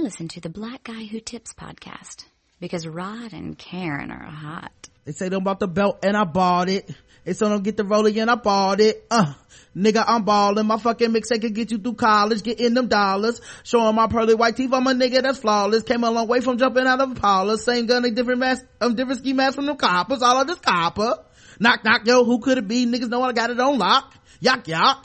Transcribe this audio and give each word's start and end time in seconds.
Listen 0.00 0.28
to 0.28 0.40
the 0.40 0.48
Black 0.48 0.84
Guy 0.84 1.04
Who 1.04 1.20
Tips 1.20 1.52
podcast 1.52 2.24
because 2.58 2.86
Rod 2.86 3.34
and 3.34 3.58
Karen 3.58 4.10
are 4.10 4.30
hot. 4.30 4.88
They 5.04 5.12
say 5.12 5.28
them 5.28 5.42
about 5.42 5.60
the 5.60 5.68
belt 5.68 5.98
and 6.02 6.16
I 6.16 6.24
bought 6.24 6.70
it. 6.70 6.90
They 7.26 7.34
say 7.34 7.46
don't 7.46 7.62
get 7.62 7.76
the 7.76 7.84
rolling 7.84 8.18
and 8.18 8.30
I 8.30 8.36
bought 8.36 8.80
it. 8.80 9.04
Uh, 9.10 9.34
nigga, 9.76 10.02
I'm 10.06 10.24
ballin'. 10.24 10.66
My 10.66 10.78
fucking 10.78 11.10
mixtape 11.10 11.42
can 11.42 11.52
get 11.52 11.70
you 11.70 11.76
through 11.76 11.96
college, 11.96 12.42
getting 12.42 12.72
them 12.72 12.88
dollars. 12.88 13.42
Showing 13.62 13.94
my 13.94 14.06
pearly 14.06 14.34
white 14.34 14.56
teeth. 14.56 14.72
I'm 14.72 14.86
a 14.86 14.92
nigga 14.92 15.20
that's 15.20 15.40
flawless. 15.40 15.82
Came 15.82 16.02
a 16.02 16.10
long 16.10 16.26
way 16.26 16.40
from 16.40 16.56
jumping 16.56 16.86
out 16.86 17.02
of 17.02 17.10
a 17.10 17.14
parlor. 17.14 17.58
Same 17.58 17.84
gun, 17.84 18.02
a 18.06 18.10
different 18.10 18.40
mask, 18.40 18.64
um, 18.80 18.94
different 18.94 19.20
ski 19.20 19.34
mask 19.34 19.56
from 19.56 19.66
them 19.66 19.76
coppers. 19.76 20.22
All 20.22 20.40
of 20.40 20.46
this 20.46 20.60
copper. 20.60 21.18
Knock, 21.58 21.84
knock, 21.84 22.06
yo, 22.06 22.24
who 22.24 22.38
could 22.38 22.56
it 22.56 22.66
be? 22.66 22.86
Niggas 22.86 23.10
know 23.10 23.22
I 23.22 23.32
got 23.32 23.50
it 23.50 23.60
on 23.60 23.76
lock. 23.76 24.14
Yak, 24.40 24.66
yak. 24.66 25.04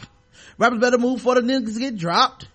Rappers 0.58 0.80
better 0.80 0.98
move 0.98 1.22
for 1.22 1.36
the 1.36 1.42
niggas 1.42 1.78
get 1.78 1.98
dropped. 1.98 2.48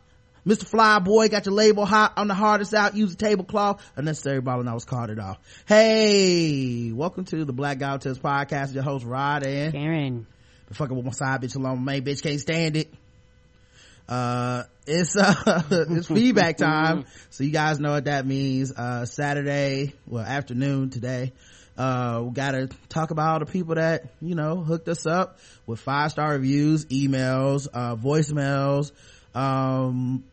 Mr. 0.50 0.68
Flyboy 0.68 1.30
got 1.30 1.46
your 1.46 1.54
label 1.54 1.86
hot 1.86 2.14
on 2.16 2.26
the 2.26 2.34
hardest 2.34 2.74
out. 2.74 2.96
Use 2.96 3.14
a 3.14 3.16
tablecloth. 3.16 3.88
Unnecessary 3.94 4.40
ball 4.40 4.58
and 4.58 4.68
I 4.68 4.74
was 4.74 4.84
carted 4.84 5.20
off. 5.20 5.38
Hey, 5.64 6.90
welcome 6.90 7.24
to 7.26 7.44
the 7.44 7.52
Black 7.52 7.78
Guy 7.78 7.96
Tips 7.98 8.18
podcast. 8.18 8.74
Your 8.74 8.82
host 8.82 9.06
Rod 9.06 9.46
and 9.46 9.72
Karen. 9.72 10.26
Been 10.66 10.74
fucking 10.74 10.96
with 10.96 11.04
my 11.04 11.12
side 11.12 11.40
bitch 11.40 11.54
alone. 11.54 11.84
My 11.84 11.92
main 11.92 12.04
bitch 12.04 12.24
can't 12.24 12.40
stand 12.40 12.76
it. 12.76 12.92
Uh, 14.08 14.64
it's, 14.88 15.16
uh, 15.16 15.62
it's 15.70 16.08
feedback 16.08 16.56
time. 16.56 17.04
So 17.30 17.44
you 17.44 17.52
guys 17.52 17.78
know 17.78 17.92
what 17.92 18.06
that 18.06 18.26
means. 18.26 18.72
Uh, 18.72 19.06
Saturday, 19.06 19.94
well, 20.08 20.24
afternoon 20.24 20.90
today. 20.90 21.32
Uh, 21.78 22.24
we 22.24 22.32
gotta 22.32 22.68
talk 22.88 23.12
about 23.12 23.34
all 23.34 23.38
the 23.38 23.46
people 23.46 23.76
that, 23.76 24.06
you 24.20 24.34
know, 24.34 24.56
hooked 24.56 24.88
us 24.88 25.06
up 25.06 25.38
with 25.66 25.78
five 25.78 26.10
star 26.10 26.32
reviews, 26.32 26.86
emails, 26.86 27.68
uh, 27.72 27.94
voicemails. 27.94 28.90
Um, 29.32 30.24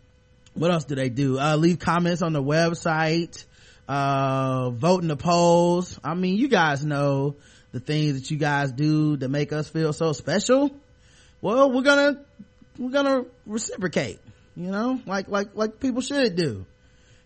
what 0.58 0.72
else 0.72 0.86
do 0.86 0.96
they 0.96 1.10
do? 1.10 1.40
Uh, 1.40 1.56
leave 1.56 1.80
comments 1.80 2.22
on 2.22 2.34
the 2.34 2.42
website, 2.42 3.46
uh, 3.88 4.70
vote 4.72 5.02
in 5.02 5.08
the 5.08 5.16
polls. 5.18 6.00
I 6.04 6.14
mean, 6.14 6.38
you 6.38 6.48
guys 6.48 6.84
know 6.84 7.36
the 7.72 7.80
things 7.80 8.20
that 8.20 8.32
you 8.32 8.38
guys 8.38 8.72
do 8.72 9.18
that 9.18 9.30
make 9.30 9.54
us 9.54 9.70
feel 9.70 9.94
so 9.94 10.14
special. 10.14 10.72
Well, 11.42 11.72
we're 11.72 11.84
gonna, 11.84 12.26
we're 12.78 12.92
gonna 12.92 13.26
reciprocate, 13.46 14.20
you 14.56 14.72
know, 14.72 15.00
like, 15.06 15.28
like, 15.28 15.50
like 15.56 15.80
people 15.80 16.02
should 16.02 16.36
do. 16.36 16.66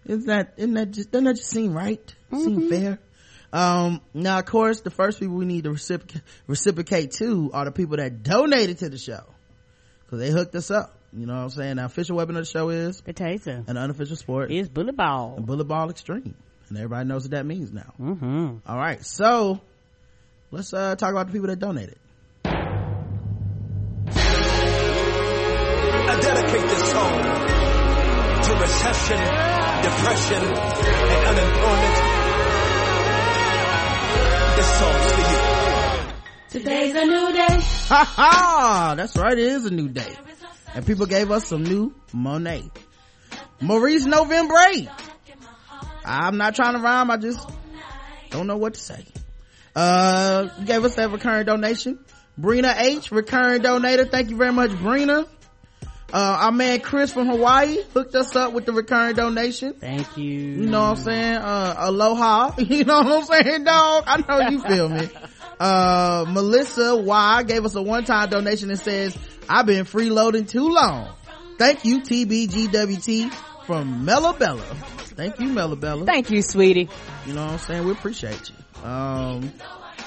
Isn't 0.06 0.26
that, 0.26 0.54
isn't 0.58 0.74
that 0.74 0.92
just, 0.92 1.12
doesn't 1.12 1.26
that 1.26 1.36
just 1.36 1.50
seem 1.50 1.74
right? 1.74 2.16
Seem 2.32 2.70
fair? 2.70 3.00
Um, 3.54 4.02
now 4.14 4.40
of 4.40 4.46
course, 4.46 4.82
the 4.82 4.90
first 4.90 5.20
people 5.20 5.36
we 5.36 5.46
need 5.46 5.66
to 5.66 5.72
reciprocate, 5.72 6.22
reciprocate 6.48 7.12
to 7.14 7.52
are 7.54 7.66
the 7.66 7.72
people 7.72 7.98
that 7.98 8.24
donated 8.24 8.80
to 8.80 8.90
the 8.90 8.98
show. 8.98 9.24
Cause 10.10 10.20
they 10.20 10.30
hooked 10.30 10.56
us 10.56 10.72
up. 10.72 10.98
You 11.14 11.26
know 11.26 11.36
what 11.36 11.42
I'm 11.44 11.50
saying? 11.50 11.76
The 11.76 11.86
official 11.86 12.16
weapon 12.16 12.38
of 12.38 12.46
the 12.46 12.50
show 12.50 12.70
is 12.70 13.02
Potato. 13.02 13.64
an 13.68 13.76
unofficial 13.78 14.16
sport, 14.16 14.50
Is 14.52 14.70
bullet 14.70 14.96
ball. 14.96 15.34
And 15.38 15.46
bullet 15.46 15.66
ball 15.66 15.90
extreme. 15.90 16.36
And 16.70 16.78
everybody 16.78 17.08
knows 17.08 17.24
what 17.26 17.32
that 17.32 17.46
means 17.46 17.72
now. 17.74 17.94
Mm-hmm. 18.00 18.58
All 18.66 18.78
right. 18.78 19.04
So 19.06 19.60
let's, 20.52 20.74
uh, 20.74 20.96
talk 20.96 21.12
about 21.12 21.28
the 21.28 21.34
people 21.34 21.48
that 21.48 21.60
donated. 21.60 21.98
I 26.04 26.20
dedicate 26.22 26.62
this 26.70 26.92
song 26.92 27.22
to 28.42 28.52
recession, 28.62 29.18
depression, 29.84 30.44
and 30.44 31.26
unemployment. 31.28 31.96
This 34.56 34.70
song's 34.80 35.12
for 35.12 35.26
you. 35.32 35.40
Today's 36.50 36.96
a 36.96 37.06
new 37.06 37.32
day. 37.34 37.60
Ha 37.90 38.04
ha! 38.16 38.94
That's 38.98 39.16
right. 39.18 39.34
It 39.34 39.40
is 39.40 39.66
a 39.66 39.72
new 39.72 39.90
day. 39.90 40.16
And 40.74 40.86
people 40.86 41.06
gave 41.06 41.32
us 41.32 41.48
some 41.48 41.64
new 41.64 41.94
Monet. 42.14 42.64
Maurice 43.60 44.06
November 44.06 44.56
8. 44.74 44.90
I'm 46.06 46.38
not 46.38 46.56
trying 46.56 46.74
to 46.74 46.80
rhyme. 46.80 47.12
I 47.12 47.18
just 47.18 47.48
don't 48.30 48.48
know 48.48 48.58
what 48.58 48.74
to 48.76 48.80
say. 48.80 49.06
Uh, 49.76 50.48
gave 50.64 50.84
us 50.84 50.96
that 50.96 51.12
recurring 51.12 51.46
donation. 51.46 52.00
Brina 52.40 52.76
H, 52.78 53.12
recurring 53.12 53.62
donator. 53.62 54.10
Thank 54.10 54.30
you 54.30 54.38
very 54.38 54.52
much, 54.52 54.72
Brina. 54.72 55.28
Uh, 56.14 56.38
our 56.42 56.52
man 56.52 56.82
Chris 56.82 57.14
from 57.14 57.28
Hawaii 57.28 57.78
hooked 57.94 58.16
us 58.16 58.36
up 58.36 58.52
with 58.52 58.66
the 58.66 58.74
recurring 58.74 59.16
donation. 59.16 59.74
Thank 59.76 60.18
you. 60.18 60.26
You 60.26 60.66
know 60.66 60.82
what 60.82 60.98
I'm 60.98 61.04
saying? 61.04 61.36
Uh, 61.38 61.76
aloha. 61.78 62.52
You 62.58 62.84
know 62.84 63.02
what 63.02 63.32
I'm 63.32 63.44
saying, 63.44 63.64
dog? 63.64 64.04
I 64.08 64.18
know 64.28 64.50
you 64.50 64.62
feel 64.62 64.90
me. 64.90 65.10
Uh, 65.60 66.26
Melissa 66.28 66.96
Y 66.98 67.44
gave 67.44 67.64
us 67.64 67.76
a 67.76 67.82
one-time 67.82 68.30
donation 68.30 68.72
and 68.72 68.80
says, 68.80 69.16
I've 69.52 69.66
been 69.66 69.84
freeloading 69.84 70.48
too 70.48 70.70
long. 70.70 71.14
Thank 71.58 71.84
you, 71.84 72.00
TBGWT 72.00 73.30
from 73.66 74.06
Mellabella. 74.06 74.62
Thank 75.18 75.42
you, 75.42 75.50
Mellabella. 75.50 76.06
Thank 76.06 76.32
you, 76.32 76.42
sweetie. 76.42 76.88
You 77.26 77.34
know 77.34 77.44
what 77.44 77.52
I'm 77.52 77.60
saying? 77.60 77.84
We 77.84 77.92
appreciate 77.92 78.50
you. 78.50 78.90
Um, 78.90 79.52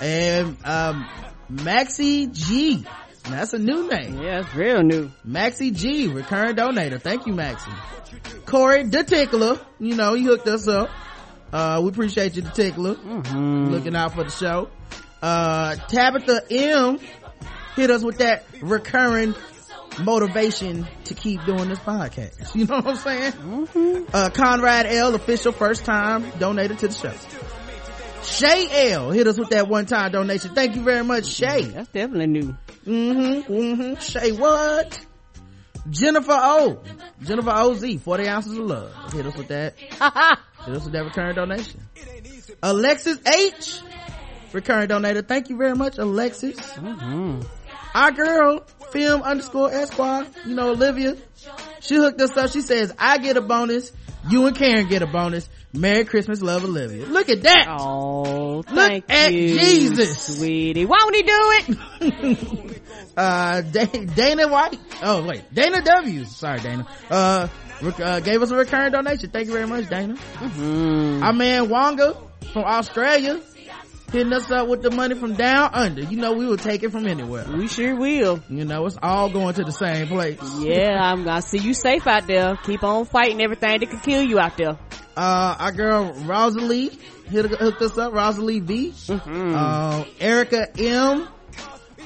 and, 0.00 0.56
um, 0.65 1.06
Maxie 1.50 2.27
G. 2.28 2.87
That's 3.25 3.53
a 3.53 3.59
new 3.59 3.87
name. 3.87 4.22
Yeah, 4.22 4.41
it's 4.41 4.55
real 4.55 4.82
new. 4.82 5.10
Maxie 5.25 5.72
G, 5.72 6.09
recurring 6.09 6.56
donator. 6.56 6.99
Thank 6.99 7.26
you, 7.26 7.34
Maxie. 7.34 7.71
Corey 8.47 8.84
the 8.84 9.05
Tickler, 9.05 9.61
you 9.78 9.94
know, 9.94 10.15
he 10.15 10.25
hooked 10.25 10.49
us 10.49 10.66
up. 10.69 10.88
Uh, 11.53 11.81
we 11.82 11.91
appreciate 11.91 12.34
you, 12.34 12.43
the 12.43 12.50
Tickler. 12.50 12.94
Mm-hmm. 12.94 13.66
Looking 13.66 13.94
out 13.94 14.15
for 14.15 14.25
the 14.25 14.31
show. 14.31 14.71
Uh, 15.21 15.76
Tabitha 15.76 16.41
M 16.50 16.99
hit 17.77 17.91
us 17.91 18.03
with 18.03 18.19
that 18.19 18.45
recurring 18.61 19.35
motivation 20.01 20.87
to 21.05 21.15
keep 21.15 21.45
doing 21.45 21.69
this 21.69 21.79
podcast. 21.79 22.55
You 22.55 22.67
know 22.67 22.77
what 22.77 22.87
I'm 22.87 22.97
saying? 22.97 23.33
Mm-hmm. 23.33 24.05
Uh, 24.12 24.31
Conrad 24.31 24.87
L, 24.87 25.15
official 25.15 25.53
first 25.53 25.85
time 25.85 26.31
donated 26.39 26.79
to 26.81 26.89
the 26.89 26.95
show. 26.95 27.12
Shay 28.23 28.91
L 28.93 29.11
hit 29.11 29.27
us 29.27 29.39
with 29.39 29.51
that 29.51 29.69
one 29.69 29.87
time 29.87 30.11
donation. 30.12 30.55
Thank 30.55 30.77
you 30.77 30.83
very 30.83 31.05
much, 31.05 31.27
Shay. 31.27 31.62
That's 31.62 31.89
definitely 31.91 32.27
new. 32.27 32.57
Mm-hmm. 32.87 33.53
Mm-hmm. 33.53 34.01
Shay 34.01 34.33
what? 34.33 35.05
Jennifer 35.91 36.33
O. 36.33 36.83
Jennifer 37.23 37.51
OZ, 37.51 38.01
40 38.01 38.29
ounces 38.29 38.53
of 38.56 38.65
love. 38.65 39.12
Hit 39.12 39.27
us 39.27 39.37
with 39.37 39.49
that. 39.49 39.79
Hit 40.65 40.75
us 40.75 40.85
with 40.85 40.93
that 40.93 41.05
recurring 41.05 41.35
donation. 41.35 41.81
Alexis 42.62 43.19
H. 43.27 43.81
Recurring 44.53 44.89
donator. 44.89 45.27
Thank 45.27 45.51
you 45.51 45.56
very 45.59 45.75
much, 45.75 45.99
Alexis. 45.99 46.56
Mm-hmm. 46.59 47.41
Our 47.94 48.10
girl, 48.12 48.65
film 48.91 49.22
underscore 49.22 49.72
Esquire, 49.72 50.27
you 50.47 50.55
know, 50.55 50.71
Olivia. 50.71 51.16
She 51.81 51.94
hooked 51.97 52.21
us 52.21 52.37
up. 52.37 52.50
She 52.50 52.60
says, 52.60 52.93
I 52.99 53.19
get 53.19 53.37
a 53.37 53.41
bonus. 53.41 53.93
You 54.28 54.47
and 54.47 54.56
Karen 54.56 54.88
get 54.88 55.03
a 55.03 55.06
bonus. 55.06 55.49
Merry 55.72 56.05
Christmas, 56.05 56.41
love 56.41 56.65
Olivia. 56.65 57.05
Look 57.06 57.28
at 57.28 57.43
that. 57.43 57.66
Oh, 57.69 58.62
thank 58.62 59.05
at 59.10 59.32
you, 59.32 59.59
Jesus. 59.59 60.38
sweetie. 60.38 60.87
Why 60.87 60.99
would 61.05 61.15
he 61.15 61.22
do 61.22 61.53
it? 62.09 62.81
uh 63.16 63.60
Da- 63.60 63.87
dana 63.87 64.49
white 64.49 64.78
oh 65.03 65.25
wait 65.25 65.43
dana 65.55 65.81
w 65.82 66.25
sorry 66.25 66.59
dana 66.59 66.87
uh, 67.11 67.47
uh 68.03 68.21
gave 68.21 68.43
us 68.43 68.50
a 68.50 68.56
recurring 68.56 68.91
donation 68.91 69.31
thank 69.31 69.47
you 69.47 69.53
very 69.53 69.66
much 69.69 69.88
dana 69.88 70.15
mm-hmm. 70.15 71.22
our 71.22 71.32
man 71.32 71.69
wonga 71.69 72.16
from 72.53 72.65
australia 72.65 73.41
hitting 74.14 74.32
us 74.32 74.48
up 74.50 74.69
with 74.69 74.80
the 74.80 74.91
money 74.91 75.14
from 75.16 75.34
down 75.34 75.70
under 75.75 76.02
you 76.02 76.16
know 76.16 76.32
we 76.32 76.47
will 76.47 76.56
take 76.56 76.82
it 76.82 76.91
from 76.91 77.06
anywhere 77.06 77.44
We 77.52 77.66
sure 77.69 77.94
will. 77.97 78.41
you 78.48 78.64
know 78.64 78.86
it's 78.86 78.97
all 79.02 79.28
going 79.28 79.54
to 79.54 79.64
the 79.64 79.72
same 79.72 80.06
place 80.06 80.38
Yeah, 80.60 80.98
I'm 81.02 81.25
gonna 81.25 81.42
see 81.42 81.58
you 81.58 81.75
safe 81.75 82.06
out 82.06 82.26
there. 82.26 82.56
Keep 82.64 82.84
on 82.84 83.04
fighting 83.06 83.42
everything 83.42 83.80
that 83.80 83.91
can 83.91 84.00
kill 84.00 84.22
you 84.22 84.38
out 84.38 84.56
there. 84.56 84.78
uh 85.16 85.56
our 85.58 85.72
girl 85.72 86.12
rosalie 86.25 86.91
hit, 87.28 87.47
hooked 87.47 87.82
us 87.82 87.98
up 87.98 88.12
rosalie 88.12 88.60
v 88.60 88.92
Mm-hmm. 88.92 89.54
uh, 89.54 90.04
erica 90.20 90.69
m 90.78 91.28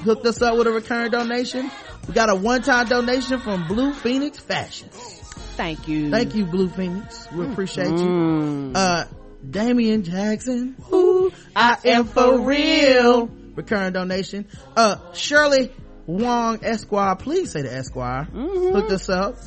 hooked 0.03 0.25
us 0.25 0.41
up 0.41 0.57
with 0.57 0.65
a 0.67 0.71
recurring 0.71 1.11
donation 1.11 1.69
we 2.07 2.13
got 2.13 2.29
a 2.29 2.35
one-time 2.35 2.87
donation 2.87 3.39
from 3.39 3.67
blue 3.67 3.93
phoenix 3.93 4.39
fashions 4.39 5.15
Thank 5.59 5.89
you. 5.89 6.09
Thank 6.09 6.35
you, 6.35 6.45
Blue 6.45 6.69
Phoenix. 6.69 7.27
We 7.33 7.43
appreciate 7.45 7.89
you. 7.89 8.07
Mm. 8.07 8.71
Uh, 8.73 9.03
Damian 9.47 10.03
Jackson. 10.03 10.75
Ooh, 10.91 11.31
I 11.55 11.77
am 11.85 12.05
for 12.05 12.39
real. 12.39 13.27
Recurring 13.55 13.93
donation. 13.93 14.45
Uh, 14.75 14.97
Shirley 15.13 15.71
Wong 16.05 16.59
Esquire. 16.63 17.15
Please 17.15 17.51
say 17.51 17.61
the 17.61 17.73
Esquire. 17.73 18.27
Mhm. 18.33 18.71
Hooked 18.73 18.91
us 18.91 19.09
up. 19.09 19.37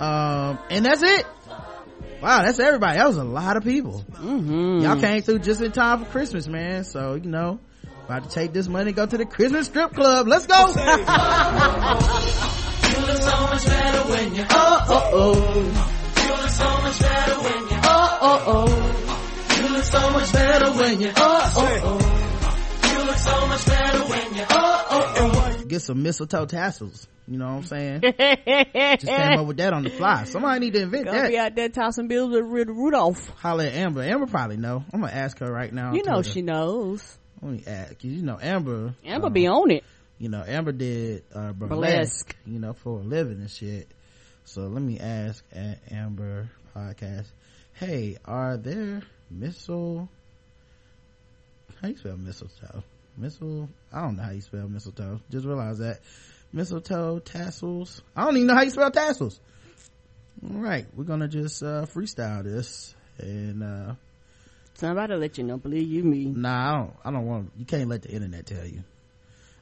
Um, 0.00 0.58
and 0.70 0.84
that's 0.84 1.02
it. 1.02 1.26
Wow, 2.22 2.42
that's 2.42 2.58
everybody. 2.58 2.98
That 2.98 3.06
was 3.06 3.16
a 3.18 3.24
lot 3.24 3.56
of 3.56 3.64
people. 3.64 4.04
Mm-hmm. 4.12 4.80
Y'all 4.80 4.98
came 5.00 5.22
through 5.22 5.40
just 5.40 5.60
in 5.60 5.72
time 5.72 6.04
for 6.04 6.10
Christmas, 6.10 6.48
man. 6.48 6.84
So, 6.84 7.14
you 7.14 7.28
know, 7.30 7.60
about 8.06 8.24
to 8.24 8.30
take 8.30 8.52
this 8.52 8.68
money 8.68 8.88
and 8.88 8.96
go 8.96 9.06
to 9.06 9.16
the 9.18 9.26
Christmas 9.26 9.66
strip 9.66 9.92
club. 9.92 10.26
Let's 10.26 10.46
go. 10.46 10.54
Oh, 17.88 18.18
oh, 18.20 18.44
oh. 18.46 19.15
So 19.86 20.10
much 20.10 20.32
better 20.32 20.72
when 20.72 21.00
you, 21.00 21.12
oh, 21.16 21.52
oh, 21.56 21.80
oh. 21.84 22.92
You 22.98 23.04
look 23.06 23.16
so 23.16 23.46
much 23.46 23.66
better 23.66 23.98
when 24.04 24.34
you, 24.34 24.44
oh, 24.50 24.86
oh, 24.90 25.14
oh. 25.60 25.64
get 25.64 25.82
some 25.82 26.02
mistletoe 26.02 26.46
tassels. 26.46 27.06
You 27.28 27.38
know 27.38 27.46
what 27.46 27.52
I'm 27.54 27.64
saying? 27.64 28.00
Just 28.02 29.06
came 29.06 29.38
up 29.40 29.46
with 29.46 29.56
that 29.56 29.72
on 29.72 29.82
the 29.82 29.90
fly. 29.90 30.24
Somebody 30.24 30.60
need 30.60 30.74
to 30.74 30.82
invent 30.82 31.06
Gonna 31.06 31.22
that. 31.22 31.28
be 31.28 31.38
out 31.38 31.54
there 31.56 31.68
tossing 31.68 32.06
bills 32.06 32.30
with 32.30 32.44
Ru- 32.44 32.72
Rudolph. 32.72 33.28
Holler 33.40 33.64
at 33.64 33.74
Amber. 33.74 34.02
Amber 34.02 34.26
probably 34.26 34.56
know. 34.56 34.84
I'm 34.92 35.00
gonna 35.00 35.12
ask 35.12 35.38
her 35.40 35.50
right 35.50 35.72
now. 35.72 35.92
You 35.92 36.04
know 36.04 36.14
Twitter. 36.16 36.30
she 36.30 36.42
knows. 36.42 37.18
Let 37.42 37.52
me 37.52 37.62
ask. 37.66 37.94
'cause 37.94 38.04
You 38.04 38.22
know 38.22 38.38
Amber. 38.40 38.94
Amber 39.04 39.26
um, 39.26 39.32
be 39.32 39.48
on 39.48 39.72
it. 39.72 39.82
you 40.18 40.28
know 40.28 40.42
amber 40.46 40.70
did 40.72 41.24
uh 41.34 41.52
burlesque, 41.52 41.68
Burlesque. 41.68 42.36
you 42.46 42.58
know 42.60 42.72
for 42.74 43.00
a 43.00 43.02
living 43.02 43.40
and 43.40 43.50
shit 43.50 43.86
so 44.44 44.62
let 44.62 44.80
me 44.82 44.98
ask 44.98 45.44
at 45.52 45.78
amber 45.92 46.48
podcast 46.74 47.26
hey 47.74 48.16
are 48.24 48.56
there 48.56 49.02
missile 49.30 50.08
how 51.82 51.88
you 51.88 51.96
spell 51.96 52.16
mistletoe 52.16 52.82
missile 53.16 53.68
i 53.92 54.00
don't 54.02 54.16
know 54.16 54.22
how 54.22 54.30
you 54.30 54.40
spell 54.40 54.68
mistletoe 54.68 55.20
just 55.30 55.44
realize 55.46 55.78
that 55.78 56.00
mistletoe 56.52 57.18
tassels 57.18 58.02
i 58.14 58.24
don't 58.24 58.36
even 58.36 58.46
know 58.46 58.54
how 58.54 58.62
you 58.62 58.70
spell 58.70 58.90
tassels 58.90 59.40
all 60.50 60.58
right 60.60 60.86
we're 60.94 61.04
gonna 61.04 61.28
just 61.28 61.62
uh 61.62 61.86
freestyle 61.86 62.42
this 62.44 62.94
and 63.18 63.62
uh 63.62 63.94
Somebody 64.74 65.14
let 65.14 65.38
you 65.38 65.44
know. 65.44 65.56
Believe 65.56 65.88
you 65.88 66.04
me. 66.04 66.26
nah 66.26 66.68
i 66.68 66.76
don't 66.76 66.96
i 67.06 67.10
don't 67.10 67.26
want 67.26 67.50
you 67.56 67.64
can't 67.64 67.88
let 67.88 68.02
the 68.02 68.10
internet 68.10 68.44
tell 68.46 68.66
you 68.66 68.82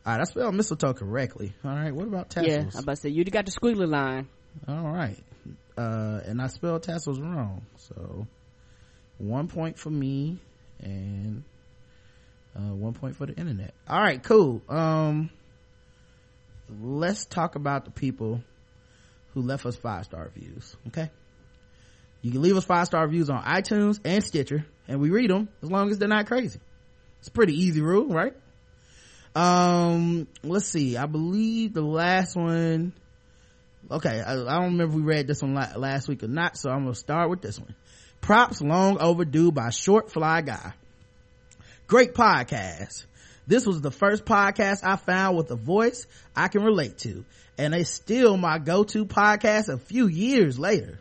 all 0.05 0.13
right 0.13 0.21
i 0.21 0.25
spelled 0.25 0.55
mistletoe 0.57 0.93
correctly 0.93 1.55
all 1.65 1.71
right 1.71 1.95
what 1.95 2.07
about 2.09 2.31
tassels 2.31 2.49
Yeah, 2.49 2.71
i'm 2.75 2.83
about 2.83 2.97
to 2.97 3.01
say 3.03 3.09
you 3.11 3.25
got 3.25 3.47
the 3.47 3.53
squiggly 3.53 3.89
line. 3.89 4.29
All 4.69 4.91
right. 4.93 5.19
Uh, 5.77 6.21
and 6.25 6.41
I 6.41 6.47
spelled 6.47 6.85
tassels 6.85 7.19
wrong. 7.21 7.63
So 7.77 8.27
one 9.19 9.49
point 9.49 9.79
for 9.79 9.91
me 9.91 10.39
and 10.81 11.45
uh, 12.57 12.75
one 12.75 12.93
point 12.93 13.17
for 13.17 13.27
the 13.27 13.35
internet. 13.35 13.75
All 13.89 14.01
right, 14.01 14.23
cool. 14.23 14.63
Um, 14.69 15.31
let's 16.81 17.27
talk 17.27 17.57
about 17.57 17.85
the 17.85 17.91
people 17.91 18.41
who 19.33 19.43
left 19.43 19.67
us 19.67 19.77
five 19.77 20.05
star 20.05 20.25
reviews. 20.35 20.77
Okay. 20.89 21.11
You 22.23 22.33
can 22.33 22.43
leave 22.43 22.57
us 22.57 22.65
five 22.65 22.87
star 22.87 23.05
reviews 23.05 23.29
on 23.29 23.43
iTunes 23.43 24.01
and 24.05 24.25
Stitcher 24.25 24.65
and 24.89 25.01
we 25.01 25.11
read 25.11 25.31
them 25.31 25.49
as 25.63 25.71
long 25.71 25.91
as 25.91 25.99
they're 25.99 26.09
not 26.09 26.27
crazy. 26.27 26.61
It's 27.19 27.29
a 27.29 27.33
pretty 27.33 27.55
easy 27.55 27.81
rule, 27.81 28.09
right? 28.09 28.35
Um, 29.35 30.29
let's 30.43 30.67
see. 30.67 30.97
I 30.97 31.07
believe 31.07 31.75
the 31.75 31.83
last 31.83 32.37
one, 32.37 32.93
okay 33.91 34.21
I, 34.21 34.33
I 34.33 34.35
don't 34.35 34.73
remember 34.73 34.97
we 34.97 35.03
read 35.03 35.27
this 35.27 35.43
one 35.43 35.55
last 35.55 36.09
week 36.09 36.23
or 36.23 36.29
not 36.29 36.57
so 36.57 36.71
i'm 36.71 36.85
gonna 36.85 36.95
start 36.95 37.31
with 37.31 37.43
this 37.43 37.59
one 37.59 37.75
props 38.25 38.63
long 38.63 38.97
overdue 39.01 39.53
by 39.53 39.69
short 39.69 40.11
fly 40.11 40.41
guy. 40.41 40.73
Great 41.87 42.15
podcast. 42.15 43.05
This 43.47 43.67
was 43.67 43.83
the 43.83 43.91
first 43.91 44.25
podcast 44.25 44.81
i 44.83 44.97
found 44.97 45.37
with 45.37 45.51
a 45.51 45.57
voice 45.57 46.07
i 46.35 46.49
can 46.49 46.63
relate 46.63 46.97
to 46.97 47.27
and 47.59 47.75
it's 47.75 47.91
still 47.91 48.39
my 48.39 48.59
go-to 48.59 49.05
podcast 49.05 49.69
a 49.69 49.77
few 49.77 50.07
years 50.07 50.59
later. 50.59 50.99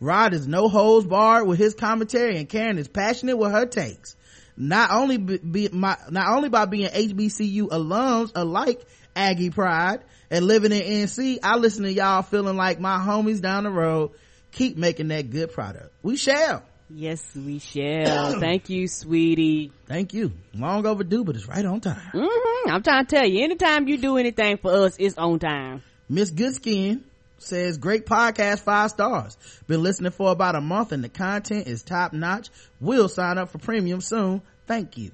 Rod 0.00 0.32
is 0.32 0.48
no 0.48 0.68
holds 0.68 1.06
barred 1.06 1.46
with 1.46 1.58
his 1.58 1.74
commentary 1.74 2.38
and 2.38 2.48
karen 2.48 2.78
is 2.78 2.88
passionate 2.88 3.36
with 3.36 3.52
her 3.52 3.66
takes. 3.66 4.16
Not 4.56 4.92
only 4.92 5.18
be, 5.18 5.68
my 5.70 5.98
not 6.08 6.34
only 6.34 6.48
by 6.48 6.64
being 6.64 6.88
hbcu 6.88 7.68
alums 7.68 8.32
alike 8.34 8.82
aggie 9.14 9.50
pride 9.50 10.00
and 10.30 10.46
living 10.46 10.72
in 10.72 10.80
nc 11.06 11.38
i 11.42 11.56
listen 11.58 11.82
to 11.82 11.92
y'all 11.92 12.22
feeling 12.22 12.56
like 12.56 12.80
my 12.80 12.96
homies 12.96 13.42
down 13.42 13.64
the 13.64 13.70
road 13.70 14.12
keep 14.52 14.76
making 14.76 15.08
that 15.08 15.30
good 15.30 15.52
product. 15.52 15.92
We 16.02 16.16
shall. 16.16 16.62
Yes, 16.88 17.24
we 17.34 17.58
shall. 17.58 18.38
Thank 18.40 18.68
you, 18.68 18.86
sweetie. 18.86 19.72
thank 19.86 20.12
you. 20.12 20.32
Long 20.54 20.86
overdue 20.86 21.24
but 21.24 21.36
it's 21.36 21.48
right 21.48 21.64
on 21.64 21.80
time. 21.80 22.10
Hmm 22.12 22.70
I'm 22.70 22.82
trying 22.82 23.06
to 23.06 23.16
tell 23.16 23.26
you, 23.26 23.42
anytime 23.42 23.88
you 23.88 23.96
do 23.96 24.18
anything 24.18 24.58
for 24.58 24.72
us, 24.72 24.96
it's 24.98 25.18
on 25.18 25.38
time. 25.38 25.82
miss 26.08 26.30
goodskin 26.30 27.00
says 27.38 27.78
great 27.78 28.06
podcast 28.06 28.60
five 28.60 28.90
stars. 28.90 29.36
Been 29.66 29.82
listening 29.82 30.12
for 30.12 30.30
about 30.30 30.54
a 30.54 30.60
month 30.60 30.92
and 30.92 31.02
the 31.02 31.08
content 31.08 31.66
is 31.66 31.82
top 31.82 32.12
notch 32.12 32.50
We'll 32.80 33.08
sign 33.08 33.38
up 33.38 33.50
for 33.50 33.58
premium 33.58 34.00
soon. 34.00 34.42
Thank 34.66 34.96
you. 34.96 35.10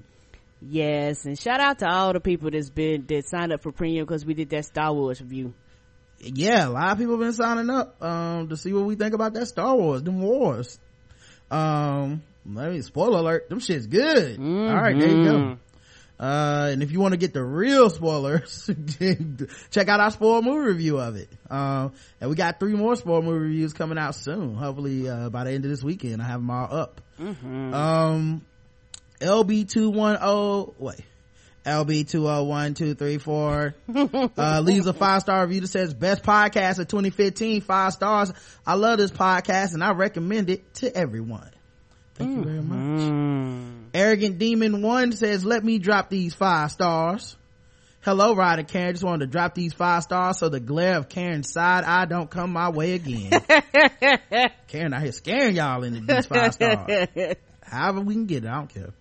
Yes, 0.61 1.25
and 1.25 1.39
shout 1.39 1.61
out 1.61 1.79
to 1.79 1.89
all 1.89 2.11
the 2.11 2.19
people 2.19 2.51
that's 2.51 2.69
been 2.69 3.05
that 3.07 3.25
signed 3.25 3.53
up 3.53 3.61
for 3.61 3.71
premium 3.71 4.05
because 4.05 4.25
we 4.25 4.33
did 4.33 4.49
that 4.49 4.65
Star 4.65 4.93
Wars 4.93 5.21
review. 5.21 5.53
Yeah, 6.21 6.67
a 6.67 6.69
lot 6.69 6.91
of 6.91 6.97
people 6.97 7.13
have 7.15 7.21
been 7.21 7.33
signing 7.33 7.69
up 7.69 8.01
um 8.03 8.49
to 8.49 8.57
see 8.57 8.73
what 8.73 8.85
we 8.85 8.95
think 8.95 9.13
about 9.13 9.33
that 9.33 9.47
Star 9.47 9.75
Wars, 9.75 10.03
them 10.03 10.21
wars. 10.21 10.77
Um, 11.51 12.21
let 12.45 12.71
me 12.71 12.81
spoiler 12.81 13.19
alert, 13.19 13.49
them 13.49 13.59
shit's 13.59 13.87
good. 13.87 14.39
All 14.39 14.75
right, 14.75 14.97
there 14.99 15.09
you 15.09 15.23
go. 15.23 15.57
Uh, 16.19 16.69
and 16.73 16.83
if 16.83 16.91
you 16.91 16.99
want 16.99 17.13
to 17.13 17.17
get 17.17 17.33
the 17.33 17.41
real 17.41 17.89
spoilers, 17.89 18.69
check 19.71 19.87
out 19.87 20.01
our 20.01 20.11
spoiler 20.11 20.41
movie 20.41 20.67
review 20.67 20.99
of 20.99 21.15
it. 21.15 21.29
Um, 21.49 21.93
and 22.19 22.29
we 22.29 22.35
got 22.35 22.59
three 22.59 22.73
more 22.73 22.97
spoiler 22.97 23.21
movie 23.21 23.39
reviews 23.45 23.71
coming 23.71 23.97
out 23.97 24.15
soon. 24.15 24.55
Hopefully, 24.55 25.07
uh, 25.07 25.29
by 25.29 25.45
the 25.45 25.51
end 25.51 25.63
of 25.63 25.71
this 25.71 25.81
weekend, 25.81 26.21
I 26.21 26.25
have 26.25 26.41
them 26.41 26.49
all 26.49 26.73
up. 26.75 26.99
Um, 27.73 28.41
LB210, 29.21 30.73
wait. 30.79 30.99
LB201234 31.69 34.31
uh 34.37 34.61
leaves 34.61 34.87
a 34.87 34.93
five 34.93 35.21
star 35.21 35.45
review 35.45 35.61
that 35.61 35.67
says 35.67 35.93
best 35.93 36.23
podcast 36.23 36.79
of 36.79 36.87
2015 36.87 37.61
five 37.61 37.93
stars. 37.93 38.31
I 38.65 38.73
love 38.75 38.97
this 38.97 39.11
podcast 39.11 39.73
and 39.73 39.83
i 39.83 39.91
recommend 39.91 40.49
it 40.49 40.73
to 40.75 40.95
everyone. 40.95 41.51
Thank 42.15 42.37
you 42.37 42.43
very 42.43 42.61
much. 42.61 43.73
Arrogant 43.93 44.39
demon 44.39 44.81
one 44.81 45.11
says 45.11 45.45
let 45.45 45.63
me 45.63 45.77
drop 45.79 46.09
these 46.09 46.33
five 46.33 46.71
stars. 46.71 47.35
Hello 48.01 48.33
and 48.39 48.67
karen. 48.67 48.93
Just 48.93 49.03
wanted 49.03 49.25
to 49.25 49.31
drop 49.31 49.53
these 49.53 49.73
five 49.73 50.03
stars 50.03 50.39
so 50.39 50.49
the 50.49 50.61
glare 50.61 50.97
of 50.97 51.09
karen's 51.09 51.51
side 51.51 51.83
eye 51.83 52.05
don't 52.05 52.29
come 52.29 52.53
my 52.53 52.69
way 52.69 52.93
again. 52.93 53.31
Karen 54.67 54.93
I 54.93 55.01
hear 55.01 55.11
scaring 55.11 55.55
y'all 55.55 55.83
into 55.83 56.01
these 56.01 56.25
five 56.25 56.53
stars. 56.53 57.07
However 57.61 58.01
we 58.01 58.13
can 58.13 58.25
get 58.25 58.45
it. 58.45 58.49
I 58.49 58.55
don't 58.55 58.73
care. 58.73 58.93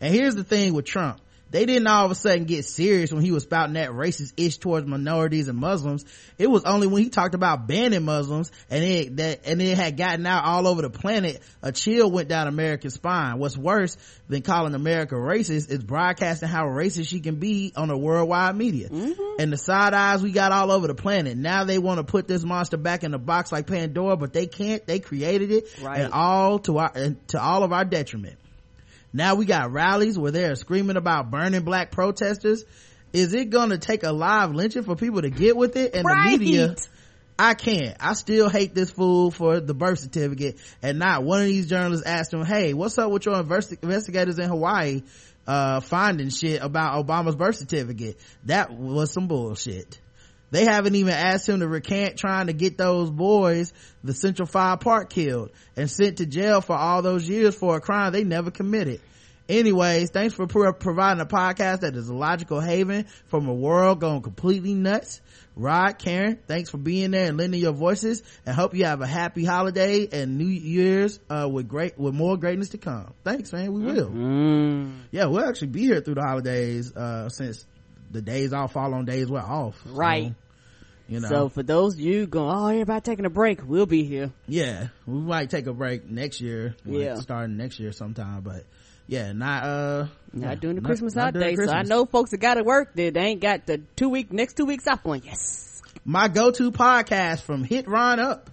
And 0.00 0.14
here's 0.14 0.34
the 0.34 0.44
thing 0.44 0.74
with 0.74 0.84
Trump. 0.84 1.20
They 1.50 1.64
didn't 1.64 1.86
all 1.86 2.04
of 2.04 2.10
a 2.10 2.16
sudden 2.16 2.44
get 2.44 2.64
serious 2.64 3.12
when 3.12 3.22
he 3.22 3.30
was 3.30 3.44
spouting 3.44 3.74
that 3.74 3.90
racist 3.90 4.32
ish 4.36 4.58
towards 4.58 4.84
minorities 4.86 5.46
and 5.46 5.56
Muslims. 5.56 6.04
It 6.38 6.48
was 6.48 6.64
only 6.64 6.88
when 6.88 7.04
he 7.04 7.08
talked 7.08 7.36
about 7.36 7.68
banning 7.68 8.04
Muslims 8.04 8.50
and 8.68 8.82
it 8.82 9.16
that 9.18 9.46
and 9.46 9.62
it 9.62 9.76
had 9.78 9.96
gotten 9.96 10.26
out 10.26 10.44
all 10.44 10.66
over 10.66 10.82
the 10.82 10.90
planet. 10.90 11.40
A 11.62 11.70
chill 11.70 12.10
went 12.10 12.28
down 12.28 12.48
America's 12.48 12.94
spine. 12.94 13.38
What's 13.38 13.56
worse 13.56 13.96
than 14.28 14.42
calling 14.42 14.74
America 14.74 15.14
racist 15.14 15.70
is 15.70 15.84
broadcasting 15.84 16.48
how 16.48 16.66
racist 16.66 17.08
she 17.08 17.20
can 17.20 17.36
be 17.36 17.72
on 17.76 17.90
a 17.90 17.96
worldwide 17.96 18.56
media. 18.56 18.88
Mm-hmm. 18.88 19.22
And 19.40 19.52
the 19.52 19.56
side 19.56 19.94
eyes 19.94 20.22
we 20.24 20.32
got 20.32 20.50
all 20.50 20.72
over 20.72 20.88
the 20.88 20.94
planet. 20.96 21.36
Now 21.36 21.62
they 21.62 21.78
want 21.78 21.98
to 21.98 22.04
put 22.04 22.26
this 22.26 22.42
monster 22.42 22.76
back 22.76 23.04
in 23.04 23.12
the 23.12 23.18
box 23.18 23.52
like 23.52 23.68
Pandora, 23.68 24.16
but 24.16 24.32
they 24.32 24.46
can't. 24.46 24.84
They 24.84 24.98
created 24.98 25.52
it, 25.52 25.64
Right. 25.80 26.00
and 26.00 26.12
all 26.12 26.58
to 26.60 26.78
our 26.78 26.90
and 26.92 27.28
to 27.28 27.40
all 27.40 27.62
of 27.62 27.72
our 27.72 27.84
detriment. 27.84 28.36
Now 29.12 29.34
we 29.34 29.46
got 29.46 29.72
rallies 29.72 30.18
where 30.18 30.32
they're 30.32 30.56
screaming 30.56 30.96
about 30.96 31.30
burning 31.30 31.62
black 31.62 31.90
protesters. 31.90 32.64
Is 33.12 33.32
it 33.34 33.50
gonna 33.50 33.78
take 33.78 34.02
a 34.02 34.12
live 34.12 34.54
lynching 34.54 34.82
for 34.82 34.96
people 34.96 35.22
to 35.22 35.30
get 35.30 35.56
with 35.56 35.76
it? 35.76 35.94
And 35.94 36.04
Right. 36.04 36.32
the 36.32 36.38
media, 36.38 36.76
I 37.38 37.54
can't. 37.54 37.96
I 38.00 38.14
still 38.14 38.48
hate 38.48 38.74
this 38.74 38.90
fool 38.90 39.30
for 39.30 39.60
the 39.60 39.74
birth 39.74 40.00
certificate 40.00 40.58
and 40.82 40.98
not 40.98 41.22
one 41.22 41.40
of 41.40 41.46
these 41.46 41.66
journalists 41.68 42.06
asked 42.06 42.32
him, 42.34 42.44
hey, 42.44 42.74
what's 42.74 42.98
up 42.98 43.10
with 43.10 43.24
your 43.26 43.36
investi- 43.42 43.82
investigators 43.82 44.38
in 44.38 44.48
Hawaii, 44.48 45.02
uh, 45.46 45.80
finding 45.80 46.28
shit 46.30 46.62
about 46.62 47.06
Obama's 47.06 47.36
birth 47.36 47.56
certificate? 47.56 48.18
That 48.44 48.70
was 48.72 49.12
some 49.12 49.28
bullshit. 49.28 50.00
They 50.56 50.64
haven't 50.64 50.94
even 50.94 51.12
asked 51.12 51.46
him 51.46 51.60
to 51.60 51.68
recant 51.68 52.16
trying 52.16 52.46
to 52.46 52.54
get 52.54 52.78
those 52.78 53.10
boys, 53.10 53.74
the 54.02 54.14
Central 54.14 54.48
Park 54.48 54.82
Five 54.82 55.08
killed 55.10 55.50
and 55.76 55.90
sent 55.90 56.16
to 56.16 56.24
jail 56.26 56.62
for 56.62 56.74
all 56.74 57.02
those 57.02 57.28
years 57.28 57.54
for 57.54 57.76
a 57.76 57.80
crime 57.82 58.12
they 58.12 58.24
never 58.24 58.50
committed. 58.50 59.02
Anyways, 59.50 60.10
thanks 60.10 60.34
for 60.34 60.46
pro- 60.46 60.72
providing 60.72 61.20
a 61.20 61.26
podcast 61.26 61.80
that 61.80 61.94
is 61.94 62.08
a 62.08 62.14
logical 62.14 62.58
haven 62.58 63.04
from 63.26 63.46
a 63.48 63.54
world 63.54 64.00
going 64.00 64.22
completely 64.22 64.72
nuts. 64.72 65.20
Rod, 65.54 65.98
Karen, 65.98 66.38
thanks 66.48 66.70
for 66.70 66.78
being 66.78 67.10
there 67.10 67.28
and 67.28 67.36
lending 67.36 67.60
your 67.60 67.72
voices 67.74 68.22
and 68.46 68.56
hope 68.56 68.74
you 68.74 68.86
have 68.86 69.02
a 69.02 69.06
happy 69.06 69.44
holiday 69.44 70.08
and 70.10 70.38
New 70.38 70.46
Year's, 70.46 71.20
uh, 71.28 71.46
with 71.52 71.68
great, 71.68 71.98
with 71.98 72.14
more 72.14 72.38
greatness 72.38 72.70
to 72.70 72.78
come. 72.78 73.12
Thanks, 73.24 73.52
man. 73.52 73.74
We 73.74 73.82
will. 73.82 74.08
Mm. 74.10 74.92
Yeah, 75.10 75.26
we'll 75.26 75.46
actually 75.46 75.68
be 75.68 75.82
here 75.82 76.00
through 76.00 76.14
the 76.14 76.22
holidays, 76.22 76.96
uh, 76.96 77.28
since 77.28 77.66
the 78.10 78.22
days 78.22 78.52
all 78.52 78.68
fall 78.68 78.94
on 78.94 79.04
days 79.04 79.28
we're 79.28 79.38
off. 79.40 79.80
So, 79.84 79.92
Right. 79.92 80.34
You 81.08 81.20
know. 81.20 81.28
So 81.28 81.48
for 81.48 81.62
those 81.62 81.94
of 81.94 82.00
you 82.00 82.26
going, 82.26 82.50
oh, 82.56 82.66
everybody 82.68 83.00
taking 83.00 83.24
a 83.26 83.30
break, 83.30 83.60
we'll 83.66 83.86
be 83.86 84.04
here. 84.04 84.32
yeah 84.48 84.88
we 85.06 85.18
might 85.20 85.50
take 85.50 85.66
a 85.66 85.72
break 85.72 86.08
next 86.08 86.40
year 86.40 86.74
like 86.84 87.00
Yeah. 87.02 87.14
starting 87.16 87.56
next 87.56 87.78
year 87.80 87.92
sometime 87.92 88.40
but 88.42 88.64
yeah 89.06 89.32
not 89.32 89.62
uh 89.64 90.06
Not 90.32 90.48
yeah, 90.48 90.54
during 90.56 90.76
the 90.76 90.82
Christmas 90.82 91.14
not 91.14 91.34
holiday. 91.34 91.54
So 91.56 91.70
I 91.70 91.82
know 91.82 92.06
folks 92.06 92.30
that 92.32 92.38
got 92.38 92.54
to 92.54 92.64
work 92.64 92.94
that 92.94 93.14
they 93.14 93.20
ain't 93.20 93.40
got 93.40 93.66
the 93.66 93.78
two 93.94 94.08
week, 94.08 94.32
next 94.32 94.56
two 94.56 94.66
weeks 94.66 94.86
off 94.88 95.06
on. 95.06 95.22
Yes. 95.24 95.80
my 96.04 96.28
go-to 96.28 96.72
podcast 96.72 97.42
from 97.42 97.62
hit 97.64 97.86
ron 97.88 98.18
up 98.20 98.50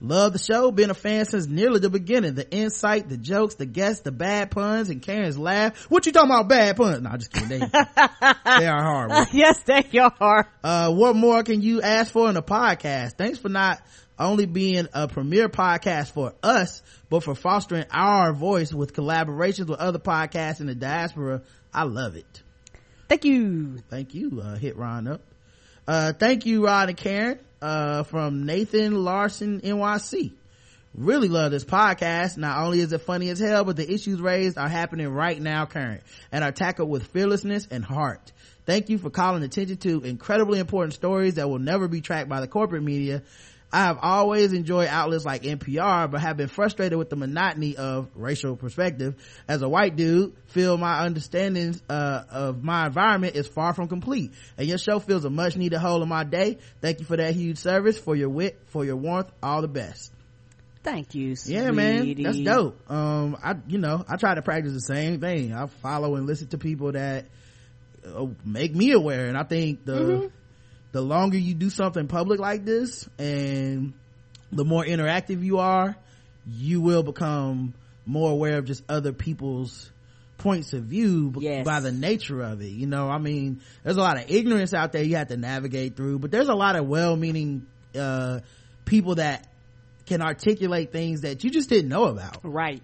Love 0.00 0.32
the 0.32 0.38
show. 0.38 0.70
Been 0.70 0.90
a 0.90 0.94
fan 0.94 1.24
since 1.24 1.46
nearly 1.46 1.80
the 1.80 1.90
beginning. 1.90 2.34
The 2.34 2.48
insight, 2.50 3.08
the 3.08 3.16
jokes, 3.16 3.56
the 3.56 3.66
guests, 3.66 4.02
the 4.02 4.12
bad 4.12 4.50
puns, 4.52 4.90
and 4.90 5.02
Karen's 5.02 5.36
laugh. 5.36 5.90
What 5.90 6.06
you 6.06 6.12
talking 6.12 6.30
about 6.30 6.48
bad 6.48 6.76
puns? 6.76 7.02
No, 7.02 7.10
just 7.16 7.32
kidding. 7.32 7.60
They, 7.60 7.66
they 7.68 8.66
are 8.66 8.82
horrible. 8.82 9.26
yes, 9.32 9.60
they 9.64 9.84
are. 9.98 10.48
Uh, 10.62 10.92
what 10.92 11.16
more 11.16 11.42
can 11.42 11.62
you 11.62 11.82
ask 11.82 12.12
for 12.12 12.30
in 12.30 12.36
a 12.36 12.42
podcast? 12.42 13.14
Thanks 13.14 13.38
for 13.38 13.48
not 13.48 13.80
only 14.18 14.46
being 14.46 14.86
a 14.92 15.08
premier 15.08 15.48
podcast 15.48 16.12
for 16.12 16.34
us, 16.42 16.82
but 17.10 17.24
for 17.24 17.34
fostering 17.34 17.84
our 17.90 18.32
voice 18.32 18.72
with 18.72 18.92
collaborations 18.94 19.66
with 19.68 19.80
other 19.80 19.98
podcasts 19.98 20.60
in 20.60 20.66
the 20.68 20.74
diaspora. 20.76 21.42
I 21.74 21.84
love 21.84 22.14
it. 22.16 22.42
Thank 23.08 23.24
you. 23.24 23.78
Thank 23.88 24.14
you. 24.14 24.40
Uh, 24.42 24.56
hit 24.56 24.76
Ron 24.76 25.08
up. 25.08 25.22
Uh, 25.88 26.12
thank 26.12 26.44
you, 26.44 26.66
Rod 26.66 26.90
and 26.90 26.98
Karen 26.98 27.38
uh, 27.62 28.02
from 28.02 28.44
Nathan 28.44 28.94
Larson 29.04 29.62
NYC. 29.62 30.32
Really 30.94 31.28
love 31.28 31.50
this 31.50 31.64
podcast. 31.64 32.36
Not 32.36 32.58
only 32.62 32.80
is 32.80 32.92
it 32.92 32.98
funny 32.98 33.30
as 33.30 33.38
hell, 33.38 33.64
but 33.64 33.76
the 33.76 33.90
issues 33.90 34.20
raised 34.20 34.58
are 34.58 34.68
happening 34.68 35.08
right 35.08 35.40
now 35.40 35.64
current 35.64 36.02
and 36.30 36.44
are 36.44 36.52
tackled 36.52 36.90
with 36.90 37.06
fearlessness 37.06 37.66
and 37.70 37.82
heart. 37.82 38.32
Thank 38.66 38.90
you 38.90 38.98
for 38.98 39.08
calling 39.08 39.42
attention 39.42 39.78
to 39.78 40.02
incredibly 40.02 40.58
important 40.58 40.92
stories 40.92 41.36
that 41.36 41.48
will 41.48 41.58
never 41.58 41.88
be 41.88 42.02
tracked 42.02 42.28
by 42.28 42.42
the 42.42 42.48
corporate 42.48 42.82
media 42.82 43.22
I 43.70 43.84
have 43.84 43.98
always 44.00 44.54
enjoyed 44.54 44.88
outlets 44.88 45.26
like 45.26 45.42
NPR, 45.42 46.10
but 46.10 46.22
have 46.22 46.38
been 46.38 46.48
frustrated 46.48 46.98
with 46.98 47.10
the 47.10 47.16
monotony 47.16 47.76
of 47.76 48.08
racial 48.14 48.56
perspective. 48.56 49.14
As 49.46 49.60
a 49.60 49.68
white 49.68 49.94
dude, 49.94 50.34
feel 50.46 50.78
my 50.78 51.00
understanding 51.00 51.78
uh, 51.88 52.22
of 52.30 52.64
my 52.64 52.86
environment 52.86 53.36
is 53.36 53.46
far 53.46 53.74
from 53.74 53.88
complete. 53.88 54.32
And 54.56 54.66
your 54.66 54.78
show 54.78 55.00
fills 55.00 55.24
a 55.26 55.30
much 55.30 55.56
needed 55.56 55.78
hole 55.78 56.02
in 56.02 56.08
my 56.08 56.24
day. 56.24 56.58
Thank 56.80 57.00
you 57.00 57.04
for 57.04 57.18
that 57.18 57.34
huge 57.34 57.58
service, 57.58 57.98
for 57.98 58.16
your 58.16 58.30
wit, 58.30 58.58
for 58.68 58.86
your 58.86 58.96
warmth. 58.96 59.30
All 59.42 59.60
the 59.60 59.68
best. 59.68 60.12
Thank 60.82 61.14
you, 61.14 61.36
sweetie. 61.36 61.60
Yeah, 61.60 61.70
man, 61.72 62.22
that's 62.22 62.38
dope. 62.38 62.90
Um, 62.90 63.36
I, 63.42 63.56
you 63.66 63.76
know, 63.76 64.02
I 64.08 64.16
try 64.16 64.34
to 64.34 64.40
practice 64.40 64.72
the 64.72 64.80
same 64.80 65.20
thing. 65.20 65.52
I 65.52 65.66
follow 65.66 66.14
and 66.14 66.26
listen 66.26 66.48
to 66.48 66.58
people 66.58 66.92
that 66.92 67.26
uh, 68.06 68.26
make 68.46 68.74
me 68.74 68.92
aware, 68.92 69.26
and 69.26 69.36
I 69.36 69.42
think 69.42 69.84
the 69.84 69.92
mm-hmm 69.92 70.37
the 70.92 71.00
longer 71.00 71.38
you 71.38 71.54
do 71.54 71.70
something 71.70 72.08
public 72.08 72.40
like 72.40 72.64
this 72.64 73.08
and 73.18 73.92
the 74.50 74.64
more 74.64 74.84
interactive 74.84 75.44
you 75.44 75.58
are 75.58 75.96
you 76.46 76.80
will 76.80 77.02
become 77.02 77.74
more 78.06 78.30
aware 78.30 78.58
of 78.58 78.64
just 78.64 78.82
other 78.88 79.12
people's 79.12 79.90
points 80.38 80.72
of 80.72 80.84
view 80.84 81.34
yes. 81.38 81.64
by 81.64 81.80
the 81.80 81.92
nature 81.92 82.40
of 82.42 82.62
it 82.62 82.70
you 82.70 82.86
know? 82.86 83.08
I 83.08 83.18
mean 83.18 83.60
there's 83.82 83.96
a 83.96 84.00
lot 84.00 84.16
of 84.16 84.30
ignorance 84.30 84.72
out 84.72 84.92
there 84.92 85.02
you 85.02 85.16
have 85.16 85.28
to 85.28 85.36
navigate 85.36 85.96
through 85.96 86.20
but 86.20 86.30
there's 86.30 86.48
a 86.48 86.54
lot 86.54 86.76
of 86.76 86.86
well-meaning 86.86 87.66
uh, 87.98 88.40
people 88.84 89.16
that 89.16 89.46
can 90.08 90.22
articulate 90.22 90.90
things 90.90 91.20
that 91.20 91.44
you 91.44 91.50
just 91.50 91.68
didn't 91.68 91.88
know 91.88 92.04
about. 92.04 92.38
Right. 92.42 92.82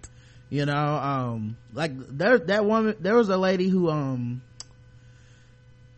You 0.49 0.65
know 0.65 0.73
um 0.73 1.57
like 1.73 1.91
there 1.95 2.37
that 2.37 2.65
woman 2.65 2.95
there 2.99 3.15
was 3.15 3.29
a 3.29 3.37
lady 3.37 3.67
who 3.67 3.89
um 3.89 4.41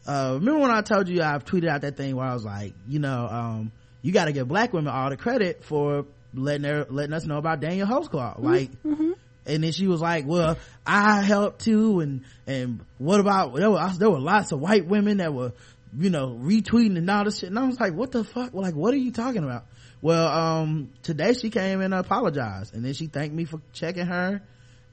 uh, 0.07 0.31
remember 0.35 0.61
when 0.61 0.71
I 0.71 0.81
told 0.81 1.09
you 1.09 1.21
I've 1.21 1.43
tweeted 1.43 1.67
out 1.67 1.81
that 1.81 1.97
thing 1.97 2.15
where 2.15 2.25
I 2.25 2.33
was 2.33 2.45
like, 2.45 2.73
you 2.87 2.99
know, 2.99 3.27
um, 3.29 3.71
you 4.01 4.13
got 4.13 4.25
to 4.25 4.31
give 4.31 4.47
black 4.47 4.71
women 4.71 4.93
all 4.93 5.09
the 5.09 5.17
credit 5.17 5.65
for 5.65 6.05
letting 6.33 6.63
her, 6.63 6.87
letting 6.89 7.13
us 7.13 7.25
know 7.25 7.37
about 7.37 7.59
Daniel 7.59 7.85
Holtzclaw. 7.85 8.37
Mm-hmm. 8.37 8.45
Like, 8.45 8.83
mm-hmm. 8.83 9.11
and 9.45 9.63
then 9.63 9.71
she 9.73 9.87
was 9.87 9.99
like, 9.99 10.25
well, 10.25 10.57
I 10.85 11.21
helped 11.21 11.65
too. 11.65 11.99
And, 11.99 12.23
and 12.45 12.79
what 12.99 13.19
about, 13.19 13.53
there 13.55 13.69
were, 13.69 13.91
there 13.97 14.09
were 14.09 14.19
lots 14.19 14.53
of 14.53 14.61
white 14.61 14.87
women 14.87 15.17
that 15.17 15.33
were, 15.33 15.51
you 15.97 16.09
know, 16.09 16.37
retweeting 16.41 16.97
and 16.97 17.09
all 17.09 17.25
this 17.25 17.39
shit. 17.39 17.49
And 17.49 17.59
I 17.59 17.65
was 17.67 17.79
like, 17.79 17.93
what 17.93 18.11
the 18.11 18.23
fuck? 18.23 18.53
Like, 18.53 18.75
what 18.75 18.93
are 18.93 18.97
you 18.97 19.11
talking 19.11 19.43
about? 19.43 19.65
Well, 20.01 20.27
um, 20.27 20.91
today 21.03 21.33
she 21.33 21.49
came 21.49 21.81
and 21.81 21.93
apologized 21.93 22.73
and 22.73 22.85
then 22.85 22.93
she 22.93 23.07
thanked 23.07 23.35
me 23.35 23.43
for 23.43 23.59
checking 23.73 24.05
her 24.05 24.41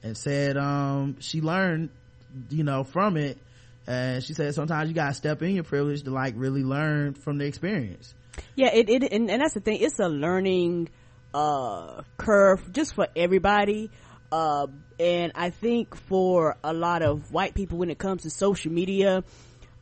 and 0.03 0.17
said, 0.17 0.57
um, 0.57 1.17
she 1.21 1.39
learned, 1.39 1.89
you 2.49 2.63
know, 2.65 2.83
from 2.83 3.15
it 3.15 3.37
and 3.87 4.23
she 4.23 4.33
said 4.33 4.53
sometimes 4.55 4.89
you 4.89 4.95
gotta 4.95 5.13
step 5.13 5.41
in 5.41 5.55
your 5.55 5.63
privilege 5.63 6.03
to 6.03 6.11
like 6.11 6.33
really 6.37 6.63
learn 6.63 7.13
from 7.13 7.37
the 7.37 7.45
experience. 7.45 8.13
Yeah 8.55 8.73
it, 8.73 8.89
it 8.89 9.11
and, 9.11 9.29
and 9.29 9.41
that's 9.41 9.53
the 9.53 9.59
thing. 9.59 9.79
It's 9.81 9.99
a 9.99 10.07
learning 10.09 10.89
uh 11.33 12.03
curve 12.17 12.71
just 12.71 12.95
for 12.95 13.07
everybody. 13.15 13.89
Uh 14.31 14.67
and 14.99 15.31
i 15.35 15.49
think 15.49 15.95
for 15.95 16.57
a 16.63 16.73
lot 16.73 17.01
of 17.01 17.31
white 17.31 17.53
people 17.53 17.77
when 17.77 17.89
it 17.89 17.97
comes 17.97 18.23
to 18.23 18.29
social 18.29 18.71
media 18.71 19.23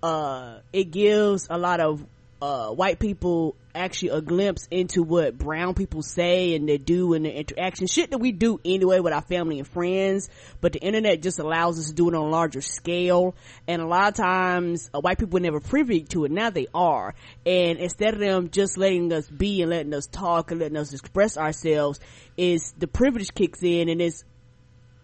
uh 0.02 0.60
it 0.72 0.86
gives 0.92 1.48
a 1.50 1.58
lot 1.58 1.80
of 1.80 2.06
uh, 2.44 2.72
white 2.72 3.00
people 3.00 3.56
actually 3.74 4.10
a 4.10 4.20
glimpse 4.20 4.68
into 4.70 5.02
what 5.02 5.38
brown 5.38 5.74
people 5.74 6.02
say 6.02 6.56
and 6.56 6.68
they 6.68 6.78
do 6.78 7.14
in 7.14 7.24
the 7.24 7.34
interaction. 7.34 7.88
Shit 7.88 8.12
that 8.12 8.18
we 8.18 8.34
do 8.34 8.60
anyway 8.66 9.00
with 9.00 9.14
our 9.14 9.22
family 9.22 9.60
and 9.60 9.68
friends 9.68 10.30
but 10.60 10.74
the 10.74 10.80
internet 10.80 11.22
just 11.22 11.40
allows 11.40 11.80
us 11.80 11.88
to 11.88 11.94
do 11.94 12.10
it 12.10 12.16
on 12.16 12.22
a 12.22 12.28
larger 12.28 12.60
scale. 12.60 13.34
And 13.66 13.82
a 13.82 13.86
lot 13.86 14.10
of 14.10 14.16
times 14.16 14.90
uh, 14.94 15.00
white 15.00 15.20
people 15.20 15.36
were 15.36 15.40
never 15.40 15.62
privy 15.62 16.02
to 16.10 16.26
it. 16.26 16.32
Now 16.32 16.50
they 16.50 16.68
are. 16.74 17.16
And 17.46 17.80
instead 17.80 18.14
of 18.14 18.20
them 18.20 18.50
just 18.50 18.78
letting 18.78 19.14
us 19.14 19.30
be 19.30 19.62
and 19.62 19.72
letting 19.72 19.94
us 19.94 20.08
talk 20.08 20.52
and 20.52 20.60
letting 20.60 20.76
us 20.76 20.92
express 20.92 21.38
ourselves 21.38 22.02
is 22.36 22.74
the 22.78 22.88
privilege 22.88 23.34
kicks 23.34 23.64
in 23.64 23.88
and 23.88 24.02
it's 24.02 24.26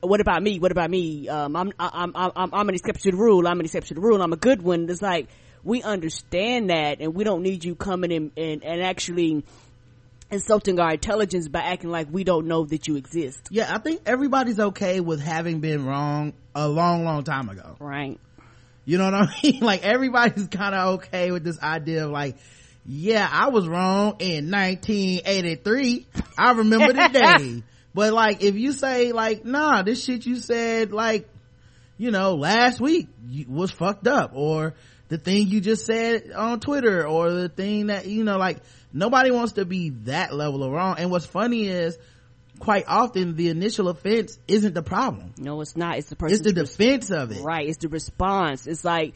what 0.01 0.19
about 0.19 0.43
me? 0.43 0.59
What 0.59 0.73
about 0.73 0.89
me? 0.89 1.29
Um, 1.29 1.55
I'm, 1.55 1.71
I'm 1.79 2.11
i'm 2.15 2.49
i'm 2.53 2.69
an 2.69 2.75
exception 2.75 3.11
to 3.11 3.17
the 3.17 3.23
rule. 3.23 3.47
I'm 3.47 3.59
an 3.59 3.65
exception 3.65 3.95
to 3.95 4.01
the 4.01 4.07
rule. 4.07 4.21
I'm 4.21 4.33
a 4.33 4.37
good 4.37 4.61
one. 4.61 4.89
It's 4.89 5.01
like 5.01 5.27
we 5.63 5.81
understand 5.81 6.69
that 6.69 7.01
and 7.01 7.13
we 7.13 7.23
don't 7.23 7.43
need 7.43 7.63
you 7.63 7.75
coming 7.75 8.11
in 8.11 8.31
and, 8.37 8.63
and 8.63 8.81
actually 8.81 9.43
insulting 10.31 10.79
our 10.79 10.91
intelligence 10.91 11.47
by 11.47 11.59
acting 11.59 11.89
like 11.89 12.07
we 12.11 12.23
don't 12.23 12.47
know 12.47 12.65
that 12.65 12.87
you 12.87 12.95
exist. 12.95 13.47
Yeah, 13.49 13.73
I 13.73 13.79
think 13.79 14.01
everybody's 14.05 14.59
okay 14.59 14.99
with 14.99 15.19
having 15.21 15.59
been 15.59 15.85
wrong 15.85 16.33
a 16.53 16.67
long, 16.67 17.03
long 17.03 17.23
time 17.23 17.49
ago. 17.49 17.75
Right. 17.79 18.19
You 18.85 18.97
know 18.97 19.05
what 19.05 19.13
I 19.13 19.27
mean? 19.43 19.59
Like 19.61 19.83
everybody's 19.83 20.47
kind 20.47 20.75
of 20.75 20.95
okay 20.95 21.31
with 21.31 21.43
this 21.43 21.59
idea 21.61 22.05
of 22.05 22.11
like, 22.11 22.37
yeah, 22.85 23.27
I 23.29 23.49
was 23.49 23.67
wrong 23.67 24.15
in 24.19 24.49
1983. 24.49 26.07
I 26.37 26.51
remember 26.53 26.93
the 26.93 27.07
day. 27.13 27.63
But 27.93 28.13
like, 28.13 28.43
if 28.43 28.55
you 28.55 28.71
say 28.71 29.11
like, 29.11 29.45
nah, 29.45 29.81
this 29.81 30.03
shit 30.03 30.25
you 30.25 30.37
said 30.37 30.91
like, 30.91 31.27
you 31.97 32.11
know, 32.11 32.35
last 32.35 32.79
week 32.79 33.07
was 33.47 33.71
fucked 33.71 34.07
up 34.07 34.31
or 34.33 34.73
the 35.09 35.17
thing 35.17 35.47
you 35.47 35.59
just 35.59 35.85
said 35.85 36.31
on 36.31 36.59
Twitter 36.59 37.05
or 37.05 37.31
the 37.31 37.49
thing 37.49 37.87
that, 37.87 38.05
you 38.05 38.23
know, 38.23 38.37
like 38.37 38.59
nobody 38.93 39.31
wants 39.31 39.53
to 39.53 39.65
be 39.65 39.89
that 40.05 40.33
level 40.33 40.63
of 40.63 40.71
wrong. 40.71 40.95
And 40.97 41.11
what's 41.11 41.25
funny 41.25 41.67
is 41.67 41.97
quite 42.59 42.85
often 42.87 43.35
the 43.35 43.49
initial 43.49 43.89
offense 43.89 44.37
isn't 44.47 44.73
the 44.73 44.83
problem. 44.83 45.33
No, 45.37 45.61
it's 45.61 45.75
not. 45.75 45.97
It's 45.97 46.09
the 46.09 46.15
person. 46.15 46.35
It's 46.35 46.43
the 46.43 46.53
defense 46.53 47.09
of 47.09 47.31
it. 47.31 47.41
Right. 47.41 47.67
It's 47.67 47.79
the 47.79 47.89
response. 47.89 48.67
It's 48.67 48.85
like, 48.85 49.15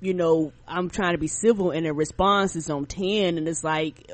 you 0.00 0.12
know, 0.12 0.52
I'm 0.68 0.90
trying 0.90 1.12
to 1.12 1.18
be 1.18 1.28
civil 1.28 1.70
and 1.70 1.86
the 1.86 1.94
response 1.94 2.56
is 2.56 2.68
on 2.68 2.84
10 2.84 3.38
and 3.38 3.48
it's 3.48 3.64
like, 3.64 4.06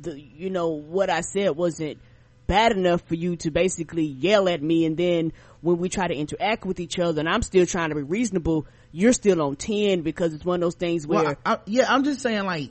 the, 0.00 0.20
you 0.20 0.50
know, 0.50 0.70
what 0.70 1.10
I 1.10 1.20
said 1.20 1.50
wasn't 1.56 1.98
bad 2.46 2.72
enough 2.72 3.02
for 3.02 3.14
you 3.14 3.36
to 3.36 3.50
basically 3.50 4.04
yell 4.04 4.48
at 4.48 4.62
me 4.62 4.84
and 4.86 4.96
then 4.96 5.32
when 5.60 5.78
we 5.78 5.88
try 5.88 6.06
to 6.06 6.14
interact 6.14 6.64
with 6.64 6.80
each 6.80 6.98
other 6.98 7.20
and 7.20 7.28
I'm 7.28 7.42
still 7.42 7.66
trying 7.66 7.88
to 7.88 7.96
be 7.96 8.02
reasonable, 8.02 8.66
you're 8.92 9.12
still 9.12 9.42
on 9.42 9.56
10 9.56 10.02
because 10.02 10.32
it's 10.32 10.44
one 10.44 10.56
of 10.56 10.60
those 10.60 10.76
things 10.76 11.06
where. 11.06 11.24
Well, 11.24 11.34
I, 11.44 11.58
yeah, 11.66 11.86
I'm 11.88 12.04
just 12.04 12.20
saying 12.20 12.44
like, 12.44 12.70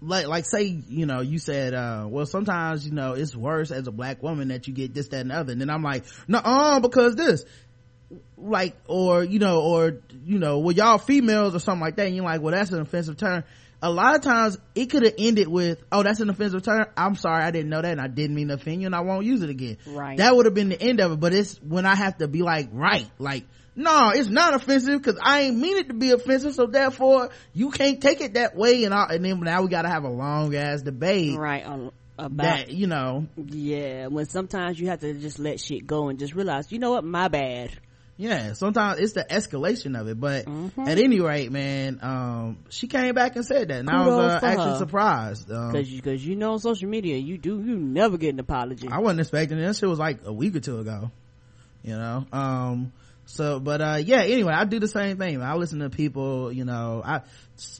like, 0.00 0.26
like 0.26 0.44
say, 0.44 0.64
you 0.88 1.06
know, 1.06 1.20
you 1.20 1.38
said, 1.38 1.74
uh, 1.74 2.06
well, 2.08 2.26
sometimes, 2.26 2.86
you 2.86 2.92
know, 2.92 3.14
it's 3.14 3.34
worse 3.34 3.70
as 3.70 3.86
a 3.86 3.90
black 3.90 4.22
woman 4.22 4.48
that 4.48 4.68
you 4.68 4.74
get 4.74 4.94
this, 4.94 5.08
that, 5.08 5.20
and 5.20 5.30
the 5.30 5.34
other. 5.34 5.52
And 5.52 5.60
then 5.60 5.70
I'm 5.70 5.82
like, 5.82 6.04
no, 6.28 6.38
uh, 6.38 6.80
because 6.80 7.16
this, 7.16 7.44
like, 8.36 8.76
or, 8.86 9.24
you 9.24 9.38
know, 9.38 9.62
or, 9.62 9.98
you 10.24 10.38
know, 10.38 10.58
well, 10.58 10.74
y'all 10.74 10.98
females 10.98 11.54
or 11.54 11.58
something 11.58 11.80
like 11.80 11.96
that. 11.96 12.06
And 12.06 12.14
you're 12.14 12.24
like, 12.24 12.42
well, 12.42 12.54
that's 12.54 12.70
an 12.70 12.80
offensive 12.80 13.16
term. 13.16 13.44
A 13.82 13.90
lot 13.90 14.16
of 14.16 14.22
times 14.22 14.58
it 14.74 14.86
could 14.86 15.02
have 15.02 15.14
ended 15.18 15.48
with, 15.48 15.82
oh, 15.92 16.02
that's 16.02 16.20
an 16.20 16.30
offensive 16.30 16.62
term. 16.62 16.86
I'm 16.96 17.14
sorry. 17.14 17.44
I 17.44 17.50
didn't 17.50 17.68
know 17.68 17.82
that 17.82 17.92
and 17.92 18.00
I 18.00 18.08
didn't 18.08 18.34
mean 18.34 18.48
to 18.48 18.54
offend 18.54 18.80
you 18.80 18.86
and 18.86 18.94
I 18.94 19.00
won't 19.00 19.26
use 19.26 19.42
it 19.42 19.50
again. 19.50 19.76
Right. 19.86 20.18
That 20.18 20.34
would 20.34 20.46
have 20.46 20.54
been 20.54 20.70
the 20.70 20.80
end 20.80 21.00
of 21.00 21.12
it. 21.12 21.20
But 21.20 21.34
it's 21.34 21.60
when 21.62 21.84
I 21.84 21.94
have 21.94 22.18
to 22.18 22.28
be 22.28 22.42
like, 22.42 22.68
right, 22.72 23.08
like, 23.18 23.44
no, 23.74 24.10
it's 24.14 24.30
not 24.30 24.54
offensive 24.54 25.02
because 25.02 25.20
I 25.22 25.42
ain't 25.42 25.58
mean 25.58 25.76
it 25.76 25.88
to 25.88 25.94
be 25.94 26.10
offensive. 26.10 26.54
So 26.54 26.66
therefore, 26.66 27.30
you 27.52 27.70
can't 27.70 28.00
take 28.00 28.22
it 28.22 28.34
that 28.34 28.56
way. 28.56 28.84
And, 28.84 28.94
and 28.94 29.24
then 29.24 29.40
now 29.40 29.62
we 29.62 29.68
got 29.68 29.82
to 29.82 29.90
have 29.90 30.04
a 30.04 30.10
long 30.10 30.54
ass 30.54 30.82
debate. 30.82 31.36
Right. 31.36 31.64
Um, 31.66 31.92
about 32.18 32.44
that, 32.44 32.70
you 32.70 32.86
know. 32.86 33.26
Yeah. 33.36 34.06
When 34.06 34.24
sometimes 34.24 34.80
you 34.80 34.88
have 34.88 35.00
to 35.00 35.12
just 35.14 35.38
let 35.38 35.60
shit 35.60 35.86
go 35.86 36.08
and 36.08 36.18
just 36.18 36.34
realize, 36.34 36.72
you 36.72 36.78
know 36.78 36.92
what, 36.92 37.04
my 37.04 37.28
bad. 37.28 37.78
Yeah, 38.18 38.54
sometimes 38.54 38.98
it's 38.98 39.12
the 39.12 39.24
escalation 39.24 39.98
of 40.00 40.08
it, 40.08 40.18
but 40.18 40.46
mm-hmm. 40.46 40.88
at 40.88 40.98
any 40.98 41.20
rate, 41.20 41.52
man, 41.52 41.98
um, 42.00 42.58
she 42.70 42.86
came 42.88 43.14
back 43.14 43.36
and 43.36 43.44
said 43.44 43.68
that, 43.68 43.80
and 43.80 43.88
Kudos 43.88 44.06
I 44.06 44.06
was 44.06 44.42
uh, 44.42 44.46
actually 44.46 44.70
her. 44.70 44.78
surprised 44.78 45.48
because 45.48 45.74
um, 45.74 45.84
you, 45.84 46.02
cause 46.02 46.24
you 46.24 46.36
know 46.36 46.52
on 46.52 46.58
social 46.58 46.88
media 46.88 47.18
you 47.18 47.36
do 47.36 47.62
you 47.62 47.76
never 47.76 48.16
get 48.16 48.32
an 48.32 48.40
apology. 48.40 48.88
I 48.90 49.00
wasn't 49.00 49.20
expecting 49.20 49.58
this 49.58 49.82
it. 49.82 49.86
Was 49.86 49.98
like 49.98 50.20
a 50.24 50.32
week 50.32 50.56
or 50.56 50.60
two 50.60 50.78
ago, 50.78 51.10
you 51.82 51.96
know. 51.96 52.24
Um, 52.32 52.92
so 53.26 53.58
but 53.58 53.80
uh 53.80 53.98
yeah 54.00 54.20
anyway 54.22 54.52
i 54.52 54.64
do 54.64 54.78
the 54.78 54.86
same 54.86 55.18
thing 55.18 55.42
i 55.42 55.56
listen 55.56 55.80
to 55.80 55.90
people 55.90 56.52
you 56.52 56.64
know 56.64 57.02
i 57.04 57.22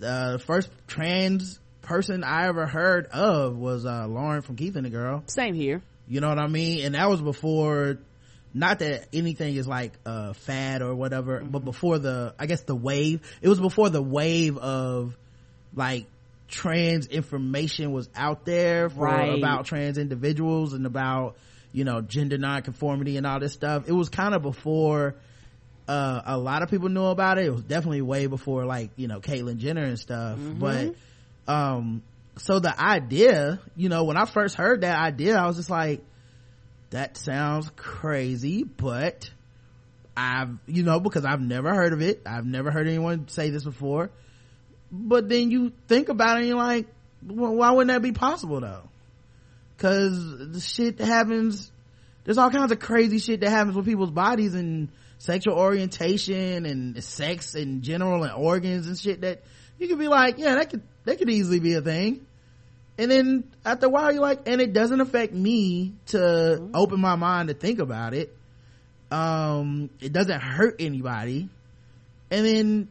uh 0.05 0.39
first 0.39 0.69
trans 0.89 1.61
person 1.87 2.25
I 2.25 2.49
ever 2.49 2.67
heard 2.67 3.07
of 3.07 3.57
was 3.57 3.87
uh, 3.87 4.07
Lauren 4.07 4.43
from 4.43 4.57
Keith 4.57 4.77
and 4.77 4.85
the 4.85 4.91
Girl. 4.91 5.23
Same 5.29 5.55
here. 5.55 5.83
You 6.09 6.21
know 6.21 6.29
what 6.29 6.39
I 6.39 6.49
mean? 6.49 6.85
And 6.85 6.95
that 6.95 7.09
was 7.09 7.23
before, 7.23 7.99
not 8.57 8.79
that 8.79 9.09
anything 9.13 9.55
is 9.57 9.67
like 9.69 9.93
a 10.07 10.33
fad 10.35 10.81
or 10.83 10.95
whatever, 10.95 11.41
but 11.41 11.65
before 11.65 11.99
the, 11.99 12.35
I 12.39 12.47
guess 12.47 12.63
the 12.63 12.75
wave, 12.75 13.21
it 13.43 13.49
was 13.49 13.61
before 13.61 13.91
the 13.91 14.03
wave 14.03 14.57
of 14.57 15.17
like 15.75 16.07
trans 16.49 17.07
information 17.07 17.93
was 17.93 18.09
out 18.17 18.45
there 18.47 18.89
for 18.89 19.05
Right. 19.05 19.29
about 19.35 19.67
trans 19.67 19.99
individuals 19.99 20.73
and 20.73 20.87
about, 20.87 21.37
you 21.73 21.85
know, 21.85 22.01
gender 22.01 22.39
nonconformity 22.39 23.17
and 23.19 23.27
all 23.27 23.39
this 23.41 23.53
stuff. 23.53 23.89
It 23.89 23.93
was 23.93 24.09
kind 24.09 24.35
of 24.35 24.41
before, 24.43 25.17
uh, 25.87 26.23
a 26.25 26.39
lot 26.39 26.63
of 26.63 26.71
people 26.71 26.89
knew 26.89 27.05
about 27.05 27.39
it. 27.39 27.47
It 27.47 27.53
was 27.53 27.63
definitely 27.63 28.03
way 28.03 28.27
before 28.27 28.65
like, 28.65 28.91
you 28.97 29.07
know, 29.07 29.21
Caitlyn 29.21 29.59
Jenner 29.59 29.85
and 29.85 29.99
stuff. 29.99 30.41
But, 30.59 30.95
um, 31.47 32.03
so 32.39 32.59
the 32.59 32.79
idea, 32.81 33.61
you 33.77 33.89
know, 33.89 34.05
when 34.05 34.17
I 34.17 34.25
first 34.25 34.55
heard 34.57 34.81
that 34.81 34.99
idea, 34.99 35.37
I 35.37 35.47
was 35.47 35.57
just 35.57 35.71
like, 35.71 36.03
that 36.91 37.17
sounds 37.17 37.71
crazy, 37.77 38.63
but 38.63 39.31
I've, 40.17 40.51
you 40.67 40.83
know, 40.83 41.01
because 41.01 41.25
I've 41.25 41.41
never 41.41 41.75
heard 41.75 41.93
of 41.93 42.01
it. 42.01 42.23
I've 42.27 42.47
never 42.47 42.71
heard 42.71 42.87
anyone 42.87 43.29
say 43.29 43.51
this 43.51 43.65
before. 43.65 44.11
But 44.91 45.29
then 45.29 45.51
you 45.51 45.73
think 45.89 46.09
about 46.09 46.37
it 46.37 46.41
and 46.41 46.49
you're 46.49 46.57
like, 46.57 46.87
well, 47.27 47.55
why 47.55 47.73
wouldn't 47.73 47.89
that 47.89 48.03
be 48.03 48.13
possible 48.13 48.61
though? 48.61 48.89
Cause 49.79 50.53
the 50.53 50.61
shit 50.61 50.99
that 50.99 51.07
happens, 51.07 51.71
there's 52.25 52.39
all 52.39 52.51
kinds 52.51 52.73
of 52.73 52.79
crazy 52.79 53.19
shit 53.19 53.41
that 53.41 53.51
happens 53.51 53.77
with 53.77 53.85
people's 53.85 54.11
bodies 54.11 54.55
and 54.55 54.89
sexual 55.19 55.55
orientation 55.55 56.65
and 56.65 57.03
sex 57.03 57.55
in 57.55 57.83
general 57.83 58.23
and 58.23 58.33
organs 58.33 58.87
and 58.87 58.99
shit 58.99 59.21
that 59.23 59.43
you 59.79 59.89
could 59.89 59.99
be 59.99 60.09
like, 60.09 60.39
yeah, 60.39 60.55
that 60.55 60.71
could, 60.71 60.83
that 61.05 61.19
could 61.19 61.29
easily 61.29 61.61
be 61.61 61.75
a 61.75 61.83
thing. 61.83 62.27
And 62.99 63.11
then 63.11 63.45
after 63.65 63.87
a 63.87 63.89
while 63.89 64.13
you're 64.13 64.23
like, 64.23 64.49
and 64.49 64.61
it 64.61 64.73
doesn't 64.73 65.01
affect 65.01 65.33
me 65.33 65.95
to 66.07 66.71
open 66.73 67.01
my 67.01 67.17
mind 67.17 67.49
to 67.49 67.55
think 67.55 67.79
about 67.79 68.15
it. 68.15 68.35
Um, 69.11 69.91
it 70.01 70.13
doesn't 70.13 70.41
hurt 70.41 70.77
anybody. 70.81 71.49
And 72.31 72.47
then 72.47 72.89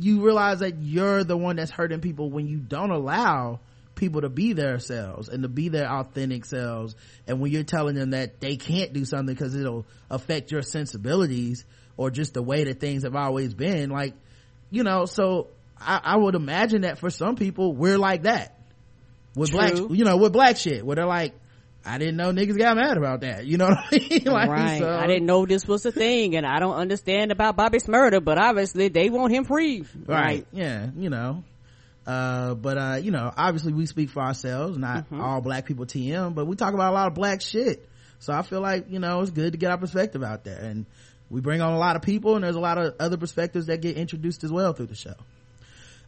you 0.00 0.24
realize 0.24 0.60
that 0.60 0.78
you're 0.82 1.22
the 1.22 1.36
one 1.36 1.56
that's 1.56 1.70
hurting 1.70 2.00
people 2.00 2.30
when 2.30 2.48
you 2.48 2.58
don't 2.58 2.90
allow 2.90 3.60
people 3.94 4.22
to 4.22 4.28
be 4.28 4.54
their 4.54 4.78
selves 4.78 5.28
and 5.28 5.42
to 5.42 5.48
be 5.48 5.68
their 5.68 5.86
authentic 5.86 6.44
selves 6.44 6.96
and 7.26 7.38
when 7.38 7.52
you're 7.52 7.62
telling 7.62 7.94
them 7.94 8.10
that 8.10 8.40
they 8.40 8.56
can't 8.56 8.94
do 8.94 9.04
something 9.04 9.34
because 9.34 9.54
it'll 9.54 9.84
affect 10.10 10.50
your 10.50 10.62
sensibilities 10.62 11.66
or 11.98 12.10
just 12.10 12.32
the 12.32 12.42
way 12.42 12.64
that 12.64 12.80
things 12.80 13.02
have 13.02 13.14
always 13.14 13.52
been 13.52 13.90
like 13.90 14.14
you 14.70 14.82
know 14.82 15.04
so 15.04 15.48
i, 15.78 16.00
I 16.02 16.16
would 16.16 16.34
imagine 16.34 16.82
that 16.82 16.98
for 16.98 17.10
some 17.10 17.36
people 17.36 17.74
we're 17.74 17.98
like 17.98 18.22
that 18.22 18.56
with 19.34 19.52
black 19.52 19.74
you 19.76 20.04
know 20.04 20.16
with 20.16 20.32
black 20.32 20.56
shit 20.56 20.84
where 20.84 20.96
they're 20.96 21.06
like 21.06 21.34
i 21.84 21.98
didn't 21.98 22.16
know 22.16 22.32
niggas 22.32 22.58
got 22.58 22.76
mad 22.76 22.96
about 22.98 23.20
that. 23.22 23.46
You 23.46 23.56
know 23.56 23.66
what 23.68 23.78
i 23.78 23.98
mean? 23.98 24.24
Like 24.24 24.48
right. 24.50 24.78
so- 24.80 24.90
I 24.90 25.06
didn't 25.06 25.26
know 25.26 25.46
this 25.46 25.66
was 25.66 25.86
a 25.86 25.92
thing, 25.92 26.36
and 26.36 26.44
I 26.46 26.58
don't 26.58 26.74
understand 26.76 27.32
about 27.32 27.56
Bobby's 27.56 27.88
murder, 27.88 28.20
but 28.20 28.38
obviously 28.38 28.88
they 28.88 29.08
want 29.08 29.32
him 29.32 29.44
free. 29.44 29.84
right. 30.06 30.46
Yeah 30.52 30.88
you 30.96 31.08
know. 31.10 31.42
Uh 32.06 32.54
but 32.54 32.76
uh 32.78 32.98
you 33.02 33.10
know 33.10 33.32
obviously 33.36 33.72
we 33.72 33.86
speak 33.86 34.10
for 34.10 34.20
ourselves 34.22 34.76
not 34.78 35.06
all 35.12 35.40
black 35.42 35.66
people 35.66 35.84
tm 35.86 36.34
but 36.34 36.46
we 36.46 36.56
talk 36.56 36.72
about 36.74 36.90
a 36.92 36.94
lot 36.94 37.06
of 37.06 37.14
black 37.14 37.40
shit. 37.40 37.86
So 38.18 38.32
i 38.32 38.42
feel 38.42 38.60
like 38.60 38.90
you 38.90 38.98
know 38.98 39.20
it's 39.20 39.30
good 39.30 39.52
to 39.52 39.58
get 39.58 39.70
our 39.70 39.78
perspective 39.78 40.22
out 40.22 40.44
there 40.44 40.58
and 40.58 40.86
we 41.30 41.40
bring 41.40 41.60
on 41.60 41.72
a 41.72 41.78
lot 41.78 41.96
of 41.96 42.02
people 42.02 42.34
and 42.34 42.42
there's 42.44 42.56
a 42.56 42.60
lot 42.60 42.76
of 42.78 42.94
other 42.98 43.16
perspectives 43.16 43.66
that 43.66 43.80
get 43.80 43.96
introduced 43.96 44.44
as 44.44 44.50
well 44.50 44.72
through 44.72 44.86
the 44.86 44.94
show 44.96 45.14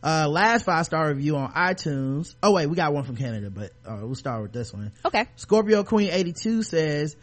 uh 0.03 0.27
last 0.29 0.65
five 0.65 0.85
star 0.85 1.09
review 1.09 1.37
on 1.37 1.53
itunes 1.53 2.35
oh 2.43 2.53
wait 2.53 2.67
we 2.67 2.75
got 2.77 2.93
one 2.93 3.05
from 3.05 3.17
canada 3.17 3.51
but 3.51 3.71
uh 3.87 3.99
we'll 4.03 4.15
start 4.15 4.43
with 4.43 4.53
this 4.53 4.73
one 4.73 4.91
Okay. 5.05 5.27
Scorpio 5.37 5.85
Queen 5.85 6.11
82 6.11 6.63
says, 6.63 7.17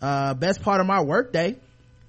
uh, 0.00 0.34
best 0.34 0.62
part 0.62 0.80
of 0.80 0.86
my 0.86 1.02
workday. 1.02 1.56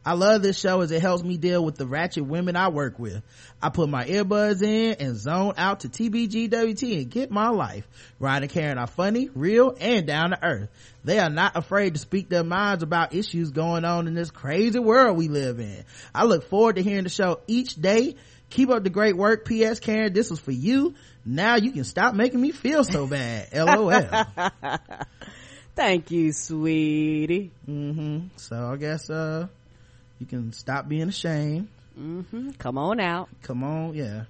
I 0.05 0.13
love 0.13 0.41
this 0.41 0.59
show 0.59 0.81
as 0.81 0.91
it 0.91 1.01
helps 1.01 1.23
me 1.23 1.37
deal 1.37 1.63
with 1.63 1.75
the 1.75 1.87
ratchet 1.87 2.25
women 2.25 2.57
I 2.57 2.67
work 2.67 2.99
with. 2.99 3.23
I 3.61 3.69
put 3.69 3.87
my 3.87 4.03
earbuds 4.05 4.61
in 4.61 4.95
and 4.99 5.15
zone 5.15 5.53
out 5.57 5.79
to 5.81 5.89
TBGWT 5.89 6.97
and 7.01 7.09
get 7.09 7.31
my 7.31 7.47
life. 7.49 7.87
Ryan 8.19 8.43
and 8.43 8.51
Karen 8.51 8.77
are 8.77 8.87
funny, 8.87 9.29
real, 9.33 9.75
and 9.79 10.05
down 10.05 10.31
to 10.31 10.43
earth. 10.43 10.69
They 11.05 11.19
are 11.19 11.29
not 11.29 11.55
afraid 11.55 11.93
to 11.93 11.99
speak 11.99 12.27
their 12.29 12.43
minds 12.43 12.83
about 12.83 13.13
issues 13.15 13.51
going 13.51 13.85
on 13.85 14.07
in 14.07 14.13
this 14.13 14.29
crazy 14.29 14.79
world 14.79 15.15
we 15.17 15.29
live 15.29 15.59
in. 15.59 15.85
I 16.13 16.25
look 16.25 16.43
forward 16.49 16.75
to 16.75 16.83
hearing 16.83 17.05
the 17.05 17.09
show 17.09 17.39
each 17.47 17.75
day. 17.75 18.15
Keep 18.53 18.69
up 18.69 18.83
the 18.83 18.91
great 18.91 19.17
work. 19.17 19.45
P.S. 19.45 19.79
Karen, 19.79 20.13
this 20.13 20.29
was 20.29 20.39
for 20.39 20.51
you. 20.51 20.93
Now 21.25 21.55
you 21.55 21.71
can 21.71 21.83
stop 21.83 22.13
making 22.13 22.39
me 22.39 22.51
feel 22.51 22.83
so 22.83 23.07
bad. 23.07 23.47
LOL. 23.53 24.25
Thank 25.75 26.11
you, 26.11 26.31
sweetie. 26.31 27.49
hmm 27.65 28.19
So 28.35 28.55
I 28.71 28.75
guess 28.77 29.09
uh 29.09 29.47
you 30.19 30.27
can 30.27 30.53
stop 30.53 30.87
being 30.87 31.09
ashamed. 31.09 31.67
hmm 31.95 32.51
Come 32.59 32.77
on 32.77 32.99
out. 32.99 33.27
Come 33.41 33.63
on, 33.63 33.95
yeah. 33.95 34.25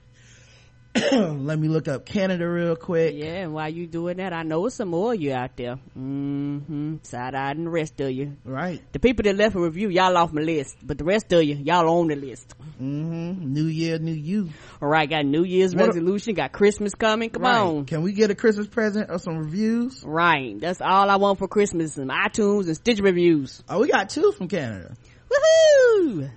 Let 1.11 1.57
me 1.57 1.67
look 1.69 1.87
up 1.87 2.05
Canada 2.05 2.47
real 2.47 2.75
quick. 2.75 3.15
Yeah, 3.15 3.41
and 3.43 3.53
while 3.53 3.69
you 3.69 3.87
doing 3.87 4.17
that, 4.17 4.31
I 4.31 4.43
know 4.43 4.69
some 4.69 4.89
more 4.89 5.13
of 5.13 5.19
you 5.21 5.33
out 5.33 5.55
there. 5.57 5.77
Mm-hmm. 5.97 6.97
Side-eyed 7.01 7.57
and 7.57 7.65
the 7.65 7.71
rest 7.71 7.99
of 7.99 8.11
you. 8.11 8.37
Right. 8.45 8.79
The 8.93 8.99
people 8.99 9.23
that 9.23 9.35
left 9.35 9.55
a 9.55 9.59
review, 9.59 9.89
y'all 9.89 10.15
off 10.17 10.31
my 10.33 10.41
list. 10.41 10.75
But 10.83 10.99
the 10.99 11.03
rest 11.03 11.31
of 11.33 11.43
you, 11.43 11.55
y'all 11.55 11.89
on 11.89 12.09
the 12.09 12.15
list. 12.15 12.53
hmm 12.77 13.53
New 13.53 13.65
year, 13.65 13.97
new 13.97 14.11
you. 14.13 14.49
All 14.81 14.87
right, 14.87 15.09
got 15.09 15.25
New 15.25 15.43
Year's 15.43 15.73
What 15.75 15.85
a- 15.85 15.87
resolution, 15.87 16.35
got 16.35 16.51
Christmas 16.51 16.93
coming. 16.93 17.31
Come 17.31 17.41
right. 17.41 17.57
on. 17.57 17.85
Can 17.85 18.03
we 18.03 18.13
get 18.13 18.29
a 18.29 18.35
Christmas 18.35 18.67
present 18.67 19.09
or 19.09 19.17
some 19.17 19.37
reviews? 19.39 20.03
Right. 20.05 20.59
That's 20.59 20.79
all 20.81 21.09
I 21.09 21.15
want 21.15 21.39
for 21.39 21.47
Christmas. 21.47 21.93
Some 21.95 22.09
iTunes 22.09 22.67
and 22.67 22.75
Stitch 22.75 22.99
reviews. 22.99 23.63
Oh, 23.67 23.79
we 23.79 23.87
got 23.89 24.09
two 24.09 24.31
from 24.31 24.47
Canada. 24.47 24.95
Woohoo! 25.31 25.82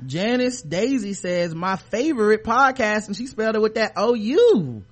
Janice 0.06 0.62
Daisy 0.62 1.12
says 1.14 1.54
my 1.54 1.76
favorite 1.76 2.44
podcast, 2.44 3.06
and 3.08 3.16
she 3.16 3.26
spelled 3.26 3.56
it 3.56 3.62
with 3.62 3.74
that 3.76 3.92
O 3.96 4.14
U. 4.14 4.82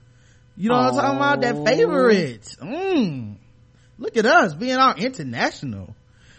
You 0.57 0.69
know 0.69 0.75
what 0.77 0.95
I'm 0.95 0.95
talking 0.95 1.17
about? 1.17 1.41
That 1.41 1.55
Oh. 1.57 1.65
favorite. 1.65 2.57
Mm. 2.63 3.37
Look 3.99 4.17
at 4.17 4.27
us 4.27 4.55
being 4.55 4.77
all 4.77 4.95
international. 4.95 5.95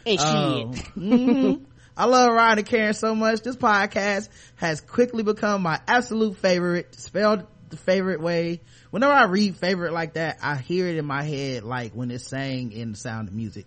And 0.05 0.19
Oh. 0.21 0.73
shit. 0.73 0.85
Mhm. 0.95 1.61
I 1.97 2.05
love 2.05 2.31
Ryan 2.33 2.57
and 2.59 2.67
Karen 2.67 2.93
so 2.93 3.15
much. 3.15 3.41
This 3.41 3.55
podcast 3.55 4.27
has 4.57 4.81
quickly 4.81 5.23
become 5.23 5.61
my 5.61 5.79
absolute 5.87 6.37
favorite, 6.37 6.93
spelled 6.95 7.45
the 7.69 7.77
favorite 7.77 8.19
way. 8.21 8.59
Whenever 8.91 9.13
I 9.13 9.23
read 9.25 9.55
favorite 9.57 9.93
like 9.93 10.13
that, 10.15 10.37
I 10.41 10.55
hear 10.57 10.87
it 10.87 10.97
in 10.97 11.05
my 11.05 11.23
head 11.23 11.63
like 11.63 11.93
when 11.93 12.11
it's 12.11 12.27
sang 12.27 12.71
in 12.73 12.91
the 12.91 12.97
sound 12.97 13.29
of 13.29 13.33
music. 13.33 13.65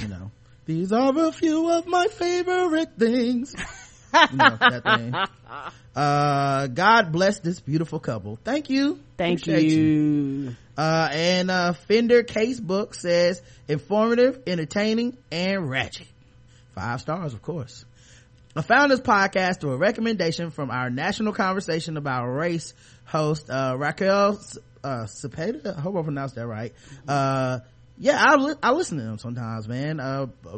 You 0.00 0.08
know, 0.08 0.30
these 0.66 0.92
are 0.92 1.16
a 1.16 1.32
few 1.32 1.70
of 1.70 1.86
my 1.86 2.06
favorite 2.08 2.90
things. 2.98 3.54
you 4.12 4.36
know, 4.36 4.56
that 4.60 4.82
thing. 4.84 5.14
Uh, 5.96 6.66
God 6.66 7.10
bless 7.10 7.38
this 7.40 7.58
beautiful 7.60 7.98
couple. 7.98 8.38
Thank 8.44 8.68
you. 8.68 9.00
Thank 9.16 9.40
Appreciate 9.40 9.72
you. 9.72 10.54
uh, 10.76 11.08
and, 11.10 11.50
uh, 11.50 11.72
Fender 11.72 12.22
Casebook 12.22 12.94
says 12.94 13.40
informative, 13.66 14.42
entertaining, 14.46 15.16
and 15.32 15.70
ratchet. 15.70 16.06
Five 16.74 17.00
stars, 17.00 17.32
of 17.32 17.40
course. 17.40 17.86
I 18.54 18.60
found 18.60 18.90
this 18.90 19.00
podcast 19.00 19.62
through 19.62 19.72
a 19.72 19.76
recommendation 19.78 20.50
from 20.50 20.70
our 20.70 20.90
national 20.90 21.32
conversation 21.32 21.96
about 21.96 22.26
race 22.26 22.74
host, 23.06 23.48
uh, 23.48 23.74
Raquel, 23.78 24.38
uh, 24.84 25.04
Cepeda. 25.04 25.78
I 25.78 25.80
hope 25.80 25.96
I 25.96 26.02
pronounced 26.02 26.34
that 26.34 26.46
right. 26.46 26.74
Uh, 27.08 27.60
yeah, 27.98 28.22
I, 28.26 28.36
li- 28.36 28.54
I 28.62 28.72
listen 28.72 28.98
to 28.98 29.04
them 29.04 29.18
sometimes, 29.18 29.66
man. 29.68 30.00
Uh, 30.00 30.26
uh, 30.46 30.56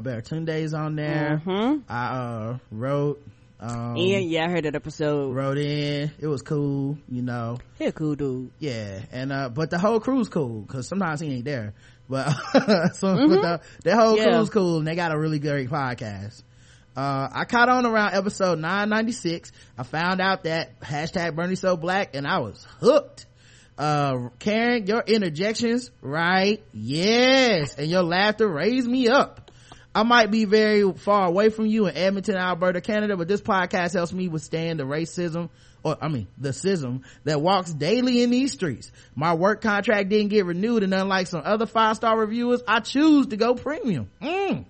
Baratunde's 0.00 0.74
on 0.74 0.96
there. 0.96 1.42
Mhm. 1.44 1.82
I, 1.88 2.06
uh, 2.06 2.58
wrote, 2.70 3.22
um, 3.60 3.96
Ian, 3.96 4.28
yeah, 4.28 4.44
I 4.46 4.50
heard 4.50 4.64
that 4.64 4.74
episode. 4.76 5.34
wrote 5.34 5.58
in. 5.58 6.12
It 6.20 6.26
was 6.28 6.42
cool, 6.42 6.96
you 7.10 7.22
know 7.22 7.58
He 7.78 7.86
a 7.86 7.92
cool 7.92 8.14
dude. 8.14 8.50
yeah 8.60 9.00
and 9.10 9.32
uh 9.32 9.48
but 9.48 9.70
the 9.70 9.78
whole 9.78 9.98
crew's 9.98 10.28
cool 10.28 10.60
because 10.62 10.86
sometimes 10.86 11.20
he 11.20 11.34
ain't 11.34 11.44
there 11.44 11.74
but 12.08 12.30
so 12.94 13.16
but 13.16 13.28
the, 13.28 13.60
the 13.84 13.96
whole 13.96 14.16
Yeah. 14.16 14.26
crew's 14.26 14.50
cool 14.50 14.78
and 14.78 14.86
they 14.86 14.94
got 14.94 15.10
a 15.12 15.18
really 15.18 15.40
great 15.40 15.68
podcast 15.68 16.42
uh 16.96 17.28
i 17.32 17.44
caught 17.44 17.68
on 17.68 17.84
around 17.84 18.14
episode 18.14 18.60
996 18.60 19.50
i 19.76 19.82
found 19.82 20.20
out 20.20 20.44
that 20.44 20.78
hashtag 20.80 21.34
bernie 21.34 21.56
so 21.56 21.76
black 21.76 22.14
and 22.14 22.26
i 22.28 22.38
was 22.38 22.64
hooked 22.80 23.26
uh 23.78 24.28
karen 24.38 24.86
your 24.86 25.00
interjections 25.06 25.90
right 26.02 26.62
yes 26.72 27.74
and 27.78 27.88
your 27.88 28.02
laughter 28.02 28.48
raised 28.48 28.88
me 28.88 29.08
up 29.08 29.48
I 29.94 30.04
might 30.04 30.30
be 30.30 30.44
very 30.44 30.92
far 30.92 31.26
away 31.26 31.48
from 31.48 31.66
you 31.66 31.88
in 31.88 31.96
Edmonton, 31.96 32.36
Alberta, 32.36 32.80
Canada, 32.80 33.16
but 33.16 33.26
this 33.26 33.40
podcast 33.40 33.94
helps 33.94 34.12
me 34.12 34.28
withstand 34.28 34.78
the 34.78 34.84
racism 34.84 35.48
or 35.82 35.96
I 36.00 36.08
mean 36.08 36.28
the 36.36 36.52
schism 36.52 37.02
that 37.24 37.40
walks 37.40 37.72
daily 37.72 38.22
in 38.22 38.30
these 38.30 38.52
streets. 38.52 38.90
My 39.14 39.34
work 39.34 39.60
contract 39.60 40.08
didn't 40.08 40.28
get 40.28 40.46
renewed 40.46 40.82
and 40.82 40.92
unlike 40.92 41.26
some 41.26 41.42
other 41.44 41.66
five 41.66 41.96
star 41.96 42.18
reviewers, 42.18 42.62
I 42.66 42.80
choose 42.80 43.28
to 43.28 43.36
go 43.36 43.54
premium. 43.54 44.10
Mm. 44.20 44.66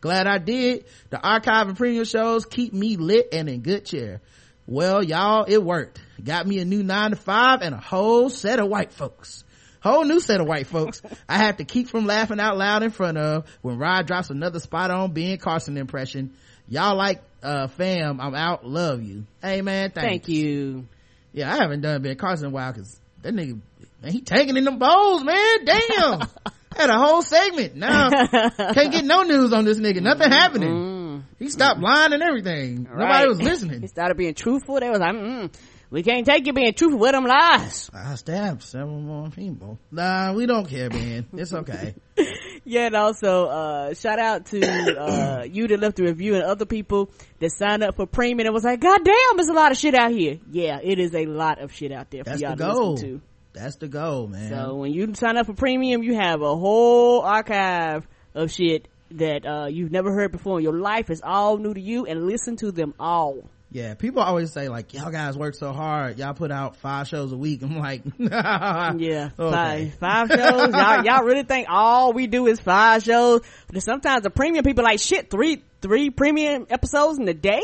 Glad 0.00 0.26
I 0.26 0.38
did. 0.38 0.84
The 1.10 1.20
archive 1.20 1.68
and 1.68 1.76
premium 1.76 2.04
shows 2.04 2.46
keep 2.46 2.72
me 2.72 2.96
lit 2.96 3.28
and 3.32 3.48
in 3.48 3.62
good 3.62 3.84
cheer. 3.84 4.20
Well, 4.66 5.02
y'all, 5.02 5.44
it 5.48 5.62
worked. 5.62 6.00
Got 6.20 6.46
me 6.46 6.58
a 6.58 6.64
new 6.64 6.82
nine 6.82 7.10
to 7.10 7.16
five 7.16 7.62
and 7.62 7.74
a 7.74 7.78
whole 7.78 8.30
set 8.30 8.60
of 8.60 8.68
white 8.68 8.92
folks. 8.92 9.44
Whole 9.82 10.04
new 10.04 10.20
set 10.20 10.40
of 10.40 10.46
white 10.46 10.66
folks. 10.66 11.00
I 11.28 11.38
have 11.38 11.56
to 11.56 11.64
keep 11.64 11.88
from 11.88 12.06
laughing 12.06 12.38
out 12.38 12.58
loud 12.58 12.82
in 12.82 12.90
front 12.90 13.16
of 13.16 13.46
when 13.62 13.78
Rod 13.78 14.06
drops 14.06 14.28
another 14.28 14.60
spot 14.60 14.90
on 14.90 15.12
Ben 15.12 15.38
Carson 15.38 15.78
impression. 15.78 16.34
Y'all 16.68 16.96
like, 16.96 17.22
uh, 17.42 17.66
fam, 17.68 18.20
I'm 18.20 18.34
out, 18.34 18.66
love 18.66 19.02
you. 19.02 19.24
Hey 19.42 19.62
man. 19.62 19.90
Thank 19.90 20.28
you. 20.28 20.86
Yeah, 21.32 21.52
I 21.52 21.56
haven't 21.56 21.80
done 21.80 22.02
Ben 22.02 22.16
Carson 22.16 22.46
in 22.46 22.52
a 22.52 22.54
while 22.54 22.72
cause 22.72 23.00
that 23.22 23.34
nigga, 23.34 23.60
man, 24.02 24.12
he 24.12 24.20
taking 24.20 24.56
in 24.56 24.64
them 24.64 24.78
bowls, 24.78 25.24
man. 25.24 25.64
Damn. 25.64 26.20
Had 26.76 26.88
a 26.88 26.98
whole 26.98 27.22
segment. 27.22 27.74
Now, 27.74 28.10
can't 28.10 28.92
get 28.92 29.04
no 29.04 29.22
news 29.22 29.52
on 29.52 29.64
this 29.64 29.78
nigga. 29.80 30.00
Nothing 30.00 30.30
happening. 30.30 31.24
He 31.38 31.48
stopped 31.48 31.80
lying 31.80 32.12
and 32.12 32.22
everything. 32.22 32.84
Nobody 32.84 33.28
was 33.28 33.40
listening. 33.42 33.80
He 33.80 33.88
started 33.88 34.16
being 34.16 34.34
truthful. 34.34 34.78
They 34.78 34.88
was 34.88 35.00
like, 35.00 35.14
mm, 35.14 35.52
we 35.90 36.02
can't 36.02 36.24
take 36.24 36.46
you 36.46 36.52
being 36.52 36.72
truthful 36.72 36.98
with 37.00 37.12
them 37.12 37.24
lies. 37.26 37.90
I 37.92 38.14
stabbed 38.14 38.62
several 38.62 39.00
more 39.00 39.28
people. 39.30 39.78
Nah, 39.90 40.32
we 40.32 40.46
don't 40.46 40.68
care, 40.68 40.88
man. 40.90 41.26
It's 41.32 41.52
okay. 41.52 41.94
Yeah, 42.62 42.86
and 42.86 42.94
also, 42.94 43.46
uh, 43.46 43.94
shout 43.94 44.18
out 44.18 44.46
to, 44.46 44.60
uh, 45.00 45.42
you 45.50 45.66
that 45.68 45.80
left 45.80 45.96
the 45.96 46.04
review 46.04 46.34
and 46.34 46.44
other 46.44 46.66
people 46.66 47.10
that 47.40 47.50
signed 47.52 47.82
up 47.82 47.96
for 47.96 48.06
premium 48.06 48.46
and 48.46 48.54
was 48.54 48.64
like, 48.64 48.80
God 48.80 49.00
damn, 49.02 49.36
there's 49.36 49.48
a 49.48 49.54
lot 49.54 49.72
of 49.72 49.78
shit 49.78 49.94
out 49.94 50.10
here. 50.12 50.38
Yeah, 50.52 50.78
it 50.82 50.98
is 50.98 51.14
a 51.14 51.24
lot 51.26 51.60
of 51.60 51.72
shit 51.72 51.90
out 51.90 52.10
there 52.10 52.22
for 52.22 52.30
That's 52.30 52.42
y'all 52.42 52.54
the 52.54 52.64
to 52.66 52.72
goal. 52.72 52.92
listen 52.92 53.08
to. 53.08 53.20
That's 53.54 53.76
the 53.76 53.88
goal, 53.88 54.28
man. 54.28 54.50
So 54.50 54.74
when 54.76 54.92
you 54.92 55.12
sign 55.14 55.38
up 55.38 55.46
for 55.46 55.54
premium, 55.54 56.02
you 56.02 56.14
have 56.16 56.42
a 56.42 56.54
whole 56.54 57.22
archive 57.22 58.06
of 58.34 58.52
shit 58.52 58.86
that, 59.12 59.44
uh, 59.46 59.66
you've 59.68 59.90
never 59.90 60.12
heard 60.12 60.30
before 60.30 60.58
in 60.58 60.62
your 60.64 60.78
life. 60.78 61.10
is 61.10 61.22
all 61.24 61.56
new 61.56 61.72
to 61.74 61.80
you 61.80 62.04
and 62.04 62.26
listen 62.26 62.56
to 62.56 62.70
them 62.70 62.94
all. 63.00 63.48
Yeah, 63.72 63.94
people 63.94 64.20
always 64.22 64.52
say 64.52 64.68
like, 64.68 64.92
y'all 64.94 65.10
guys 65.12 65.36
work 65.38 65.54
so 65.54 65.72
hard. 65.72 66.18
Y'all 66.18 66.34
put 66.34 66.50
out 66.50 66.76
five 66.76 67.06
shows 67.08 67.32
a 67.32 67.36
week. 67.36 67.62
I'm 67.64 67.78
like, 67.78 68.02
Yeah, 68.18 69.30
Okay. 69.38 69.92
five, 69.98 70.28
five 70.28 70.28
shows. 70.28 70.72
y'all, 70.72 71.04
y'all 71.04 71.24
really 71.24 71.44
think 71.44 71.68
all 71.70 72.12
we 72.12 72.26
do 72.26 72.46
is 72.46 72.58
five 72.60 73.02
shows? 73.02 73.42
But 73.72 73.82
sometimes 73.82 74.22
the 74.24 74.30
premium 74.30 74.64
people 74.64 74.82
like 74.84 74.98
shit. 75.00 75.30
Three, 75.30 75.62
three 75.82 76.10
premium 76.10 76.66
episodes 76.68 77.18
in 77.18 77.28
a 77.28 77.34
day. 77.34 77.62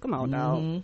Come 0.00 0.12
on, 0.14 0.30
dog. 0.30 0.82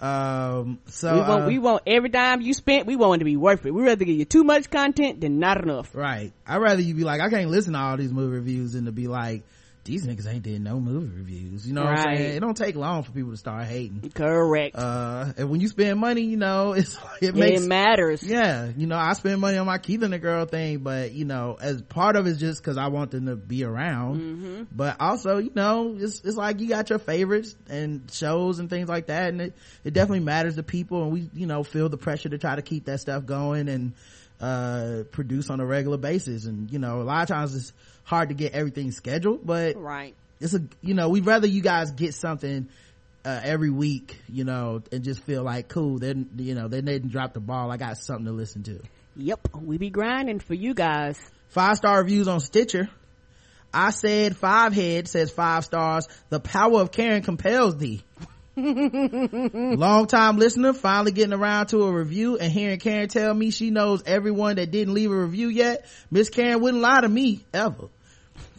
Um, 0.00 0.80
so, 0.86 1.14
We 1.14 1.20
want, 1.20 1.42
uh, 1.44 1.46
we 1.46 1.58
want 1.58 1.82
every 1.86 2.08
dime 2.10 2.40
you 2.42 2.52
spent. 2.52 2.86
We 2.86 2.96
want 2.96 3.16
it 3.16 3.18
to 3.20 3.24
be 3.24 3.36
worth 3.36 3.64
it. 3.64 3.70
We 3.72 3.82
rather 3.82 4.04
give 4.04 4.16
you 4.16 4.24
too 4.24 4.44
much 4.44 4.68
content 4.68 5.20
than 5.20 5.38
not 5.38 5.62
enough. 5.62 5.94
right. 5.94 6.32
I'd 6.46 6.56
rather 6.58 6.82
you 6.82 6.94
be 6.94 7.04
like, 7.04 7.20
I 7.20 7.30
can't 7.30 7.48
listen 7.48 7.72
to 7.74 7.78
all 7.78 7.96
these 7.96 8.12
movie 8.12 8.34
reviews 8.34 8.72
than 8.72 8.84
to 8.86 8.92
be 8.92 9.06
like, 9.06 9.44
these 9.84 10.06
niggas 10.06 10.26
ain't 10.26 10.42
did 10.42 10.62
no 10.62 10.80
movie 10.80 11.14
reviews. 11.14 11.66
You 11.66 11.74
know 11.74 11.84
what 11.84 11.98
I'm 11.98 12.16
saying? 12.16 12.36
It 12.36 12.40
don't 12.40 12.56
take 12.56 12.74
long 12.74 13.02
for 13.02 13.12
people 13.12 13.32
to 13.32 13.36
start 13.36 13.66
hating. 13.66 14.10
Correct. 14.14 14.74
Uh, 14.74 15.32
and 15.36 15.50
when 15.50 15.60
you 15.60 15.68
spend 15.68 15.98
money, 16.00 16.22
you 16.22 16.38
know, 16.38 16.72
it's, 16.76 16.96
it 17.20 17.28
it 17.28 17.34
makes, 17.34 17.62
matters. 17.62 18.22
yeah, 18.22 18.70
you 18.76 18.86
know, 18.86 18.96
I 18.96 19.12
spend 19.12 19.40
money 19.40 19.58
on 19.58 19.66
my 19.66 19.78
Keith 19.78 20.02
and 20.02 20.12
the 20.12 20.18
Girl 20.18 20.46
thing, 20.46 20.78
but 20.78 21.12
you 21.12 21.26
know, 21.26 21.58
as 21.60 21.82
part 21.82 22.16
of 22.16 22.26
it's 22.26 22.38
just 22.38 22.62
cause 22.62 22.78
I 22.78 22.88
want 22.88 23.10
them 23.10 23.26
to 23.26 23.36
be 23.36 23.64
around. 23.64 24.20
Mm-hmm. 24.20 24.62
But 24.72 24.96
also, 25.00 25.38
you 25.38 25.52
know, 25.54 25.94
it's, 25.98 26.20
it's 26.24 26.36
like 26.36 26.60
you 26.60 26.68
got 26.68 26.88
your 26.88 26.98
favorites 26.98 27.54
and 27.68 28.10
shows 28.10 28.58
and 28.60 28.70
things 28.70 28.88
like 28.88 29.06
that. 29.06 29.28
And 29.28 29.40
it, 29.40 29.56
it 29.84 29.92
definitely 29.92 30.24
matters 30.24 30.56
to 30.56 30.62
people. 30.62 31.02
And 31.02 31.12
we, 31.12 31.30
you 31.34 31.46
know, 31.46 31.62
feel 31.62 31.88
the 31.88 31.98
pressure 31.98 32.30
to 32.30 32.38
try 32.38 32.56
to 32.56 32.62
keep 32.62 32.86
that 32.86 33.00
stuff 33.00 33.26
going 33.26 33.68
and, 33.68 33.92
uh, 34.40 35.04
produce 35.12 35.50
on 35.50 35.60
a 35.60 35.66
regular 35.66 35.96
basis. 35.96 36.46
And, 36.46 36.70
you 36.70 36.78
know, 36.78 37.00
a 37.00 37.04
lot 37.04 37.22
of 37.22 37.28
times 37.28 37.54
it's 37.54 37.72
hard 38.04 38.28
to 38.28 38.34
get 38.34 38.52
everything 38.52 38.92
scheduled, 38.92 39.46
but 39.46 39.76
Right. 39.76 40.14
it's 40.40 40.54
a 40.54 40.60
you 40.82 40.94
know 40.94 41.08
we'd 41.08 41.26
rather 41.26 41.46
you 41.46 41.60
guys 41.62 41.90
get 41.92 42.14
something 42.14 42.68
uh, 43.24 43.40
every 43.42 43.70
week 43.70 44.18
you 44.28 44.44
know 44.44 44.82
and 44.92 45.02
just 45.02 45.22
feel 45.22 45.42
like 45.42 45.68
cool 45.68 45.98
then 45.98 46.28
you 46.36 46.54
know 46.54 46.68
they 46.68 46.80
didn't 46.82 47.10
drop 47.10 47.32
the 47.34 47.40
ball. 47.40 47.70
I 47.72 47.76
got 47.78 47.96
something 47.98 48.26
to 48.26 48.32
listen 48.32 48.62
to. 48.64 48.80
Yep. 49.16 49.48
We 49.62 49.78
be 49.78 49.90
grinding 49.90 50.40
for 50.40 50.54
you 50.54 50.74
guys. 50.74 51.18
five 51.48 51.76
star 51.76 51.98
reviews 51.98 52.28
on 52.28 52.40
stitcher. 52.40 52.88
I 53.72 53.90
said 53.90 54.36
five 54.36 54.72
head 54.72 55.08
says 55.08 55.30
five 55.30 55.64
stars. 55.64 56.06
The 56.28 56.40
power 56.40 56.80
of 56.80 56.92
karen 56.92 57.22
compels 57.22 57.76
thee. 57.78 58.02
Long 58.56 60.06
time 60.06 60.36
listener 60.36 60.72
finally 60.72 61.12
getting 61.12 61.32
around 61.32 61.66
to 61.68 61.82
a 61.84 61.92
review 61.92 62.38
and 62.38 62.52
hearing 62.52 62.78
karen 62.78 63.08
tell 63.08 63.34
me 63.34 63.50
she 63.50 63.70
knows 63.70 64.02
everyone 64.06 64.56
that 64.56 64.70
didn't 64.70 64.94
leave 64.94 65.10
a 65.10 65.16
review 65.16 65.48
yet. 65.48 65.86
Miss 66.10 66.30
karen 66.30 66.60
wouldn't 66.60 66.82
lie 66.82 67.00
to 67.00 67.08
me 67.08 67.44
ever 67.52 67.88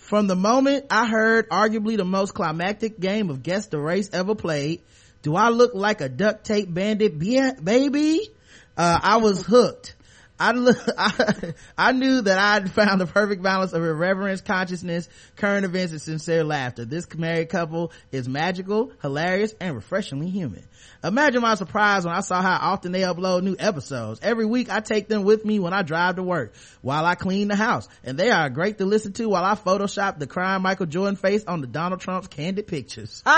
From 0.05 0.27
the 0.27 0.35
moment 0.35 0.85
I 0.91 1.07
heard 1.07 1.49
arguably 1.49 1.97
the 1.97 2.05
most 2.05 2.35
climactic 2.35 2.99
game 2.99 3.31
of 3.31 3.41
Guess 3.41 3.67
the 3.67 3.79
Race 3.79 4.07
ever 4.13 4.35
played, 4.35 4.83
do 5.23 5.35
I 5.35 5.49
look 5.49 5.73
like 5.73 5.99
a 5.99 6.07
duct 6.07 6.45
tape 6.45 6.71
bandit 6.71 7.17
baby? 7.17 8.29
Uh, 8.77 8.99
I 9.01 9.17
was 9.17 9.43
hooked. 9.43 9.95
I, 10.39 10.51
look, 10.51 10.77
I, 10.97 11.53
I 11.75 11.91
knew 11.93 12.21
that 12.21 12.37
I'd 12.37 12.71
found 12.71 13.01
the 13.01 13.07
perfect 13.07 13.41
balance 13.41 13.73
of 13.73 13.81
irreverence, 13.81 14.41
consciousness, 14.41 15.09
current 15.37 15.65
events, 15.65 15.91
and 15.93 16.01
sincere 16.01 16.43
laughter. 16.43 16.85
This 16.85 17.11
married 17.15 17.49
couple 17.49 17.91
is 18.11 18.29
magical, 18.29 18.91
hilarious, 19.01 19.55
and 19.59 19.73
refreshingly 19.73 20.29
human. 20.29 20.65
Imagine 21.03 21.41
my 21.41 21.55
surprise 21.55 22.05
when 22.05 22.15
I 22.15 22.21
saw 22.21 22.41
how 22.41 22.71
often 22.71 22.91
they 22.91 23.01
upload 23.01 23.43
new 23.43 23.55
episodes. 23.57 24.19
Every 24.23 24.45
week 24.45 24.71
I 24.71 24.79
take 24.79 25.07
them 25.07 25.23
with 25.23 25.45
me 25.45 25.59
when 25.59 25.73
I 25.73 25.81
drive 25.81 26.15
to 26.15 26.23
work, 26.23 26.53
while 26.81 27.05
I 27.05 27.15
clean 27.15 27.47
the 27.47 27.55
house, 27.55 27.87
and 28.03 28.17
they 28.17 28.31
are 28.31 28.49
great 28.49 28.79
to 28.79 28.85
listen 28.85 29.13
to 29.13 29.29
while 29.29 29.45
I 29.45 29.55
Photoshop 29.55 30.19
the 30.19 30.27
crying 30.27 30.61
Michael 30.61 30.87
Jordan 30.87 31.15
face 31.15 31.43
on 31.45 31.61
the 31.61 31.67
Donald 31.67 32.01
Trump's 32.01 32.27
candid 32.27 32.67
pictures. 32.67 33.23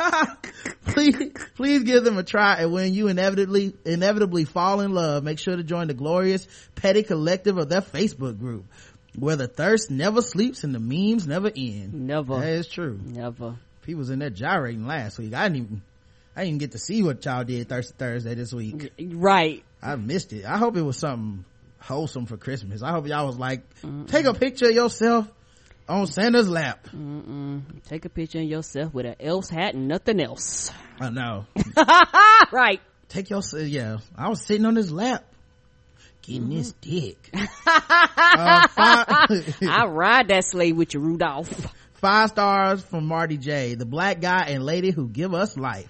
please, 0.86 1.32
please 1.54 1.82
give 1.82 2.04
them 2.04 2.18
a 2.18 2.22
try, 2.22 2.56
and 2.60 2.72
when 2.72 2.94
you 2.94 3.08
inevitably, 3.08 3.74
inevitably 3.84 4.44
fall 4.44 4.80
in 4.80 4.92
love, 4.92 5.22
make 5.22 5.38
sure 5.38 5.56
to 5.56 5.62
join 5.62 5.88
the 5.88 5.94
glorious 5.94 6.46
petty 6.74 7.02
collective 7.02 7.58
of 7.58 7.68
their 7.68 7.82
Facebook 7.82 8.38
group, 8.38 8.66
where 9.18 9.36
the 9.36 9.48
thirst 9.48 9.90
never 9.90 10.22
sleeps 10.22 10.64
and 10.64 10.74
the 10.74 10.80
memes 10.80 11.26
never 11.26 11.50
end. 11.54 11.94
Never. 11.94 12.40
That 12.40 12.48
is 12.48 12.68
true. 12.68 12.98
Never. 13.02 13.56
People 13.82 14.00
was 14.00 14.10
in 14.10 14.18
there 14.18 14.30
gyrating 14.30 14.86
last 14.86 15.18
week. 15.18 15.34
I 15.34 15.48
didn't 15.48 15.64
even, 15.64 15.82
I 16.36 16.44
didn't 16.44 16.58
get 16.58 16.72
to 16.72 16.78
see 16.78 17.02
what 17.02 17.24
y'all 17.24 17.44
did 17.44 17.68
Thursday, 17.68 17.94
Thursday 17.98 18.34
this 18.34 18.52
week. 18.52 18.92
Right. 19.00 19.64
I 19.82 19.96
missed 19.96 20.32
it. 20.32 20.44
I 20.44 20.58
hope 20.58 20.76
it 20.76 20.82
was 20.82 20.98
something 20.98 21.44
wholesome 21.80 22.26
for 22.26 22.36
Christmas. 22.36 22.82
I 22.82 22.92
hope 22.92 23.06
y'all 23.06 23.26
was 23.26 23.38
like, 23.38 23.62
take 24.06 24.26
a 24.26 24.34
picture 24.34 24.66
of 24.66 24.74
yourself 24.74 25.26
on 25.88 26.06
Santa's 26.06 26.48
lap. 26.48 26.86
Take 27.88 28.04
a 28.04 28.08
picture 28.08 28.38
of 28.38 28.44
yourself 28.44 28.94
with 28.94 29.06
an 29.06 29.16
elf's 29.18 29.50
hat 29.50 29.74
and 29.74 29.88
nothing 29.88 30.20
else. 30.20 30.70
I 31.00 31.10
know. 31.10 31.46
right. 32.52 32.80
Take 33.08 33.30
your, 33.30 33.40
yeah. 33.58 33.98
I 34.16 34.28
was 34.28 34.44
sitting 34.44 34.66
on 34.66 34.76
his 34.76 34.92
lap. 34.92 35.24
Getting 36.22 36.50
this 36.50 36.72
dick. 36.80 37.30
uh, 37.34 37.46
I 37.66 39.86
ride 39.88 40.28
that 40.28 40.44
sleigh 40.44 40.72
with 40.72 40.94
you, 40.94 41.00
Rudolph. 41.00 41.74
five 41.94 42.28
stars 42.28 42.82
from 42.82 43.06
Marty 43.06 43.38
J, 43.38 43.74
the 43.74 43.86
black 43.86 44.20
guy 44.20 44.44
and 44.48 44.62
lady 44.62 44.90
who 44.90 45.08
give 45.08 45.34
us 45.34 45.56
life. 45.56 45.88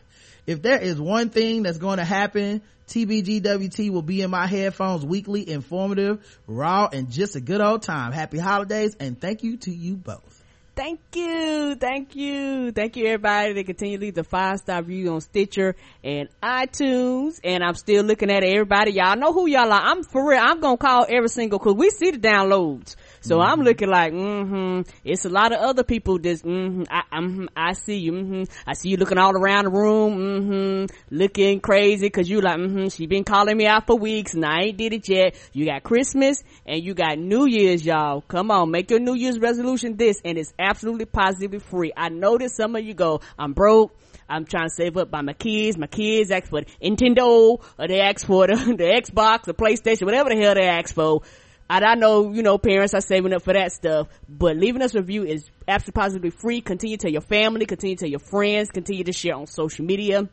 If 0.50 0.62
there 0.62 0.80
is 0.80 1.00
one 1.00 1.30
thing 1.30 1.62
that's 1.62 1.78
going 1.78 1.98
to 1.98 2.04
happen, 2.04 2.60
TBGWT 2.88 3.90
will 3.90 4.02
be 4.02 4.20
in 4.20 4.30
my 4.30 4.48
headphones 4.48 5.06
weekly, 5.06 5.48
informative, 5.48 6.40
raw, 6.48 6.88
and 6.92 7.08
just 7.08 7.36
a 7.36 7.40
good 7.40 7.60
old 7.60 7.84
time. 7.84 8.10
Happy 8.10 8.36
holidays 8.36 8.96
and 8.98 9.20
thank 9.20 9.44
you 9.44 9.58
to 9.58 9.70
you 9.70 9.94
both. 9.94 10.42
Thank 10.74 10.98
you. 11.14 11.76
Thank 11.76 12.16
you. 12.16 12.72
Thank 12.72 12.96
you 12.96 13.06
everybody 13.06 13.52
that 13.52 13.66
continue 13.66 13.96
to 13.98 14.00
leave 14.00 14.14
the 14.14 14.24
five 14.24 14.58
star 14.58 14.82
review 14.82 15.12
on 15.12 15.20
Stitcher 15.20 15.76
and 16.02 16.28
iTunes. 16.42 17.38
And 17.44 17.62
I'm 17.62 17.74
still 17.76 18.02
looking 18.02 18.30
at 18.30 18.42
everybody. 18.42 18.94
Y'all 18.94 19.16
know 19.16 19.32
who 19.32 19.46
y'all 19.46 19.70
are. 19.70 19.80
I'm 19.80 20.02
for 20.02 20.28
real. 20.28 20.40
I'm 20.42 20.58
going 20.58 20.78
to 20.78 20.84
call 20.84 21.06
every 21.08 21.28
single 21.28 21.60
cause 21.60 21.74
we 21.74 21.90
see 21.90 22.10
the 22.10 22.18
downloads. 22.18 22.96
So 23.22 23.40
I'm 23.40 23.60
looking 23.60 23.88
like, 23.88 24.12
mm-hmm. 24.12 24.90
It's 25.04 25.24
a 25.24 25.28
lot 25.28 25.52
of 25.52 25.60
other 25.60 25.84
people 25.84 26.18
just, 26.18 26.44
mm-hmm. 26.44 26.84
I, 26.90 27.02
mm 27.12 27.48
I 27.54 27.72
see 27.74 27.98
you. 27.98 28.12
Mm-hmm. 28.12 28.42
I 28.66 28.72
see 28.74 28.90
you 28.90 28.96
looking 28.96 29.18
all 29.18 29.32
around 29.32 29.64
the 29.64 29.70
room. 29.70 30.18
Mm-hmm. 30.18 31.14
Looking 31.14 31.60
crazy 31.60 32.08
cause 32.08 32.28
you 32.28 32.40
like, 32.40 32.58
mm-hmm. 32.58 32.88
She 32.88 33.06
been 33.06 33.24
calling 33.24 33.56
me 33.56 33.66
out 33.66 33.86
for 33.86 33.98
weeks 33.98 34.34
and 34.34 34.44
I 34.44 34.62
ain't 34.62 34.78
did 34.78 34.92
it 34.92 35.08
yet. 35.08 35.34
You 35.52 35.66
got 35.66 35.82
Christmas 35.82 36.42
and 36.64 36.82
you 36.82 36.94
got 36.94 37.18
New 37.18 37.46
Year's, 37.46 37.84
y'all. 37.84 38.22
Come 38.22 38.50
on, 38.50 38.70
make 38.70 38.90
your 38.90 39.00
New 39.00 39.14
Year's 39.14 39.38
resolution 39.38 39.96
this 39.96 40.20
and 40.24 40.38
it's 40.38 40.52
absolutely 40.58 41.04
positively 41.06 41.58
free. 41.58 41.92
I 41.96 42.08
know 42.08 42.38
that 42.38 42.50
some 42.50 42.74
of 42.74 42.84
you 42.84 42.94
go, 42.94 43.20
I'm 43.38 43.52
broke. 43.52 43.94
I'm 44.30 44.46
trying 44.46 44.68
to 44.68 44.74
save 44.74 44.96
up 44.96 45.10
by 45.10 45.22
my 45.22 45.32
kids. 45.32 45.76
My 45.76 45.88
kids 45.88 46.30
ask 46.30 46.48
for 46.48 46.62
Nintendo 46.82 47.60
or 47.78 47.88
they 47.88 48.00
ask 48.00 48.24
for 48.24 48.46
the, 48.46 48.54
the 48.78 48.84
Xbox 48.84 49.48
or 49.48 49.54
PlayStation, 49.54 50.04
whatever 50.04 50.30
the 50.30 50.36
hell 50.36 50.54
they 50.54 50.68
ask 50.68 50.94
for. 50.94 51.22
And 51.70 51.84
I 51.84 51.94
know, 51.94 52.32
you 52.32 52.42
know, 52.42 52.58
parents 52.58 52.94
are 52.94 53.00
saving 53.00 53.32
up 53.32 53.42
for 53.42 53.52
that 53.52 53.70
stuff, 53.70 54.08
but 54.28 54.56
leaving 54.56 54.82
us 54.82 54.92
a 54.94 54.98
review 54.98 55.24
is 55.24 55.48
absolutely 55.68 56.00
positively 56.00 56.30
free. 56.30 56.60
Continue 56.60 56.96
to 56.96 57.10
your 57.10 57.20
family, 57.20 57.64
continue 57.64 57.94
to 57.98 58.08
your 58.08 58.18
friends, 58.18 58.70
continue 58.70 59.04
to 59.04 59.12
share 59.12 59.36
on 59.36 59.46
social 59.46 59.84
media 59.84 60.28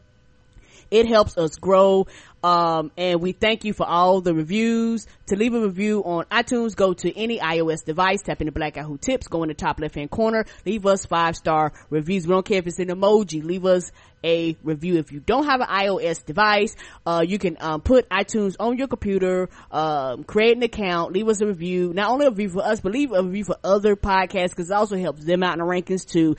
it 0.92 1.06
helps 1.06 1.38
us 1.38 1.56
grow 1.58 2.08
Um, 2.44 2.92
and 2.98 3.22
we 3.22 3.32
thank 3.32 3.66
you 3.66 3.74
for 3.74 3.86
all 3.86 4.22
the 4.22 4.34
reviews. 4.34 5.08
To 5.28 5.36
leave 5.36 5.54
a 5.54 5.62
review 5.62 6.04
on 6.04 6.26
iTunes, 6.26 6.76
go 6.76 6.94
to 6.94 7.18
any 7.18 7.40
iOS 7.40 7.84
device, 7.84 8.22
tap 8.22 8.42
into 8.42 8.52
Black 8.52 8.76
Guy 8.76 8.84
Who 8.84 8.98
Tips, 8.98 9.28
go 9.28 9.44
in 9.44 9.50
the 9.50 9.56
top 9.56 9.80
left 9.80 9.96
hand 9.96 10.10
corner, 10.10 10.46
leave 10.66 10.86
us 10.86 11.06
five 11.06 11.36
star 11.36 11.74
reviews. 11.90 12.26
We 12.26 12.34
don't 12.34 12.46
care 12.46 12.60
if 12.60 12.68
it's 12.68 12.80
an 12.80 12.88
emoji, 12.88 13.44
leave 13.44 13.66
us 13.66 13.92
a 14.24 14.56
review. 14.64 14.98
If 14.98 15.12
you 15.12 15.20
don't 15.20 15.46
have 15.46 15.62
an 15.62 15.68
iOS 15.68 16.26
device, 16.26 16.76
uh, 17.06 17.24
you 17.28 17.38
can, 17.38 17.58
um, 17.60 17.82
put 17.82 18.10
iTunes 18.10 18.56
on 18.60 18.78
your 18.78 18.88
computer, 18.88 19.50
um, 19.72 20.24
create 20.24 20.58
an 20.58 20.64
account, 20.64 21.14
leave 21.14 21.28
us 21.28 21.42
a 21.42 21.48
review. 21.48 21.94
Not 21.94 22.10
only 22.10 22.26
a 22.26 22.30
review 22.30 22.50
for 22.50 22.64
us, 22.64 22.80
but 22.80 22.92
leave 22.94 23.12
a 23.12 23.22
review 23.22 23.46
for 23.46 23.58
other 23.64 23.96
podcasts 23.96 24.50
because 24.50 24.70
it 24.70 24.74
also 24.74 24.98
helps 24.98 25.24
them 25.24 25.44
out 25.44 25.54
in 25.54 25.60
the 25.60 25.66
rankings 25.66 26.08
too. 26.08 26.36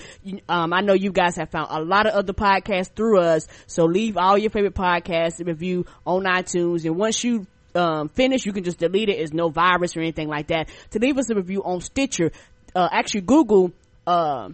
Um, 0.48 0.72
I 0.72 0.80
know 0.80 0.92
you 0.94 1.12
guys 1.12 1.36
have 1.36 1.50
found 1.50 1.68
a 1.70 1.82
lot 1.82 2.06
of 2.06 2.14
other 2.14 2.32
podcasts 2.32 2.90
through 2.94 3.20
us, 3.20 3.46
so 3.66 3.84
leave 3.84 4.16
all 4.16 4.36
your 4.36 4.50
favorite 4.50 4.74
podcasts 4.74 5.40
a 5.40 5.44
review 5.44 5.86
on 6.06 6.24
iTunes. 6.24 6.84
And 6.84 6.96
once 6.96 7.22
you 7.24 7.46
um, 7.74 8.08
finish, 8.08 8.46
you 8.46 8.52
can 8.52 8.64
just 8.64 8.78
delete 8.78 9.08
it. 9.08 9.18
It's 9.18 9.32
no 9.32 9.48
virus 9.48 9.96
or 9.96 10.00
anything 10.00 10.28
like 10.28 10.48
that. 10.48 10.68
To 10.90 10.98
leave 10.98 11.18
us 11.18 11.30
a 11.30 11.34
review 11.34 11.62
on 11.64 11.80
Stitcher, 11.80 12.32
uh, 12.74 12.88
actually 12.90 13.22
Google, 13.22 13.72
uh, 14.06 14.50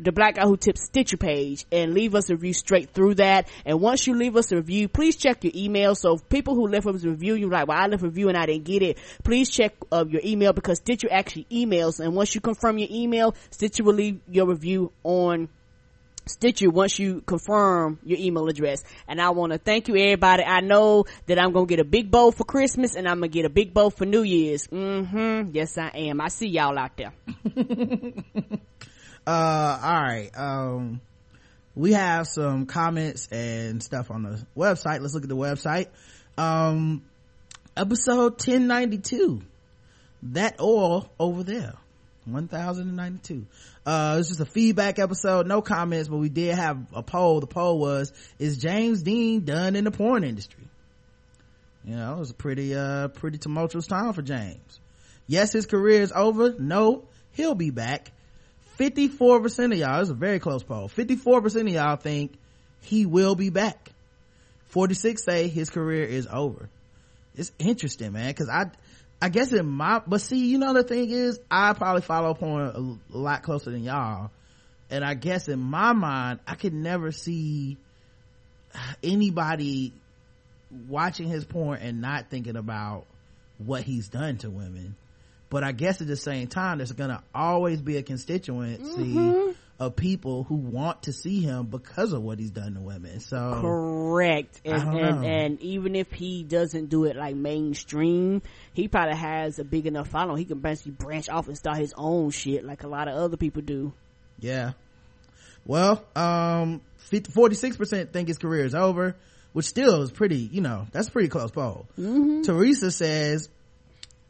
the 0.00 0.12
Black 0.12 0.36
Guy 0.36 0.44
Who 0.44 0.56
Tips 0.56 0.84
Stitcher 0.84 1.16
page 1.16 1.66
and 1.72 1.92
leave 1.92 2.14
us 2.14 2.30
a 2.30 2.34
review 2.34 2.52
straight 2.52 2.90
through 2.90 3.16
that. 3.16 3.48
And 3.64 3.80
once 3.80 4.06
you 4.06 4.14
leave 4.14 4.36
us 4.36 4.52
a 4.52 4.56
review, 4.56 4.88
please 4.88 5.16
check 5.16 5.42
your 5.42 5.52
email. 5.56 5.94
So 5.96 6.18
people 6.18 6.54
who 6.54 6.68
left 6.68 6.86
us 6.86 7.02
a 7.02 7.10
review, 7.10 7.34
you're 7.34 7.50
like, 7.50 7.66
well, 7.66 7.78
I 7.78 7.86
left 7.86 8.02
a 8.02 8.06
review 8.06 8.28
and 8.28 8.38
I 8.38 8.46
didn't 8.46 8.64
get 8.64 8.82
it. 8.82 8.98
Please 9.24 9.50
check 9.50 9.74
uh, 9.90 10.04
your 10.08 10.22
email 10.24 10.52
because 10.52 10.78
Stitcher 10.78 11.08
actually 11.10 11.46
emails. 11.50 11.98
And 11.98 12.14
once 12.14 12.34
you 12.34 12.40
confirm 12.40 12.78
your 12.78 12.88
email, 12.90 13.34
Stitcher 13.50 13.82
will 13.82 13.94
leave 13.94 14.20
your 14.28 14.46
review 14.46 14.92
on 15.02 15.48
Stitcher 16.28 16.70
once 16.70 16.98
you 16.98 17.20
confirm 17.22 17.98
your 18.04 18.18
email 18.18 18.48
address. 18.48 18.82
And 19.06 19.20
I 19.20 19.30
want 19.30 19.52
to 19.52 19.58
thank 19.58 19.88
you 19.88 19.96
everybody. 19.96 20.44
I 20.44 20.60
know 20.60 21.04
that 21.26 21.38
I'm 21.38 21.52
going 21.52 21.66
to 21.66 21.70
get 21.70 21.80
a 21.80 21.84
big 21.88 22.10
bowl 22.10 22.32
for 22.32 22.44
Christmas 22.44 22.94
and 22.94 23.08
I'm 23.08 23.18
going 23.18 23.30
to 23.30 23.34
get 23.34 23.44
a 23.44 23.50
big 23.50 23.74
bowl 23.74 23.90
for 23.90 24.04
New 24.06 24.22
Year's. 24.22 24.66
Mm-hmm. 24.68 25.50
Yes, 25.52 25.76
I 25.78 25.88
am. 25.94 26.20
I 26.20 26.28
see 26.28 26.48
y'all 26.48 26.78
out 26.78 26.96
there. 26.96 27.12
uh 29.28 29.78
all 29.82 30.02
right 30.02 30.30
um 30.38 31.02
we 31.74 31.92
have 31.92 32.26
some 32.26 32.64
comments 32.64 33.28
and 33.30 33.82
stuff 33.82 34.10
on 34.10 34.22
the 34.22 34.42
website 34.56 35.00
let's 35.02 35.12
look 35.12 35.22
at 35.22 35.28
the 35.28 35.36
website 35.36 35.88
um 36.38 37.04
episode 37.76 38.32
1092 38.32 39.42
that 40.22 40.58
oil 40.62 41.12
over 41.20 41.42
there 41.42 41.74
1092 42.32 43.46
uh 43.86 44.16
it's 44.18 44.28
just 44.28 44.40
a 44.40 44.44
feedback 44.44 44.98
episode. 44.98 45.46
No 45.46 45.62
comments 45.62 46.08
but 46.08 46.18
we 46.18 46.28
did 46.28 46.54
have 46.54 46.78
a 46.92 47.02
poll. 47.02 47.40
The 47.40 47.46
poll 47.46 47.78
was 47.78 48.12
is 48.38 48.58
james 48.58 49.02
deen 49.02 49.44
done 49.44 49.76
in 49.76 49.84
the 49.84 49.90
porn 49.90 50.24
industry? 50.24 50.64
You 51.84 51.96
know 51.96 52.16
it 52.16 52.18
was 52.18 52.30
a 52.30 52.34
pretty 52.34 52.74
uh 52.74 53.08
pretty 53.08 53.38
tumultuous 53.38 53.86
time 53.86 54.12
for 54.12 54.22
james. 54.22 54.80
Yes 55.26 55.52
his 55.52 55.66
career 55.66 56.02
is 56.02 56.12
over. 56.14 56.54
No 56.58 57.04
he'll 57.32 57.54
be 57.54 57.70
back. 57.70 58.12
54% 58.78 59.72
of 59.72 59.78
y'all, 59.78 60.00
it's 60.00 60.10
a 60.10 60.14
very 60.14 60.38
close 60.38 60.62
poll. 60.62 60.88
54% 60.88 61.62
of 61.62 61.68
y'all 61.68 61.96
think 61.96 62.38
he 62.80 63.06
will 63.06 63.34
be 63.34 63.50
back. 63.50 63.90
46 64.66 65.24
say 65.24 65.48
his 65.48 65.70
career 65.70 66.04
is 66.04 66.28
over. 66.30 66.68
It's 67.34 67.52
interesting, 67.58 68.12
man, 68.12 68.32
cause 68.34 68.48
I, 68.48 68.66
I 69.20 69.28
guess 69.30 69.52
in 69.52 69.66
my, 69.66 70.00
but 70.06 70.20
see, 70.20 70.46
you 70.46 70.58
know, 70.58 70.72
the 70.74 70.84
thing 70.84 71.10
is, 71.10 71.40
I 71.50 71.72
probably 71.72 72.02
follow 72.02 72.34
porn 72.34 72.98
a, 73.12 73.16
a 73.16 73.18
lot 73.18 73.42
closer 73.42 73.70
than 73.70 73.82
y'all. 73.82 74.30
And 74.90 75.04
I 75.04 75.14
guess 75.14 75.48
in 75.48 75.58
my 75.58 75.92
mind, 75.92 76.40
I 76.46 76.54
could 76.54 76.72
never 76.72 77.10
see 77.12 77.76
anybody 79.02 79.92
watching 80.88 81.28
his 81.28 81.44
porn 81.44 81.80
and 81.80 82.00
not 82.00 82.30
thinking 82.30 82.56
about 82.56 83.06
what 83.58 83.82
he's 83.82 84.08
done 84.08 84.38
to 84.38 84.50
women. 84.50 84.94
But 85.50 85.64
I 85.64 85.72
guess 85.72 86.00
at 86.00 86.06
the 86.06 86.16
same 86.16 86.46
time, 86.46 86.78
there's 86.78 86.92
gonna 86.92 87.22
always 87.34 87.80
be 87.80 87.96
a 87.96 88.02
constituency 88.02 89.54
of 89.78 89.94
people 89.94 90.42
who 90.44 90.56
want 90.56 91.04
to 91.04 91.12
see 91.12 91.40
him 91.40 91.66
because 91.66 92.12
of 92.12 92.22
what 92.22 92.38
he's 92.38 92.50
done 92.50 92.74
to 92.74 92.80
women. 92.80 93.20
So 93.20 93.58
Correct. 93.60 94.60
And, 94.64 94.98
and, 94.98 95.24
and 95.24 95.60
even 95.60 95.94
if 95.94 96.10
he 96.12 96.42
doesn't 96.42 96.86
do 96.86 97.04
it 97.04 97.16
like 97.16 97.36
mainstream, 97.36 98.42
he 98.72 98.88
probably 98.88 99.16
has 99.16 99.58
a 99.58 99.64
big 99.64 99.86
enough 99.86 100.08
following. 100.08 100.38
He 100.38 100.44
can 100.44 100.58
basically 100.58 100.92
branch 100.92 101.28
off 101.28 101.46
and 101.46 101.56
start 101.56 101.78
his 101.78 101.94
own 101.96 102.30
shit 102.30 102.64
like 102.64 102.82
a 102.82 102.88
lot 102.88 103.06
of 103.06 103.14
other 103.14 103.36
people 103.36 103.62
do. 103.62 103.92
yeah. 104.40 104.72
Well, 105.64 106.02
um, 106.16 106.80
46% 107.10 108.10
think 108.10 108.28
his 108.28 108.38
career 108.38 108.64
is 108.64 108.74
over, 108.74 109.16
which 109.52 109.66
still 109.66 110.00
is 110.02 110.10
pretty, 110.10 110.38
you 110.38 110.62
know, 110.62 110.86
that's 110.92 111.08
a 111.08 111.10
pretty 111.10 111.28
close 111.28 111.50
poll. 111.50 111.86
Teresa 111.96 112.90
says, 112.90 113.50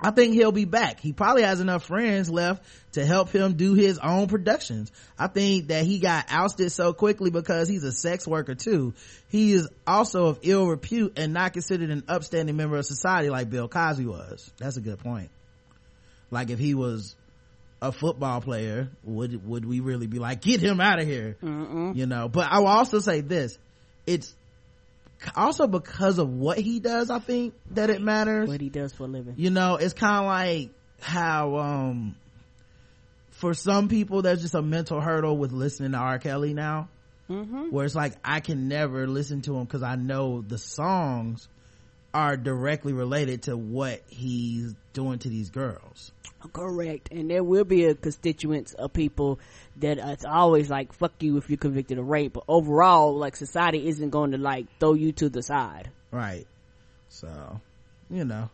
I 0.00 0.12
think 0.12 0.34
he'll 0.34 0.52
be 0.52 0.64
back. 0.64 1.00
He 1.00 1.12
probably 1.12 1.42
has 1.42 1.61
enough 1.61 1.87
friends 1.87 2.30
left 2.30 2.64
to 2.92 3.04
help 3.04 3.30
him 3.30 3.54
do 3.54 3.74
his 3.74 3.98
own 3.98 4.28
productions. 4.28 4.92
I 5.18 5.26
think 5.26 5.68
that 5.68 5.84
he 5.84 5.98
got 5.98 6.26
ousted 6.30 6.70
so 6.70 6.92
quickly 6.92 7.30
because 7.30 7.68
he's 7.68 7.82
a 7.82 7.92
sex 7.92 8.26
worker 8.26 8.54
too. 8.54 8.94
He 9.28 9.52
is 9.52 9.68
also 9.87 10.26
of 10.26 10.38
ill 10.42 10.68
repute 10.68 11.18
and 11.18 11.32
not 11.32 11.52
considered 11.52 11.90
an 11.90 12.04
upstanding 12.06 12.56
member 12.56 12.76
of 12.76 12.87
society 12.87 13.28
like 13.28 13.50
Bill 13.50 13.68
Cosby 13.68 14.06
was. 14.06 14.50
That's 14.58 14.76
a 14.76 14.80
good 14.80 15.00
point. 15.00 15.30
Like 16.30 16.50
if 16.50 16.58
he 16.58 16.74
was 16.74 17.16
a 17.82 17.90
football 17.90 18.40
player, 18.40 18.90
would 19.04 19.46
would 19.46 19.64
we 19.64 19.80
really 19.80 20.06
be 20.06 20.18
like, 20.18 20.42
get 20.42 20.61
him 20.61 20.80
out 20.80 21.00
of 21.00 21.06
here? 21.06 21.37
You 21.42 22.06
know. 22.06 22.28
But 22.28 22.48
I 22.50 22.61
will 22.61 22.66
also 22.68 23.00
say 23.00 23.20
this: 23.20 23.58
it's 24.06 24.34
also 25.37 25.66
because 25.66 26.18
of 26.18 26.28
what 26.31 26.59
he 26.59 26.81
does. 26.81 27.11
I 27.11 27.18
think 27.18 27.54
that 27.72 27.90
it 27.90 28.00
matters 28.00 28.48
What 28.48 28.61
he 28.61 28.68
does 28.68 28.92
for 28.92 29.04
a 29.04 29.09
living. 29.09 29.35
you 29.37 29.50
know 29.50 29.76
it's 29.76 29.94
kind 29.94 30.18
of 30.20 30.26
like 30.26 30.70
how 31.00 31.57
um 31.59 32.16
for 33.31 33.54
some 33.54 33.88
people 33.88 34.22
there's 34.22 34.42
just 34.42 34.54
a 34.54 34.62
mental 34.62 35.00
hurdle 35.00 35.37
with 35.37 35.52
listening 35.52 35.92
to 35.92 35.98
r 35.98 36.18
kelly 36.18 36.54
now 36.54 36.88
Mm-hmm. 37.31 37.64
where 37.70 37.85
it's 37.85 37.94
like 37.94 38.14
i 38.24 38.40
can 38.40 38.68
never 38.68 39.07
listen 39.07 39.42
to 39.42 39.54
him 39.54 39.64
because 39.64 39.83
i 39.83 39.96
know 39.96 40.40
the 40.40 40.57
songs 40.57 41.46
are 42.14 42.38
directly 42.38 42.94
related 42.94 43.42
to 43.42 43.54
what 43.57 44.00
he's 44.09 44.74
doing 44.94 45.18
to 45.18 45.28
these 45.28 45.50
girls 45.50 46.11
Correct. 46.52 47.09
And 47.11 47.28
there 47.31 47.42
will 47.42 47.64
be 47.64 47.85
a 47.87 47.94
constituents 47.96 48.72
of 48.72 48.92
people 48.92 49.40
that 49.81 49.99
uh, 49.99 50.09
it's 50.09 50.25
always 50.25 50.69
like, 50.71 50.93
fuck 50.93 51.23
you 51.23 51.37
if 51.37 51.49
you're 51.51 51.57
convicted 51.59 51.99
of 51.99 52.07
rape. 52.07 52.33
But 52.33 52.45
overall, 52.49 53.17
like 53.17 53.37
society 53.37 53.88
isn't 53.88 54.11
going 54.11 54.33
to 54.33 54.38
like 54.38 54.67
throw 54.79 54.95
you 54.95 55.12
to 55.12 55.29
the 55.29 55.43
side. 55.43 55.91
right. 56.11 56.47
So 57.09 57.61
you 58.11 58.25
know. 58.25 58.51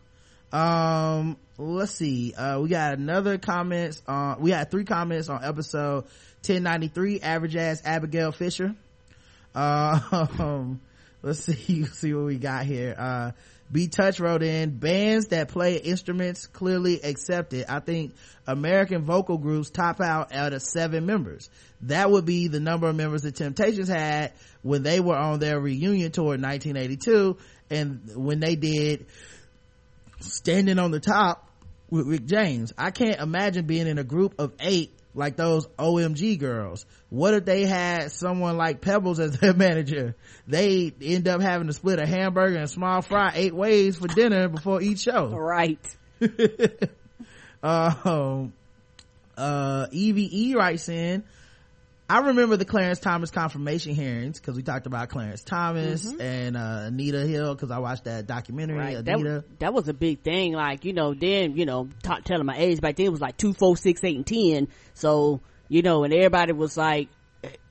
Um 0.51 1.37
let's 1.57 1.91
see. 1.91 2.33
Uh 2.33 2.61
we 2.61 2.69
got 2.69 2.93
another 2.93 3.37
comments 3.37 4.01
on 4.07 4.39
we 4.39 4.51
had 4.51 4.71
three 4.71 4.85
comments 4.85 5.27
on 5.27 5.43
episode 5.43 6.05
1093 6.45 7.19
average 7.21 7.55
ass 7.55 7.81
abigail 7.83 8.31
fisher. 8.31 8.75
Um 9.55 10.81
let's 11.21 11.39
see 11.39 11.83
see 11.85 12.13
what 12.13 12.25
we 12.25 12.37
got 12.37 12.65
here. 12.65 12.95
Uh 12.97 13.31
b 13.71 13.87
touch 13.87 14.19
wrote 14.19 14.43
in. 14.43 14.77
Bands 14.77 15.27
that 15.27 15.49
play 15.49 15.77
instruments 15.77 16.45
clearly 16.47 17.01
accepted. 17.03 17.65
I 17.67 17.79
think 17.79 18.13
american 18.47 19.03
vocal 19.03 19.37
groups 19.37 19.69
top 19.69 20.01
out 20.01 20.33
out 20.33 20.53
of 20.53 20.61
seven 20.61 21.05
members. 21.05 21.49
That 21.81 22.09
would 22.09 22.25
be 22.25 22.47
the 22.47 22.59
number 22.59 22.87
of 22.87 22.95
members 22.95 23.23
the 23.23 23.31
temptations 23.31 23.89
had 23.89 24.33
when 24.61 24.83
they 24.83 24.99
were 24.99 25.15
on 25.15 25.39
their 25.39 25.59
reunion 25.59 26.11
tour 26.11 26.35
in 26.35 26.41
1982 26.41 27.37
and 27.69 28.11
when 28.15 28.39
they 28.39 28.55
did 28.55 29.07
standing 30.19 30.79
on 30.79 30.91
the 30.91 30.99
top 30.99 31.49
with 31.89 32.07
Rick 32.07 32.25
James. 32.25 32.73
I 32.77 32.91
can't 32.91 33.19
imagine 33.19 33.65
being 33.65 33.87
in 33.87 33.97
a 33.97 34.03
group 34.03 34.35
of 34.39 34.53
eight 34.59 34.94
like 35.15 35.35
those 35.35 35.65
OMG 35.79 36.37
girls. 36.37 36.85
What 37.09 37.33
if 37.33 37.45
they 37.45 37.65
had 37.65 38.11
someone 38.11 38.57
like 38.57 38.81
Pebbles 38.81 39.19
as 39.19 39.39
their 39.39 39.53
manager? 39.55 40.15
They 40.47 40.93
end 41.01 41.27
up 41.27 41.41
having 41.41 41.67
to 41.67 41.73
split 41.73 41.99
a 41.99 42.05
hamburger 42.05 42.55
and 42.55 42.65
a 42.65 42.67
small 42.67 43.01
fry 43.01 43.31
eight 43.33 43.55
ways 43.55 43.97
for 43.97 44.07
dinner 44.07 44.47
before 44.49 44.81
each 44.81 44.99
show. 44.99 45.29
Right. 45.29 45.79
Um, 47.65 48.53
uh, 49.35 49.87
EVE 49.91 50.55
writes 50.55 50.87
in, 50.87 51.23
I 52.07 52.19
remember 52.19 52.55
the 52.55 52.65
Clarence 52.65 52.99
Thomas 52.99 53.31
confirmation 53.31 53.95
hearings 53.95 54.39
because 54.39 54.55
we 54.55 54.61
talked 54.61 54.85
about 54.85 55.09
Clarence 55.09 55.41
Thomas 55.41 56.05
and 56.19 56.55
uh, 56.55 56.83
Anita 56.85 57.25
Hill 57.25 57.55
because 57.55 57.71
I 57.71 57.79
watched 57.79 58.03
that 58.03 58.27
documentary. 58.27 58.77
Right. 58.77 59.03
That, 59.03 59.15
Anita. 59.15 59.43
that 59.57 59.73
was 59.73 59.87
a 59.87 59.93
big 59.93 60.21
thing. 60.21 60.53
Like, 60.53 60.85
you 60.85 60.93
know, 60.93 61.15
then, 61.15 61.57
you 61.57 61.65
know, 61.65 61.89
t- 62.03 62.21
telling 62.23 62.45
my 62.45 62.57
age 62.57 62.79
back 62.79 62.97
then 62.97 63.07
it 63.07 63.11
was 63.11 63.21
like 63.21 63.37
two, 63.37 63.53
four, 63.53 63.75
six, 63.75 64.03
eight, 64.03 64.17
and 64.17 64.25
10. 64.27 64.67
So, 64.93 65.41
you 65.67 65.81
know, 65.81 66.03
and 66.03 66.13
everybody 66.13 66.53
was 66.53 66.77
like, 66.77 67.09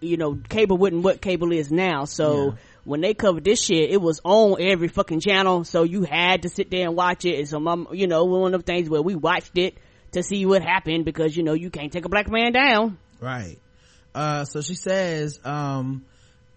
you 0.01 0.17
know, 0.17 0.35
cable 0.49 0.79
wasn't 0.79 1.05
what 1.05 1.21
cable 1.21 1.53
is 1.53 1.71
now. 1.71 2.05
So 2.05 2.45
Yeah. 2.47 2.51
when 2.83 3.03
they 3.03 3.15
covered 3.15 3.45
this 3.45 3.63
shit, 3.63 3.91
it 3.91 4.01
was 4.01 4.21
on 4.25 4.61
every 4.61 4.89
fucking 4.89 5.21
channel. 5.21 5.63
So 5.63 5.85
you 5.85 6.03
had 6.03 6.43
to 6.43 6.49
sit 6.49 6.73
there 6.73 6.89
and 6.89 6.97
watch 6.97 7.25
it. 7.25 7.39
And 7.39 7.49
so 7.49 7.61
my, 7.61 7.85
you 7.93 8.09
know, 8.09 8.25
one 8.25 8.53
of 8.55 8.65
the 8.65 8.73
things 8.73 8.91
where 8.91 9.03
we 9.03 9.15
watched 9.15 9.57
it 9.59 9.79
to 10.11 10.25
see 10.25 10.45
what 10.45 10.63
happened 10.63 11.05
because, 11.05 11.37
you 11.37 11.45
know, 11.45 11.55
you 11.55 11.71
can't 11.71 11.93
take 11.93 12.05
a 12.05 12.09
black 12.09 12.29
man 12.29 12.53
down. 12.53 12.99
Right. 13.21 13.59
Uh, 14.15 14.45
so 14.45 14.61
she 14.61 14.75
says, 14.75 15.41
um, 15.45 16.05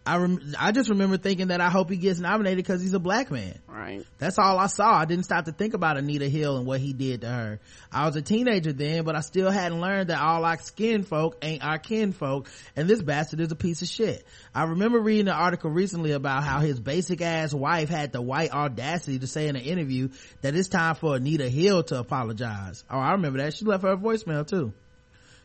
I 0.05 0.15
rem- 0.17 0.55
I 0.57 0.71
just 0.71 0.89
remember 0.89 1.17
thinking 1.17 1.47
that 1.47 1.59
I 1.59 1.69
hope 1.69 1.89
he 1.89 1.97
gets 1.97 2.17
nominated 2.19 2.63
because 2.63 2.81
he's 2.81 2.93
a 2.93 2.99
black 2.99 3.29
man. 3.29 3.59
Right. 3.67 4.05
That's 4.19 4.39
all 4.39 4.57
I 4.57 4.67
saw. 4.67 4.93
I 4.93 5.03
didn't 5.03 5.25
stop 5.25 5.45
to 5.45 5.51
think 5.51 5.73
about 5.73 5.97
Anita 5.97 6.29
Hill 6.29 6.55
and 6.55 6.65
what 6.65 6.79
he 6.79 6.93
did 6.93 7.21
to 7.21 7.27
her. 7.27 7.59
I 7.91 8.05
was 8.05 8.15
a 8.15 8.21
teenager 8.21 8.71
then, 8.71 9.03
but 9.03 9.17
I 9.17 9.19
still 9.19 9.51
hadn't 9.51 9.81
learned 9.81 10.09
that 10.09 10.21
all 10.21 10.45
our 10.45 10.57
skin 10.59 11.03
folk 11.03 11.37
ain't 11.41 11.61
our 11.61 11.77
kin 11.77 12.13
folk, 12.13 12.49
and 12.77 12.87
this 12.87 13.01
bastard 13.01 13.41
is 13.41 13.51
a 13.51 13.55
piece 13.55 13.81
of 13.81 13.89
shit. 13.89 14.25
I 14.55 14.63
remember 14.63 14.99
reading 14.99 15.27
an 15.27 15.33
article 15.35 15.71
recently 15.71 16.13
about 16.13 16.43
how 16.43 16.59
his 16.59 16.79
basic 16.79 17.21
ass 17.21 17.53
wife 17.53 17.89
had 17.89 18.13
the 18.13 18.21
white 18.21 18.53
audacity 18.53 19.19
to 19.19 19.27
say 19.27 19.49
in 19.49 19.57
an 19.57 19.63
interview 19.63 20.07
that 20.41 20.55
it's 20.55 20.69
time 20.69 20.95
for 20.95 21.17
Anita 21.17 21.49
Hill 21.49 21.83
to 21.83 21.99
apologize. 21.99 22.85
Oh, 22.89 22.97
I 22.97 23.11
remember 23.11 23.39
that. 23.39 23.55
She 23.55 23.65
left 23.65 23.83
her 23.83 23.97
voicemail 23.97 24.47
too. 24.47 24.71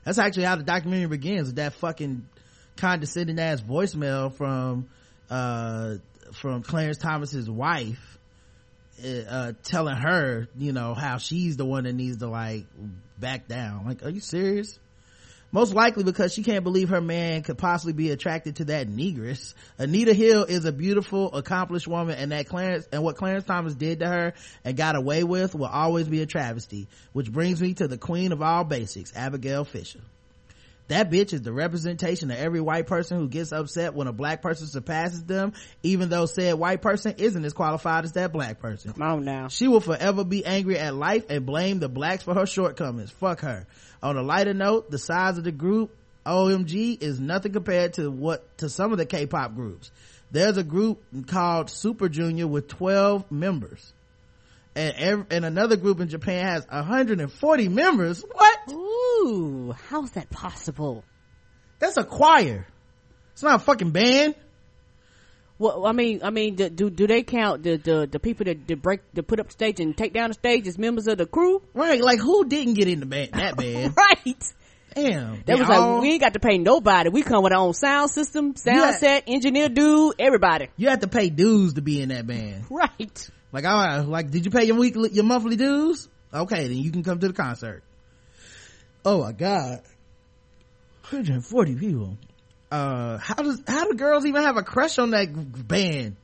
That's 0.05 0.19
actually 0.19 0.45
how 0.45 0.57
the 0.57 0.65
documentary 0.65 1.09
begins 1.09 1.49
with 1.49 1.57
that 1.57 1.75
fucking 1.75 2.29
condescending 2.77 3.39
ass 3.39 3.61
voicemail 3.61 4.33
from 4.33 4.89
uh 5.31 5.97
from 6.33 6.63
Clarence 6.63 6.99
Thomas's 6.99 7.49
wife 7.49 8.19
uh 9.05 9.53
telling 9.63 9.97
her 9.97 10.49
you 10.57 10.73
know 10.73 10.95
how 10.95 11.19
she's 11.19 11.57
the 11.57 11.65
one 11.65 11.85
that 11.85 11.93
needs 11.93 12.19
to 12.19 12.29
like 12.29 12.65
back 13.19 13.49
down. 13.49 13.87
Like 13.87 14.05
are 14.05 14.11
you 14.11 14.21
serious 14.21 14.79
most 15.53 15.75
likely 15.75 16.03
because 16.03 16.33
she 16.33 16.43
can't 16.43 16.65
believe 16.65 16.89
her 16.89 17.01
man 17.01 17.43
could 17.43 17.59
possibly 17.59 17.93
be 17.93 18.11
attracted 18.11 18.57
to 18.57 18.65
that 18.65 18.89
negress. 18.89 19.55
Anita 19.79 20.15
Hill 20.15 20.45
is 20.45 20.65
a 20.65 20.73
beautiful, 20.73 21.35
accomplished 21.35 21.87
woman 21.87 22.17
and 22.17 22.33
that 22.33 22.49
Clarence, 22.49 22.89
and 22.91 23.05
what 23.05 23.17
Clarence 23.17 23.45
Thomas 23.45 23.75
did 23.75 24.01
to 24.01 24.09
her 24.09 24.35
and 24.65 24.77
got 24.77 24.97
away 24.97 25.23
with 25.23 25.55
will 25.55 25.67
always 25.67 26.09
be 26.09 26.23
a 26.23 26.27
travesty. 26.27 26.89
Which 27.13 27.31
brings 27.31 27.61
me 27.61 27.75
to 27.75 27.87
the 27.87 27.99
queen 27.99 28.33
of 28.33 28.43
all 28.43 28.65
basics, 28.65 29.13
Abigail 29.15 29.65
Fisher. 29.65 30.01
That 30.89 31.11
bitch 31.11 31.33
is 31.33 31.43
the 31.43 31.53
representation 31.53 32.31
of 32.31 32.37
every 32.37 32.61
white 32.61 32.87
person 32.87 33.19
who 33.19 33.29
gets 33.29 33.53
upset 33.53 33.95
when 33.95 34.09
a 34.09 34.13
black 34.13 34.43
person 34.43 34.67
surpasses 34.67 35.25
them, 35.25 35.53
even 35.83 36.09
though 36.09 36.27
said 36.27 36.55
white 36.55 36.83
person 36.83 37.15
isn't 37.19 37.45
as 37.45 37.53
qualified 37.53 38.05
as 38.05 38.13
that 38.13 38.33
black 38.33 38.59
person. 38.59 38.93
Come 38.93 39.03
on 39.03 39.25
now. 39.25 39.49
She 39.49 39.69
will 39.69 39.81
forever 39.81 40.25
be 40.25 40.45
angry 40.45 40.79
at 40.79 40.95
life 40.95 41.25
and 41.31 41.47
blame 41.47 41.79
the 41.79 41.89
blacks 41.89 42.25
for 42.25 42.35
her 42.35 42.47
shortcomings. 42.47 43.11
Fuck 43.11 43.41
her. 43.41 43.67
On 44.03 44.17
a 44.17 44.23
lighter 44.23 44.55
note, 44.55 44.91
the 44.91 44.99
size 44.99 45.39
of 45.39 45.45
the 45.45 45.53
group 45.53 45.97
OMG 46.27 47.03
is 47.03 47.19
nothing 47.21 47.53
compared 47.53 47.95
to 47.95 48.11
what 48.11 48.59
to 48.59 48.69
some 48.69 48.93
of 48.93 48.99
the 48.99 49.07
K-pop 49.07 49.55
groups. 49.55 49.91
There's 50.31 50.57
a 50.57 50.65
group 50.65 51.03
called 51.27 51.69
Super 51.71 52.09
Junior 52.09 52.47
with 52.47 52.69
12 52.69 53.31
members. 53.31 53.93
And, 54.75 54.95
every, 54.97 55.27
and 55.31 55.45
another 55.45 55.77
group 55.77 56.01
in 56.01 56.09
Japan 56.09 56.47
has 56.47 56.67
140 56.67 57.69
members. 57.69 58.25
What? 58.33 58.59
Ooh, 58.71 59.12
how's 59.89 60.13
that 60.13 60.31
possible? 60.31 61.05
That's 61.79 61.97
a 61.97 62.05
choir. 62.05 62.67
It's 63.33 63.43
not 63.43 63.57
a 63.57 63.65
fucking 63.65 63.91
band. 63.91 64.35
Well, 65.59 65.87
I 65.87 65.93
mean, 65.93 66.21
I 66.25 66.31
mean, 66.31 66.57
do 66.57 66.69
do, 66.69 66.91
do 66.91 67.07
they 67.07 67.23
count 67.23 67.63
the, 67.63 67.77
the 67.77 68.09
the 68.11 68.19
people 68.19 68.45
that, 68.47 68.67
that 68.67 68.83
break, 68.83 69.01
that 69.15 69.23
put 69.25 69.39
up 69.39 69.47
the 69.47 69.53
stage 69.53 69.79
and 69.81 69.97
take 69.97 70.13
down 70.13 70.31
the 70.31 70.35
stage 70.35 70.67
as 70.67 70.77
members 70.79 71.07
of 71.07 71.19
the 71.19 71.27
crew? 71.27 71.63
Right, 71.75 72.01
like 72.03 72.19
who 72.19 72.45
didn't 72.47 72.75
get 72.75 72.89
in 72.89 73.01
the 73.01 73.07
band, 73.07 73.31
that 73.33 73.57
band? 73.57 73.95
right. 73.97 74.53
Damn. 74.95 75.37
That 75.37 75.47
They 75.47 75.55
was 75.55 75.71
all- 75.71 75.93
like 75.95 76.03
we 76.03 76.11
ain't 76.13 76.21
got 76.21 76.33
to 76.35 76.41
pay 76.41 76.59
nobody. 76.59 77.09
We 77.11 77.23
come 77.23 77.43
with 77.45 77.53
our 77.53 77.61
own 77.61 77.75
sound 77.75 78.11
system, 78.11 78.57
sound 78.57 78.77
Yeah. 78.79 78.97
set, 78.99 79.25
engineer 79.27 79.69
dude, 79.69 80.17
everybody. 80.19 80.69
you 80.77 80.89
have 80.89 81.01
to 81.01 81.09
pay 81.09 81.31
dues 81.31 81.75
to 81.75 81.81
be 81.83 82.03
in 82.03 82.09
that 82.11 82.27
band. 82.27 82.65
Right. 82.71 83.31
Like, 83.53 83.65
all 83.67 83.77
right, 83.77 83.99
like, 84.01 84.31
did 84.31 84.45
you 84.47 84.51
pay 84.51 84.65
your 84.65 84.77
weekly, 84.77 85.11
your 85.13 85.25
monthly 85.25 85.57
dues? 85.57 86.09
Okay, 86.33 86.69
then 86.69 86.77
you 86.79 86.91
can 86.91 87.03
come 87.05 87.19
to 87.21 87.29
the 87.29 87.35
concert. 87.35 87.83
Oh 89.05 89.23
my 89.23 89.33
god. 89.33 89.83
140 91.03 91.75
people. 91.77 92.17
Uh, 92.71 93.19
how 93.19 93.35
does, 93.35 93.61
how 93.67 93.87
do 93.87 93.95
girls 93.95 94.25
even 94.25 94.43
have 94.43 94.57
a 94.57 94.63
crush 94.63 94.99
on 94.99 95.11
that 95.11 95.29
band? 95.69 96.17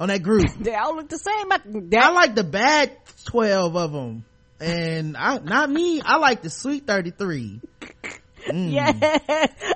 On 0.00 0.08
that 0.08 0.22
group? 0.22 0.46
They 0.60 0.74
all 0.74 0.96
look 0.96 1.08
the 1.08 1.18
same. 1.18 1.52
I, 1.52 1.60
I 1.98 2.12
like 2.12 2.34
the 2.34 2.44
bad 2.44 2.92
12 3.26 3.76
of 3.76 3.92
them. 3.92 4.24
And 4.60 5.16
I, 5.16 5.38
not 5.38 5.68
me, 5.68 6.00
I 6.00 6.16
like 6.16 6.42
the 6.42 6.50
sweet 6.50 6.86
33. 6.86 7.60
yeah. 8.52 8.92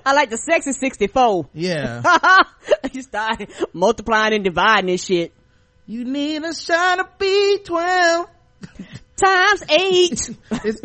I 0.05 0.13
like 0.15 0.31
the 0.31 0.37
sexy 0.39 0.73
64. 0.73 1.49
Yeah. 1.53 2.03
you 2.93 3.03
start 3.03 3.51
multiplying 3.73 4.35
and 4.35 4.45
dividing 4.45 4.87
this 4.87 5.05
shit. 5.05 5.33
you 5.87 6.05
need 6.05 6.43
a 6.45 6.55
shot 6.55 7.01
of 7.01 7.19
B12. 7.19 8.29
Times 9.17 9.63
eight. 9.71 10.31
It's 10.65 10.81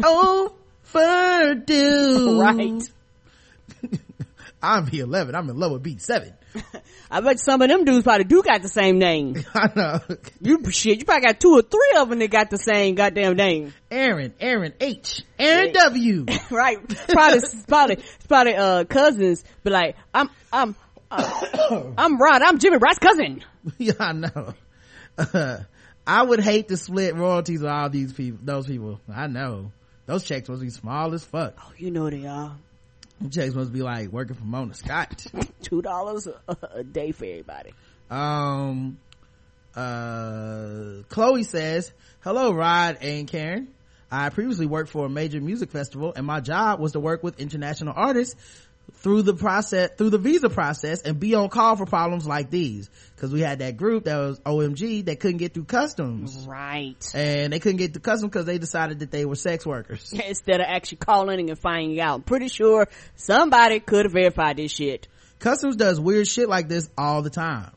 overdue. 0.95 2.41
right. 2.41 2.83
I'm 4.63 4.85
B11. 4.85 5.33
I'm 5.33 5.49
in 5.49 5.57
love 5.57 5.71
with 5.71 5.83
B7. 5.83 6.33
I 7.11 7.21
bet 7.21 7.39
some 7.39 7.61
of 7.61 7.69
them 7.69 7.85
dudes 7.85 8.03
probably 8.03 8.25
do 8.25 8.43
got 8.43 8.61
the 8.61 8.67
same 8.69 8.99
name. 8.99 9.43
I 9.53 9.69
know. 9.75 9.99
You 10.41 10.69
shit, 10.71 10.99
you 10.99 11.05
probably 11.05 11.27
got 11.27 11.39
two 11.39 11.53
or 11.55 11.61
three 11.61 11.93
of 11.97 12.09
them 12.09 12.19
that 12.19 12.29
got 12.29 12.49
the 12.49 12.57
same 12.57 12.95
goddamn 12.95 13.35
name. 13.35 13.73
Aaron, 13.89 14.33
Aaron 14.39 14.73
H, 14.79 15.23
Aaron 15.39 15.73
W. 15.73 16.25
right? 16.51 16.77
Probably, 17.07 17.39
probably, 17.67 17.97
probably, 18.27 18.55
uh, 18.55 18.83
cousins. 18.83 19.43
But 19.63 19.73
like, 19.73 19.95
I'm, 20.13 20.29
I'm, 20.51 20.75
uh, 21.09 21.83
I'm 21.97 22.21
Rod. 22.21 22.41
I'm 22.41 22.59
Jimmy 22.59 22.77
Rod's 22.77 22.99
cousin. 22.99 23.43
yeah, 23.77 23.93
I 23.99 24.11
know. 24.13 24.53
Uh, 25.17 25.57
I 26.05 26.23
would 26.23 26.39
hate 26.39 26.67
to 26.69 26.77
split 26.77 27.15
royalties 27.15 27.61
with 27.61 27.71
all 27.71 27.89
these 27.89 28.13
people, 28.13 28.39
those 28.43 28.67
people. 28.67 28.99
I 29.13 29.27
know. 29.27 29.71
Those 30.11 30.25
checks 30.25 30.49
must 30.49 30.61
be 30.61 30.69
small 30.69 31.13
as 31.13 31.23
fuck. 31.23 31.53
Oh, 31.57 31.71
you 31.77 31.89
know 31.89 32.09
they 32.09 32.25
are. 32.25 32.57
Them 33.21 33.29
checks 33.29 33.53
must 33.55 33.71
be 33.71 33.81
like 33.81 34.09
working 34.09 34.35
for 34.35 34.43
Mona 34.43 34.73
Scott. 34.73 35.25
Two 35.61 35.81
dollars 35.81 36.27
a, 36.27 36.57
a 36.73 36.83
day 36.83 37.13
for 37.13 37.23
everybody. 37.23 37.71
Um, 38.09 38.97
uh, 39.73 41.03
Chloe 41.07 41.43
says, 41.43 41.93
hello, 42.25 42.51
Rod 42.51 42.97
and 42.99 43.25
Karen. 43.25 43.69
I 44.11 44.27
previously 44.31 44.65
worked 44.65 44.89
for 44.89 45.05
a 45.05 45.09
major 45.09 45.39
music 45.39 45.71
festival 45.71 46.11
and 46.13 46.25
my 46.25 46.41
job 46.41 46.81
was 46.81 46.91
to 46.91 46.99
work 46.99 47.23
with 47.23 47.39
international 47.39 47.93
artists 47.95 48.35
through 48.95 49.23
the 49.23 49.33
process, 49.33 49.89
through 49.97 50.11
the 50.11 50.17
visa 50.17 50.49
process 50.49 51.01
and 51.01 51.19
be 51.19 51.33
on 51.33 51.49
call 51.49 51.75
for 51.75 51.85
problems 51.85 52.27
like 52.27 52.51
these. 52.51 52.89
Cause 53.17 53.31
we 53.31 53.41
had 53.41 53.59
that 53.59 53.77
group 53.77 54.05
that 54.05 54.17
was 54.17 54.39
OMG 54.41 55.05
that 55.05 55.19
couldn't 55.19 55.37
get 55.37 55.53
through 55.53 55.65
customs 55.65 56.45
Right. 56.47 57.03
and 57.15 57.51
they 57.53 57.59
couldn't 57.59 57.77
get 57.77 57.93
through 57.93 58.01
customs 58.01 58.31
because 58.31 58.45
they 58.45 58.57
decided 58.57 58.99
that 58.99 59.11
they 59.11 59.25
were 59.25 59.35
sex 59.35 59.65
workers. 59.65 60.11
Instead 60.27 60.59
of 60.59 60.65
actually 60.67 60.97
calling 60.97 61.49
and 61.49 61.57
finding 61.59 61.99
out, 61.99 62.15
I'm 62.15 62.21
pretty 62.23 62.47
sure 62.47 62.87
somebody 63.15 63.79
could 63.79 64.05
have 64.05 64.13
verified 64.13 64.57
this 64.57 64.71
shit. 64.71 65.07
Customs 65.39 65.75
does 65.75 65.99
weird 65.99 66.27
shit 66.27 66.47
like 66.49 66.67
this 66.67 66.89
all 66.97 67.21
the 67.23 67.29
time. 67.31 67.71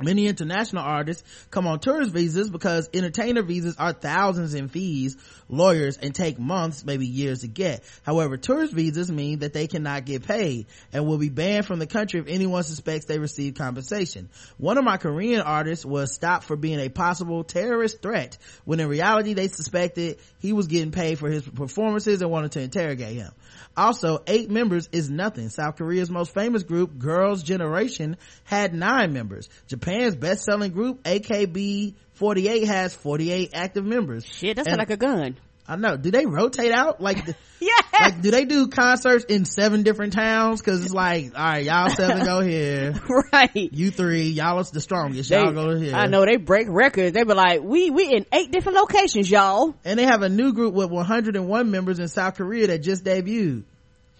Many 0.00 0.28
international 0.28 0.84
artists 0.84 1.24
come 1.50 1.66
on 1.66 1.80
tourist 1.80 2.12
visas 2.12 2.50
because 2.50 2.88
entertainer 2.94 3.42
visas 3.42 3.76
are 3.78 3.92
thousands 3.92 4.54
in 4.54 4.68
fees, 4.68 5.16
lawyers, 5.48 5.96
and 5.96 6.14
take 6.14 6.38
months, 6.38 6.84
maybe 6.84 7.06
years 7.06 7.40
to 7.40 7.48
get. 7.48 7.82
However, 8.04 8.36
tourist 8.36 8.72
visas 8.72 9.10
mean 9.10 9.40
that 9.40 9.52
they 9.52 9.66
cannot 9.66 10.04
get 10.04 10.26
paid 10.26 10.66
and 10.92 11.06
will 11.06 11.18
be 11.18 11.30
banned 11.30 11.66
from 11.66 11.80
the 11.80 11.86
country 11.86 12.20
if 12.20 12.28
anyone 12.28 12.62
suspects 12.62 13.06
they 13.06 13.18
received 13.18 13.58
compensation. 13.58 14.28
One 14.56 14.78
of 14.78 14.84
my 14.84 14.98
Korean 14.98 15.40
artists 15.40 15.84
was 15.84 16.14
stopped 16.14 16.44
for 16.44 16.56
being 16.56 16.78
a 16.78 16.88
possible 16.88 17.42
terrorist 17.42 18.00
threat 18.00 18.38
when 18.64 18.80
in 18.80 18.88
reality 18.88 19.34
they 19.34 19.48
suspected 19.48 20.18
he 20.38 20.52
was 20.52 20.68
getting 20.68 20.92
paid 20.92 21.18
for 21.18 21.28
his 21.28 21.42
performances 21.42 22.22
and 22.22 22.30
wanted 22.30 22.52
to 22.52 22.60
interrogate 22.60 23.16
him. 23.16 23.32
Also, 23.76 24.22
eight 24.26 24.50
members 24.50 24.88
is 24.92 25.08
nothing. 25.08 25.48
South 25.48 25.76
Korea's 25.76 26.10
most 26.10 26.34
famous 26.34 26.62
group, 26.62 26.98
Girls' 26.98 27.42
Generation, 27.42 28.16
had 28.44 28.74
nine 28.74 29.12
members. 29.12 29.48
Japan's 29.88 30.16
best-selling 30.16 30.72
group, 30.72 31.02
AKB48, 31.04 32.66
has 32.66 32.94
48 32.94 33.50
active 33.54 33.84
members. 33.84 34.24
Shit, 34.24 34.56
that's 34.56 34.68
And- 34.68 34.78
like 34.78 34.90
a 34.90 34.96
gun. 34.96 35.36
I 35.70 35.76
know. 35.76 35.98
Do 35.98 36.10
they 36.10 36.24
rotate 36.24 36.72
out? 36.72 36.98
Like, 37.02 37.18
Yeah. 37.60 37.68
like, 38.00 38.22
do 38.22 38.30
they 38.30 38.46
do 38.46 38.68
concerts 38.68 39.26
in 39.26 39.44
seven 39.44 39.82
different 39.82 40.14
towns? 40.14 40.62
Cause 40.62 40.82
it's 40.82 40.94
like, 40.94 41.34
alright, 41.34 41.62
y'all 41.66 41.90
seven 41.90 42.24
go 42.24 42.40
here. 42.48 42.94
right. 43.34 43.50
You 43.54 43.90
three, 43.90 44.30
y'all 44.30 44.58
is 44.60 44.70
the 44.70 44.80
strongest. 44.80 45.28
They- 45.28 45.36
Y'all 45.38 45.52
go 45.52 45.76
here. 45.76 45.94
I 45.94 46.06
know 46.06 46.24
they 46.24 46.36
break 46.36 46.68
records. 46.70 47.12
They 47.12 47.22
be 47.22 47.34
like, 47.34 47.60
we 47.62 47.90
we 47.90 48.10
in 48.10 48.24
eight 48.32 48.50
different 48.50 48.78
locations, 48.78 49.30
y'all. 49.30 49.74
And 49.84 49.98
they 49.98 50.04
have 50.04 50.22
a 50.22 50.30
new 50.30 50.54
group 50.54 50.72
with 50.72 50.90
101 50.90 51.70
members 51.70 51.98
in 51.98 52.08
South 52.08 52.36
Korea 52.36 52.68
that 52.68 52.78
just 52.78 53.04
debuted. 53.04 53.64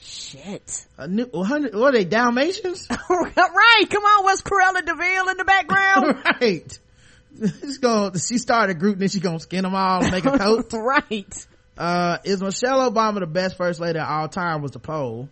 Shit. 0.01 0.87
A 0.97 1.09
new 1.09 1.27
100, 1.27 1.75
what 1.75 1.95
are 1.95 1.99
they, 1.99 2.05
Dalmatians? 2.05 2.87
right. 3.11 3.85
Come 3.91 4.05
on, 4.05 4.25
what's 4.25 4.43
Cruella 4.43 4.85
de 4.85 4.95
Vil 4.95 5.29
in 5.29 5.37
the 5.37 5.45
background? 5.45 6.25
right. 6.41 6.79
She's 7.39 7.79
gonna, 7.79 8.19
she 8.19 8.39
started 8.39 8.77
a 8.77 8.79
group, 8.79 8.99
then 8.99 9.09
she 9.09 9.21
gonna 9.21 9.41
skin 9.41 9.63
them 9.63 9.75
all 9.75 10.03
and 10.03 10.13
make 10.13 10.25
a 10.25 10.39
coat. 10.39 10.73
right. 10.73 11.47
Uh, 11.77 12.19
is 12.25 12.41
Michelle 12.41 12.91
Obama 12.91 13.21
the 13.21 13.27
best 13.27 13.57
first 13.57 13.81
lady 13.81 13.99
of 13.99 14.09
all 14.09 14.29
time 14.29 14.63
was 14.63 14.73
the 14.73 14.79
poll. 14.79 15.29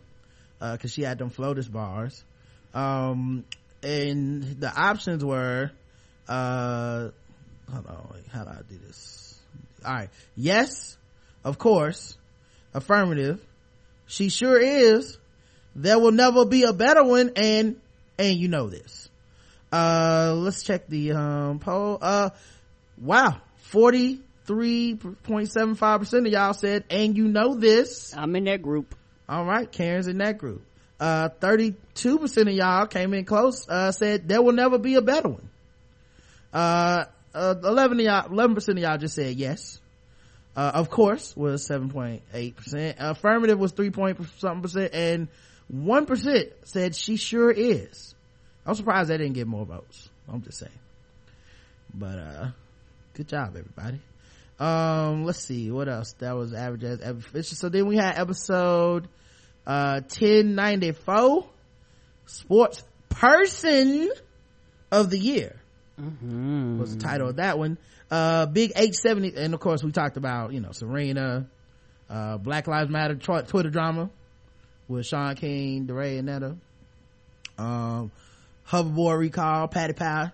Uh, 0.61 0.77
cause 0.79 0.93
she 0.93 1.03
had 1.03 1.19
them 1.19 1.31
floaters 1.31 1.69
bars. 1.69 2.25
Um, 2.73 3.45
and 3.83 4.43
the 4.61 4.73
options 4.75 5.25
were, 5.25 5.71
uh, 6.29 7.09
hold 7.71 7.87
on, 7.87 8.11
wait, 8.15 8.25
how 8.33 8.45
do 8.45 8.51
I 8.51 8.63
do 8.69 8.79
this? 8.87 9.39
Alright. 9.85 10.11
Yes, 10.37 10.97
of 11.45 11.59
course. 11.59 12.17
Affirmative. 12.75 13.41
She 14.07 14.29
sure 14.29 14.61
is. 14.61 15.19
There 15.75 15.99
will 15.99 16.13
never 16.13 16.47
be 16.47 16.63
a 16.63 16.73
better 16.73 17.05
one 17.05 17.33
and 17.37 17.77
and 18.19 18.39
you 18.39 18.49
know 18.49 18.69
this. 18.69 19.09
Uh, 19.73 20.35
let's 20.37 20.63
check 20.63 20.87
the, 20.89 21.13
um, 21.13 21.59
poll. 21.59 21.99
Uh, 22.01 22.31
wow. 22.99 23.41
43.75% 23.73 26.27
of 26.27 26.33
y'all 26.33 26.55
said, 26.55 26.85
and 26.89 27.15
you 27.17 27.27
know 27.29 27.55
this. 27.55 28.17
I'm 28.17 28.35
in 28.37 28.45
that 28.45 28.63
group. 28.63 28.95
All 29.29 29.45
right. 29.45 29.71
Karen's 29.71 30.07
in 30.07 30.17
that 30.19 30.39
group. 30.39 30.63
Uh, 30.99 31.29
32% 31.41 31.75
of 32.43 32.49
y'all 32.49 32.87
came 32.87 33.13
in 33.13 33.27
close, 33.27 33.69
uh, 33.69 33.93
said 33.93 34.27
there 34.29 34.41
will 34.41 34.53
never 34.53 34.79
be 34.79 34.95
a 34.95 35.03
better 35.03 35.29
one. 35.29 35.51
Uh, 36.55 37.05
uh 37.35 37.55
11 37.63 38.01
of 38.01 38.07
y'all, 38.07 38.31
11% 38.31 38.69
of 38.69 38.79
y'all 38.79 38.97
just 38.97 39.15
said 39.15 39.37
yes. 39.37 39.79
Uh, 40.57 40.73
of 40.75 40.89
course 40.89 41.37
was 41.37 41.69
7.8%. 41.69 42.95
Affirmative 42.99 43.59
was 43.59 43.73
3 43.73 43.91
point 43.91 44.19
something 44.39 44.63
percent 44.63 44.95
and 44.95 45.29
1% 45.73 46.53
said 46.65 46.97
she 46.97 47.17
sure 47.17 47.51
is. 47.51 48.15
I'm 48.65 48.75
surprised 48.75 49.11
they 49.11 49.19
didn't 49.19 49.35
get 49.35 49.47
more 49.47 49.67
votes. 49.67 50.09
I'm 50.29 50.43
just 50.43 50.59
saying. 50.59 50.73
But, 51.93 52.19
uh, 52.19 52.49
good 53.15 53.29
job 53.29 53.57
everybody. 53.57 54.01
Um, 54.59 55.25
let's 55.25 55.41
see 55.41 55.71
what 55.71 55.89
else. 55.89 56.13
That 56.21 56.35
was 56.35 56.55
average 56.55 56.85
as 56.85 57.49
So 57.49 57.69
then 57.69 57.87
we 57.87 57.97
had 57.97 58.19
episode, 58.19 59.09
uh, 59.67 60.01
1094, 60.09 61.47
sports 62.27 62.83
person 63.11 64.11
of 64.91 65.11
the 65.11 65.19
year 65.19 65.57
Mm-hmm. 66.01 66.79
was 66.79 66.95
the 66.95 67.01
title 67.03 67.31
of 67.31 67.37
that 67.37 67.59
one. 67.59 67.79
Uh, 68.11 68.47
big 68.47 68.73
H70, 68.75 69.37
and 69.37 69.55
of 69.55 69.61
course 69.61 69.83
we 69.83 69.91
talked 69.91 70.17
about, 70.17 70.53
you 70.53 70.61
know, 70.61 70.71
Serena, 70.73 71.47
uh, 72.09 72.37
Black 72.39 72.67
Lives 72.69 72.91
Matter 72.91 73.17
tw- 73.17 73.49
Twitter 73.49 73.71
drama 73.71 74.11
with 74.89 75.07
Shaun 75.07 75.35
King, 75.35 75.87
DeRay 75.87 76.19
and 76.19 76.27
Netta. 76.27 76.57
Um, 77.59 78.13
hoverboard 78.69 79.19
recall, 79.19 79.67
Patty 79.69 79.95
Pie 79.95 80.31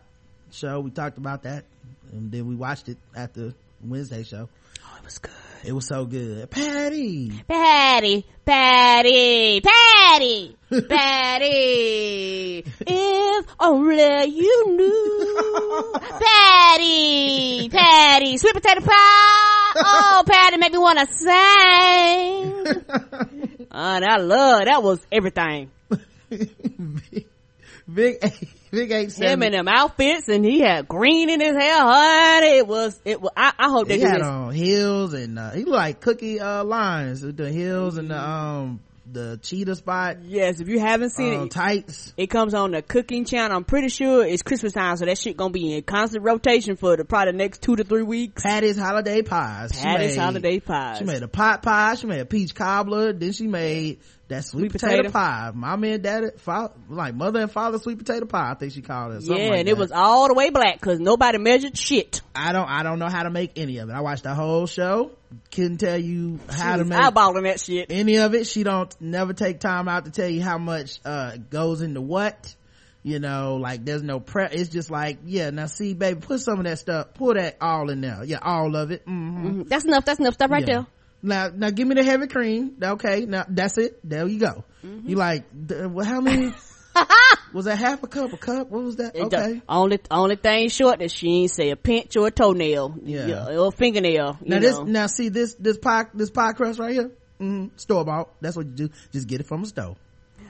show. 0.51 0.81
We 0.81 0.91
talked 0.91 1.19
about 1.19 1.45
that. 1.45 1.65
And 2.13 2.31
then 2.31 2.47
we 2.47 2.55
watched 2.55 2.89
it 2.89 2.99
at 3.17 3.33
the 3.33 3.55
Wednesday 3.83 4.23
show. 4.23 4.49
Oh, 4.85 4.97
it 4.99 5.05
was 5.05 5.19
good. 5.19 5.33
It 5.65 5.73
was 5.73 5.87
so 5.87 6.05
good. 6.05 6.51
Patty! 6.51 7.43
Patty, 7.49 8.27
Patty, 8.45 9.61
Patty, 9.63 10.57
Patty. 10.81 12.65
If 12.87 13.47
only 13.61 14.25
you 14.27 14.65
knew. 14.77 15.93
Patty, 16.21 17.69
Patty, 17.69 18.37
sweet 18.39 18.55
potato 18.55 18.81
pie. 18.81 19.73
Oh, 19.77 20.23
Patty, 20.27 20.57
make 20.59 20.73
me 20.73 20.79
want 20.79 20.99
to 20.99 21.07
sing. 21.07 22.85
Oh, 23.71 23.97
and 23.97 24.05
I 24.05 24.17
love, 24.19 24.65
that 24.67 24.83
was 24.83 25.01
everything. 25.11 25.71
big, 26.31 26.51
big, 27.93 28.19
big 28.71 28.91
H70. 28.91 29.19
Him 29.19 29.43
in 29.43 29.53
them 29.53 29.69
outfits 29.69 30.29
and 30.29 30.45
he 30.45 30.61
had 30.61 30.89
green 30.89 31.31
in 31.31 31.41
his 31.41 31.57
hair, 31.57 31.77
honey. 31.79 32.59
It 32.59 32.67
was, 32.67 33.01
it 33.05 33.21
was, 33.21 33.33
I, 33.37 33.53
I 33.59 33.69
hope 33.71 33.89
they 33.89 33.97
he 33.99 34.03
had 34.05 34.21
this. 34.21 34.27
on 34.27 34.53
heels 34.53 35.15
and 35.15 35.39
uh, 35.39 35.51
he 35.53 35.61
looked 35.65 35.71
like 35.77 36.01
cookie 36.01 36.41
uh 36.41 36.65
Lyons 36.65 37.23
with 37.23 37.37
the 37.37 37.51
heels 37.51 37.97
and 37.97 38.11
the 38.11 38.19
um 38.19 38.81
the 39.11 39.39
cheetah 39.43 39.75
spot 39.77 40.19
Yes, 40.25 40.61
if 40.61 40.69
you 40.69 40.79
haven't 40.79 41.11
seen 41.11 41.35
um, 41.35 41.47
it, 41.47 41.51
tights 41.51 42.13
It 42.17 42.29
comes 42.29 42.55
on 42.55 42.71
the 42.71 42.83
cooking 42.83 43.25
channel. 43.25 43.57
I'm 43.57 43.65
pretty 43.65 43.89
sure 43.89 44.25
it's 44.25 44.43
Christmas 44.43 44.73
time, 44.73 44.97
so 44.97 45.05
that 45.07 45.19
shit 45.19 45.37
gonna 45.37 45.53
be 45.53 45.75
in 45.75 45.83
constant 45.83 46.25
rotation 46.25 46.77
for 46.77 46.97
the 46.97 47.05
probably 47.05 47.33
the 47.33 47.39
next 47.39 47.63
two 47.63 47.75
to 47.77 47.85
three 47.85 48.03
weeks. 48.05 48.43
patty's 48.43 48.79
holiday 48.79 49.23
pies 49.23 49.73
Patty's 49.73 50.17
made- 50.17 50.23
holiday 50.23 50.61
pies. 50.61 50.99
she 50.99 51.05
made 51.05 51.23
a 51.23 51.29
pot 51.29 51.63
pie 51.63 51.95
she 51.97 52.07
made 52.07 52.21
a 52.21 52.25
peach 52.27 52.55
cobbler 52.55 53.13
then 53.13 53.33
she 53.33 53.47
made 53.49 53.99
that 54.33 54.45
sweet, 54.45 54.61
Sweet 54.71 54.73
potato, 54.73 54.97
potato. 54.99 55.11
pie 55.13 55.51
mama 55.55 55.87
and 55.87 56.03
daddy 56.03 56.27
fa- 56.39 56.73
like 56.91 57.15
mother 57.15 57.41
and 57.41 57.51
father 57.51 57.79
sweet 57.79 57.99
potato 57.99 58.27
pie 58.27 58.51
i 58.51 58.55
think 58.55 58.73
she 58.73 58.83
called 58.83 59.13
it 59.15 59.23
yeah, 59.23 59.35
like 59.37 59.61
and 59.61 59.69
it 59.69 59.79
was 59.79 59.93
all 59.93 60.29
the 60.29 60.35
way 60.35 60.51
black 60.51 60.81
because 60.81 60.99
nobody 61.01 61.39
measured 61.39 61.77
shit. 61.79 62.21
i 62.35 62.53
don't 62.53 62.69
i 62.69 62.83
don't 62.83 62.99
know 62.99 63.09
how 63.09 63.23
to 63.23 63.31
make 63.31 63.53
any 63.57 63.79
of 63.79 63.89
it 63.89 63.93
i 63.93 64.01
watched 64.01 64.25
the 64.25 64.35
whole 64.35 64.67
show 64.67 65.13
couldn't 65.51 65.79
tell 65.79 65.97
you 65.99 66.39
how 66.51 66.73
She 66.73 66.73
to 66.73 66.79
was 66.81 66.89
make 66.89 66.99
eyeballing 66.99 67.43
that 67.45 67.61
shit. 67.61 67.87
any 67.91 68.17
of 68.19 68.35
it 68.35 68.47
she 68.47 68.65
don't 68.65 68.95
never 69.01 69.33
take 69.33 69.61
time 69.61 69.89
out 69.89 70.05
to 70.05 70.11
tell 70.11 70.29
you 70.29 70.43
how 70.43 70.59
much 70.59 70.99
uh 71.05 71.37
goes 71.49 71.81
into 71.81 72.01
what 72.03 72.55
you 73.05 73.19
know 73.19 73.57
like 73.57 73.85
there's 73.85 74.03
no 74.03 74.21
prep 74.21 74.53
it's 74.55 74.69
just 74.69 74.91
like 74.91 75.19
yeah 75.25 75.51
now 75.51 75.67
see 75.67 75.93
baby 75.95 76.21
put 76.21 76.39
some 76.41 76.59
of 76.59 76.65
that 76.65 76.79
stuff 76.79 77.15
put 77.15 77.37
that 77.37 77.57
all 77.61 77.91
in 77.91 78.01
there 78.01 78.23
yeah 78.25 78.39
all 78.43 78.77
of 78.77 78.91
it 78.91 79.03
hmm 79.07 79.47
Mhm. 79.63 79.69
That's 79.69 79.85
enough. 79.85 80.05
That's 80.05 80.21
enough. 80.21 80.35
Stop 80.35 80.51
right 80.51 80.67
yeah. 80.69 80.85
Now 81.23 81.49
now 81.55 81.71
give 81.71 81.87
me 81.87 81.95
the 81.95 82.03
heavy 82.05 82.27
cream 82.27 82.77
okay 82.83 83.25
now 83.27 83.45
that's 83.49 83.79
it 83.79 83.99
there 84.09 84.27
you 84.27 84.39
go 84.39 84.65
Mm-hmm. 84.85 85.09
you 85.09 85.15
like 85.15 85.45
well, 85.71 86.05
how 86.05 86.21
many 86.21 86.53
was 87.53 87.67
that 87.67 87.77
half 87.79 88.03
a 88.03 88.09
cup 88.09 88.33
a 88.33 88.37
cup 88.37 88.69
what 88.69 88.83
was 88.83 88.97
that. 88.97 89.15
It 89.15 89.23
okay 89.25 89.63
Only 89.69 90.01
only 90.11 90.35
thing 90.35 90.69
short 90.71 90.99
that 90.99 91.11
she 91.13 91.29
ain't 91.43 91.53
say 91.53 91.71
a 91.71 91.77
pinch 91.77 92.17
or 92.17 92.27
a 92.27 92.31
toenail. 92.33 92.97
Yeah. 93.05 93.47
or 93.57 93.69
a 93.69 93.71
fingernail. 93.71 94.39
Now 94.43 94.59
this 94.59 94.79
now 94.81 95.07
see 95.07 95.29
this 95.29 95.55
this 95.55 95.79
pie 95.79 96.07
this 96.15 96.31
pie 96.31 96.53
crust 96.53 96.81
right 96.81 96.93
here 96.95 97.13
mm, 97.41 97.71
store 97.77 98.05
bought 98.05 98.31
that's 98.41 98.57
what 98.57 98.67
you 98.67 98.73
do 98.73 98.91
just 99.13 99.29
get 99.29 99.41
it 99.41 99.47
from 99.47 99.63
a 99.63 99.67
store 99.67 99.95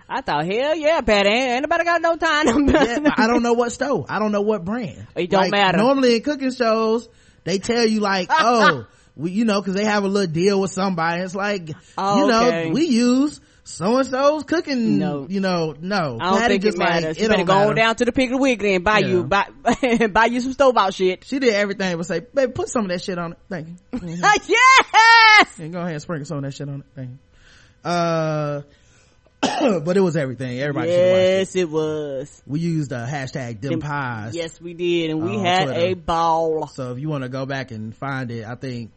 I 0.08 0.20
thought, 0.20 0.44
hell 0.44 0.74
yeah, 0.76 1.00
Patty. 1.00 1.28
Ain't 1.30 1.50
ain't 1.50 1.62
nobody 1.62 1.84
got 1.84 2.00
no 2.02 2.16
time. 2.16 2.68
yeah, 2.68 2.98
I 3.16 3.26
don't 3.26 3.42
know 3.42 3.52
what 3.54 3.72
stove. 3.72 4.06
I 4.10 4.18
don't 4.18 4.32
know 4.32 4.42
what 4.42 4.62
brand. 4.64 5.06
It 5.16 5.30
don't 5.30 5.42
Like, 5.42 5.50
matter. 5.52 5.78
Normally 5.78 6.16
in 6.16 6.22
cooking 6.22 6.52
shows, 6.52 7.08
they 7.44 7.58
tell 7.58 7.86
you 7.86 8.00
like, 8.00 8.28
oh, 8.30 8.86
we, 9.16 9.30
you 9.30 9.44
know, 9.44 9.60
cause 9.62 9.74
they 9.74 9.84
have 9.84 10.04
a 10.04 10.08
little 10.08 10.32
deal 10.32 10.60
with 10.60 10.70
somebody. 10.70 11.22
It's 11.22 11.34
like, 11.34 11.70
Oh, 11.98 12.20
you 12.20 12.26
know, 12.30 12.46
okay. 12.48 12.70
we 12.70 12.86
use 12.86 13.40
so 13.64 13.96
and 13.98 14.06
so's 14.08 14.42
cooking. 14.44 14.98
No. 14.98 15.26
you 15.28 15.40
know, 15.40 15.74
no. 15.80 16.18
I 16.20 16.30
don't 16.30 16.38
Patty 16.40 16.58
think 16.58 16.74
it 16.74 16.78
like, 16.78 16.88
matters. 16.88 17.18
you 17.18 17.26
it 17.26 17.28
better 17.28 17.44
go 17.44 17.54
matter. 17.54 17.68
on 17.70 17.76
down 17.76 17.96
to 17.96 18.04
the 18.04 18.12
Piggly 18.12 18.40
Wiggly 18.40 18.74
and 18.74 18.84
buy 18.84 18.98
Yeah. 19.00 19.06
you 19.08 19.24
buy 19.24 19.48
buy 20.12 20.24
you 20.26 20.40
some 20.40 20.52
stove 20.52 20.76
out 20.76 20.94
shit. 20.94 21.24
She 21.24 21.38
did 21.38 21.54
everything 21.54 21.96
but 21.96 22.06
say, 22.06 22.20
baby, 22.20 22.52
put 22.52 22.68
some 22.68 22.84
of 22.86 22.88
that 22.90 23.02
shit 23.02 23.18
on 23.18 23.32
it. 23.32 23.38
Thank 23.48 23.68
you. 23.68 23.76
Mhm. 23.98 24.48
yes. 24.48 25.58
and 25.58 25.72
go 25.72 25.80
ahead 25.80 25.92
and 25.92 26.02
sprinkle 26.02 26.26
some 26.26 26.38
of 26.38 26.42
that 26.44 26.54
shit 26.54 26.68
on 26.68 26.80
it. 26.80 26.86
Thank 26.96 27.10
you. 27.10 27.18
Uh, 27.90 28.62
but 29.80 29.96
it 29.96 30.00
was 30.00 30.16
everything. 30.16 30.60
Everybody 30.60 30.90
have 30.90 31.00
it. 31.00 31.38
Yes, 31.38 31.56
it 31.56 31.68
was. 31.68 32.42
We 32.46 32.60
used 32.60 32.92
uh, 32.92 33.06
hashtag 33.06 33.60
them 33.60 33.80
pies. 33.80 34.34
Yes, 34.36 34.60
we 34.60 34.72
did, 34.72 35.10
and 35.10 35.20
we 35.22 35.36
On 35.36 35.44
had 35.44 35.64
Twitter. 35.64 35.80
a 35.80 35.94
ball. 35.94 36.68
So 36.68 36.92
if 36.92 37.00
you 37.00 37.08
want 37.08 37.24
to 37.24 37.28
go 37.28 37.44
back 37.44 37.72
and 37.72 37.94
find 37.94 38.30
it, 38.30 38.44
I 38.46 38.54
think 38.54 38.92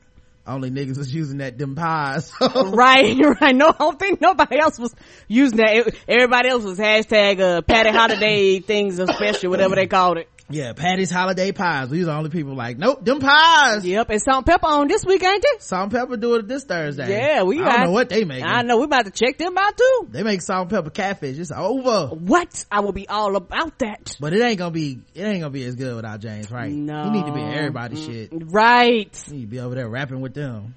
only 0.48 0.70
niggas 0.70 0.98
was 0.98 1.14
using 1.14 1.40
that 1.40 1.58
them 1.58 1.76
pies. 1.76 2.32
Right, 2.42 3.16
right. 3.42 3.56
No, 3.56 3.70
I 3.70 3.76
don't 3.78 4.00
think 4.00 4.22
nobody 4.22 4.60
else 4.60 4.78
was 4.78 4.94
using 5.28 5.58
that. 5.58 5.94
Everybody 6.08 6.50
else 6.50 6.64
was 6.64 6.78
hashtag 6.78 7.40
uh, 7.40 7.62
Patty 7.62 7.90
Holiday 7.90 8.60
things 8.60 8.98
special, 8.98 9.50
whatever 9.50 9.76
they 9.76 9.88
called 9.88 10.18
it. 10.18 10.30
Yeah, 10.50 10.74
Patty's 10.74 11.10
holiday 11.10 11.52
pies. 11.52 11.90
We 11.90 11.98
was 12.00 12.08
the 12.08 12.14
only 12.14 12.30
people 12.30 12.56
like, 12.56 12.78
nope, 12.78 13.04
them 13.04 13.20
pies. 13.20 13.86
Yep, 13.86 14.10
and 14.12 14.22
salt 14.22 14.38
and 14.38 14.46
pepper 14.46 14.68
on 14.68 14.88
this 14.88 15.04
week, 15.04 15.24
ain't 15.24 15.44
it? 15.46 15.64
Salt 15.64 15.84
and 15.84 15.92
pepper 15.92 16.18
do 16.18 16.36
it 16.36 16.48
this 16.48 16.64
Thursday. 16.64 17.10
Yeah, 17.10 17.44
we 17.44 17.64
I 17.64 17.78
don't 17.78 17.86
know 17.86 17.92
what 17.92 18.10
they 18.10 18.26
make. 18.26 18.44
I 18.46 18.62
know 18.62 18.78
we 18.78 18.84
about 18.86 19.06
to 19.06 19.12
check 19.12 19.38
them 19.38 19.58
out 19.58 19.76
too. 19.76 20.08
They 20.12 20.24
make 20.24 20.42
salt 20.42 20.62
and 20.62 20.70
pepper 20.70 20.92
catfish. 20.92 21.38
It's 21.40 21.52
over. 21.52 22.08
What? 22.16 22.66
I 22.72 22.82
will 22.82 22.94
be 22.94 23.08
all 23.10 23.36
about 23.36 23.80
that. 23.80 24.16
But 24.20 24.34
it 24.34 24.42
ain't 24.42 24.60
gonna 24.60 24.72
be, 24.72 25.00
it 25.16 25.24
ain't 25.24 25.42
gonna 25.42 25.50
be 25.50 25.64
as 25.66 25.76
good 25.76 25.96
without 25.96 26.20
James, 26.20 26.52
right? 26.52 26.72
No. 26.72 27.06
You 27.06 27.12
need 27.12 27.26
to 27.26 27.34
be 27.34 27.42
in 27.42 27.54
everybody's 27.54 28.04
shit. 28.04 28.30
Right, 28.32 29.24
You 29.28 29.34
need 29.34 29.42
to 29.42 29.48
be 29.48 29.60
over 29.60 29.74
there 29.76 29.90
rapping 29.90 30.22
with 30.22 30.34
them. 30.34 30.76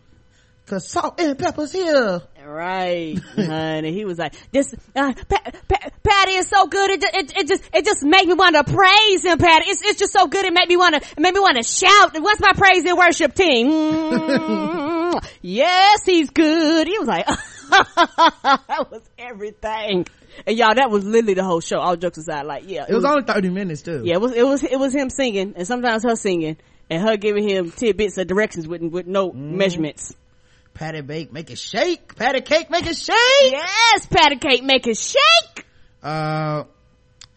Cause 0.68 0.86
salt 0.86 1.18
and 1.18 1.38
pepper's 1.38 1.72
here. 1.72 2.20
right, 2.44 3.18
honey. 3.36 3.92
He 3.92 4.04
was 4.04 4.18
like, 4.18 4.34
"This 4.52 4.74
uh, 4.94 5.12
pa- 5.28 5.50
pa- 5.66 5.88
Patty 6.02 6.32
is 6.32 6.48
so 6.48 6.66
good. 6.66 6.90
It, 6.90 7.02
it 7.04 7.36
it 7.38 7.48
just 7.48 7.62
it 7.72 7.84
just 7.86 8.02
made 8.02 8.26
me 8.28 8.34
want 8.34 8.54
to 8.56 8.64
praise 8.64 9.24
him, 9.24 9.38
Patty. 9.38 9.70
It's 9.70 9.80
it's 9.82 9.98
just 9.98 10.12
so 10.12 10.26
good. 10.26 10.44
It 10.44 10.52
made 10.52 10.68
me 10.68 10.76
want 10.76 10.94
to 10.96 11.00
it 11.00 11.18
made 11.18 11.32
me 11.34 11.40
want 11.40 11.56
to 11.56 11.62
shout. 11.62 12.20
What's 12.20 12.40
my 12.40 12.52
praise 12.54 12.84
and 12.84 12.98
worship 12.98 13.34
team? 13.34 13.68
Mm, 15.08 15.24
yes, 15.40 16.00
he's 16.04 16.28
good. 16.28 16.86
He 16.86 16.98
was 16.98 17.08
like, 17.08 17.24
that 17.26 18.86
was 18.90 19.00
everything. 19.18 20.06
And 20.46 20.56
y'all, 20.58 20.74
that 20.74 20.90
was 20.90 21.02
literally 21.04 21.32
the 21.32 21.44
whole 21.44 21.60
show. 21.60 21.78
All 21.78 21.96
jokes 21.96 22.18
aside, 22.18 22.44
like, 22.44 22.64
yeah, 22.66 22.84
It 22.86 22.92
was 22.94 23.06
only 23.06 23.22
30 23.24 23.48
minutes 23.48 23.80
too. 23.82 24.02
Yeah, 24.04 24.14
it 24.16 24.20
was 24.20 24.32
it 24.32 24.46
was 24.46 24.62
it 24.62 24.78
was 24.78 24.94
him 24.94 25.08
singing, 25.08 25.54
and 25.56 25.66
sometimes 25.66 26.02
her 26.04 26.14
singing, 26.14 26.58
and 26.90 27.02
her 27.02 27.16
giving 27.16 27.48
him 27.48 27.70
tidbits 27.70 28.18
of 28.18 28.26
directions 28.26 28.68
with 28.68 28.82
with 28.82 29.06
no 29.06 29.30
Mm-hmm. 29.30 29.56
measurements. 29.56 30.14
Patty 30.78 31.00
bake, 31.00 31.32
make 31.32 31.50
it 31.50 31.58
shake. 31.58 32.14
Patty 32.14 32.40
cake, 32.40 32.70
make 32.70 32.86
it 32.86 32.96
shake. 32.96 33.16
Yes, 33.52 34.06
patty 34.06 34.36
cake 34.36 34.62
make 34.62 34.86
it 34.86 34.96
shake. 34.96 35.66
uh 36.02 36.62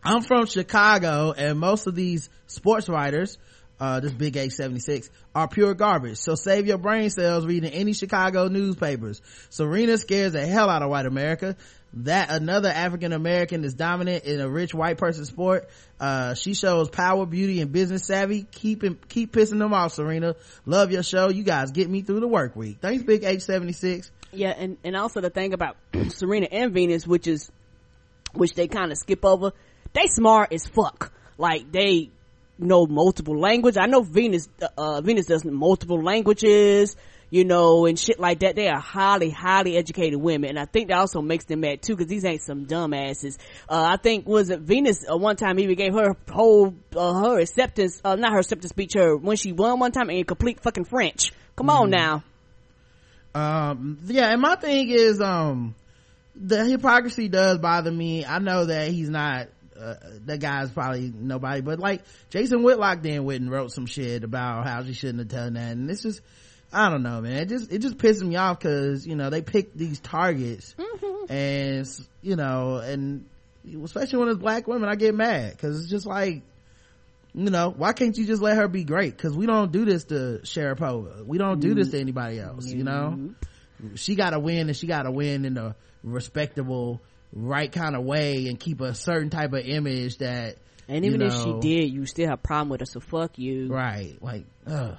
i'm 0.04 0.22
from 0.22 0.46
chicago 0.46 1.32
and 1.36 1.60
most 1.60 1.88
of 1.88 1.96
these 1.96 2.30
sports 2.48 2.88
writers 2.88 3.38
uh 3.80 4.00
this 4.00 4.12
big 4.12 4.34
h76 4.36 5.10
are 5.34 5.48
pure 5.48 5.74
garbage 5.74 6.18
so 6.18 6.36
save 6.36 6.68
your 6.68 6.78
brain 6.78 7.10
cells 7.10 7.46
reading 7.46 7.72
any 7.72 7.94
chicago 7.94 8.48
newspapers 8.48 9.22
serena 9.50 9.98
scares 9.98 10.34
the 10.34 10.46
hell 10.46 10.70
out 10.70 10.84
of 10.84 10.90
white 10.90 11.06
america 11.08 11.56
that 11.94 12.32
another 12.32 12.70
african 12.70 13.12
american 13.12 13.64
is 13.66 13.74
dominant 13.74 14.24
in 14.24 14.40
a 14.40 14.50
rich 14.50 14.74
white 14.74 14.98
person 14.98 15.26
sport 15.26 15.70
uh 16.00 16.34
she 16.34 16.54
shows 16.54 16.90
power 16.90 17.26
beauty 17.26 17.60
and 17.60 17.72
business 17.72 18.06
savvy 18.06 18.44
keep 18.52 18.84
him, 18.84 18.98
keep 19.10 19.34
pissing 19.34 19.60
them 19.60 19.74
off 19.74 19.94
serena 19.94 20.36
love 20.66 20.92
your 20.92 21.04
show 21.04 21.30
you 21.30 21.44
guys 21.44 21.72
get 21.72 21.90
me 21.90 22.02
through 22.02 22.22
the 22.22 22.28
work 22.28 22.56
week 22.56 22.78
thanks 22.80 23.04
big 23.04 23.24
h76 23.24 24.10
Yeah, 24.34 24.54
and 24.58 24.78
and 24.86 24.96
also 24.96 25.20
the 25.20 25.30
thing 25.30 25.54
about 25.54 25.76
Serena 26.10 26.48
and 26.50 26.74
Venus, 26.74 27.06
which 27.06 27.28
is 27.28 27.52
which 28.34 28.54
they 28.54 28.70
kind 28.70 28.92
of 28.92 28.98
skip 28.98 29.26
over. 29.26 29.52
they 29.92 30.08
smart 30.08 30.54
as 30.54 30.66
fuck. 30.66 31.12
Like 31.38 31.70
they 31.72 32.12
know 32.58 32.86
multiple 32.86 33.38
language. 33.38 33.76
I 33.78 33.88
know 33.88 34.02
Venus, 34.04 34.48
uh, 34.62 34.68
uh, 34.78 35.02
Venus 35.02 35.26
does 35.26 35.44
multiple 35.44 36.02
languages, 36.02 36.96
you 37.32 37.46
know, 37.46 37.88
and 37.88 37.98
shit 37.98 38.20
like 38.20 38.42
that. 38.42 38.56
They 38.56 38.68
are 38.68 38.80
highly, 38.80 39.32
highly 39.32 39.78
educated 39.78 40.22
women. 40.22 40.52
And 40.52 40.60
I 40.60 40.66
think 40.66 40.90
that 40.90 41.00
also 41.00 41.22
makes 41.22 41.46
them 41.46 41.62
mad 41.62 41.82
too, 41.82 41.96
cause 41.98 42.06
these 42.08 42.26
ain't 42.26 42.44
some 42.44 42.68
dumbasses. 42.68 43.38
Uh, 43.68 43.88
I 43.94 43.98
think 43.98 44.28
was 44.28 44.50
it 44.52 44.60
Venus, 44.60 45.04
uh, 45.10 45.18
one 45.18 45.38
time 45.38 45.58
even 45.60 45.76
gave 45.76 45.94
her 45.94 46.16
whole, 46.30 46.76
uh, 46.96 47.14
her 47.24 47.40
acceptance, 47.40 48.00
uh, 48.04 48.16
not 48.16 48.34
her 48.34 48.40
acceptance 48.40 48.70
speech, 48.70 48.94
her, 48.94 49.16
when 49.18 49.38
she 49.38 49.54
won 49.54 49.80
one 49.80 49.92
time 49.92 50.10
in 50.12 50.24
complete 50.26 50.60
fucking 50.62 50.86
French. 50.86 51.32
Come 51.56 51.70
on 51.70 51.90
now. 51.90 52.24
um 53.34 53.98
yeah 54.08 54.28
and 54.32 54.42
my 54.42 54.56
thing 54.56 54.90
is 54.90 55.22
um 55.22 55.74
the 56.36 56.66
hypocrisy 56.66 57.30
does 57.30 57.58
bother 57.60 57.92
me 57.92 58.26
i 58.26 58.40
know 58.40 58.66
that 58.66 58.90
he's 58.90 59.10
not 59.10 59.48
uh, 59.80 59.96
that 60.26 60.40
guy's 60.40 60.70
probably 60.70 61.12
nobody 61.16 61.62
but 61.62 61.80
like 61.80 62.04
jason 62.30 62.62
whitlock 62.62 63.02
then 63.02 63.24
went 63.24 63.42
and 63.42 63.50
wrote 63.50 63.72
some 63.72 63.86
shit 63.86 64.24
about 64.26 64.68
how 64.68 64.84
she 64.84 64.92
shouldn't 64.94 65.20
have 65.20 65.28
done 65.30 65.54
that 65.54 65.72
and 65.72 65.90
this 65.90 66.02
just 66.04 66.22
i 66.74 66.90
don't 66.90 67.04
know 67.04 67.22
man. 67.22 67.44
It 67.44 67.50
just 67.50 67.72
it 67.72 67.80
just 67.80 67.98
pisses 67.98 68.24
me 68.24 68.36
off 68.36 68.60
because 68.60 69.06
you 69.06 69.16
know 69.16 69.30
they 69.30 69.42
pick 69.42 69.74
these 69.74 70.00
targets. 70.00 70.76
Mm-hmm. 70.78 71.32
And 71.32 72.08
you 72.22 72.36
know 72.36 72.78
and 72.78 73.26
especially 73.84 74.20
when 74.20 74.30
it's 74.30 74.40
black 74.40 74.68
women 74.68 74.90
i 74.90 74.96
get 74.96 75.14
mad 75.14 75.52
because 75.52 75.80
it's 75.80 75.90
just 75.90 76.06
like 76.08 76.42
you 77.34 77.50
know 77.50 77.70
why 77.70 77.94
can't 77.94 78.18
you 78.18 78.26
just 78.26 78.42
let 78.42 78.58
her 78.58 78.68
be 78.68 78.84
great? 78.84 79.16
Because 79.16 79.38
we 79.38 79.46
don't 79.46 79.72
do 79.72 79.86
this 79.86 80.06
to 80.06 80.40
sharapova 80.44 81.26
we 81.26 81.38
don't 81.38 81.60
do 81.60 81.74
this 81.74 81.90
to 81.90 81.98
mm-hmm. 81.98 82.02
anybody 82.02 82.40
else 82.40 82.68
you 82.68 82.84
know? 82.84 83.16
Mm-hmm. 83.16 83.96
She 83.96 84.16
gotta 84.16 84.40
win 84.40 84.68
and 84.68 84.76
she 84.76 84.88
gotta 84.88 85.12
win 85.12 85.46
in 85.46 85.58
a 85.58 85.76
respectable 86.04 87.02
right 87.34 87.72
kind 87.72 87.96
of 87.96 88.04
way 88.04 88.48
and 88.48 88.60
keep 88.60 88.82
a 88.82 88.94
certain 88.94 89.30
type 89.30 89.54
of 89.54 89.66
image 89.66 90.18
that 90.18 90.58
And 90.88 91.06
you 91.06 91.12
even 91.12 91.22
if 91.22 91.34
she 91.34 91.60
did, 91.62 91.92
you 91.92 92.06
still 92.06 92.28
have 92.28 92.40
a 92.40 92.42
problem 92.42 92.70
with 92.70 92.82
her, 92.82 92.86
so 92.86 93.00
fuck 93.00 93.38
you. 93.38 93.68
right. 93.68 94.18
Like 94.22 94.46
ugh. 94.68 94.98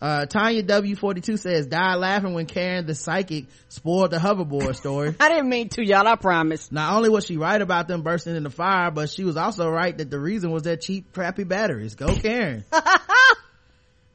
Uh 0.00 0.26
tanya 0.26 0.62
w42 0.62 1.38
says 1.38 1.66
die 1.66 1.94
laughing 1.94 2.32
when 2.32 2.46
karen 2.46 2.86
the 2.86 2.94
psychic 2.94 3.46
spoiled 3.68 4.10
the 4.10 4.18
hoverboard 4.18 4.74
story. 4.74 5.14
I 5.20 5.28
didn't 5.28 5.48
mean 5.48 5.68
to, 5.70 5.84
y'all, 5.84 6.06
I 6.06 6.16
promise. 6.16 6.72
not 6.72 6.94
only 6.94 7.08
was 7.08 7.26
she 7.26 7.36
right 7.36 7.60
about 7.60 7.88
them 7.88 8.02
bursting 8.02 8.36
in 8.36 8.42
the 8.42 8.50
fire 8.50 8.90
but 8.90 9.10
she 9.10 9.24
was 9.24 9.36
also 9.36 9.68
right 9.68 9.96
that 9.96 10.10
the 10.10 10.18
reason 10.18 10.50
was 10.50 10.62
their 10.62 10.76
cheap 10.76 11.12
crappy 11.12 11.44
batteries. 11.44 11.94
Go 11.94 12.14
karen 12.14 12.64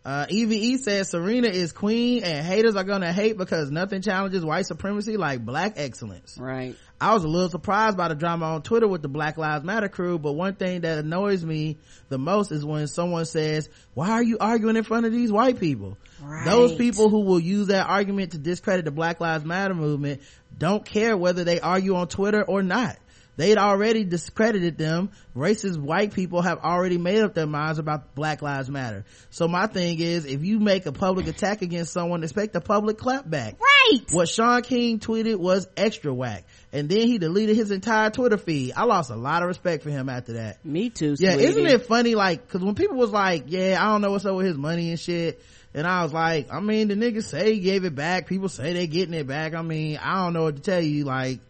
Uh, 0.05 0.27
EVE 0.29 0.79
says 0.79 1.09
Serena 1.09 1.47
is 1.47 1.71
queen 1.71 2.23
and 2.23 2.45
haters 2.45 2.75
are 2.75 2.83
gonna 2.83 3.11
hate 3.11 3.39
because 3.39 3.71
nothing 3.71 4.03
challenges 4.03 4.45
white 4.45 4.67
supremacy 4.67 5.17
like 5.17 5.43
black 5.43 5.73
excellence. 5.77 6.37
Right. 6.39 6.75
I 7.01 7.15
was 7.15 7.23
a 7.23 7.27
little 7.27 7.49
surprised 7.49 7.97
by 7.97 8.09
the 8.09 8.15
drama 8.15 8.45
on 8.53 8.61
Twitter 8.61 8.87
with 8.87 9.01
the 9.01 9.09
Black 9.09 9.37
Lives 9.37 9.65
Matter 9.65 9.89
crew, 9.89 10.19
but 10.19 10.33
one 10.33 10.55
thing 10.55 10.81
that 10.81 10.99
annoys 10.99 11.43
me 11.43 11.79
the 12.09 12.19
most 12.19 12.51
is 12.51 12.63
when 12.63 12.87
someone 12.87 13.25
says, 13.25 13.67
why 13.95 14.11
are 14.11 14.23
you 14.23 14.37
arguing 14.39 14.75
in 14.75 14.83
front 14.83 15.07
of 15.07 15.11
these 15.11 15.31
white 15.31 15.59
people? 15.59 15.97
Right. 16.21 16.45
Those 16.45 16.75
people 16.75 17.09
who 17.09 17.21
will 17.21 17.39
use 17.39 17.67
that 17.67 17.87
argument 17.87 18.31
to 18.31 18.37
discredit 18.37 18.85
the 18.85 18.91
Black 18.91 19.19
Lives 19.19 19.43
Matter 19.43 19.73
movement 19.73 20.21
don't 20.57 20.85
care 20.85 21.17
whether 21.17 21.43
they 21.43 21.59
argue 21.59 21.95
on 21.95 22.07
Twitter 22.07 22.43
or 22.43 22.61
not. 22.61 22.95
They'd 23.37 23.57
already 23.57 24.03
discredited 24.05 24.77
them. 24.77 25.09
Racist 25.35 25.77
white 25.77 26.13
people 26.13 26.41
have 26.41 26.59
already 26.59 26.97
made 26.97 27.21
up 27.21 27.33
their 27.33 27.45
minds 27.47 27.79
about 27.79 28.15
Black 28.15 28.41
Lives 28.41 28.69
Matter. 28.69 29.03
So 29.29 29.47
my 29.47 29.67
thing 29.67 29.99
is, 29.99 30.25
if 30.25 30.43
you 30.45 30.59
make 30.59 30.85
a 30.85 30.91
public 30.93 31.27
attack 31.27 31.61
against 31.61 31.91
someone, 31.91 32.23
expect 32.23 32.55
a 32.55 32.61
public 32.61 32.97
clapback. 32.97 33.57
Right. 33.59 34.01
What 34.11 34.29
Shaun 34.29 34.61
King 34.61 34.99
tweeted 34.99 35.35
was 35.35 35.67
extra 35.75 36.13
whack. 36.13 36.45
And 36.71 36.87
then 36.87 37.07
he 37.07 37.17
deleted 37.17 37.55
his 37.57 37.71
entire 37.71 38.09
Twitter 38.09 38.37
feed. 38.37 38.73
I 38.75 38.85
lost 38.85 39.09
a 39.11 39.15
lot 39.15 39.41
of 39.41 39.47
respect 39.49 39.83
for 39.83 39.89
him 39.89 40.07
after 40.09 40.33
that. 40.33 40.65
Me 40.65 40.89
too, 40.89 41.15
Yeah, 41.19 41.33
sweetie. 41.33 41.47
isn't 41.49 41.65
it 41.65 41.85
funny? 41.87 42.15
Like, 42.15 42.47
cause 42.47 42.61
when 42.63 42.75
people 42.75 42.97
was 42.97 43.11
like, 43.11 43.45
yeah, 43.47 43.77
I 43.79 43.85
don't 43.91 44.01
know 44.01 44.11
what's 44.11 44.25
up 44.25 44.35
with 44.35 44.45
his 44.45 44.57
money 44.57 44.89
and 44.91 44.99
shit. 44.99 45.41
And 45.73 45.85
I 45.85 46.03
was 46.03 46.13
like, 46.13 46.53
I 46.53 46.61
mean, 46.61 46.87
the 46.87 46.95
niggas 46.95 47.25
say 47.25 47.53
he 47.53 47.59
gave 47.59 47.83
it 47.83 47.95
back. 47.95 48.27
People 48.27 48.47
say 48.47 48.71
they 48.71 48.87
getting 48.87 49.13
it 49.13 49.27
back. 49.27 49.53
I 49.53 49.61
mean, 49.61 49.97
I 50.01 50.23
don't 50.23 50.31
know 50.31 50.43
what 50.43 50.55
to 50.55 50.61
tell 50.61 50.79
you. 50.81 51.03
Like, 51.03 51.41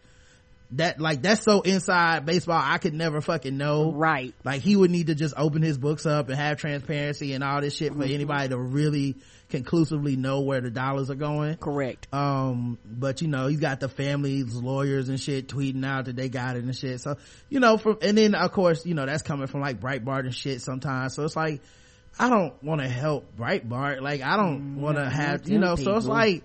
that, 0.71 0.99
like, 0.99 1.21
that's 1.21 1.43
so 1.43 1.61
inside 1.61 2.25
baseball. 2.25 2.59
I 2.61 2.77
could 2.79 2.93
never 2.93 3.21
fucking 3.21 3.55
know. 3.55 3.91
Right. 3.91 4.33
Like, 4.43 4.61
he 4.61 4.75
would 4.75 4.91
need 4.91 5.07
to 5.07 5.15
just 5.15 5.33
open 5.37 5.61
his 5.61 5.77
books 5.77 6.05
up 6.05 6.27
and 6.29 6.37
have 6.37 6.57
transparency 6.57 7.33
and 7.33 7.43
all 7.43 7.61
this 7.61 7.75
shit 7.75 7.91
Mm-hmm. 7.91 8.01
for 8.01 8.07
anybody 8.07 8.49
to 8.49 8.57
really 8.57 9.15
conclusively 9.49 10.15
know 10.15 10.41
where 10.41 10.59
the 10.59 10.71
dollars 10.71 11.11
are 11.11 11.15
going 11.15 11.55
Correct. 11.57 12.07
um 12.11 12.79
but 12.83 13.21
you 13.21 13.27
know 13.27 13.45
he's 13.45 13.59
got 13.59 13.79
the 13.79 13.87
family's 13.87 14.53
lawyers 14.55 15.07
and 15.07 15.19
shit 15.19 15.47
tweeting 15.47 15.85
out 15.85 16.05
that 16.05 16.15
they 16.15 16.29
got 16.29 16.55
it 16.57 16.63
and 16.63 16.75
shit 16.75 16.99
so 16.99 17.15
you 17.47 17.59
know 17.59 17.77
from 17.77 17.99
and 18.01 18.17
then 18.17 18.33
of 18.33 18.51
course 18.51 18.87
you 18.87 18.95
know 18.95 19.05
that's 19.05 19.21
coming 19.21 19.45
from 19.45 19.61
like 19.61 19.79
breitbart 19.79 20.21
and 20.21 20.33
shit 20.35 20.61
sometimes 20.61 21.13
so 21.13 21.23
it's 21.23 21.35
like 21.35 21.61
i 22.17 22.27
don't 22.27 22.61
want 22.63 22.81
to 22.81 22.87
help 22.89 23.37
breitbart 23.37 24.01
like 24.01 24.23
i 24.23 24.35
don't 24.35 24.81
want 24.81 24.97
to 24.97 25.07
have 25.07 25.47
you 25.47 25.59
know 25.59 25.75
so 25.75 25.95
it's 25.95 26.07
like 26.07 26.43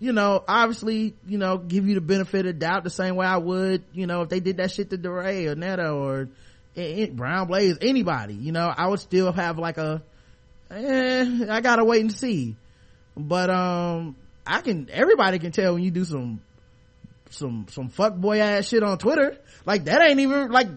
you 0.00 0.12
know 0.12 0.42
obviously 0.48 1.14
you 1.26 1.38
know 1.38 1.58
give 1.58 1.86
you 1.86 1.94
the 1.94 2.00
benefit 2.00 2.46
of 2.46 2.58
doubt 2.58 2.82
the 2.82 2.90
same 2.90 3.14
way 3.16 3.26
i 3.26 3.36
would 3.36 3.84
you 3.92 4.06
know 4.06 4.22
if 4.22 4.28
they 4.30 4.40
did 4.40 4.56
that 4.56 4.70
shit 4.70 4.90
to 4.90 4.96
DeRay 4.98 5.46
or 5.46 5.54
Neto 5.54 6.02
or 6.02 6.28
brown 7.12 7.46
blaze 7.46 7.76
anybody 7.82 8.34
you 8.34 8.52
know 8.52 8.72
i 8.74 8.86
would 8.86 9.00
still 9.00 9.32
have 9.32 9.58
like 9.58 9.76
a 9.76 10.02
eh, 10.70 11.46
i 11.48 11.60
gotta 11.60 11.84
wait 11.84 12.00
and 12.00 12.12
see. 12.12 12.56
But 13.16 13.50
um 13.50 14.16
i 14.46 14.60
can 14.62 14.88
everybody 14.90 15.38
can 15.38 15.52
tell 15.52 15.74
when 15.74 15.82
you 15.82 15.90
do 15.90 16.04
some 16.04 16.40
some 17.30 17.66
some 17.70 17.88
fuck 17.90 18.16
boy 18.16 18.40
ass 18.40 18.68
shit 18.68 18.82
on 18.82 18.98
twitter. 18.98 19.36
Like 19.66 19.84
that 19.84 20.00
ain't 20.00 20.20
even 20.20 20.50
like 20.50 20.68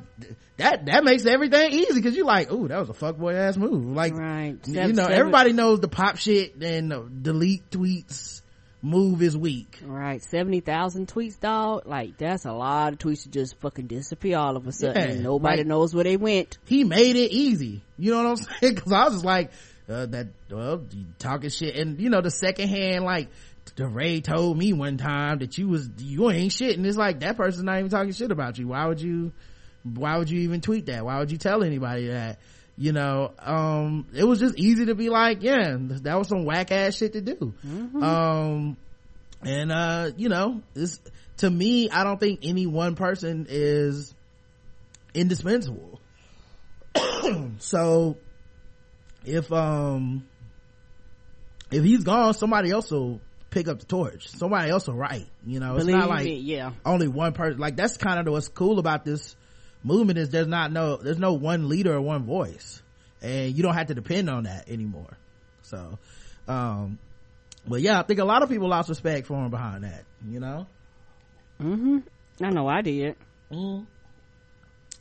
that 0.57 0.86
that 0.86 1.03
makes 1.03 1.26
everything 1.26 1.71
easy 1.71 1.93
because 1.95 2.15
you 2.15 2.26
like 2.26 2.51
oh 2.51 2.67
that 2.67 2.78
was 2.80 2.89
a 2.89 2.93
fuck 2.93 3.17
boy 3.17 3.34
ass 3.36 3.55
move. 3.55 3.86
Like 3.86 4.13
Right. 4.13 4.57
you 4.67 4.93
know 4.93 5.05
everybody 5.05 5.53
knows 5.53 5.80
the 5.80 5.88
pop 5.88 6.17
shit 6.17 6.55
and 6.61 6.91
the 6.91 7.09
delete 7.21 7.69
tweets 7.71 8.41
move 8.86 9.21
is 9.21 9.36
weak 9.36 9.79
Right. 9.84 10.21
70,000 10.21 11.07
tweets, 11.07 11.39
dog. 11.39 11.84
Like, 11.88 12.17
that's 12.17 12.43
a 12.45 12.51
lot 12.51 12.93
of 12.93 12.99
tweets 12.99 13.23
to 13.23 13.29
just 13.29 13.57
fucking 13.61 13.88
disappear 13.88 14.38
all 14.38 14.57
of 14.57 14.67
a 14.67 14.71
sudden. 14.73 15.01
Yeah, 15.01 15.13
and 15.15 15.23
nobody 15.23 15.59
like- 15.59 15.67
knows 15.67 15.95
where 15.95 16.03
they 16.03 16.17
went. 16.17 16.57
he 16.65 16.84
made 16.84 17.15
it 17.15 17.31
easy. 17.31 17.81
You 17.97 18.11
know 18.11 18.23
what 18.23 18.29
I'm 18.31 18.36
saying? 18.61 18.75
Cause 18.75 18.91
I 18.91 19.05
was 19.05 19.13
just 19.13 19.25
like, 19.25 19.51
uh, 19.89 20.05
that, 20.07 20.27
well, 20.51 20.84
you 20.91 21.05
talking 21.17 21.49
shit. 21.49 21.75
And 21.77 21.99
you 21.99 22.09
know, 22.09 22.21
the 22.21 22.29
second 22.31 22.67
hand, 22.69 23.03
like, 23.05 23.29
DeRay 23.77 24.19
told 24.21 24.57
me 24.57 24.73
one 24.73 24.97
time 24.97 25.39
that 25.39 25.57
you 25.57 25.69
was, 25.69 25.89
you 25.99 26.29
ain't 26.29 26.51
shit. 26.51 26.77
And 26.77 26.86
it's 26.86 26.97
like, 26.97 27.21
that 27.21 27.38
person's 27.38 27.63
not 27.63 27.79
even 27.79 27.89
talking 27.89 28.11
shit 28.11 28.31
about 28.31 28.57
you. 28.57 28.67
Why 28.67 28.86
would 28.86 29.01
you, 29.01 29.31
why 29.84 30.17
would 30.17 30.29
you 30.29 30.41
even 30.41 30.59
tweet 30.61 30.86
that? 30.88 31.05
Why 31.05 31.19
would 31.19 31.31
you 31.31 31.38
tell 31.38 31.63
anybody 31.63 32.07
that? 32.07 32.39
You 32.76 32.91
know, 32.91 33.34
um, 33.39 34.07
it 34.15 34.24
was 34.24 34.39
just 34.39 34.57
easy 34.57 34.88
to 34.88 34.95
be 34.95 35.09
like, 35.09 35.43
yeah, 35.43 35.78
that 35.80 36.17
was 36.17 36.28
some 36.28 36.43
whack 36.43 36.71
ass 36.71 36.95
shit 36.95 37.13
to 37.13 37.21
do. 37.21 37.53
Um, 38.03 38.78
and, 39.43 39.71
uh, 39.71 40.11
you 40.17 40.30
know, 40.30 40.61
it's, 40.74 40.99
to 41.38 41.49
me, 41.49 41.91
I 41.91 42.03
don't 42.03 42.19
think 42.19 42.39
any 42.43 42.65
one 42.65 42.95
person 42.95 43.45
is 43.47 44.15
indispensable 45.13 45.99
so 47.59 48.17
if 49.26 49.51
um 49.51 50.26
if 51.71 51.84
he's 51.84 52.03
gone 52.03 52.34
somebody 52.34 52.71
else 52.71 52.91
will 52.91 53.21
pick 53.49 53.67
up 53.67 53.80
the 53.80 53.86
torch 53.86 54.28
somebody 54.30 54.71
else 54.71 54.88
will 54.88 54.95
write 54.95 55.28
you 55.45 55.59
know 55.59 55.76
it's 55.76 55.86
Believe 55.86 55.99
not 55.99 56.09
like 56.09 56.26
me, 56.26 56.38
yeah. 56.38 56.71
only 56.86 57.07
one 57.07 57.34
person 57.34 57.59
like 57.59 57.76
that's 57.76 57.97
kind 57.97 58.19
of 58.19 58.32
what's 58.32 58.47
cool 58.47 58.80
about 58.80 59.05
this 59.05 59.36
movement 59.84 60.17
is 60.17 60.29
there's 60.29 60.47
not 60.47 60.71
no 60.71 60.97
there's 60.97 61.17
no 61.19 61.34
one 61.34 61.67
leader 61.69 61.93
or 61.93 62.01
one 62.01 62.23
voice 62.23 62.81
and 63.21 63.53
you 63.55 63.63
don't 63.63 63.73
have 63.73 63.88
to 63.88 63.93
depend 63.95 64.29
on 64.29 64.43
that 64.43 64.67
anymore 64.69 65.17
so 65.63 65.97
um 66.47 66.97
but 67.67 67.81
yeah 67.81 67.99
i 67.99 68.03
think 68.03 68.19
a 68.19 68.25
lot 68.25 68.43
of 68.43 68.49
people 68.49 68.67
lost 68.67 68.89
respect 68.89 69.27
for 69.27 69.36
him 69.43 69.49
behind 69.49 69.84
that 69.84 70.03
you 70.27 70.39
know 70.39 70.65
Mm-hmm. 71.61 71.99
I 72.41 72.49
know 72.49 72.67
I 72.67 72.81
did. 72.81 73.15
mm. 73.51 73.86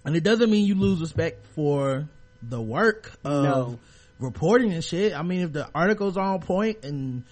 and 0.04 0.16
it 0.16 0.22
doesn't 0.22 0.50
mean 0.50 0.66
you 0.66 0.74
lose 0.74 1.00
respect 1.00 1.46
for 1.54 2.06
the 2.42 2.60
work 2.60 3.10
of 3.24 3.44
No. 3.44 3.78
reporting 4.18 4.72
and 4.72 4.84
shit 4.84 5.12
i 5.14 5.22
mean 5.22 5.40
if 5.42 5.52
the 5.52 5.68
article's 5.74 6.16
on 6.16 6.40
point 6.40 6.84
and 6.84 7.24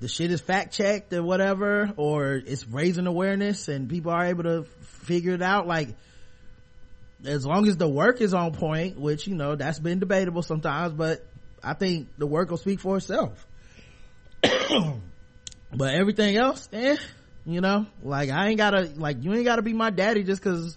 the 0.00 0.08
shit 0.08 0.30
is 0.30 0.40
fact 0.40 0.72
checked 0.74 1.12
or 1.12 1.22
whatever 1.22 1.92
or 1.96 2.34
it's 2.34 2.66
raising 2.66 3.06
awareness 3.06 3.68
and 3.68 3.88
people 3.88 4.12
are 4.12 4.24
able 4.26 4.44
to 4.44 4.64
figure 5.02 5.32
it 5.34 5.42
out 5.42 5.66
like 5.66 5.88
as 7.26 7.46
long 7.46 7.68
as 7.68 7.76
the 7.76 7.88
work 7.88 8.20
is 8.20 8.34
on 8.34 8.52
point 8.52 8.98
which 8.98 9.26
you 9.26 9.34
know 9.34 9.54
that's 9.54 9.78
been 9.78 9.98
debatable 9.98 10.42
sometimes 10.42 10.92
but 10.92 11.24
i 11.62 11.74
think 11.74 12.08
the 12.18 12.26
work 12.26 12.50
will 12.50 12.56
speak 12.56 12.80
for 12.80 12.96
itself 12.96 13.46
but 14.42 15.94
everything 15.94 16.36
else 16.36 16.68
eh 16.72 16.96
you 17.44 17.60
know 17.60 17.86
like 18.02 18.30
i 18.30 18.48
ain't 18.48 18.58
gotta 18.58 18.90
like 18.96 19.22
you 19.22 19.32
ain't 19.34 19.44
gotta 19.44 19.62
be 19.62 19.72
my 19.72 19.90
daddy 19.90 20.22
just 20.24 20.42
because 20.42 20.76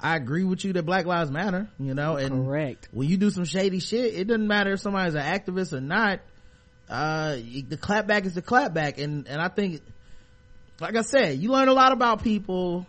i 0.00 0.16
agree 0.16 0.44
with 0.44 0.64
you 0.64 0.72
that 0.72 0.84
black 0.84 1.06
lives 1.06 1.30
matter 1.30 1.68
you 1.78 1.94
know 1.94 2.16
and 2.16 2.46
Correct. 2.46 2.88
when 2.92 3.08
you 3.08 3.16
do 3.16 3.30
some 3.30 3.44
shady 3.44 3.80
shit 3.80 4.14
it 4.14 4.26
doesn't 4.26 4.46
matter 4.46 4.72
if 4.72 4.80
somebody's 4.80 5.14
an 5.14 5.22
activist 5.22 5.72
or 5.72 5.80
not 5.80 6.20
uh 6.88 7.34
the 7.34 7.78
clapback 7.80 8.26
is 8.26 8.34
the 8.34 8.42
clapback 8.42 8.98
and 9.02 9.26
and 9.28 9.40
i 9.40 9.48
think 9.48 9.80
like 10.80 10.96
i 10.96 11.02
said 11.02 11.38
you 11.38 11.50
learn 11.50 11.68
a 11.68 11.72
lot 11.72 11.92
about 11.92 12.22
people 12.22 12.86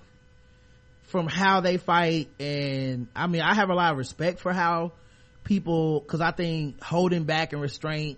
from 1.07 1.27
how 1.27 1.61
they 1.61 1.77
fight 1.77 2.29
and 2.39 3.07
i 3.15 3.27
mean 3.27 3.41
i 3.41 3.53
have 3.53 3.69
a 3.69 3.75
lot 3.75 3.91
of 3.91 3.97
respect 3.97 4.39
for 4.39 4.51
how 4.51 4.91
people 5.43 5.99
because 5.99 6.21
i 6.21 6.31
think 6.31 6.81
holding 6.81 7.23
back 7.23 7.53
and 7.53 7.61
restraint 7.61 8.17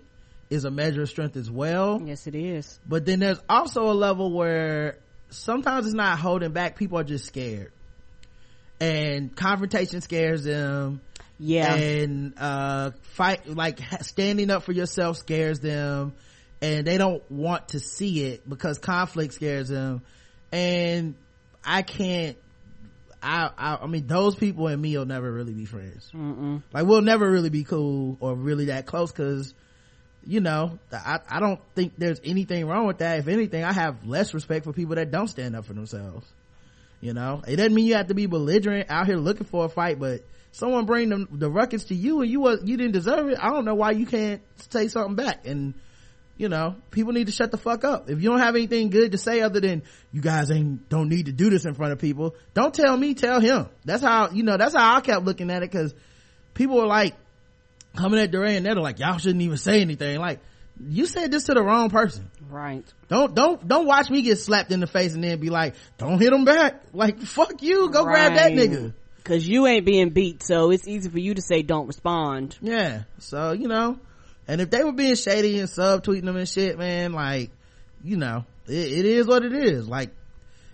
is 0.50 0.64
a 0.64 0.70
measure 0.70 1.02
of 1.02 1.08
strength 1.08 1.36
as 1.36 1.50
well. 1.50 2.00
Yes, 2.04 2.26
it 2.26 2.34
is. 2.34 2.78
but 2.86 3.04
then 3.04 3.20
there's 3.20 3.40
also 3.48 3.90
a 3.90 3.92
level 3.92 4.32
where 4.32 4.98
sometimes 5.30 5.86
it's 5.86 5.94
not 5.94 6.18
holding 6.18 6.52
back 6.52 6.76
people 6.76 6.98
are 6.98 7.04
just 7.04 7.26
scared. 7.26 7.72
And 8.80 9.34
confrontation 9.34 10.00
scares 10.00 10.44
them. 10.44 11.00
Yeah. 11.40 11.74
and 11.74 12.34
uh 12.36 12.90
fight 13.02 13.46
like 13.48 13.78
standing 14.00 14.50
up 14.50 14.64
for 14.64 14.72
yourself 14.72 15.18
scares 15.18 15.60
them. 15.60 16.14
And 16.60 16.86
they 16.86 16.98
don't 16.98 17.28
want 17.30 17.68
to 17.68 17.80
see 17.80 18.24
it 18.24 18.48
because 18.48 18.78
conflict 18.78 19.34
scares 19.34 19.68
them. 19.68 20.02
And 20.50 21.14
i 21.64 21.82
can't 21.82 22.36
I, 23.22 23.50
I 23.56 23.76
i 23.82 23.86
mean 23.86 24.06
those 24.06 24.34
people 24.34 24.68
and 24.68 24.80
me 24.80 24.96
will 24.96 25.06
never 25.06 25.30
really 25.30 25.54
be 25.54 25.64
friends. 25.64 26.10
Mm-mm. 26.14 26.62
like 26.72 26.86
we'll 26.86 27.02
never 27.02 27.30
really 27.30 27.50
be 27.50 27.64
cool 27.64 28.16
or 28.20 28.34
really 28.34 28.66
that 28.66 28.86
close 28.86 29.10
because 29.10 29.54
you 30.24 30.40
know 30.40 30.78
I, 30.92 31.20
I 31.28 31.40
don't 31.40 31.60
think 31.74 31.94
there's 31.96 32.20
anything 32.24 32.66
wrong 32.66 32.86
with 32.86 32.98
that. 32.98 33.18
If 33.18 33.28
anything 33.28 33.64
i 33.64 33.72
have 33.72 34.06
less 34.06 34.34
respect 34.34 34.64
for 34.64 34.72
people 34.72 34.94
that 34.96 35.10
don't 35.10 35.28
stand 35.28 35.56
up 35.56 35.64
for 35.64 35.74
themselves 35.74 36.26
you 37.00 37.12
know? 37.14 37.42
It 37.46 37.56
doesn't 37.56 37.74
mean 37.74 37.86
you 37.86 37.94
have 37.94 38.08
to 38.08 38.14
be 38.14 38.26
belligerent 38.26 38.90
out 38.90 39.06
here 39.06 39.16
looking 39.16 39.46
for 39.46 39.64
a 39.64 39.68
fight 39.68 39.98
but 39.98 40.22
someone 40.52 40.86
bring 40.86 41.08
them 41.08 41.28
the 41.30 41.50
ruckus 41.50 41.84
to 41.84 41.94
you 41.94 42.20
and 42.22 42.30
you 42.30 42.40
was 42.40 42.60
you 42.64 42.76
didn't 42.76 42.92
deserve 42.92 43.28
it. 43.28 43.38
I 43.40 43.50
don't 43.50 43.64
know 43.64 43.74
why 43.74 43.92
you 43.92 44.06
can't 44.06 44.42
say 44.70 44.88
something 44.88 45.14
back. 45.14 45.46
And 45.46 45.74
you 46.38 46.48
know 46.48 46.76
people 46.90 47.12
need 47.12 47.26
to 47.26 47.32
shut 47.32 47.50
the 47.50 47.58
fuck 47.58 47.84
up. 47.84 48.08
If 48.08 48.22
you 48.22 48.30
don't 48.30 48.38
have 48.38 48.54
anything 48.54 48.88
good 48.88 49.12
to 49.12 49.18
say 49.18 49.42
other 49.42 49.60
than 49.60 49.82
you 50.12 50.22
guys 50.22 50.50
ain't 50.50 50.88
don't 50.88 51.08
need 51.08 51.26
to 51.26 51.32
do 51.32 51.50
this 51.50 51.66
in 51.66 51.74
front 51.74 51.92
of 51.92 51.98
people 51.98 52.34
don't 52.54 52.72
tell 52.72 52.96
me 52.96 53.12
tell 53.14 53.40
him. 53.40 53.68
That's 53.84 54.02
how 54.02 54.30
you 54.30 54.44
know 54.44 54.56
that's 54.56 54.74
how 54.74 54.96
i 54.96 55.00
kept 55.00 55.24
looking 55.24 55.50
at 55.50 55.62
it 55.62 55.70
because 55.70 55.94
people 56.54 56.76
were 56.76 56.86
like 56.86 57.14
coming 57.96 58.20
at 58.20 58.30
Duran 58.30 58.56
and 58.56 58.66
they're 58.66 58.74
like 58.76 58.98
y'all 58.98 59.18
shouldn't 59.18 59.42
even 59.42 59.58
say 59.58 59.82
anything. 59.82 60.18
Like 60.18 60.38
you 60.80 61.06
said 61.06 61.32
this 61.32 61.44
to 61.44 61.54
the 61.54 61.62
wrong 61.62 61.90
person. 61.90 62.30
Right. 62.48 62.84
don't 63.08 63.34
don't 63.34 63.66
don't 63.66 63.86
watch 63.86 64.08
me 64.08 64.22
get 64.22 64.38
slapped 64.38 64.70
in 64.70 64.80
the 64.80 64.86
face 64.86 65.14
and 65.14 65.22
then 65.22 65.38
be 65.40 65.50
like 65.50 65.74
don't 65.98 66.18
hit 66.20 66.32
him 66.32 66.44
back. 66.44 66.82
Like 66.94 67.20
fuck 67.20 67.60
you 67.62 67.90
go 67.90 68.04
grab 68.04 68.34
that 68.34 68.52
nigga. 68.52 68.94
Cause 69.24 69.46
you 69.46 69.66
ain't 69.66 69.84
being 69.84 70.08
beat, 70.08 70.42
so 70.42 70.70
it's 70.70 70.88
easy 70.88 71.10
for 71.10 71.18
you 71.18 71.34
to 71.34 71.42
say 71.42 71.60
don't 71.60 71.86
respond. 71.86 72.56
Yeah. 72.62 73.02
So, 73.18 73.52
you 73.52 73.68
know, 73.68 73.98
and 74.48 74.62
if 74.62 74.70
they 74.70 74.82
were 74.82 74.92
being 74.92 75.14
shady 75.14 75.58
and 75.60 75.68
subtweeting 75.68 76.24
them 76.24 76.36
and 76.36 76.48
shit, 76.48 76.78
man, 76.78 77.12
like, 77.12 77.50
you 78.02 78.16
know, 78.16 78.46
it, 78.66 78.72
it 78.72 79.04
is 79.04 79.26
what 79.26 79.44
it 79.44 79.52
is. 79.52 79.86
Like, 79.86 80.10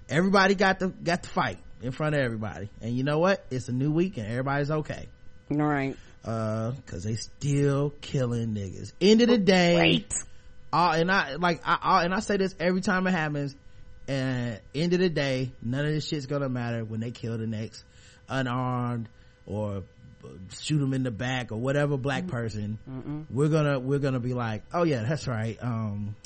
everybody 0.08 0.54
got 0.54 0.78
to, 0.78 0.88
got 0.88 1.24
to 1.24 1.28
fight 1.28 1.58
in 1.82 1.90
front 1.90 2.14
of 2.14 2.20
everybody. 2.20 2.70
And 2.80 2.96
you 2.96 3.02
know 3.02 3.18
what? 3.18 3.44
It's 3.50 3.68
a 3.68 3.72
new 3.72 3.90
week 3.90 4.16
and 4.16 4.28
everybody's 4.28 4.70
okay. 4.70 5.08
All 5.50 5.58
right. 5.58 5.96
Uh, 6.24 6.72
cause 6.86 7.02
they 7.02 7.16
still 7.16 7.92
killing 8.00 8.54
niggas. 8.54 8.92
End 9.00 9.20
of 9.20 9.28
the 9.28 9.36
day. 9.36 9.76
Great. 9.76 10.14
all 10.72 10.92
and 10.92 11.10
I 11.10 11.34
like 11.34 11.60
I, 11.66 11.78
I 11.82 12.04
and 12.04 12.14
I 12.14 12.20
say 12.20 12.38
this 12.38 12.54
every 12.58 12.80
time 12.80 13.06
it 13.06 13.10
happens. 13.10 13.54
And 14.08 14.58
end 14.74 14.94
of 14.94 15.00
the 15.00 15.10
day, 15.10 15.52
none 15.62 15.84
of 15.84 15.92
this 15.92 16.08
shit's 16.08 16.24
gonna 16.24 16.48
matter 16.48 16.82
when 16.82 17.00
they 17.00 17.10
kill 17.10 17.36
the 17.36 17.46
next 17.46 17.84
unarmed 18.26 19.10
or 19.46 19.82
shoot 20.60 20.78
them 20.78 20.92
in 20.94 21.02
the 21.02 21.10
back 21.10 21.52
or 21.52 21.56
whatever 21.56 21.96
black 21.96 22.26
person. 22.26 22.78
We're 23.30 23.48
gonna 23.48 23.78
we're 23.78 23.98
gonna 23.98 24.20
be 24.20 24.34
like, 24.34 24.62
oh 24.72 24.84
yeah, 24.84 25.02
that's 25.02 25.26
right. 25.26 25.58
Um, 25.60 26.16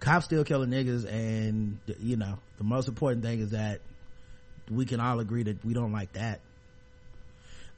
cops 0.00 0.26
still 0.26 0.44
killing 0.44 0.70
niggas, 0.70 1.10
and 1.10 1.78
you 2.00 2.16
know 2.16 2.38
the 2.58 2.64
most 2.64 2.88
important 2.88 3.24
thing 3.24 3.40
is 3.40 3.50
that 3.50 3.80
we 4.70 4.84
can 4.84 5.00
all 5.00 5.20
agree 5.20 5.44
that 5.44 5.64
we 5.64 5.74
don't 5.74 5.92
like 5.92 6.12
that. 6.12 6.40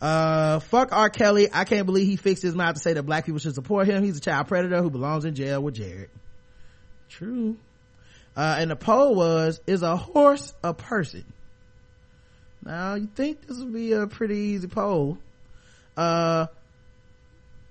Uh, 0.01 0.61
fuck 0.61 0.93
R. 0.93 1.11
Kelly. 1.11 1.49
I 1.53 1.65
can't 1.65 1.87
believe 1.87 2.07
he 2.07 2.17
fixed 2.17 2.43
his 2.43 2.55
mouth 2.55 2.75
to 2.75 2.81
say 2.81 2.95
that 2.95 3.03
black 3.03 3.27
people 3.27 3.39
should 3.39 3.55
support 3.55 3.87
him. 3.87 4.03
He's 4.03 4.17
a 4.17 4.21
child 4.21 4.49
predator 4.49 4.81
who 4.83 4.91
belongs 4.91 5.25
in 5.25 5.35
jail 5.35 5.63
with 5.63 5.75
Jared. 5.75 6.11
True. 7.11 7.59
Uh, 8.37 8.57
and 8.59 8.71
the 8.71 8.77
poll 8.77 9.15
was, 9.15 9.61
is 9.67 9.83
a 9.83 9.97
horse 9.97 10.55
a 10.65 10.73
person? 10.73 11.25
Now, 12.65 12.95
you 12.95 13.09
think 13.15 13.47
this 13.47 13.59
would 13.59 13.73
be 13.73 13.93
a 13.93 14.07
pretty 14.07 14.37
easy 14.37 14.69
poll. 14.69 15.19
Uh, 15.97 16.47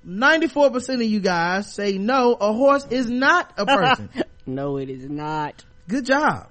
94% 0.08 0.96
of 0.96 1.02
you 1.02 1.20
guys 1.20 1.74
say 1.74 1.98
no, 1.98 2.34
a 2.34 2.54
horse 2.54 2.88
is 2.90 3.10
not 3.10 3.54
a 3.58 3.66
person. 3.66 4.10
No, 4.46 4.78
it 4.78 4.90
is 4.90 5.08
not. 5.08 5.64
Good 5.88 6.06
job. 6.06 6.48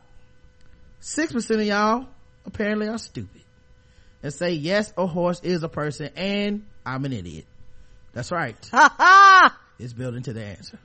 6% 1.00 1.50
of 1.50 1.62
y'all 1.62 2.06
apparently 2.44 2.88
are 2.88 2.98
stupid 2.98 3.42
and 4.22 4.32
say 4.32 4.52
yes, 4.52 4.92
a 4.96 5.06
horse 5.06 5.40
is 5.42 5.62
a 5.62 5.68
person 5.68 6.10
and 6.16 6.66
I'm 6.84 7.04
an 7.04 7.12
idiot. 7.12 7.46
That's 8.12 8.32
right. 8.32 8.56
Ha 8.72 8.94
ha! 8.96 9.58
It's 9.78 9.92
built 9.92 10.14
into 10.14 10.32
the 10.32 10.44
answer. 10.44 10.78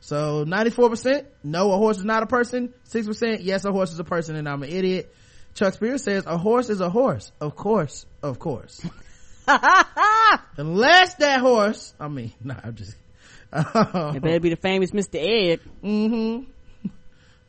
So 0.00 0.44
94%, 0.44 1.26
no, 1.42 1.72
a 1.72 1.76
horse 1.76 1.98
is 1.98 2.04
not 2.04 2.22
a 2.22 2.26
person. 2.26 2.72
6%, 2.88 3.38
yes, 3.40 3.64
a 3.64 3.72
horse 3.72 3.92
is 3.92 3.98
a 3.98 4.04
person 4.04 4.36
and 4.36 4.48
I'm 4.48 4.62
an 4.62 4.70
idiot. 4.70 5.12
Chuck 5.54 5.74
Spears 5.74 6.02
says 6.04 6.24
a 6.26 6.38
horse 6.38 6.70
is 6.70 6.80
a 6.80 6.88
horse. 6.88 7.30
Of 7.40 7.56
course, 7.56 8.06
of 8.22 8.38
course. 8.38 8.84
Unless 10.56 11.16
that 11.16 11.40
horse, 11.40 11.92
I 12.00 12.08
mean, 12.08 12.32
nah, 12.42 12.56
I'm 12.62 12.74
just, 12.74 12.96
It 13.52 14.22
better 14.22 14.40
be 14.40 14.50
the 14.50 14.56
famous 14.56 14.92
Mr. 14.92 15.16
Ed. 15.16 15.60
mm-hmm. 15.82 16.50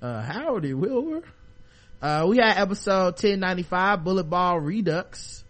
Uh, 0.01 0.21
howdy, 0.21 0.73
Wilbur. 0.73 1.21
Uh, 2.01 2.25
we 2.27 2.37
had 2.37 2.57
episode 2.57 3.13
1095, 3.13 4.03
Bullet 4.03 4.25
Ball 4.25 4.59
Redux. 4.59 5.45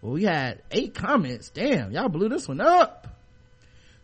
Well, 0.00 0.12
we 0.12 0.22
had 0.22 0.62
eight 0.70 0.94
comments. 0.94 1.50
Damn, 1.50 1.90
y'all 1.90 2.08
blew 2.08 2.28
this 2.28 2.46
one 2.46 2.60
up. 2.60 3.08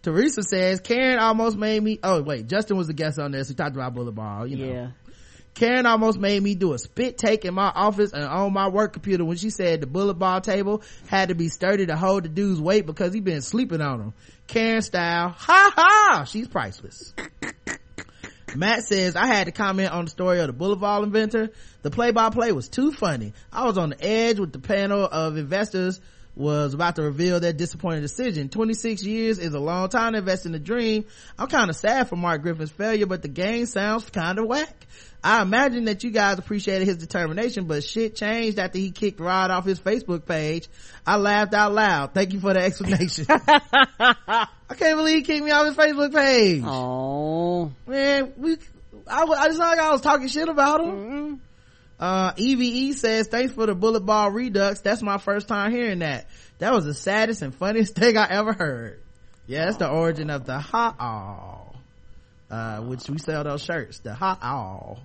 Teresa 0.02 0.42
says, 0.42 0.80
Karen 0.80 1.20
almost 1.20 1.56
made 1.56 1.80
me, 1.80 2.00
oh 2.02 2.22
wait, 2.22 2.48
Justin 2.48 2.76
was 2.76 2.88
the 2.88 2.92
guest 2.92 3.20
on 3.20 3.30
this. 3.30 3.48
We 3.48 3.54
talked 3.54 3.76
about 3.76 3.94
Bullet 3.94 4.12
Ball, 4.12 4.48
you 4.48 4.56
know. 4.56 4.72
Yeah. 4.72 4.88
Karen 5.54 5.84
almost 5.86 6.18
made 6.18 6.42
me 6.42 6.54
do 6.54 6.72
a 6.72 6.78
spit 6.78 7.18
take 7.18 7.44
in 7.44 7.54
my 7.54 7.68
office 7.68 8.12
and 8.12 8.24
on 8.24 8.52
my 8.52 8.68
work 8.68 8.94
computer 8.94 9.24
when 9.24 9.36
she 9.36 9.50
said 9.50 9.80
the 9.80 9.86
bullet 9.86 10.14
ball 10.14 10.40
table 10.40 10.82
had 11.08 11.28
to 11.28 11.34
be 11.34 11.48
sturdy 11.48 11.86
to 11.86 11.96
hold 11.96 12.24
the 12.24 12.28
dude's 12.28 12.60
weight 12.60 12.86
because 12.86 13.12
he 13.12 13.20
been 13.20 13.42
sleeping 13.42 13.80
on 13.80 14.00
him. 14.00 14.14
Karen 14.46 14.82
style, 14.82 15.28
ha 15.28 15.72
ha, 15.74 16.24
she's 16.24 16.48
priceless. 16.48 17.12
Matt 18.54 18.82
says, 18.82 19.16
I 19.16 19.26
had 19.26 19.46
to 19.46 19.52
comment 19.52 19.92
on 19.92 20.04
the 20.04 20.10
story 20.10 20.40
of 20.40 20.46
the 20.46 20.52
bullet 20.52 20.76
ball 20.76 21.04
inventor. 21.04 21.50
The 21.82 21.90
play 21.90 22.10
by 22.10 22.30
play 22.30 22.52
was 22.52 22.68
too 22.68 22.92
funny. 22.92 23.32
I 23.52 23.64
was 23.64 23.78
on 23.78 23.90
the 23.90 24.04
edge 24.04 24.38
with 24.38 24.52
the 24.52 24.58
panel 24.58 25.04
of 25.04 25.36
investors 25.36 26.00
was 26.34 26.72
about 26.72 26.96
to 26.96 27.02
reveal 27.02 27.40
their 27.40 27.52
disappointing 27.52 28.00
decision. 28.00 28.48
26 28.48 29.02
years 29.04 29.38
is 29.38 29.52
a 29.54 29.60
long 29.60 29.88
time 29.88 30.12
to 30.12 30.18
invest 30.18 30.46
in 30.46 30.54
a 30.54 30.58
dream. 30.58 31.04
I'm 31.38 31.48
kind 31.48 31.68
of 31.68 31.76
sad 31.76 32.08
for 32.08 32.16
Mark 32.16 32.42
Griffin's 32.42 32.70
failure, 32.70 33.06
but 33.06 33.22
the 33.22 33.28
game 33.28 33.66
sounds 33.66 34.08
kind 34.08 34.38
of 34.38 34.46
whack. 34.46 34.86
I 35.24 35.40
imagine 35.42 35.84
that 35.84 36.02
you 36.02 36.10
guys 36.10 36.38
appreciated 36.38 36.86
his 36.86 36.96
determination, 36.96 37.66
but 37.66 37.84
shit 37.84 38.16
changed 38.16 38.58
after 38.58 38.78
he 38.78 38.90
kicked 38.90 39.20
Rod 39.20 39.52
off 39.52 39.64
his 39.64 39.78
Facebook 39.78 40.26
page. 40.26 40.68
I 41.06 41.16
laughed 41.16 41.54
out 41.54 41.72
loud. 41.72 42.12
Thank 42.12 42.32
you 42.32 42.40
for 42.40 42.52
the 42.52 42.60
explanation. 42.60 43.26
I 43.30 44.46
can't 44.76 44.96
believe 44.96 45.18
he 45.18 45.22
kicked 45.22 45.44
me 45.44 45.52
off 45.52 45.66
his 45.66 45.76
Facebook 45.76 46.12
page. 46.12 46.62
Oh. 46.66 47.70
Man, 47.86 48.32
we, 48.36 48.56
I, 49.06 49.22
I 49.22 49.46
just 49.46 49.60
like 49.60 49.78
I 49.78 49.92
was 49.92 50.00
talking 50.00 50.26
shit 50.26 50.48
about 50.48 50.80
him. 50.80 51.40
Uh, 52.00 52.32
EVE 52.36 52.96
says, 52.96 53.28
thanks 53.28 53.52
for 53.52 53.66
the 53.66 53.76
bullet 53.76 54.00
ball 54.00 54.28
redux. 54.28 54.80
That's 54.80 55.02
my 55.02 55.18
first 55.18 55.46
time 55.46 55.70
hearing 55.70 56.00
that. 56.00 56.26
That 56.58 56.72
was 56.72 56.84
the 56.84 56.94
saddest 56.94 57.42
and 57.42 57.54
funniest 57.54 57.94
thing 57.96 58.16
I 58.16 58.28
ever 58.28 58.52
heard. 58.52 59.00
Yeah, 59.46 59.66
that's 59.66 59.76
the 59.76 59.88
origin 59.88 60.30
of 60.30 60.46
the 60.46 60.58
ha 60.58 60.96
uh, 62.52 62.80
which 62.82 63.08
we 63.08 63.18
sell 63.18 63.42
those 63.42 63.62
shirts. 63.62 63.98
The 64.00 64.14
ha 64.14 64.38
aw. 64.40 64.96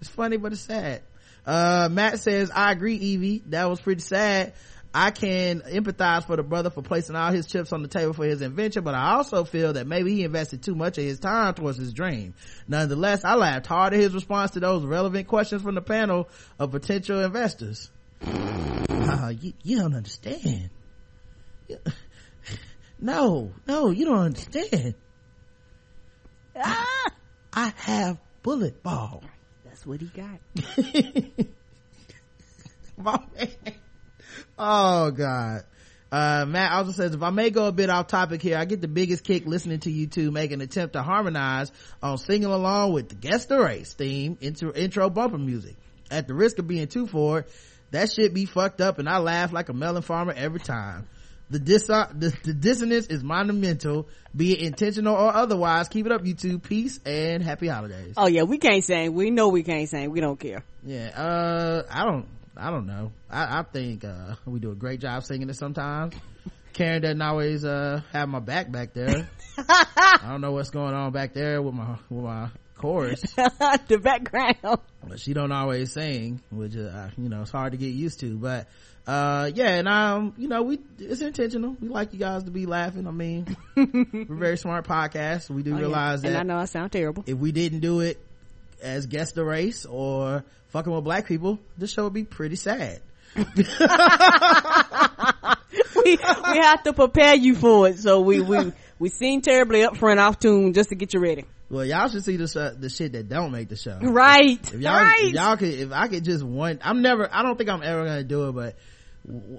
It's 0.00 0.10
funny, 0.10 0.38
but 0.38 0.52
it's 0.52 0.62
sad. 0.62 1.02
Uh, 1.46 1.88
Matt 1.92 2.18
says, 2.18 2.50
I 2.50 2.72
agree, 2.72 2.96
Evie. 2.96 3.42
That 3.46 3.68
was 3.68 3.80
pretty 3.80 4.00
sad. 4.00 4.54
I 4.94 5.10
can 5.10 5.60
empathize 5.60 6.26
for 6.26 6.36
the 6.36 6.42
brother 6.42 6.70
for 6.70 6.82
placing 6.82 7.14
all 7.16 7.30
his 7.32 7.46
chips 7.46 7.72
on 7.72 7.82
the 7.82 7.88
table 7.88 8.12
for 8.12 8.24
his 8.24 8.42
invention, 8.42 8.84
but 8.84 8.94
I 8.94 9.14
also 9.14 9.44
feel 9.44 9.74
that 9.74 9.86
maybe 9.86 10.14
he 10.14 10.24
invested 10.24 10.62
too 10.62 10.74
much 10.74 10.98
of 10.98 11.04
his 11.04 11.18
time 11.18 11.54
towards 11.54 11.78
his 11.78 11.92
dream. 11.92 12.34
Nonetheless, 12.68 13.24
I 13.24 13.34
laughed 13.34 13.66
hard 13.66 13.94
at 13.94 14.00
his 14.00 14.12
response 14.12 14.52
to 14.52 14.60
those 14.60 14.84
relevant 14.84 15.28
questions 15.28 15.62
from 15.62 15.76
the 15.76 15.82
panel 15.82 16.28
of 16.58 16.72
potential 16.72 17.22
investors. 17.22 17.90
Uh, 18.22 19.32
you, 19.40 19.52
you 19.62 19.78
don't 19.78 19.94
understand. 19.94 20.70
No, 23.02 23.50
no, 23.66 23.90
you 23.90 24.04
don't 24.04 24.20
understand. 24.20 24.94
Ah! 26.56 27.10
I 27.52 27.72
have 27.76 28.18
bullet 28.42 28.82
ball. 28.82 29.22
That's 29.64 29.86
what 29.86 30.00
he 30.00 30.06
got. 30.06 30.38
My 32.96 33.18
man. 33.36 33.74
Oh 34.58 35.10
God. 35.10 35.62
Uh, 36.10 36.44
Matt 36.46 36.72
also 36.72 36.92
says, 36.92 37.14
if 37.14 37.22
I 37.22 37.30
may 37.30 37.48
go 37.50 37.66
a 37.66 37.72
bit 37.72 37.88
off 37.88 38.06
topic 38.06 38.42
here, 38.42 38.58
I 38.58 38.66
get 38.66 38.82
the 38.82 38.88
biggest 38.88 39.24
kick 39.24 39.46
listening 39.46 39.80
to 39.80 39.90
you 39.90 40.06
two 40.06 40.30
make 40.30 40.52
an 40.52 40.60
attempt 40.60 40.92
to 40.92 41.02
harmonize 41.02 41.72
on 42.02 42.18
singing 42.18 42.44
along 42.44 42.92
with 42.92 43.08
the 43.08 43.14
Guess 43.14 43.46
the 43.46 43.58
Race 43.58 43.94
theme 43.94 44.36
intro, 44.42 44.72
intro 44.74 45.08
bumper 45.08 45.38
music. 45.38 45.74
at 46.10 46.28
the 46.28 46.34
risk 46.34 46.58
of 46.58 46.68
being 46.68 46.86
too 46.86 47.06
forward 47.06 47.46
that 47.92 48.12
shit 48.12 48.34
be 48.34 48.44
fucked 48.44 48.82
up 48.82 48.98
and 48.98 49.08
i 49.08 49.18
laugh 49.18 49.52
like 49.52 49.70
a 49.70 49.72
melon 49.72 50.02
farmer 50.02 50.34
every 50.36 50.60
time 50.60 51.08
the, 51.50 51.58
dis- 51.58 51.86
the, 51.86 52.32
the 52.44 52.54
dissonance 52.54 53.06
is 53.08 53.22
monumental 53.22 54.08
be 54.34 54.52
it 54.52 54.60
intentional 54.60 55.14
or 55.14 55.34
otherwise 55.34 55.88
keep 55.88 56.06
it 56.06 56.12
up 56.12 56.24
you 56.24 56.34
two 56.34 56.58
peace 56.58 56.98
and 57.04 57.42
happy 57.42 57.68
holidays 57.68 58.14
Oh 58.16 58.26
yeah, 58.26 58.44
we 58.44 58.56
can't 58.58 58.82
sing. 58.84 59.12
We 59.12 59.30
know 59.30 59.48
we 59.48 59.62
can't 59.62 59.88
sing. 59.88 60.10
We 60.10 60.20
don't 60.20 60.38
care. 60.40 60.64
yeah 60.84 61.08
uh 61.16 61.82
i 61.90 62.04
don't 62.04 62.26
i 62.56 62.70
don't 62.70 62.86
know 62.86 63.12
i, 63.30 63.58
I 63.60 63.62
think 63.64 64.04
uh 64.04 64.34
we 64.46 64.60
do 64.60 64.70
a 64.70 64.74
great 64.74 65.00
job 65.00 65.24
singing 65.24 65.48
it 65.50 65.56
sometimes 65.56 66.14
karen 66.72 67.02
doesn't 67.02 67.20
always 67.22 67.64
uh 67.64 68.00
have 68.12 68.28
my 68.30 68.38
back 68.40 68.70
back 68.72 68.94
there 68.94 69.28
i 69.58 70.24
don't 70.28 70.40
know 70.40 70.52
what's 70.52 70.70
going 70.70 70.94
on 70.94 71.12
back 71.12 71.34
there 71.34 71.60
with 71.60 71.74
my 71.74 71.96
with 72.08 72.24
my 72.24 72.48
chorus 72.76 73.20
the 73.88 74.00
background. 74.02 74.56
but 75.06 75.20
she 75.20 75.34
don't 75.34 75.52
always 75.52 75.92
sing 75.92 76.40
which 76.50 76.76
uh, 76.76 77.08
you 77.18 77.28
know 77.28 77.42
it's 77.42 77.50
hard 77.50 77.72
to 77.72 77.78
get 77.78 77.92
used 77.92 78.20
to 78.20 78.36
but 78.38 78.66
uh 79.06 79.50
yeah 79.54 79.70
and 79.78 79.88
um 79.88 80.32
you 80.38 80.46
know 80.46 80.62
we 80.62 80.78
it's 81.00 81.20
intentional 81.22 81.76
we 81.80 81.88
like 81.88 82.12
you 82.12 82.18
guys 82.20 82.44
to 82.44 82.52
be 82.52 82.66
laughing 82.66 83.06
i 83.08 83.10
mean 83.10 83.56
we're 83.76 83.86
a 84.22 84.24
very 84.26 84.56
smart 84.56 84.86
podcast 84.86 85.50
we 85.50 85.62
do 85.64 85.72
Oh, 85.72 85.74
yeah. 85.74 85.80
realize 85.80 86.22
that 86.22 86.36
I 86.36 86.44
know 86.44 86.56
I 86.56 86.66
sound 86.66 86.92
terrible. 86.92 87.24
if 87.26 87.36
we 87.36 87.50
didn't 87.50 87.80
do 87.80 87.98
it 88.00 88.24
as 88.80 89.06
guest 89.06 89.34
the 89.34 89.44
race 89.44 89.84
or 89.86 90.44
fucking 90.68 90.92
with 90.92 91.02
black 91.02 91.26
people 91.26 91.58
this 91.76 91.92
show 91.92 92.04
would 92.04 92.12
be 92.12 92.22
pretty 92.24 92.54
sad 92.56 93.00
we 93.36 93.42
we 96.04 96.16
have 96.58 96.82
to 96.84 96.92
prepare 96.94 97.34
you 97.34 97.54
for 97.54 97.88
it. 97.88 97.98
So 97.98 98.20
we 98.20 98.40
we 98.40 98.72
we 98.98 99.08
sing 99.08 99.40
terribly 99.40 99.84
up 99.84 99.96
front 99.96 100.20
off 100.20 100.38
tune 100.38 100.72
just 100.74 100.90
to 100.90 100.94
get 100.94 101.14
you 101.14 101.20
ready. 101.20 101.44
well 101.70 101.84
y'all 101.84 102.08
should 102.08 102.24
see 102.24 102.36
the 102.36 102.46
sh- 102.46 102.78
the 102.78 102.90
shit 102.90 103.12
that 103.12 103.28
don't 103.30 103.50
make 103.52 103.68
the 103.70 103.76
show 103.76 103.98
Right. 104.02 104.60
if 104.74 104.80
y'all 104.80 104.92
right. 105.00 105.18
if 105.28 105.32
y'all 105.34 105.56
could 105.56 105.68
if 105.72 105.92
i 105.92 106.08
could 106.08 106.24
just 106.24 106.44
one 106.44 106.78
i'm 106.82 107.00
never 107.00 107.26
i 107.32 107.42
don't 107.42 107.56
think 107.56 107.70
i'm 107.70 107.82
ever 107.82 108.04
gonna 108.04 108.22
do 108.24 108.48
it 108.48 108.52
but 108.52 108.76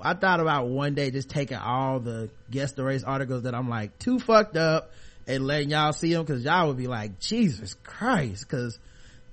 i 0.01 0.13
thought 0.13 0.39
about 0.39 0.67
one 0.67 0.93
day 0.93 1.11
just 1.11 1.29
taking 1.29 1.57
all 1.57 1.99
the 1.99 2.29
guest 2.51 2.75
the 2.75 2.83
race 2.83 3.03
articles 3.03 3.43
that 3.43 3.55
i'm 3.55 3.69
like 3.69 3.97
too 3.99 4.19
fucked 4.19 4.57
up 4.57 4.91
and 5.27 5.45
letting 5.47 5.69
y'all 5.69 5.93
see 5.93 6.13
them 6.13 6.23
because 6.23 6.43
y'all 6.43 6.67
would 6.67 6.77
be 6.77 6.87
like 6.87 7.19
jesus 7.19 7.75
christ 7.83 8.45
because 8.47 8.77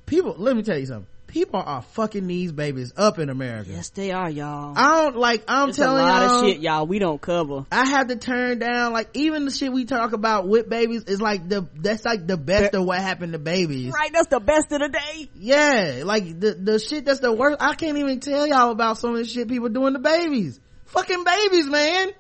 people 0.07 0.35
let 0.39 0.57
me 0.57 0.63
tell 0.63 0.79
you 0.79 0.87
something 0.87 1.07
people 1.31 1.61
are 1.65 1.83
fucking 1.83 2.27
these 2.27 2.53
babies 2.53 2.93
up 2.97 3.19
in 3.19 3.29
america 3.31 3.71
yes, 3.71 3.91
they 3.91 4.11
are, 4.11 4.29
y'all. 4.29 4.75
i 4.77 5.03
don't 5.03 5.17
like 5.17 5.45
i'm 5.49 5.71
It's 5.71 5.79
a 5.79 5.83
telling 5.83 6.03
lot 6.03 6.23
y'all 6.23 6.41
of 6.45 6.51
shit, 6.51 6.61
y'all. 6.61 6.87
We 6.87 6.99
don't 6.99 7.21
cover. 7.21 7.65
I 7.71 7.87
have 7.87 8.09
to 8.09 8.17
turn 8.17 8.59
down 8.59 8.93
like 8.93 9.09
even 9.15 9.45
the 9.45 9.51
shit 9.51 9.73
we 9.73 9.85
talk 9.85 10.13
about 10.13 10.49
with 10.49 10.69
babies 10.69 11.05
is 11.05 11.21
like 11.21 11.49
the 11.49 11.67
that's 11.77 12.05
like 12.05 12.27
the 12.27 12.37
best 12.37 12.75
of 12.75 12.85
what 12.85 12.99
happened 13.01 13.33
to 13.33 13.39
babies. 13.39 13.93
Right. 13.93 14.13
That's 14.13 14.29
the 14.29 14.41
best 14.41 14.73
of 14.73 14.81
the 14.81 14.89
day. 14.89 15.29
Yeah, 15.35 16.03
like 16.05 16.39
the 16.41 16.55
the 16.55 16.79
shit 16.79 17.05
that's 17.05 17.21
the 17.21 17.33
worst. 17.33 17.59
I 17.61 17.75
can't 17.75 17.99
even 17.99 18.21
tell 18.21 18.47
y'all 18.47 18.71
about 18.71 18.99
some 18.99 19.11
of 19.13 19.19
the 19.19 19.25
shit 19.25 19.49
people 19.49 19.69
doing 19.69 19.93
to 19.95 19.99
babies. 20.01 20.59
Fucking 20.87 21.25
babies, 21.25 21.67
man. 21.67 22.11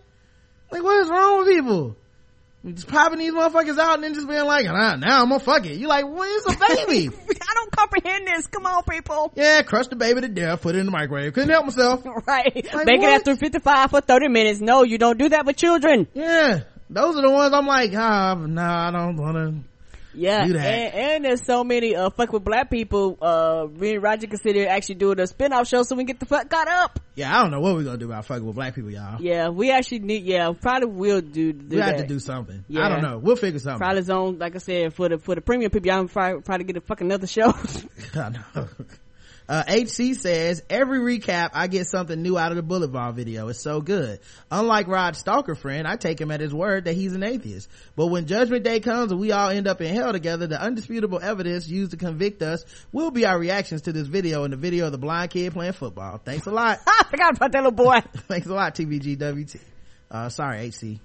Like 0.70 0.82
what 0.82 1.02
is 1.02 1.08
wrong 1.10 1.38
with 1.38 1.48
people? 1.48 1.96
Just 2.62 2.88
popping 2.88 3.18
these 3.18 3.32
motherfuckers 3.32 3.78
out 3.78 3.94
and 3.94 4.04
then 4.04 4.12
just 4.12 4.28
being 4.28 4.44
like, 4.44 4.66
nah, 4.66 4.96
now 4.96 5.22
I'm 5.22 5.30
gonna 5.30 5.40
fuck 5.40 5.64
it. 5.64 5.78
You 5.78 5.88
like, 5.88 6.04
where's 6.06 6.44
a 6.44 6.58
baby? 6.58 7.08
I 7.42 7.54
don't 7.54 7.72
comprehend 7.72 8.26
this. 8.26 8.46
Come 8.48 8.66
on, 8.66 8.82
people. 8.84 9.32
yeah, 9.34 9.62
crush 9.62 9.88
the 9.88 9.96
baby 9.96 10.20
to 10.20 10.28
death, 10.28 10.60
put 10.60 10.74
it 10.74 10.78
in 10.80 10.86
the 10.86 10.92
microwave. 10.92 11.32
Couldn't 11.32 11.48
help 11.50 11.64
myself. 11.66 12.04
Right. 12.26 12.54
Like 12.54 12.86
what? 12.86 12.88
it 12.88 13.02
after 13.02 13.34
55 13.34 13.90
for 13.90 14.00
30 14.02 14.28
minutes. 14.28 14.60
No, 14.60 14.82
you 14.82 14.98
don't 14.98 15.18
do 15.18 15.30
that 15.30 15.46
with 15.46 15.56
children. 15.56 16.06
Yeah, 16.12 16.60
those 16.90 17.16
are 17.16 17.22
the 17.22 17.30
ones 17.30 17.54
I'm 17.54 17.66
like, 17.66 17.92
ah, 17.94 18.34
nah, 18.34 18.88
I 18.88 18.90
don't 18.90 19.16
wanna. 19.16 19.62
Yeah, 20.14 20.42
and, 20.42 20.56
and 20.56 21.24
there's 21.24 21.44
so 21.44 21.64
many 21.64 21.94
uh 21.94 22.10
fuck 22.10 22.32
with 22.32 22.44
black 22.44 22.70
people. 22.70 23.18
Uh, 23.20 23.66
me 23.72 23.94
and 23.94 24.02
Roger 24.02 24.26
consider 24.26 24.66
actually 24.68 24.96
doing 24.96 25.20
a 25.20 25.26
spin-off 25.26 25.68
show 25.68 25.82
so 25.82 25.94
we 25.94 26.00
can 26.00 26.06
get 26.06 26.20
the 26.20 26.26
fuck 26.26 26.48
caught 26.50 26.68
up. 26.68 27.00
Yeah, 27.14 27.36
I 27.36 27.42
don't 27.42 27.50
know 27.50 27.60
what 27.60 27.74
we're 27.74 27.84
gonna 27.84 27.98
do 27.98 28.06
about 28.06 28.24
fucking 28.26 28.44
with 28.44 28.54
black 28.56 28.74
people, 28.74 28.90
y'all. 28.90 29.20
Yeah, 29.20 29.48
we 29.48 29.70
actually 29.70 30.00
need. 30.00 30.24
Yeah, 30.24 30.52
probably 30.60 30.88
will 30.88 31.20
do. 31.20 31.52
do 31.52 31.76
we 31.76 31.82
have 31.82 31.98
to 31.98 32.06
do 32.06 32.18
something. 32.18 32.64
Yeah. 32.68 32.86
I 32.86 32.88
don't 32.88 33.02
know. 33.02 33.18
We'll 33.18 33.36
figure 33.36 33.58
something. 33.58 33.78
Probably 33.78 34.02
zone, 34.02 34.38
like 34.38 34.54
I 34.54 34.58
said, 34.58 34.94
for 34.94 35.08
the 35.08 35.18
for 35.18 35.34
the 35.34 35.40
premium 35.40 35.70
people, 35.70 35.86
y'all 35.86 36.06
probably, 36.06 36.42
probably 36.42 36.64
get 36.64 36.76
a 36.76 36.80
fucking 36.80 37.06
another 37.06 37.26
show. 37.26 37.52
I 38.14 38.30
know. 38.30 38.68
Uh, 39.50 39.64
HC 39.66 40.14
says, 40.14 40.62
every 40.70 41.00
recap, 41.00 41.50
I 41.54 41.66
get 41.66 41.88
something 41.88 42.22
new 42.22 42.38
out 42.38 42.52
of 42.52 42.56
the 42.56 42.62
Bullet 42.62 42.92
Boulevard 42.92 43.16
video. 43.16 43.48
It's 43.48 43.60
so 43.60 43.80
good. 43.80 44.20
Unlike 44.48 44.86
Rod's 44.86 45.18
stalker 45.18 45.56
friend, 45.56 45.88
I 45.88 45.96
take 45.96 46.20
him 46.20 46.30
at 46.30 46.38
his 46.38 46.54
word 46.54 46.84
that 46.84 46.92
he's 46.92 47.14
an 47.14 47.24
atheist. 47.24 47.68
But 47.96 48.06
when 48.06 48.28
judgment 48.28 48.62
day 48.62 48.78
comes 48.78 49.10
and 49.10 49.20
we 49.20 49.32
all 49.32 49.50
end 49.50 49.66
up 49.66 49.80
in 49.80 49.92
hell 49.92 50.12
together, 50.12 50.46
the 50.46 50.62
undisputable 50.62 51.18
evidence 51.20 51.66
used 51.66 51.90
to 51.90 51.96
convict 51.96 52.42
us 52.42 52.64
will 52.92 53.10
be 53.10 53.26
our 53.26 53.36
reactions 53.36 53.82
to 53.82 53.92
this 53.92 54.06
video 54.06 54.44
and 54.44 54.52
the 54.52 54.56
video 54.56 54.86
of 54.86 54.92
the 54.92 54.98
blind 54.98 55.32
kid 55.32 55.52
playing 55.52 55.72
football. 55.72 56.20
Thanks 56.24 56.46
a 56.46 56.52
lot. 56.52 56.78
I 56.86 57.02
forgot 57.10 57.36
about 57.36 57.50
that 57.50 57.64
little 57.64 57.72
boy. 57.72 57.98
Thanks 58.28 58.46
a 58.46 58.54
lot, 58.54 58.76
TBGWT. 58.76 59.60
Uh, 60.12 60.28
sorry, 60.28 60.68
HC. 60.68 61.00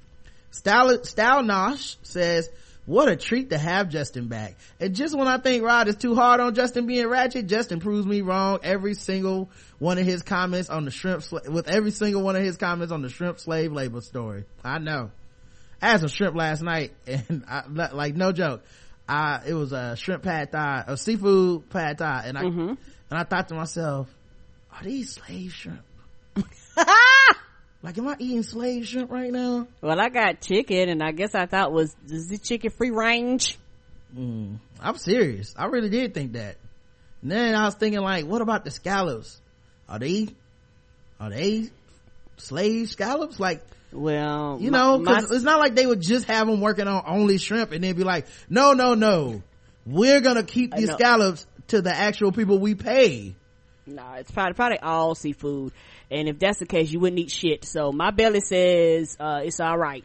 Style, 0.52 1.04
Style 1.04 1.42
Nosh 1.42 1.96
says, 2.04 2.48
what 2.86 3.10
a 3.10 3.16
treat 3.16 3.50
to 3.50 3.58
have 3.58 3.90
Justin 3.90 4.28
back. 4.28 4.56
And 4.80 4.94
just 4.94 5.18
when 5.18 5.28
I 5.28 5.38
think 5.40 5.64
Rod 5.64 5.88
is 5.88 5.96
too 5.96 6.14
hard 6.14 6.40
on 6.40 6.54
Justin 6.54 6.86
being 6.86 7.08
ratchet, 7.08 7.48
Justin 7.48 7.80
proves 7.80 8.06
me 8.06 8.22
wrong 8.22 8.60
every 8.64 8.94
single 8.94 9.50
one 9.80 9.98
of 9.98 10.06
his 10.06 10.22
comments 10.22 10.70
on 10.70 10.86
the 10.86 10.92
shrimp, 10.92 11.22
sla- 11.22 11.50
with 11.50 11.68
every 11.68 11.92
single 11.92 12.22
one 12.22 12.36
of 12.36 12.44
his 12.44 12.58
comments 12.58 12.92
on 12.92 13.02
the 13.02 13.10
shrimp 13.10 13.40
slave 13.40 13.72
labor 13.72 14.02
story. 14.02 14.46
I 14.64 14.78
know. 14.78 15.12
I 15.82 15.90
had 15.90 16.00
some 16.02 16.10
shrimp 16.10 16.36
last 16.36 16.62
night 16.62 16.94
and 17.08 17.44
I, 17.48 17.64
like, 17.68 18.16
no 18.16 18.32
joke. 18.32 18.64
I, 19.08 19.42
it 19.48 19.54
was 19.54 19.72
a 19.72 19.96
shrimp 19.96 20.24
pad 20.24 20.52
thai, 20.52 20.84
a 20.88 20.98
seafood 20.98 21.70
pad 21.70 21.98
thai, 21.98 22.24
and 22.26 22.38
I, 22.38 22.42
mm-hmm. 22.44 22.70
and 22.70 22.80
I 23.12 23.24
thought 23.24 23.50
to 23.50 23.56
myself, 23.56 24.10
are 24.72 24.84
these 24.84 25.14
slave 25.14 25.54
shrimp? 25.54 25.82
Like, 27.86 28.00
am 28.00 28.08
I 28.08 28.16
eating 28.18 28.42
slave 28.42 28.88
shrimp 28.88 29.12
right 29.12 29.32
now? 29.32 29.68
well, 29.80 30.00
I 30.00 30.10
got 30.10 30.42
chicken, 30.42 30.90
and 30.90 31.04
I 31.04 31.12
guess 31.12 31.36
I 31.36 31.46
thought 31.46 31.72
was 31.72 31.96
is 32.10 32.28
the 32.28 32.40
chicken 32.40 32.72
free 32.72 32.90
range? 32.90 33.60
Mm, 34.18 34.58
I'm 34.82 34.98
serious. 34.98 35.54
I 35.56 35.66
really 35.68 35.90
did 35.90 36.16
think 36.16 36.34
that. 36.34 36.56
And 37.22 37.32
then 37.32 37.54
I 37.54 37.66
was 37.66 37.76
thinking 37.76 38.02
like, 38.02 38.26
what 38.26 38.42
about 38.42 38.66
the 38.66 38.72
scallops? 38.72 39.40
Are 39.88 40.00
they, 40.00 40.30
are 41.20 41.30
they 41.30 41.70
slave 42.38 42.90
scallops? 42.90 43.40
Like, 43.40 43.64
Well, 43.92 44.58
you 44.60 44.72
know, 44.72 44.98
my- 44.98 45.20
cause 45.22 45.32
it's 45.32 45.44
not 45.44 45.60
like 45.60 45.76
they 45.76 45.86
would 45.86 46.02
just 46.02 46.26
have 46.26 46.48
them 46.48 46.62
working 46.62 46.88
on 46.88 47.04
only 47.06 47.38
shrimp 47.38 47.72
and 47.72 47.84
then 47.84 47.96
be 47.96 48.04
like, 48.04 48.26
no, 48.50 48.74
no, 48.74 48.96
no. 48.96 49.44
We're 49.86 50.22
gonna 50.22 50.44
keep 50.44 50.74
these 50.74 50.92
scallops 50.92 51.46
to 51.68 51.84
the 51.84 51.96
actual 51.96 52.32
people 52.32 52.58
we 52.58 52.74
pay. 52.74 53.36
No, 53.86 54.14
it's 54.14 54.32
probably 54.32 54.54
probably 54.54 54.80
all 54.80 55.14
seafood. 55.14 55.72
And 56.12 56.28
if 56.28 56.40
that's 56.40 56.60
the 56.60 56.66
case, 56.66 56.92
you 56.92 57.00
wouldn't 57.00 57.20
eat 57.20 57.32
shit. 57.32 57.66
So 57.66 57.92
my 57.92 58.12
belly 58.12 58.42
says 58.42 59.18
uh 59.20 59.42
it's 59.44 59.60
all 59.60 59.78
right. 59.78 60.04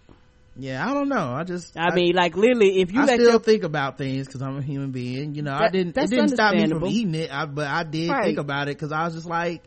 Yeah, 0.56 0.86
I 0.86 0.92
don't 0.92 1.08
know. 1.08 1.32
I 1.32 1.44
just, 1.44 1.78
I, 1.78 1.94
mean, 1.94 2.14
like 2.14 2.36
literally, 2.36 2.80
if 2.80 2.92
you 2.92 3.00
I 3.00 3.04
let 3.06 3.20
still 3.20 3.38
think 3.38 3.62
about 3.62 3.96
things 3.96 4.26
because 4.26 4.42
I'm 4.42 4.58
a 4.58 4.62
human 4.62 4.90
being. 4.90 5.34
You 5.34 5.42
know, 5.42 5.54
I 5.54 5.68
didn't. 5.68 5.96
It 5.96 6.10
didn't 6.10 6.30
stop 6.30 6.54
me 6.54 6.68
from 6.68 6.84
eating 6.86 7.14
it, 7.14 7.32
I, 7.32 7.46
but 7.46 7.66
I 7.66 7.82
did 7.84 8.10
Right. 8.10 8.24
think 8.24 8.38
about 8.38 8.68
it 8.68 8.76
because 8.76 8.92
I 8.92 9.04
was 9.04 9.14
just 9.14 9.26
like, 9.26 9.62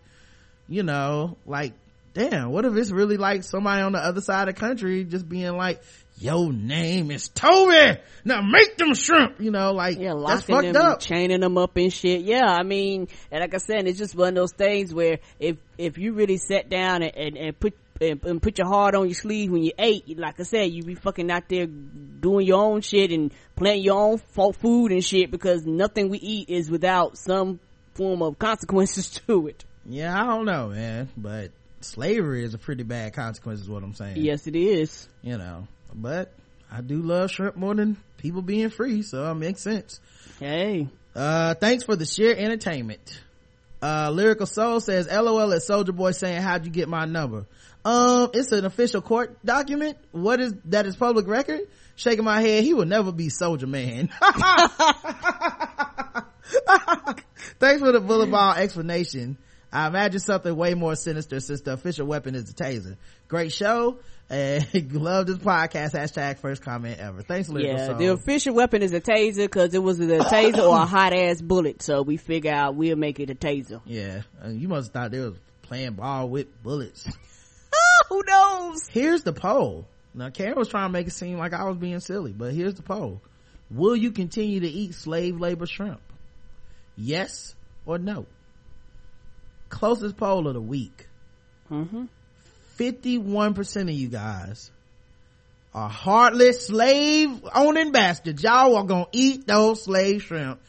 you 0.68 0.84
know, 0.84 1.38
like, 1.46 1.74
damn, 2.14 2.52
what 2.52 2.66
if 2.66 2.76
it's 2.76 2.92
really 2.92 3.18
like 3.18 3.44
somebody 3.44 3.82
on 3.82 3.94
the 3.94 4.00
other 4.00 4.22
side 4.22 4.50
of 4.50 4.56
the 4.56 4.60
country 4.60 5.04
just 5.04 5.28
being 5.28 5.56
like, 5.58 5.82
"Your 6.18 6.52
name 6.54 7.12
is 7.12 7.30
Toby. 7.30 8.00
Now 8.26 8.42
make 8.42 8.78
them 8.78 8.94
shrimp." 8.94 9.40
You 9.40 9.52
know, 9.52 9.72
like 9.72 10.00
yeah, 10.00 10.14
that's 10.26 10.46
fucked 10.46 10.74
them, 10.74 10.76
up. 10.76 11.00
chaining 11.00 11.42
them 11.42 11.58
up 11.58 11.76
and 11.78 11.92
shit. 11.92 12.22
Yeah, 12.22 12.46
I 12.46 12.64
mean, 12.64 13.08
and 13.32 13.42
like 13.42 13.54
I 13.54 13.58
said, 13.58 13.88
it's 13.88 13.98
just 13.98 14.16
one 14.16 14.30
of 14.30 14.36
those 14.36 14.54
things 14.54 14.94
where 14.94 15.20
if 15.40 15.58
if 15.78 15.98
you 15.98 16.14
really 16.14 16.38
sat 16.38 16.70
down 16.70 17.04
and 17.04 17.16
and, 17.16 17.38
and 17.38 17.60
put 17.60 17.74
and, 18.02 18.24
and 18.24 18.42
put 18.42 18.58
your 18.58 18.68
heart 18.68 18.96
on 18.96 19.06
your 19.06 19.16
sleeve 19.16 19.52
when 19.52 19.64
you 19.64 19.72
ate, 19.78 20.18
like 20.18 20.40
I 20.40 20.44
said, 20.44 20.72
you 20.72 20.84
be 20.84 20.96
fucking 20.96 21.30
out 21.32 21.48
there 21.48 21.66
doing 21.68 22.46
your 22.46 22.62
own 22.64 22.82
shit 22.82 23.12
and 23.12 23.32
planting 23.56 23.84
your 23.84 24.00
own 24.00 24.18
fo- 24.18 24.52
food 24.52 24.92
and 24.92 25.04
shit 25.04 25.32
because 25.32 25.66
nothing 25.66 26.10
we 26.10 26.18
eat 26.20 26.50
is 26.50 26.70
without 26.70 27.18
some 27.18 27.60
form 27.94 28.22
of 28.22 28.40
consequences 28.40 29.10
to 29.28 29.48
it. 29.48 29.64
Yeah, 29.86 30.14
I 30.14 30.26
don't 30.26 30.46
know, 30.46 30.70
man, 30.70 31.10
but 31.18 31.52
slavery 31.82 32.44
is 32.44 32.54
a 32.54 32.58
pretty 32.58 32.84
bad 32.84 33.14
consequence, 33.14 33.62
is 33.62 33.70
what 33.70 33.84
I'm 33.84 33.94
saying. 33.94 34.18
Yes, 34.18 34.48
it 34.48 34.56
is. 34.56 35.08
you 35.22 35.38
know, 35.38 35.68
but 35.94 36.32
I 36.72 36.82
do 36.82 37.02
love 37.02 37.32
shrimp 37.32 37.56
more 37.56 37.76
than 37.76 37.98
people 38.18 38.42
being 38.42 38.70
free, 38.70 39.02
so 39.04 39.30
it 39.32 39.36
makes 39.36 39.62
sense. 39.62 40.00
Hey, 40.40 40.88
Uh, 41.16 41.54
thanks 41.54 41.84
for 41.84 41.96
the 41.96 42.06
sheer 42.06 42.36
entertainment. 42.36 43.22
Uh, 43.82 44.10
Lyrical 44.12 44.46
Soul 44.48 44.80
says, 44.80 45.08
LOL 45.12 45.54
at 45.54 45.62
Soldier 45.62 45.92
Boy 45.92 46.12
saying, 46.12 46.42
how'd 46.42 46.66
you 46.66 46.72
get 46.72 46.88
my 46.90 47.06
number? 47.06 47.46
Um, 47.86 48.30
it's 48.34 48.52
an 48.54 48.66
official 48.66 49.02
court 49.02 49.38
document. 49.46 49.98
What 50.12 50.40
is, 50.40 50.54
that 50.66 50.86
is 50.88 50.96
public 50.96 51.28
record? 51.28 51.60
Shaking 51.96 52.24
my 52.24 52.40
head, 52.42 52.64
he 52.64 52.74
will 52.74 52.86
never 52.86 53.12
be 53.12 53.30
Soldier 53.30 53.68
Man. 53.68 54.10
Thanks 57.60 57.82
for 57.82 57.92
the 57.92 58.00
bullet 58.02 58.32
ball 58.32 58.54
explanation. 58.54 59.38
I 59.72 59.88
imagine 59.88 60.20
something 60.20 60.56
way 60.56 60.74
more 60.76 60.96
sinister 60.96 61.40
since 61.40 61.62
the 61.62 61.74
official 61.74 62.06
weapon 62.06 62.36
is 62.36 62.52
the 62.52 62.64
taser. 62.64 62.96
Great 63.28 63.52
show. 63.52 63.98
And 64.34 64.92
love 64.94 65.28
this 65.28 65.38
podcast. 65.38 65.92
Hashtag 65.94 66.40
first 66.40 66.62
comment 66.64 67.00
ever. 67.00 67.22
Thanks, 67.22 67.50
Lyrical 67.50 67.76
Yeah, 67.78 67.86
Soul. 67.88 67.96
the 67.98 68.08
official 68.08 68.56
weapon 68.56 68.82
is 68.82 68.92
a 68.94 69.00
taser 69.02 69.38
because 69.46 69.74
it 69.74 69.84
was 69.84 70.00
a 70.00 70.06
taser 70.20 70.58
or 70.68 70.76
a 70.82 70.86
hot 70.86 71.14
ass 71.14 71.42
bullet. 71.42 71.82
So 71.84 72.02
we 72.02 72.18
figure 72.18 72.52
out 72.52 72.76
we'll 72.76 72.96
make 72.96 73.20
it 73.20 73.30
a 73.30 73.36
taser. 73.36 73.82
yeah. 73.86 74.22
Uh, 74.44 74.50
you 74.50 74.68
must 74.68 74.88
have 74.88 74.94
thought 74.94 75.12
they 75.12 75.20
was 75.20 75.36
playing 75.62 75.94
ball 75.94 76.28
with 76.30 76.48
bullets. 76.64 77.06
Who 78.10 78.24
knows? 78.28 78.88
Here's 78.88 79.24
the 79.24 79.34
poll. 79.34 79.86
Now, 80.16 80.30
Karen 80.30 80.56
was 80.56 80.68
trying 80.68 80.90
to 80.90 80.94
make 80.94 81.08
it 81.08 81.14
seem 81.14 81.38
like 81.38 81.54
I 81.54 81.64
was 81.66 81.78
being 81.78 82.00
silly, 82.00 82.32
but 82.32 82.54
here's 82.54 82.76
the 82.76 82.84
poll. 82.84 83.22
Will 83.72 83.96
you 83.96 84.12
continue 84.12 84.60
to 84.60 84.68
eat 84.68 84.94
slave 84.94 85.40
labor 85.40 85.66
shrimp? 85.66 86.02
Yes 86.96 87.56
or 87.86 87.98
no? 87.98 88.26
Closest 89.70 90.18
poll 90.18 90.48
of 90.48 90.54
the 90.54 90.62
week. 90.62 91.08
Mm-hmm. 91.72 92.06
51% 92.80 93.82
of 93.84 93.90
you 93.92 94.08
guys 94.10 94.72
are 95.74 95.90
heartless 95.90 96.68
slave 96.68 97.30
owning 97.54 97.92
bastards. 97.92 98.44
Y'all 98.44 98.76
are 98.76 98.84
gonna 98.84 99.08
eat 99.12 99.48
those 99.48 99.84
slave 99.84 100.24
shrimp. 100.24 100.60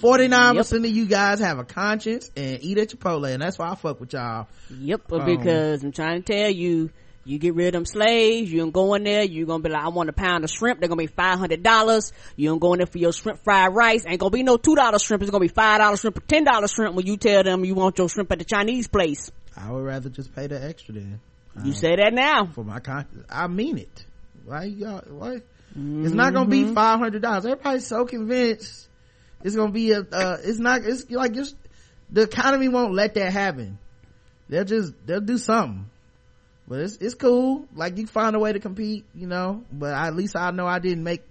49% 0.00 0.84
of 0.84 0.86
you 0.86 1.06
guys 1.06 1.40
have 1.40 1.58
a 1.58 1.64
conscience 1.64 2.30
and 2.36 2.62
eat 2.62 2.78
at 2.78 2.90
Chipotle, 2.90 3.32
and 3.32 3.42
that's 3.42 3.58
why 3.58 3.70
I 3.70 3.74
fuck 3.74 3.98
with 3.98 4.12
y'all. 4.12 4.46
Yep, 4.70 5.12
Um, 5.12 5.24
because 5.24 5.82
I'm 5.82 5.90
trying 5.90 6.22
to 6.22 6.32
tell 6.32 6.50
you, 6.50 6.90
you 7.24 7.38
get 7.38 7.54
rid 7.54 7.68
of 7.68 7.72
them 7.72 7.84
slaves, 7.84 8.50
you 8.50 8.58
don't 8.60 8.70
go 8.70 8.94
in 8.94 9.02
there, 9.02 9.24
you're 9.24 9.46
gonna 9.46 9.62
be 9.62 9.70
like, 9.70 9.82
I 9.82 9.88
want 9.88 10.08
a 10.08 10.12
pound 10.12 10.44
of 10.44 10.50
shrimp, 10.50 10.78
they're 10.80 10.88
gonna 10.88 11.02
be 11.02 11.08
$500. 11.08 12.12
You 12.36 12.48
don't 12.48 12.60
go 12.60 12.72
in 12.74 12.78
there 12.78 12.86
for 12.86 12.98
your 12.98 13.12
shrimp 13.12 13.42
fried 13.42 13.74
rice, 13.74 14.04
ain't 14.06 14.20
gonna 14.20 14.30
be 14.30 14.44
no 14.44 14.56
$2 14.56 14.98
shrimp, 15.04 15.22
it's 15.22 15.30
gonna 15.32 15.42
be 15.42 15.48
$5 15.48 16.00
shrimp 16.00 16.16
or 16.16 16.20
$10 16.20 16.68
shrimp 16.72 16.94
when 16.94 17.06
you 17.06 17.16
tell 17.16 17.42
them 17.42 17.64
you 17.64 17.74
want 17.74 17.98
your 17.98 18.08
shrimp 18.08 18.30
at 18.30 18.38
the 18.38 18.44
Chinese 18.44 18.86
place. 18.88 19.30
I 19.56 19.70
would 19.72 19.84
rather 19.84 20.08
just 20.08 20.34
pay 20.34 20.46
the 20.46 20.62
extra 20.64 20.94
then. 20.94 21.20
You 21.64 21.72
say 21.72 21.96
that 21.96 22.12
now. 22.12 22.46
for 22.46 22.64
my 22.64 22.80
conscience. 22.80 23.24
I 23.28 23.46
mean 23.46 23.78
it. 23.78 24.04
Why 24.44 24.64
y'all, 24.64 25.02
what? 25.08 25.42
It's 25.76 26.14
not 26.14 26.32
gonna 26.32 26.48
be 26.48 26.72
five 26.74 26.98
hundred 26.98 27.22
dollars. 27.22 27.44
Everybody's 27.46 27.86
so 27.86 28.04
convinced 28.04 28.88
it's 29.44 29.54
gonna 29.54 29.70
be 29.72 29.92
a, 29.92 30.00
uh, 30.00 30.38
it's 30.42 30.58
not, 30.58 30.82
it's 30.84 31.08
like 31.10 31.32
just, 31.32 31.54
the 32.10 32.22
economy 32.22 32.68
won't 32.68 32.94
let 32.94 33.14
that 33.14 33.32
happen. 33.32 33.78
They'll 34.48 34.64
just, 34.64 34.94
they'll 35.06 35.20
do 35.20 35.38
something. 35.38 35.88
But 36.66 36.80
it's, 36.80 36.96
it's 36.96 37.14
cool. 37.14 37.66
Like 37.74 37.96
you 37.98 38.06
find 38.06 38.34
a 38.34 38.38
way 38.38 38.52
to 38.52 38.60
compete, 38.60 39.04
you 39.14 39.26
know, 39.26 39.64
but 39.70 39.92
at 39.92 40.16
least 40.16 40.36
I 40.36 40.50
know 40.50 40.66
I 40.66 40.78
didn't 40.78 41.04
make, 41.04 41.22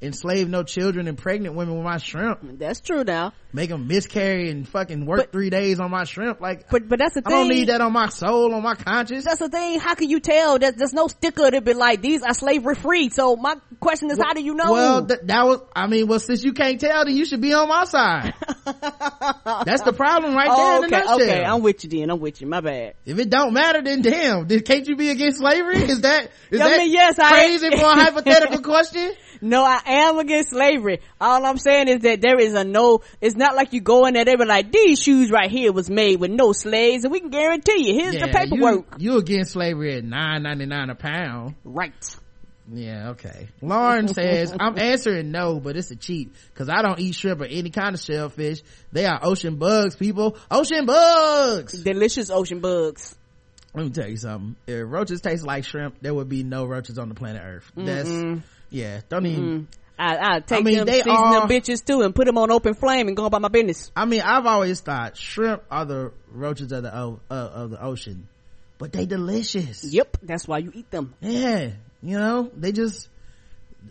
enslave 0.00 0.48
no 0.48 0.62
children 0.62 1.08
and 1.08 1.16
pregnant 1.16 1.54
women 1.54 1.74
with 1.74 1.84
my 1.84 1.96
shrimp. 1.96 2.58
That's 2.58 2.80
true 2.80 3.02
now. 3.02 3.32
Make 3.56 3.70
them 3.70 3.86
miscarry 3.88 4.50
and 4.50 4.68
fucking 4.68 5.06
work 5.06 5.18
But- 5.18 5.32
three 5.32 5.48
days 5.48 5.80
on 5.80 5.90
my 5.90 6.04
shrimp. 6.04 6.42
Like, 6.42 6.68
But, 6.68 6.90
but 6.90 6.98
that's 6.98 7.14
the 7.14 7.22
I 7.24 7.30
thing. 7.30 7.38
don't 7.38 7.48
need 7.48 7.68
that 7.68 7.80
on 7.80 7.90
my 7.90 8.10
soul, 8.10 8.54
on 8.54 8.62
my 8.62 8.74
conscience. 8.74 9.24
That's 9.24 9.38
the 9.38 9.48
thing. 9.48 9.80
How 9.80 9.94
can 9.94 10.10
you 10.10 10.20
tell? 10.20 10.58
There's, 10.58 10.74
there's 10.74 10.92
no 10.92 11.08
sticker 11.08 11.50
to 11.50 11.62
be 11.62 11.72
like, 11.72 12.02
these 12.02 12.22
are 12.22 12.34
slavery 12.34 12.74
free. 12.74 13.08
So 13.08 13.34
my 13.34 13.56
question 13.80 14.10
is, 14.10 14.18
how 14.18 14.34
do 14.34 14.42
you 14.42 14.52
know? 14.52 14.72
Well, 14.72 15.06
th- 15.06 15.20
that 15.24 15.46
was, 15.46 15.62
I 15.74 15.86
mean, 15.86 16.06
well, 16.06 16.20
since 16.20 16.44
you 16.44 16.52
can't 16.52 16.78
tell, 16.78 17.06
then 17.06 17.16
you 17.16 17.24
should 17.24 17.40
be 17.40 17.54
on 17.54 17.66
my 17.66 17.84
side. 17.86 18.34
That's 18.66 19.82
the 19.84 19.94
problem 19.96 20.34
right 20.34 20.48
there 20.48 20.78
oh, 20.78 20.82
in 20.82 20.94
okay, 20.94 21.14
okay. 21.14 21.44
I'm 21.44 21.62
with 21.62 21.82
you 21.84 21.88
then. 21.88 22.10
I'm 22.10 22.20
with 22.20 22.42
you. 22.42 22.46
My 22.46 22.60
bad. 22.60 22.92
if 23.06 23.18
it 23.18 23.30
don't 23.30 23.54
matter, 23.54 23.80
then 23.80 24.02
damn, 24.02 24.46
then 24.46 24.60
can't 24.60 24.86
you 24.86 24.96
be 24.96 25.08
against 25.08 25.38
slavery? 25.38 25.78
Is 25.78 26.02
that, 26.02 26.30
is 26.50 26.60
I 26.60 26.68
that 26.68 26.78
mean, 26.78 26.92
yes, 26.92 27.18
I- 27.18 27.30
crazy 27.30 27.70
for 27.70 27.86
a 27.86 27.94
hypothetical 27.94 28.60
question? 28.62 29.12
No, 29.42 29.62
I 29.62 29.80
am 29.84 30.18
against 30.18 30.50
slavery. 30.50 31.00
All 31.20 31.44
I'm 31.44 31.58
saying 31.58 31.88
is 31.88 32.00
that 32.00 32.22
there 32.22 32.38
is 32.40 32.54
a 32.54 32.64
no, 32.64 33.02
it's 33.20 33.36
not 33.36 33.45
like 33.54 33.72
you 33.72 33.80
go 33.80 34.06
in 34.06 34.14
there, 34.14 34.24
they 34.24 34.36
be 34.36 34.44
like, 34.44 34.72
these 34.72 35.00
shoes 35.00 35.30
right 35.30 35.50
here 35.50 35.72
was 35.72 35.88
made 35.88 36.18
with 36.20 36.30
no 36.30 36.52
slaves 36.52 37.04
and 37.04 37.12
we 37.12 37.20
can 37.20 37.30
guarantee 37.30 37.88
you, 37.88 38.00
here's 38.00 38.18
the 38.18 38.28
paperwork. 38.28 38.96
You, 38.98 39.12
you 39.12 39.18
against 39.18 39.52
slavery 39.52 39.96
at 39.96 40.04
nine 40.04 40.42
ninety 40.42 40.66
nine 40.66 40.90
a 40.90 40.94
pound. 40.94 41.54
Right. 41.64 41.94
Yeah, 42.72 43.10
okay. 43.10 43.48
Lauren 43.62 44.08
says, 44.08 44.52
I'm 44.60 44.78
answering 44.78 45.30
no, 45.30 45.60
but 45.60 45.76
it's 45.76 45.90
a 45.92 45.96
cheat 45.96 46.32
because 46.52 46.68
I 46.68 46.82
don't 46.82 46.98
eat 46.98 47.14
shrimp 47.14 47.40
or 47.40 47.44
any 47.44 47.70
kind 47.70 47.94
of 47.94 48.00
shellfish. 48.00 48.60
They 48.92 49.04
are 49.06 49.20
ocean 49.22 49.56
bugs, 49.56 49.94
people. 49.94 50.36
Ocean 50.50 50.84
bugs! 50.84 51.80
Delicious 51.84 52.28
ocean 52.30 52.58
bugs. 52.60 53.14
Let 53.72 53.84
me 53.84 53.90
tell 53.90 54.08
you 54.08 54.16
something. 54.16 54.56
If 54.66 54.84
roaches 54.90 55.20
taste 55.20 55.44
like 55.44 55.64
shrimp, 55.64 56.00
there 56.00 56.14
would 56.14 56.28
be 56.28 56.42
no 56.42 56.64
roaches 56.64 56.98
on 56.98 57.08
the 57.08 57.14
planet 57.14 57.42
Earth. 57.44 57.70
That's, 57.76 58.10
yeah, 58.70 59.00
don't 59.08 59.26
even, 59.26 59.68
I, 59.98 60.36
I 60.36 60.40
take 60.40 60.60
I 60.60 60.62
mean, 60.62 60.76
them, 60.78 60.86
they 60.86 60.98
season 60.98 61.10
are- 61.12 61.40
them 61.40 61.48
bitches 61.48 61.84
too 61.84 62.02
and 62.02 62.14
put 62.14 62.26
them 62.26 62.36
on 62.38 62.50
open 62.50 62.74
flame 62.74 63.08
and 63.08 63.16
go 63.16 63.24
about 63.24 63.40
my 63.40 63.48
business. 63.48 63.90
I 63.96 64.04
mean, 64.04 64.20
I've 64.22 64.44
always 64.46 64.80
thought 64.80 65.16
shrimp 65.16 65.62
are 65.70 65.84
the 65.84 66.12
roaches 66.30 66.70
of 66.72 66.82
the, 66.82 66.94
uh, 66.94 67.16
of 67.30 67.70
the 67.70 67.82
ocean, 67.82 68.28
but 68.78 68.92
they 68.92 69.06
delicious. 69.06 69.84
Yep. 69.84 70.18
That's 70.22 70.46
why 70.46 70.58
you 70.58 70.70
eat 70.74 70.90
them. 70.90 71.14
Yeah, 71.20 71.70
you 72.02 72.18
know, 72.18 72.50
they 72.56 72.72
just, 72.72 73.08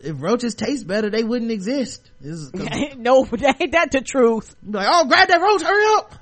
if 0.03 0.21
roaches 0.21 0.53
taste 0.53 0.85
better, 0.85 1.09
they 1.09 1.23
wouldn't 1.23 1.49
exist. 1.51 2.07
This 2.21 2.35
is- 2.35 2.49
'cause 2.51 2.67
no, 2.97 3.25
ain't 3.25 3.71
that 3.71 3.89
the 3.91 4.01
truth? 4.01 4.55
Like, 4.63 4.87
oh, 4.89 5.05
grab 5.07 5.27
that 5.29 5.41
roach, 5.41 5.63
hurry 5.63 5.85
up. 5.97 6.13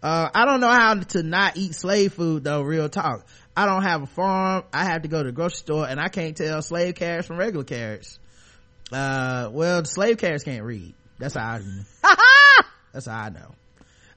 Uh, 0.00 0.28
I 0.32 0.44
don't 0.44 0.60
know 0.60 0.70
how 0.70 0.94
to 0.94 1.24
not 1.24 1.56
eat 1.56 1.74
slave 1.74 2.12
food 2.12 2.44
though, 2.44 2.62
real 2.62 2.88
talk. 2.88 3.26
I 3.56 3.66
don't 3.66 3.82
have 3.82 4.02
a 4.04 4.06
farm. 4.06 4.62
I 4.72 4.84
have 4.84 5.02
to 5.02 5.08
go 5.08 5.18
to 5.24 5.30
the 5.30 5.32
grocery 5.32 5.56
store 5.56 5.88
and 5.88 5.98
I 5.98 6.06
can't 6.08 6.36
tell 6.36 6.62
slave 6.62 6.94
carrots 6.94 7.26
from 7.26 7.36
regular 7.36 7.64
carrots. 7.64 8.20
Uh, 8.92 9.50
well, 9.52 9.82
the 9.82 9.88
slave 9.88 10.18
carrots 10.18 10.44
can't 10.44 10.64
read. 10.64 10.94
That's 11.18 11.34
how 11.34 11.58
I, 11.58 12.62
that's 12.92 13.06
how 13.06 13.18
I 13.18 13.28
know. 13.30 13.54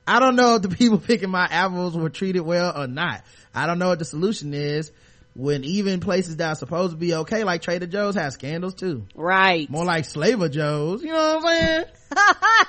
I 0.08 0.20
don't 0.20 0.36
know 0.36 0.56
if 0.56 0.62
the 0.62 0.70
people 0.76 0.98
picking 0.98 1.30
my 1.30 1.48
apples 1.50 1.96
were 1.96 2.10
treated 2.10 2.42
well 2.42 2.82
or 2.82 2.88
not. 2.88 3.24
I 3.54 3.68
don't 3.68 3.80
know 3.80 3.90
what 3.90 4.00
the 4.00 4.06
solution 4.06 4.54
is 4.54 4.92
when 5.36 5.64
even 5.64 6.00
places 6.00 6.38
that 6.38 6.50
are 6.50 6.56
supposed 6.56 6.92
to 6.92 6.98
be 6.98 7.14
okay, 7.16 7.44
like 7.44 7.62
Trader 7.62 7.88
Joe's 7.88 8.16
have 8.16 8.34
scandals 8.34 8.74
too. 8.74 9.06
Right. 9.16 9.70
More 9.70 9.86
like 9.86 10.06
Slaver 10.06 10.50
Joe's, 10.50 11.04
you 11.04 11.10
know 11.10 11.40
what 11.40 11.46
I'm 11.46 11.58
saying? 11.58 11.86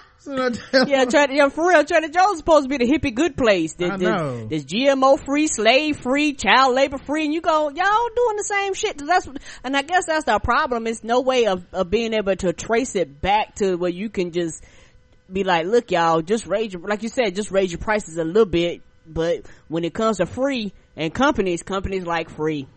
Yeah, 0.72 1.04
Trader, 1.04 1.32
yeah, 1.32 1.48
for 1.48 1.68
real, 1.68 1.84
Trader 1.84 2.08
Joe's 2.08 2.38
supposed 2.38 2.68
to 2.68 2.68
be 2.68 2.84
the 2.84 2.90
hippie 2.90 3.14
good 3.14 3.36
place. 3.36 3.74
There's, 3.74 3.92
I 3.92 3.96
know. 3.96 4.46
There's 4.46 4.64
GMO 4.64 5.24
free, 5.24 5.48
slave 5.48 5.98
free, 5.98 6.34
child 6.34 6.74
labor 6.74 6.98
free, 6.98 7.24
and 7.24 7.34
you 7.34 7.40
go, 7.40 7.68
y'all 7.68 8.08
doing 8.16 8.36
the 8.36 8.44
same 8.46 8.74
shit. 8.74 8.98
That's, 8.98 9.28
and 9.64 9.76
I 9.76 9.82
guess 9.82 10.06
that's 10.06 10.24
the 10.24 10.38
problem. 10.38 10.86
It's 10.86 11.02
no 11.02 11.20
way 11.20 11.46
of, 11.46 11.64
of 11.72 11.90
being 11.90 12.14
able 12.14 12.36
to 12.36 12.52
trace 12.52 12.94
it 12.94 13.20
back 13.20 13.56
to 13.56 13.76
where 13.76 13.90
you 13.90 14.08
can 14.08 14.32
just 14.32 14.62
be 15.32 15.44
like, 15.44 15.66
look, 15.66 15.90
y'all, 15.90 16.22
just 16.22 16.46
raise 16.46 16.72
your, 16.72 16.82
like 16.82 17.02
you 17.02 17.08
said, 17.08 17.34
just 17.34 17.50
raise 17.50 17.72
your 17.72 17.80
prices 17.80 18.16
a 18.18 18.24
little 18.24 18.46
bit. 18.46 18.82
But 19.06 19.46
when 19.68 19.84
it 19.84 19.94
comes 19.94 20.18
to 20.18 20.26
free 20.26 20.72
and 20.96 21.12
companies, 21.12 21.62
companies 21.62 22.04
like 22.04 22.30
free. 22.30 22.68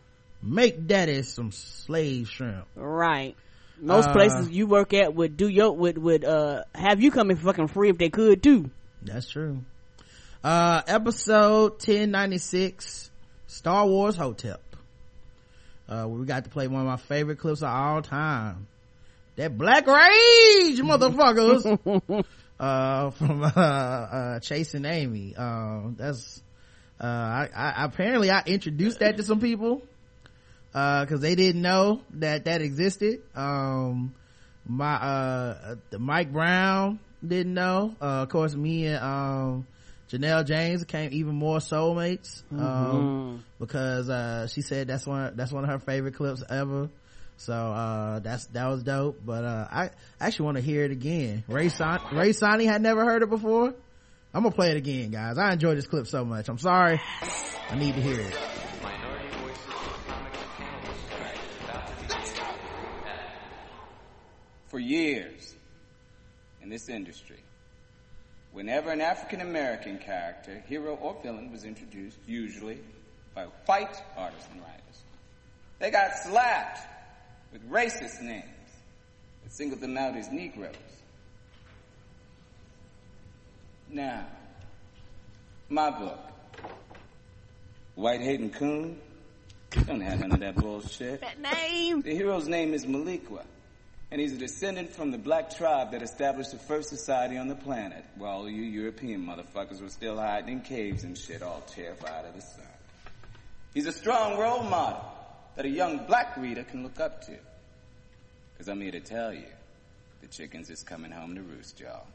make 0.42 0.88
daddy 0.88 1.22
some 1.24 1.52
slave 1.52 2.30
shrimp. 2.30 2.66
Right. 2.76 3.36
Most 3.80 4.10
Uh, 4.10 4.14
places 4.14 4.50
you 4.50 4.68
work 4.68 4.94
at 4.94 5.14
would 5.14 5.38
do 5.38 5.48
your, 5.48 5.72
would, 5.76 5.98
would, 5.98 6.24
uh, 6.26 6.64
have 6.74 7.02
you 7.02 7.12
coming 7.12 7.38
fucking 7.38 7.68
free 7.68 7.90
if 7.90 7.98
they 7.98 8.10
could 8.10 8.42
too. 8.42 8.70
That's 9.02 9.30
true. 9.30 9.60
Uh, 10.44 10.82
episode 10.88 11.72
1096, 11.74 13.10
Star 13.48 13.88
Wars 13.88 14.16
Hotep. 14.16 14.62
Uh, 15.88 16.08
we 16.08 16.26
got 16.26 16.44
to 16.46 16.50
play 16.50 16.68
one 16.68 16.82
of 16.82 16.88
my 16.88 16.98
favorite 16.98 17.38
clips 17.40 17.62
of 17.62 17.70
all 17.70 18.02
time. 18.02 18.68
That 19.36 19.58
Black 19.58 19.86
Rage, 19.86 20.80
motherfuckers! 20.80 22.26
uh, 22.60 23.10
from, 23.12 23.44
uh, 23.44 23.48
uh, 23.48 24.40
Chasing 24.40 24.86
Amy. 24.86 25.36
Um, 25.36 25.96
that's, 25.98 26.42
uh, 27.00 27.06
I, 27.06 27.50
I, 27.54 27.86
apparently 27.86 28.32
I 28.32 28.44
introduced 28.46 29.00
that 29.00 29.18
to 29.18 29.24
some 29.24 29.40
people. 29.40 29.82
Uh, 30.76 31.06
cause 31.06 31.22
they 31.22 31.36
didn't 31.36 31.62
know 31.62 32.02
that 32.16 32.46
that 32.46 32.62
existed. 32.62 33.22
Um, 33.34 34.14
my, 34.68 34.96
uh, 34.96 35.76
the 35.90 36.00
Mike 36.00 36.34
Brown 36.34 37.00
didn't 37.26 37.54
know. 37.54 37.96
Uh, 38.02 38.24
of 38.24 38.30
course 38.30 38.54
me 38.54 38.88
and, 38.88 39.02
um, 39.02 39.68
Janelle 40.10 40.46
James 40.46 40.82
became 40.82 41.12
even 41.14 41.34
more 41.34 41.60
soulmates. 41.60 42.44
Um, 42.52 43.44
because, 43.58 44.10
uh, 44.10 44.48
she 44.48 44.62
said 44.62 44.88
that's 44.88 45.08
one, 45.08 45.38
that's 45.38 45.52
one 45.54 45.64
of 45.64 45.70
her 45.70 45.80
favorite 45.80 46.16
clips 46.16 46.44
ever. 46.50 46.90
So, 47.38 47.54
uh, 47.54 48.20
that's, 48.20 48.46
that 48.48 48.68
was 48.68 48.84
dope. 48.84 49.22
But, 49.26 49.46
uh, 49.46 49.68
I 49.72 49.90
actually 50.20 50.46
want 50.46 50.58
to 50.58 50.64
hear 50.64 50.84
it 50.84 50.92
again. 50.92 51.46
Ray 51.48 51.70
Son, 51.70 52.00
Ray 52.14 52.34
Sonny 52.34 52.66
had 52.66 52.82
never 52.82 53.06
heard 53.06 53.24
it 53.24 53.30
before. 53.30 53.74
I'm 54.34 54.44
gonna 54.44 54.54
play 54.54 54.72
it 54.72 54.78
again, 54.78 55.12
guys. 55.12 55.38
I 55.38 55.54
enjoyed 55.54 55.78
this 55.78 55.88
clip 55.88 56.08
so 56.08 56.26
much. 56.26 56.50
I'm 56.50 56.58
sorry. 56.58 57.00
I 57.70 57.76
need 57.78 57.96
to 57.96 58.02
hear 58.02 58.20
it. 58.20 58.55
For 64.76 64.82
years 64.82 65.56
in 66.62 66.68
this 66.68 66.90
industry, 66.90 67.40
whenever 68.52 68.92
an 68.92 69.00
African 69.00 69.40
American 69.40 70.00
character, 70.00 70.62
hero 70.68 70.96
or 70.96 71.16
villain, 71.24 71.50
was 71.50 71.64
introduced, 71.64 72.18
usually 72.28 72.80
by 73.34 73.46
white 73.68 73.96
artists 74.18 74.50
and 74.52 74.60
writers, 74.60 75.04
they 75.80 75.92
got 75.92 76.12
slapped 76.26 76.80
with 77.54 77.72
racist 77.72 78.22
names 78.22 78.44
that 79.46 79.54
singled 79.54 79.80
them 79.80 79.98
out 79.98 80.18
as 80.18 80.30
Negroes. 80.30 80.76
Now, 83.90 84.26
my 85.70 85.90
book, 85.90 86.20
White-Hating 87.96 88.50
Coon? 88.50 89.00
Don't 89.86 90.02
have 90.02 90.20
none 90.20 90.34
of 90.34 90.40
that 90.42 90.56
bullshit. 90.56 91.22
That 91.22 91.40
name. 91.40 92.02
The 92.02 92.14
hero's 92.14 92.50
name 92.50 92.74
is 92.74 92.86
Maliqua, 92.86 93.46
and 94.16 94.22
he's 94.22 94.32
a 94.32 94.38
descendant 94.38 94.94
from 94.94 95.12
the 95.12 95.18
black 95.18 95.54
tribe 95.54 95.92
that 95.92 96.02
established 96.02 96.52
the 96.52 96.58
first 96.58 96.88
society 96.88 97.36
on 97.36 97.50
the 97.50 97.56
planet, 97.56 98.02
while 98.16 98.48
you 98.48 98.64
European 98.64 99.20
motherfuckers 99.26 99.82
were 99.82 99.90
still 99.90 100.18
hiding 100.18 100.48
in 100.48 100.62
caves 100.62 101.04
and 101.04 101.18
shit, 101.18 101.44
all 101.44 101.62
terrified 101.68 102.24
of 102.24 102.34
the 102.34 102.40
sun. 102.40 102.66
He's 103.74 103.88
a 103.88 103.92
strong 103.92 104.40
role 104.40 104.64
model 104.64 105.04
that 105.58 105.66
a 105.66 105.70
young 105.70 106.06
black 106.08 106.38
reader 106.38 106.64
can 106.64 106.82
look 106.82 106.98
up 107.02 107.26
to. 107.26 107.38
Because 108.54 108.70
I'm 108.70 108.80
here 108.80 108.94
to 108.94 109.02
tell 109.02 109.34
you, 109.34 109.50
the 110.22 110.28
chickens 110.28 110.70
is 110.70 110.82
coming 110.82 111.12
home 111.12 111.36
to 111.36 111.42
roost, 111.42 111.78
y'all. 111.82 112.08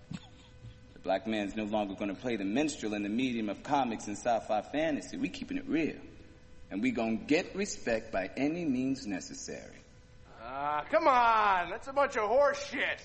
The 0.94 1.01
black 1.01 1.26
man's 1.26 1.55
no 1.55 1.64
longer 1.64 1.96
going 1.96 2.14
to 2.14 2.18
play 2.18 2.36
the 2.36 2.46
minstrel 2.46 2.94
in 2.94 3.03
the 3.03 3.11
medium 3.11 3.51
of 3.51 3.62
comics 3.62 4.07
and 4.07 4.16
sci-fi 4.16 4.62
fantasy. 4.72 5.18
We 5.18 5.28
keeping 5.28 5.59
it 5.59 5.68
real. 5.68 6.01
And 6.70 6.80
we 6.80 6.92
gonna 6.92 7.16
get 7.16 7.55
respect 7.55 8.11
by 8.11 8.30
any 8.38 8.64
means 8.64 9.07
necessary. 9.07 9.80
Ah, 10.53 10.84
come 10.90 11.07
on. 11.07 11.70
That's 11.70 11.86
a 11.86 11.92
bunch 11.92 12.16
of 12.16 12.28
horse 12.28 12.66
shit. 12.70 13.01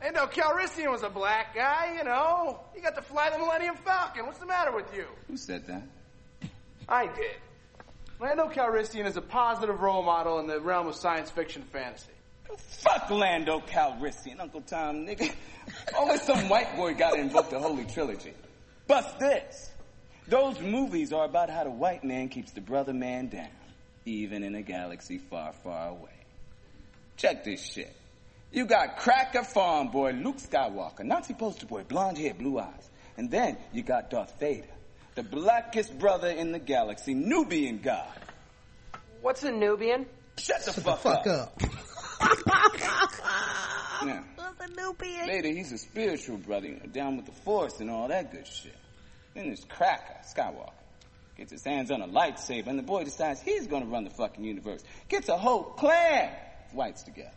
Lando 0.00 0.26
Calrissian 0.26 0.90
was 0.90 1.02
a 1.02 1.08
black 1.08 1.54
guy, 1.54 1.96
you 1.98 2.04
know. 2.04 2.60
He 2.74 2.80
got 2.80 2.94
to 2.94 3.02
fly 3.02 3.30
the 3.30 3.38
Millennium 3.38 3.76
Falcon. 3.76 4.26
What's 4.26 4.38
the 4.38 4.46
matter 4.46 4.70
with 4.70 4.94
you? 4.94 5.06
Who 5.26 5.36
said 5.36 5.66
that? 5.66 5.82
I 6.88 7.06
did. 7.06 7.36
Lando 8.20 8.48
Calrissian 8.48 9.06
is 9.06 9.16
a 9.16 9.22
positive 9.22 9.80
role 9.80 10.02
model 10.02 10.38
in 10.38 10.46
the 10.46 10.60
realm 10.60 10.86
of 10.86 10.94
science 10.94 11.30
fiction 11.30 11.62
fantasy. 11.72 12.12
Fuck 12.56 13.10
Lando 13.10 13.60
Calrissian, 13.60 14.38
Uncle 14.38 14.60
Tom, 14.62 15.06
nigga. 15.06 15.34
Only 15.98 16.18
some 16.18 16.48
white 16.48 16.76
boy 16.76 16.94
got 16.94 17.14
to 17.14 17.20
invoke 17.20 17.50
the 17.50 17.58
Holy 17.58 17.84
Trilogy. 17.84 18.32
Bust 18.86 19.18
this. 19.18 19.70
Those 20.28 20.60
movies 20.60 21.12
are 21.12 21.24
about 21.24 21.50
how 21.50 21.64
the 21.64 21.70
white 21.70 22.04
man 22.04 22.28
keeps 22.28 22.52
the 22.52 22.60
brother 22.60 22.92
man 22.94 23.28
down, 23.28 23.48
even 24.04 24.44
in 24.44 24.54
a 24.54 24.62
galaxy 24.62 25.18
far, 25.18 25.52
far 25.52 25.88
away. 25.88 26.15
Check 27.16 27.44
this 27.44 27.62
shit. 27.62 27.94
You 28.52 28.66
got 28.66 28.98
cracker 28.98 29.42
farm 29.42 29.88
boy 29.88 30.12
Luke 30.12 30.36
Skywalker, 30.38 31.04
Nazi 31.04 31.34
poster 31.34 31.66
boy, 31.66 31.84
blonde 31.84 32.18
hair, 32.18 32.34
blue 32.34 32.58
eyes. 32.58 32.90
And 33.16 33.30
then 33.30 33.56
you 33.72 33.82
got 33.82 34.10
Darth 34.10 34.38
Vader, 34.38 34.68
the 35.14 35.22
blackest 35.22 35.98
brother 35.98 36.28
in 36.28 36.52
the 36.52 36.58
galaxy, 36.58 37.14
Nubian 37.14 37.78
god. 37.78 38.06
What's 39.22 39.42
a 39.42 39.50
Nubian? 39.50 40.06
Shut 40.38 40.64
the 40.64 40.72
fuck, 40.72 41.00
Fuck 41.00 41.26
up. 41.26 41.60
up. 41.60 41.62
Now, 44.04 44.24
Vader, 45.26 45.48
he's 45.48 45.72
a 45.72 45.78
spiritual 45.78 46.36
brother, 46.36 46.66
you 46.66 46.74
know, 46.74 46.86
down 46.86 47.16
with 47.16 47.26
the 47.26 47.32
force 47.32 47.80
and 47.80 47.90
all 47.90 48.08
that 48.08 48.30
good 48.32 48.46
shit. 48.46 48.76
Then 49.34 49.46
there's 49.46 49.64
Cracker, 49.64 50.16
Skywalker. 50.34 50.72
Gets 51.36 51.52
his 51.52 51.64
hands 51.64 51.90
on 51.90 52.00
a 52.00 52.08
lightsaber, 52.08 52.68
and 52.68 52.78
the 52.78 52.82
boy 52.82 53.04
decides 53.04 53.42
he's 53.42 53.66
gonna 53.66 53.86
run 53.86 54.04
the 54.04 54.10
fucking 54.10 54.42
universe. 54.44 54.82
Gets 55.08 55.28
a 55.28 55.36
whole 55.36 55.64
clan 55.64 56.30
of 56.30 56.45
whites 56.72 57.02
together. 57.02 57.30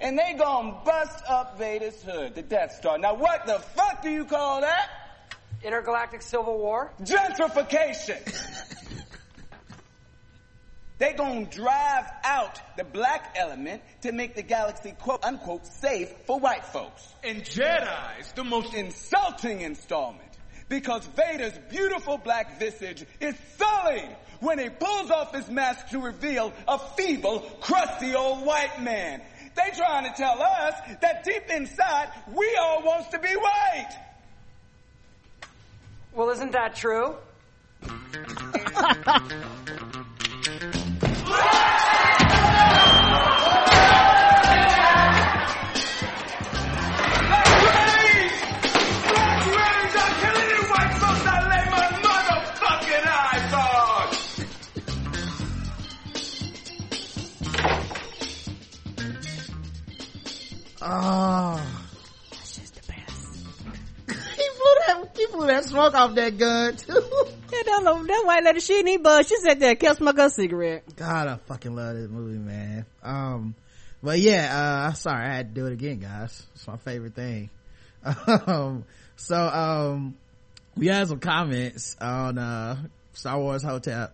And 0.00 0.18
they 0.18 0.34
gonna 0.34 0.80
bust 0.84 1.22
up 1.28 1.58
Vader's 1.58 2.02
hood, 2.02 2.34
the 2.34 2.42
Death 2.42 2.76
Star. 2.76 2.98
Now 2.98 3.14
what 3.14 3.46
the 3.46 3.58
fuck 3.58 4.02
do 4.02 4.10
you 4.10 4.24
call 4.24 4.62
that? 4.62 4.88
Intergalactic 5.62 6.22
Civil 6.22 6.58
War? 6.58 6.90
Gentrification! 7.02 8.18
they 10.98 11.12
gonna 11.12 11.44
drive 11.44 12.06
out 12.24 12.58
the 12.78 12.84
black 12.84 13.34
element 13.38 13.82
to 14.00 14.12
make 14.12 14.34
the 14.34 14.42
galaxy 14.42 14.92
quote 14.98 15.22
unquote 15.22 15.66
safe 15.66 16.10
for 16.26 16.38
white 16.38 16.64
folks. 16.64 17.06
And 17.22 17.42
Jedi's 17.42 18.32
the 18.32 18.44
most 18.44 18.72
insulting 18.72 19.60
installment 19.60 20.30
because 20.70 21.04
Vader's 21.08 21.58
beautiful 21.68 22.16
black 22.16 22.58
visage 22.58 23.04
is 23.20 23.34
sullied 23.58 24.16
when 24.38 24.58
he 24.58 24.70
pulls 24.70 25.10
off 25.10 25.34
his 25.34 25.50
mask 25.50 25.88
to 25.88 25.98
reveal 25.98 26.54
a 26.66 26.78
feeble, 26.78 27.40
crusty 27.60 28.14
old 28.14 28.46
white 28.46 28.80
man. 28.80 29.20
They 29.54 29.76
trying 29.76 30.04
to 30.10 30.16
tell 30.16 30.40
us 30.40 30.74
that 31.02 31.24
deep 31.24 31.50
inside 31.50 32.08
we 32.32 32.56
all 32.58 32.82
wants 32.82 33.08
to 33.08 33.18
be 33.18 33.34
white. 33.34 33.98
Well, 36.14 36.30
isn't 36.30 36.52
that 36.52 36.76
true? 36.76 37.16
Oh. 60.92 61.82
That's 62.30 62.56
just 62.58 62.74
the 62.74 62.92
best. 62.92 63.36
he 64.36 64.48
blew 64.56 64.74
that, 64.86 65.10
he 65.16 65.26
blew 65.26 65.46
that 65.46 65.64
smoke 65.64 65.94
off 65.94 66.14
that 66.16 66.36
gun 66.38 66.76
too. 66.76 67.02
Yeah, 67.52 67.62
that, 67.64 67.82
little- 67.82 68.04
that 68.06 68.22
white 68.26 68.44
lady, 68.44 68.60
she 68.60 68.80
need 68.84 69.02
buzz. 69.02 69.26
She 69.26 69.34
sat 69.38 69.58
there, 69.58 69.74
kept 69.74 69.98
smoking 69.98 70.20
a 70.20 70.30
cigarette. 70.30 70.84
God, 70.94 71.26
I 71.26 71.36
fucking 71.48 71.74
love 71.74 71.96
this 71.96 72.08
movie, 72.08 72.38
man. 72.38 72.86
Um, 73.02 73.56
but 74.00 74.20
yeah, 74.20 74.86
uh, 74.88 74.92
sorry, 74.92 75.26
I 75.26 75.34
had 75.34 75.52
to 75.52 75.60
do 75.60 75.66
it 75.66 75.72
again, 75.72 75.98
guys. 75.98 76.46
It's 76.54 76.68
my 76.68 76.76
favorite 76.76 77.14
thing. 77.16 77.50
Um, 78.46 78.84
so, 79.16 79.36
um, 79.36 80.14
we 80.76 80.86
had 80.86 81.08
some 81.08 81.18
comments 81.18 81.96
on, 82.00 82.38
uh, 82.38 82.76
Star 83.14 83.36
Wars 83.40 83.64
Hotel, 83.64 84.12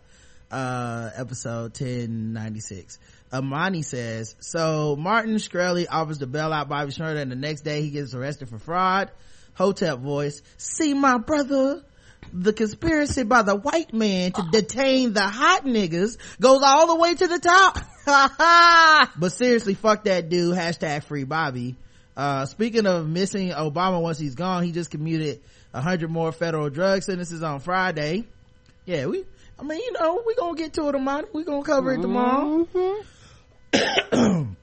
uh, 0.50 1.10
episode 1.14 1.78
1096. 1.78 2.98
Amani 3.32 3.82
says, 3.82 4.34
so 4.40 4.96
Martin 4.96 5.36
Shkreli 5.36 5.86
offers 5.90 6.18
to 6.18 6.26
bail 6.26 6.52
out 6.52 6.68
Bobby 6.68 6.92
Shmurda 6.92 7.20
and 7.20 7.30
the 7.30 7.36
next 7.36 7.62
day 7.62 7.82
he 7.82 7.90
gets 7.90 8.14
arrested 8.14 8.48
for 8.48 8.58
fraud. 8.58 9.10
Hotep 9.54 9.98
voice, 9.98 10.42
see 10.58 10.94
my 10.94 11.18
brother, 11.18 11.82
the 12.32 12.52
conspiracy 12.52 13.22
by 13.22 13.42
the 13.42 13.56
white 13.56 13.92
man 13.92 14.32
to 14.32 14.42
detain 14.52 15.12
the 15.12 15.22
hot 15.22 15.64
niggas 15.64 16.18
goes 16.40 16.62
all 16.62 16.88
the 16.88 16.96
way 16.96 17.14
to 17.14 17.26
the 17.26 17.38
top. 17.38 17.78
but 19.18 19.30
seriously, 19.30 19.74
fuck 19.74 20.04
that 20.04 20.28
dude. 20.28 20.54
Hashtag 20.54 21.04
free 21.04 21.24
Bobby. 21.24 21.76
Uh, 22.16 22.46
speaking 22.46 22.86
of 22.86 23.08
missing 23.08 23.50
Obama 23.50 24.00
once 24.00 24.18
he's 24.18 24.34
gone, 24.34 24.62
he 24.62 24.72
just 24.72 24.90
commuted 24.90 25.40
a 25.74 25.80
hundred 25.80 26.10
more 26.10 26.32
federal 26.32 26.70
drug 26.70 27.02
sentences 27.02 27.42
on 27.42 27.60
Friday. 27.60 28.24
Yeah, 28.86 29.06
we, 29.06 29.24
I 29.58 29.62
mean, 29.62 29.80
you 29.80 29.92
know, 29.92 30.22
we 30.26 30.34
gonna 30.34 30.56
get 30.56 30.72
to 30.74 30.88
it 30.88 30.92
tomorrow. 30.92 31.26
We 31.32 31.44
gonna 31.44 31.62
cover 31.62 31.92
it 31.92 32.00
tomorrow. 32.00 32.66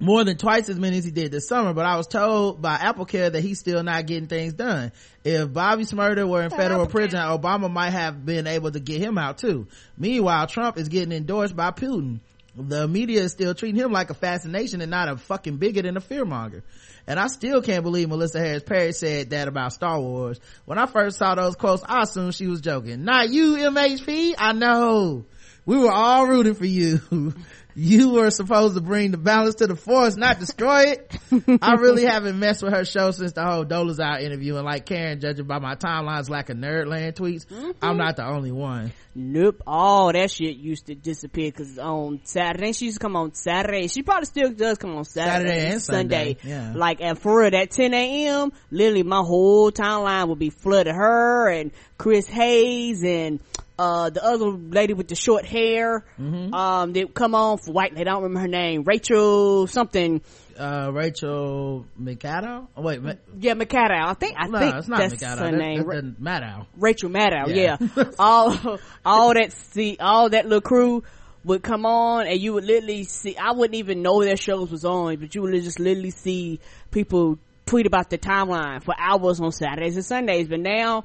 More 0.00 0.22
than 0.22 0.36
twice 0.36 0.68
as 0.68 0.78
many 0.78 0.98
as 0.98 1.04
he 1.04 1.10
did 1.10 1.32
this 1.32 1.48
summer, 1.48 1.72
but 1.72 1.84
I 1.84 1.96
was 1.96 2.06
told 2.06 2.62
by 2.62 2.74
Apple 2.74 3.04
Care 3.04 3.30
that 3.30 3.40
he's 3.40 3.58
still 3.58 3.82
not 3.82 4.06
getting 4.06 4.28
things 4.28 4.52
done. 4.52 4.92
If 5.24 5.52
Bobby 5.52 5.82
Shmurda 5.82 6.28
were 6.28 6.42
in 6.42 6.50
federal 6.50 6.86
prison, 6.86 7.18
Obama 7.18 7.68
might 7.68 7.90
have 7.90 8.24
been 8.24 8.46
able 8.46 8.70
to 8.70 8.78
get 8.78 9.00
him 9.00 9.18
out 9.18 9.38
too. 9.38 9.66
Meanwhile, 9.96 10.46
Trump 10.46 10.78
is 10.78 10.88
getting 10.88 11.10
endorsed 11.10 11.56
by 11.56 11.72
Putin. 11.72 12.20
The 12.54 12.86
media 12.86 13.22
is 13.22 13.32
still 13.32 13.54
treating 13.54 13.80
him 13.80 13.90
like 13.90 14.10
a 14.10 14.14
fascination 14.14 14.80
and 14.80 14.90
not 14.90 15.08
a 15.08 15.16
fucking 15.16 15.56
bigot 15.56 15.84
and 15.84 15.96
a 15.96 16.00
fearmonger. 16.00 16.62
And 17.06 17.18
I 17.18 17.26
still 17.28 17.62
can't 17.62 17.82
believe 17.82 18.08
Melissa 18.08 18.38
Harris 18.38 18.62
Perry 18.62 18.92
said 18.92 19.30
that 19.30 19.48
about 19.48 19.72
Star 19.72 20.00
Wars. 20.00 20.38
When 20.64 20.78
I 20.78 20.86
first 20.86 21.18
saw 21.18 21.34
those 21.34 21.56
quotes, 21.56 21.82
I 21.88 22.02
assumed 22.02 22.34
she 22.34 22.46
was 22.46 22.60
joking. 22.60 23.04
Not 23.04 23.30
you, 23.30 23.56
MHP. 23.56 24.34
I 24.38 24.52
know. 24.52 25.24
We 25.66 25.76
were 25.78 25.92
all 25.92 26.26
rooting 26.26 26.54
for 26.54 26.66
you. 26.66 27.00
you 27.78 28.10
were 28.10 28.30
supposed 28.30 28.74
to 28.74 28.80
bring 28.80 29.12
the 29.12 29.18
balance 29.18 29.54
to 29.56 29.68
the 29.68 29.76
force, 29.76 30.16
not 30.16 30.40
destroy 30.40 30.80
it. 30.86 31.16
I 31.62 31.74
really 31.74 32.04
haven't 32.04 32.36
messed 32.36 32.60
with 32.60 32.72
her 32.72 32.84
show 32.84 33.12
since 33.12 33.32
the 33.32 33.44
whole 33.44 33.64
Dolezal 33.64 34.20
interview. 34.20 34.56
And 34.56 34.64
like 34.64 34.84
Karen, 34.84 35.20
judging 35.20 35.46
by 35.46 35.60
my 35.60 35.76
timelines 35.76 36.28
like 36.28 36.50
a 36.50 36.54
Nerdland 36.54 37.14
tweets, 37.14 37.46
I'm 37.50 37.72
mm-hmm. 37.74 37.96
not 37.96 38.16
the 38.16 38.26
only 38.26 38.50
one. 38.50 38.92
Nope. 39.14 39.62
All 39.64 40.12
that 40.12 40.28
shit 40.32 40.56
used 40.56 40.86
to 40.86 40.96
disappear 40.96 41.52
because 41.52 41.78
on 41.78 42.20
Saturday, 42.24 42.72
she 42.72 42.86
used 42.86 42.98
to 42.98 43.02
come 43.02 43.14
on 43.14 43.34
Saturday. 43.34 43.86
She 43.86 44.02
probably 44.02 44.26
still 44.26 44.52
does 44.52 44.78
come 44.78 44.96
on 44.96 45.04
Saturday, 45.04 45.48
Saturday 45.48 45.72
and 45.72 45.82
Sunday, 45.82 46.36
yeah. 46.42 46.72
Like, 46.74 47.00
and 47.00 47.16
for 47.16 47.42
real, 47.42 47.54
at 47.54 47.70
10 47.70 47.94
a.m., 47.94 48.52
literally 48.72 49.04
my 49.04 49.20
whole 49.20 49.70
timeline 49.70 50.28
would 50.28 50.40
be 50.40 50.50
flooded. 50.50 50.96
Her 50.96 51.48
and 51.48 51.70
Chris 51.96 52.26
Hayes 52.26 53.04
and, 53.04 53.38
uh, 53.78 54.10
the 54.10 54.24
other 54.24 54.46
lady 54.50 54.92
with 54.94 55.08
the 55.08 55.14
short 55.14 55.44
hair, 55.44 56.04
Mm-hmm. 56.20 56.52
um, 56.54 56.92
they 56.92 57.04
come 57.06 57.34
on 57.34 57.58
for 57.58 57.72
white, 57.72 57.94
they 57.94 58.04
don't 58.04 58.22
remember 58.22 58.40
her 58.40 58.48
name, 58.48 58.82
Rachel 58.84 59.66
something. 59.66 60.20
Uh, 60.58 60.90
Rachel 60.92 61.86
McAdoo? 62.00 62.66
Oh, 62.76 62.82
wait, 62.82 63.00
Ma- 63.00 63.12
Yeah, 63.38 63.54
McAdoo. 63.54 63.90
I 64.08 64.14
think, 64.14 64.34
I 64.36 64.46
no, 64.48 64.58
think 64.58 64.74
it's 64.76 64.88
not 64.88 64.98
that's 64.98 65.14
McAdoo. 65.14 65.38
her 65.38 65.50
That- 65.52 65.56
name. 65.56 65.84
That's, 65.86 66.02
that's 66.02 66.20
Maddow. 66.20 66.66
Rachel 66.76 67.10
Maddow, 67.10 67.54
Yeah. 67.54 67.76
yeah. 67.96 68.04
all, 68.18 68.78
all 69.04 69.34
that, 69.34 69.52
see, 69.52 69.96
all 70.00 70.28
that 70.30 70.44
little 70.46 70.60
crew 70.60 71.04
would 71.44 71.62
come 71.62 71.86
on 71.86 72.26
and 72.26 72.40
you 72.40 72.54
would 72.54 72.64
literally 72.64 73.04
see, 73.04 73.36
I 73.36 73.52
wouldn't 73.52 73.76
even 73.76 74.02
know 74.02 74.22
their 74.24 74.36
shows 74.36 74.70
was 74.72 74.84
on, 74.84 75.16
but 75.20 75.34
you 75.36 75.42
would 75.42 75.54
just 75.62 75.78
literally 75.78 76.10
see 76.10 76.58
people 76.90 77.38
tweet 77.64 77.86
about 77.86 78.10
the 78.10 78.18
timeline 78.18 78.82
for 78.82 78.94
hours 78.98 79.40
on 79.40 79.52
Saturdays 79.52 79.94
and 79.94 80.04
Sundays. 80.04 80.48
But 80.48 80.60
now, 80.60 81.04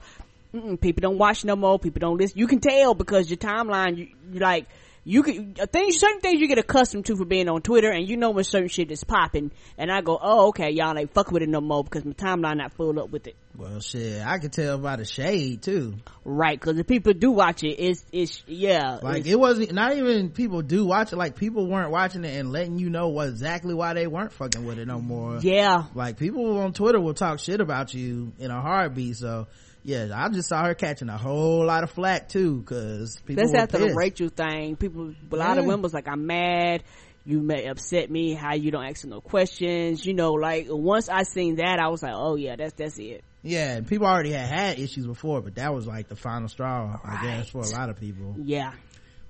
people 0.54 1.02
don't 1.02 1.18
watch 1.18 1.44
no 1.46 1.56
more. 1.56 1.80
People 1.80 2.00
don't 2.00 2.18
listen. 2.18 2.38
You 2.38 2.48
can 2.48 2.60
tell 2.60 2.94
because 2.94 3.30
your 3.30 3.38
timeline, 3.38 3.98
you, 3.98 4.08
you 4.32 4.40
like, 4.40 4.68
you 5.06 5.22
can, 5.22 5.56
uh, 5.60 5.66
things, 5.66 6.00
certain 6.00 6.22
things 6.22 6.40
you 6.40 6.48
get 6.48 6.60
accustomed 6.60 7.06
to 7.08 7.18
for 7.18 7.26
being 7.26 7.50
on 7.50 7.62
Twitter 7.62 7.90
and 7.92 8.08
you 8.08 8.16
know 8.16 8.30
when 8.30 8.46
certain 8.46 8.70
shit 8.70 8.90
is 8.90 9.04
popping. 9.04 9.52
And 9.78 9.92
I 9.92 10.00
go, 10.00 10.18
oh, 10.22 10.48
okay, 10.50 10.70
y'all 10.72 10.98
ain't 10.98 11.14
fuck 11.14 11.30
with 11.30 11.42
it 11.44 11.50
no 11.50 11.60
more 11.60 11.84
because 11.84 12.06
my 12.06 12.14
timeline 12.14 12.56
not 12.58 12.72
full 12.72 12.98
up 12.98 13.10
with 13.10 13.28
it. 13.28 13.36
Well, 13.58 13.82
shit, 13.82 14.26
I 14.26 14.40
can 14.40 14.50
tell 14.50 14.78
by 14.78 14.96
the 14.96 15.04
shade 15.04 15.62
too. 15.62 15.96
Right, 16.24 16.58
because 16.58 16.80
if 16.80 16.88
people 16.88 17.12
do 17.12 17.32
watch 17.32 17.64
it, 17.64 17.76
it's, 17.84 18.06
it's, 18.14 18.44
yeah. 18.48 19.00
Like 19.04 19.18
it's- 19.22 19.34
it 19.34 19.38
wasn't, 19.38 19.74
not 19.74 19.98
even 19.98 20.30
people 20.30 20.62
do 20.62 20.86
watch 20.86 21.12
it, 21.12 21.18
like 21.18 21.36
people 21.36 21.68
weren't 21.68 21.92
watching 21.92 22.24
it 22.24 22.38
and 22.40 22.54
letting 22.54 22.80
you 22.80 22.90
know 22.90 23.10
what 23.10 23.28
exactly 23.28 23.74
why 23.74 23.94
they 23.94 24.08
weren't 24.08 24.32
fucking 24.32 24.66
with 24.66 24.80
it 24.80 24.88
no 24.88 25.02
more. 25.02 25.40
yeah. 25.42 25.84
Like 25.94 26.16
people 26.18 26.60
on 26.60 26.72
Twitter 26.72 27.02
will 27.02 27.14
talk 27.14 27.40
shit 27.40 27.60
about 27.60 27.94
you 27.94 28.32
in 28.40 28.52
a 28.52 28.62
heartbeat, 28.62 29.18
so 29.18 29.48
yeah, 29.84 30.10
I 30.14 30.30
just 30.30 30.48
saw 30.48 30.66
her 30.66 30.74
catching 30.74 31.10
a 31.10 31.18
whole 31.18 31.66
lot 31.66 31.84
of 31.84 31.92
flack 31.92 32.30
too, 32.30 32.64
cause 32.64 33.18
people 33.26 33.44
That's 33.44 33.54
after 33.54 33.80
the. 33.80 33.94
Rachel 33.94 34.30
thing. 34.30 34.78
People, 34.78 35.14
a 35.32 35.36
lot 35.36 35.58
of 35.58 35.66
women 35.66 35.82
was 35.82 35.94
like, 35.94 36.08
I'm 36.08 36.26
mad. 36.26 36.84
You 37.26 37.42
may 37.42 37.68
upset 37.68 38.10
me. 38.10 38.34
How 38.34 38.54
you 38.54 38.72
don't 38.72 38.86
ask 38.86 39.06
no 39.06 39.22
questions. 39.22 40.06
You 40.06 40.14
know, 40.14 40.34
like 40.34 40.68
once 40.70 41.10
I 41.10 41.24
seen 41.24 41.56
that, 41.58 41.80
I 41.80 41.90
was 41.90 42.02
like, 42.02 42.14
oh 42.16 42.36
yeah, 42.36 42.56
that's, 42.56 42.74
that's 42.74 42.98
it. 42.98 43.24
Yeah, 43.44 43.76
and 43.76 43.88
people 43.88 44.08
already 44.08 44.32
had 44.32 44.48
had 44.48 44.80
issues 44.80 45.06
before, 45.06 45.42
but 45.42 45.56
that 45.56 45.74
was 45.74 45.86
like 45.86 46.08
the 46.08 46.16
final 46.16 46.48
straw, 46.48 46.98
I 47.04 47.22
guess, 47.22 47.50
for 47.50 47.62
a 47.62 47.70
lot 47.70 47.90
of 47.90 48.00
people. 48.00 48.36
Yeah. 48.42 48.72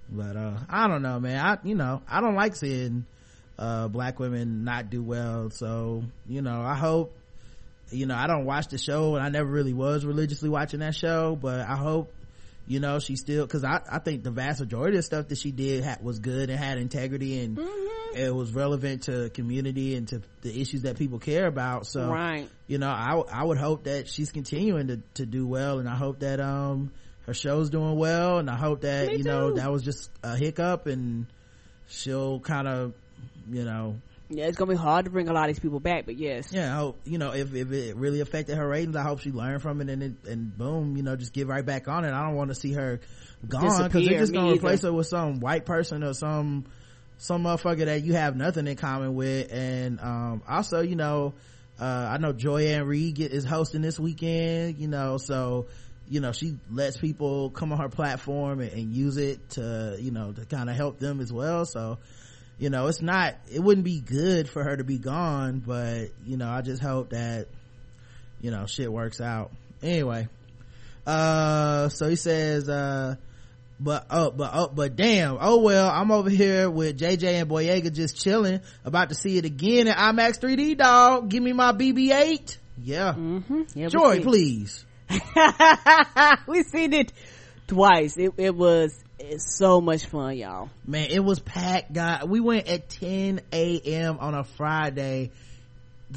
But 0.10 0.36
uh 0.36 0.58
I 0.70 0.88
don't 0.88 1.02
know, 1.02 1.20
man. 1.20 1.44
I 1.44 1.58
you 1.64 1.74
know, 1.74 2.04
I 2.08 2.22
don't 2.22 2.36
like 2.36 2.56
seeing 2.56 3.06
uh 3.58 3.88
black 3.88 4.20
women 4.20 4.64
not 4.64 4.92
do 4.92 5.02
well. 5.02 5.50
So, 5.50 6.04
you 6.28 6.44
know, 6.44 6.62
I 6.62 6.76
hope 6.76 7.18
you 7.94 8.06
know, 8.06 8.16
I 8.16 8.28
don't 8.28 8.46
watch 8.46 8.68
the 8.68 8.78
show 8.78 9.16
and 9.16 9.24
I 9.24 9.30
never 9.30 9.50
really 9.50 9.74
was 9.74 10.06
religiously 10.06 10.50
watching 10.50 10.80
that 10.82 10.96
show, 10.96 11.36
but 11.36 11.62
I 11.62 11.76
hope 11.76 12.14
you 12.66 12.80
know, 12.80 13.00
she 13.00 13.18
still 13.18 13.46
cuz 13.46 13.64
I 13.64 13.82
I 13.92 14.00
think 14.00 14.24
the 14.24 14.32
vast 14.32 14.60
majority 14.62 14.98
of 14.98 15.04
stuff 15.04 15.28
that 15.28 15.38
she 15.38 15.52
did 15.52 15.84
had, 15.84 16.02
was 16.04 16.20
good 16.20 16.50
and 16.50 16.58
had 16.58 16.78
integrity 16.78 17.40
and 17.44 17.60
it 18.16 18.34
was 18.34 18.54
relevant 18.54 19.04
to 19.04 19.30
community 19.32 19.96
and 19.96 20.08
to 20.10 20.22
the 20.42 20.62
issues 20.62 20.84
that 20.84 20.98
people 20.98 21.20
care 21.20 21.46
about. 21.48 21.88
So, 21.88 22.10
Right. 22.10 22.48
you 22.68 22.78
know, 22.78 22.88
I 22.90 23.20
I 23.32 23.44
would 23.44 23.58
hope 23.58 23.84
that 23.84 24.08
she's 24.08 24.32
continuing 24.32 24.88
to 24.88 24.98
to 25.16 25.26
do 25.26 25.46
well 25.46 25.80
and 25.80 25.90
I 25.90 25.96
hope 25.96 26.20
that 26.20 26.40
um 26.40 26.92
her 27.26 27.34
show's 27.34 27.70
doing 27.70 27.98
well 27.98 28.38
and 28.40 28.50
I 28.50 28.56
hope 28.56 28.82
that 28.82 29.08
Me 29.08 29.18
you 29.18 29.24
know 29.24 29.52
that 29.56 29.70
was 29.72 29.84
just 29.84 30.10
a 30.24 30.38
hiccup 30.38 30.88
and 30.88 31.26
she'll 31.88 32.40
kind 32.40 32.68
of 32.68 32.94
you 33.52 33.66
know 33.66 34.00
Yeah, 34.36 34.46
it's 34.48 34.58
gonna 34.58 34.72
be 34.72 34.78
hard 34.78 35.06
to 35.06 35.12
bring 35.12 35.30
a 35.30 35.34
lot 35.34 35.50
of 35.50 35.56
these 35.56 35.62
people 35.62 35.80
back, 35.80 36.06
but 36.06 36.18
yes. 36.18 36.52
yeah 36.52 36.74
I 36.74 36.78
hope 36.78 37.00
you 37.06 37.18
know 37.18 37.34
if 37.34 37.54
if 37.54 37.72
it 37.72 37.96
really 37.96 38.20
affected 38.20 38.58
her 38.58 38.68
ratings 38.68 38.96
I 38.96 39.04
hope 39.04 39.20
she 39.20 39.32
learned 39.32 39.62
from 39.62 39.82
it 39.82 39.90
and 39.90 40.04
it, 40.04 40.14
and 40.28 40.58
boom 40.58 40.98
you 40.98 41.04
know 41.04 41.16
just 41.16 41.34
get 41.34 41.48
right 41.48 41.66
back 41.66 41.88
on 41.88 42.06
it. 42.06 42.12
I 42.12 42.24
don't 42.26 42.36
want 42.36 42.50
to 42.50 42.56
see 42.56 42.74
her 42.74 43.00
gone 43.48 43.84
because 43.84 44.06
they're 44.08 44.20
just 44.20 44.34
gonna 44.34 44.54
replace 44.54 44.82
her 44.82 44.94
with 44.94 45.08
some 45.08 45.40
white 45.40 45.66
person 45.66 46.04
or 46.04 46.14
some 46.14 46.66
some 47.18 47.44
motherfucker 47.44 47.86
that 47.86 48.04
you 48.04 48.14
have 48.14 48.36
nothing 48.36 48.68
in 48.68 48.76
common 48.76 49.16
with. 49.16 49.52
And 49.52 50.00
um 50.00 50.44
also 50.48 50.82
you 50.82 50.96
know 50.96 51.34
uh 51.80 52.10
i 52.12 52.18
know 52.18 52.34
joy-ann 52.34 52.86
reid 52.86 53.20
is 53.20 53.46
hosting 53.46 53.82
this 53.82 54.00
weekend 54.00 54.78
you 54.78 54.88
know 54.88 55.18
so 55.18 55.66
you 56.08 56.20
know 56.20 56.32
she 56.32 56.58
lets 56.70 56.98
people 56.98 57.50
come 57.50 57.72
on 57.72 57.80
her 57.80 57.90
platform 57.90 58.60
and, 58.60 58.72
and 58.72 58.94
use 58.94 59.18
it 59.18 59.50
to 59.52 59.98
you 60.00 60.12
know 60.12 60.32
to 60.32 60.46
kind 60.46 60.70
of 60.70 60.76
help 60.76 61.00
them 61.00 61.20
as 61.20 61.32
well. 61.32 61.66
So 61.66 61.98
you 62.60 62.70
know 62.70 62.88
it's 62.88 63.02
not 63.02 63.36
it 63.52 63.60
wouldn't 63.60 63.86
be 63.86 64.00
good 64.00 64.50
for 64.50 64.64
her 64.64 64.78
to 64.78 64.84
be 64.84 64.98
gone 64.98 65.60
but 65.60 66.10
you 66.26 66.38
know 66.38 66.50
i 66.50 66.62
just 66.62 66.82
hope 66.82 67.10
that 67.10 67.48
you 68.42 68.52
know 68.52 68.66
shit 68.66 68.92
works 68.92 69.22
out. 69.22 69.52
Anyway 69.82 70.28
uh 71.06 71.90
so 71.90 72.08
he 72.08 72.16
says 72.16 72.70
uh 72.70 73.16
but 73.80 74.06
oh 74.10 74.32
but 74.32 74.52
oh 74.54 74.68
but 74.74 74.96
damn 74.96 75.38
oh 75.42 75.60
well 75.60 75.90
i'm 75.90 76.12
over 76.12 76.30
here 76.30 76.70
with 76.70 76.98
jj 76.98 77.26
and 77.26 77.50
boyega 77.50 77.94
just 77.94 78.16
chilling 78.22 78.62
about 78.86 79.10
to 79.10 79.16
see 79.16 79.38
it 79.38 79.44
again 79.44 79.88
in 79.88 79.94
imax 79.94 80.40
3d 80.40 80.78
dog 80.78 81.28
give 81.28 81.44
me 81.44 81.52
my 81.52 81.74
bb8 81.74 82.58
yeah. 82.82 83.14
Mm-hmm. 83.14 83.62
yeah 83.76 83.88
joy 83.88 84.22
please. 84.22 84.86
We 86.48 86.64
seen 86.64 86.94
it 86.94 87.12
twice. 87.68 88.18
It, 88.18 88.34
it 88.38 88.56
was 88.56 88.98
it's 89.20 89.58
so 89.58 89.80
much 89.80 90.06
fun, 90.08 90.36
y'all. 90.38 90.70
man 90.86 91.10
it 91.10 91.24
was 91.24 91.40
packed 91.40 91.94
guy 91.94 92.24
we 92.26 92.40
went 92.42 92.68
at 92.68 92.90
10 92.90 93.40
a.m 93.54 94.18
on 94.20 94.34
a 94.36 94.44
friday 94.44 95.32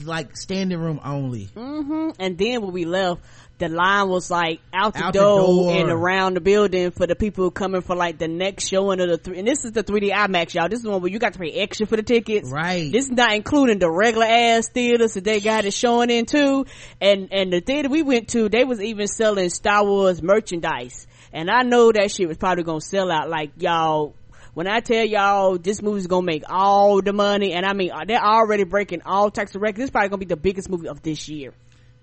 like 0.04 0.36
standing 0.36 0.78
room 0.78 1.00
only 1.04 1.44
hmm 1.44 2.10
And 2.18 2.36
then 2.36 2.62
when 2.62 2.72
we 2.72 2.84
left, 2.84 3.22
the 3.58 3.70
line 3.70 4.08
was 4.10 4.30
like 4.30 4.60
out 4.74 4.92
the, 4.92 5.04
Out 5.04 5.12
the 5.14 5.20
door, 5.20 5.38
door. 5.46 5.70
and 5.72 5.90
around 5.90 6.34
the 6.34 6.40
building 6.42 6.90
for 6.90 7.06
the 7.06 7.14
people 7.16 7.50
coming 7.50 7.80
for 7.80 7.96
like 7.96 8.18
the 8.18 8.28
next 8.28 8.68
showing 8.68 9.00
of 9.00 9.08
the 9.08 9.16
three. 9.16 9.38
And 9.38 9.48
this 9.48 9.64
is 9.64 9.72
the 9.72 9.82
3D 9.82 10.12
IMAX, 10.12 10.52
y'all. 10.52 10.68
This 10.68 10.80
is 10.80 10.82
the 10.82 10.90
one 10.90 11.00
where 11.00 11.10
you 11.10 11.18
got 11.18 11.32
to 11.32 11.38
pay 11.38 11.52
extra 11.52 11.86
for 11.86 11.96
the 11.96 12.02
tickets. 12.02 12.50
right 12.52 12.92
This 12.92 13.06
is 13.06 13.10
not 13.12 13.32
including 13.32 13.78
the 13.78 13.90
regular 13.90 14.26
ass 14.26 14.68
theaters 14.68 15.14
that 15.14 15.24
they 15.24 15.40
got 15.40 15.64
it 15.64 15.72
showing 15.72 16.10
in 16.10 16.26
too. 16.26 16.66
And, 17.00 17.28
and 17.32 17.50
the 17.50 17.60
theater 17.62 17.88
we 17.88 18.02
went 18.02 18.28
to, 18.30 18.50
they 18.50 18.64
was 18.64 18.82
even 18.82 19.08
selling 19.08 19.48
Star 19.48 19.82
Wars 19.86 20.22
merchandise. 20.22 21.06
And 21.36 21.50
I 21.50 21.62
know 21.62 21.92
that 21.92 22.10
shit 22.10 22.26
was 22.26 22.38
probably 22.38 22.64
gonna 22.64 22.80
sell 22.80 23.10
out 23.10 23.28
like 23.28 23.50
y'all. 23.58 24.14
When 24.54 24.66
I 24.66 24.80
tell 24.80 25.04
y'all 25.04 25.58
this 25.58 25.82
movie's 25.82 26.06
gonna 26.06 26.24
make 26.24 26.44
all 26.48 27.02
the 27.02 27.12
money, 27.12 27.52
and 27.52 27.66
I 27.66 27.74
mean, 27.74 27.92
they're 28.06 28.24
already 28.24 28.64
breaking 28.64 29.02
all 29.04 29.30
types 29.30 29.54
of 29.54 29.60
records. 29.60 29.76
This 29.78 29.84
is 29.84 29.90
probably 29.90 30.08
gonna 30.08 30.20
be 30.20 30.24
the 30.24 30.36
biggest 30.36 30.70
movie 30.70 30.88
of 30.88 31.02
this 31.02 31.28
year. 31.28 31.52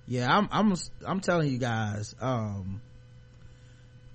yeah 0.08 0.38
i'm 0.38 0.48
i'm 0.52 0.76
i'm 1.08 1.20
telling 1.22 1.50
you 1.50 1.58
guys 1.58 2.14
um 2.20 2.82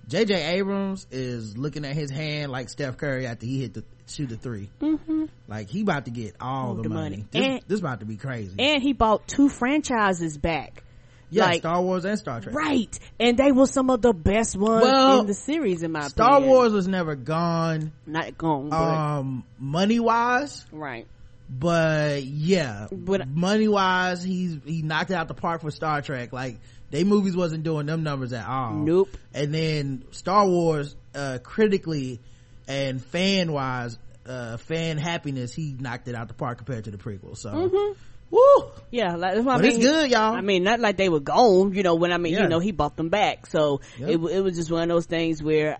jj 0.07 0.31
abrams 0.53 1.07
is 1.11 1.57
looking 1.57 1.83
at 1.83 1.95
his 1.95 2.11
hand 2.11 2.51
like 2.51 2.69
steph 2.69 2.95
curry 2.97 3.25
after 3.25 3.45
he 3.47 3.59
hit 3.61 3.73
the 3.73 3.83
shoot 4.07 4.29
the 4.29 4.37
3 4.37 4.69
mm-hmm. 4.81 5.25
like 5.47 5.67
he 5.69 5.81
about 5.81 6.05
to 6.05 6.11
get 6.11 6.35
all, 6.39 6.75
the, 6.75 6.83
the 6.83 6.89
money, 6.89 7.17
money. 7.17 7.25
This, 7.31 7.45
And- 7.45 7.61
this 7.67 7.79
about 7.79 7.99
to 7.99 8.05
be 8.05 8.17
crazy 8.17 8.55
And 8.57 8.81
he 8.81 8.93
bought 8.93 9.27
two 9.27 9.49
franchises 9.49 10.37
back. 10.37 10.83
Yeah 11.29 11.45
like- 11.45 11.59
star 11.59 11.81
wars 11.81 12.05
and 12.05 12.17
star 12.19 12.41
trek 12.41 12.55
Right. 12.55 12.99
And 13.19 13.37
they 13.37 13.51
were 13.51 13.67
some 13.67 13.89
of 13.89 14.01
the 14.01 14.13
best 14.13 14.55
ones 14.55 14.83
Well, 14.83 15.21
in 15.21 15.27
the 15.27 15.33
series 15.33 15.83
in 15.83 15.91
my 15.91 15.99
opinion. 15.99 16.09
star 16.11 16.31
opinion. 16.37 16.49
wars 16.49 16.71
was 16.73 16.87
never 16.87 17.15
gone 17.15 17.91
Not 18.05 18.37
gone, 18.37 18.73
um 18.73 19.43
money 19.59 19.99
wise 19.99 20.65
right. 20.71 21.07
but 21.49 22.23
yeah 22.23 22.87
But- 22.91 23.27
money 23.27 23.67
wise 23.67 24.23
he's 24.23 24.57
he 24.65 24.81
knocked 24.81 25.11
it 25.11 25.15
out 25.15 25.27
the 25.27 25.33
park 25.33 25.61
for 25.61 25.71
star 25.71 26.01
trek 26.01 26.31
like 26.33 26.59
they 26.91 27.03
movies 27.03 27.35
wasn't 27.35 27.63
doing 27.63 27.85
them 27.85 28.03
numbers 28.03 28.33
at 28.33 28.47
all 28.47 28.73
Nope. 28.73 29.09
and 29.33 29.53
then 29.53 30.03
star 30.11 30.47
wars 30.47 30.95
uh 31.15 31.39
critically 31.43 32.19
and 32.67 33.03
fan 33.03 33.51
wise 33.51 33.97
uh 34.27 34.57
fan 34.57 34.97
happiness 34.97 35.53
he 35.53 35.75
knocked 35.79 36.07
it 36.07 36.13
out 36.15 36.27
the 36.27 36.33
park 36.35 36.57
compared 36.57 36.83
to 36.85 36.91
the 36.91 36.97
prequel 36.97 37.35
so 37.37 37.95
woo 38.31 38.71
Yeah, 38.91 39.15
like, 39.15 39.33
that's 39.35 39.45
what 39.45 39.57
but 39.57 39.65
I 39.65 39.69
mean. 39.69 39.77
it's 39.77 39.85
good 39.85 40.11
y'all 40.11 40.33
I 40.35 40.41
mean, 40.41 40.63
not 40.63 40.79
like 40.79 40.97
they 40.97 41.09
were 41.09 41.19
gone, 41.19 41.73
you 41.73 41.83
know, 41.83 41.95
when 41.95 42.11
I 42.11 42.17
mean, 42.17 42.33
Yeah. 42.33 42.43
you 42.43 42.49
know, 42.49 42.59
he 42.59 42.71
bought 42.71 42.95
them 42.95 43.09
back. 43.09 43.47
So 43.47 43.81
Yep. 43.99 44.09
it, 44.09 44.13
it 44.37 44.41
was 44.41 44.55
just 44.55 44.71
one 44.71 44.83
of 44.83 44.89
those 44.89 45.05
things 45.05 45.41
where, 45.43 45.77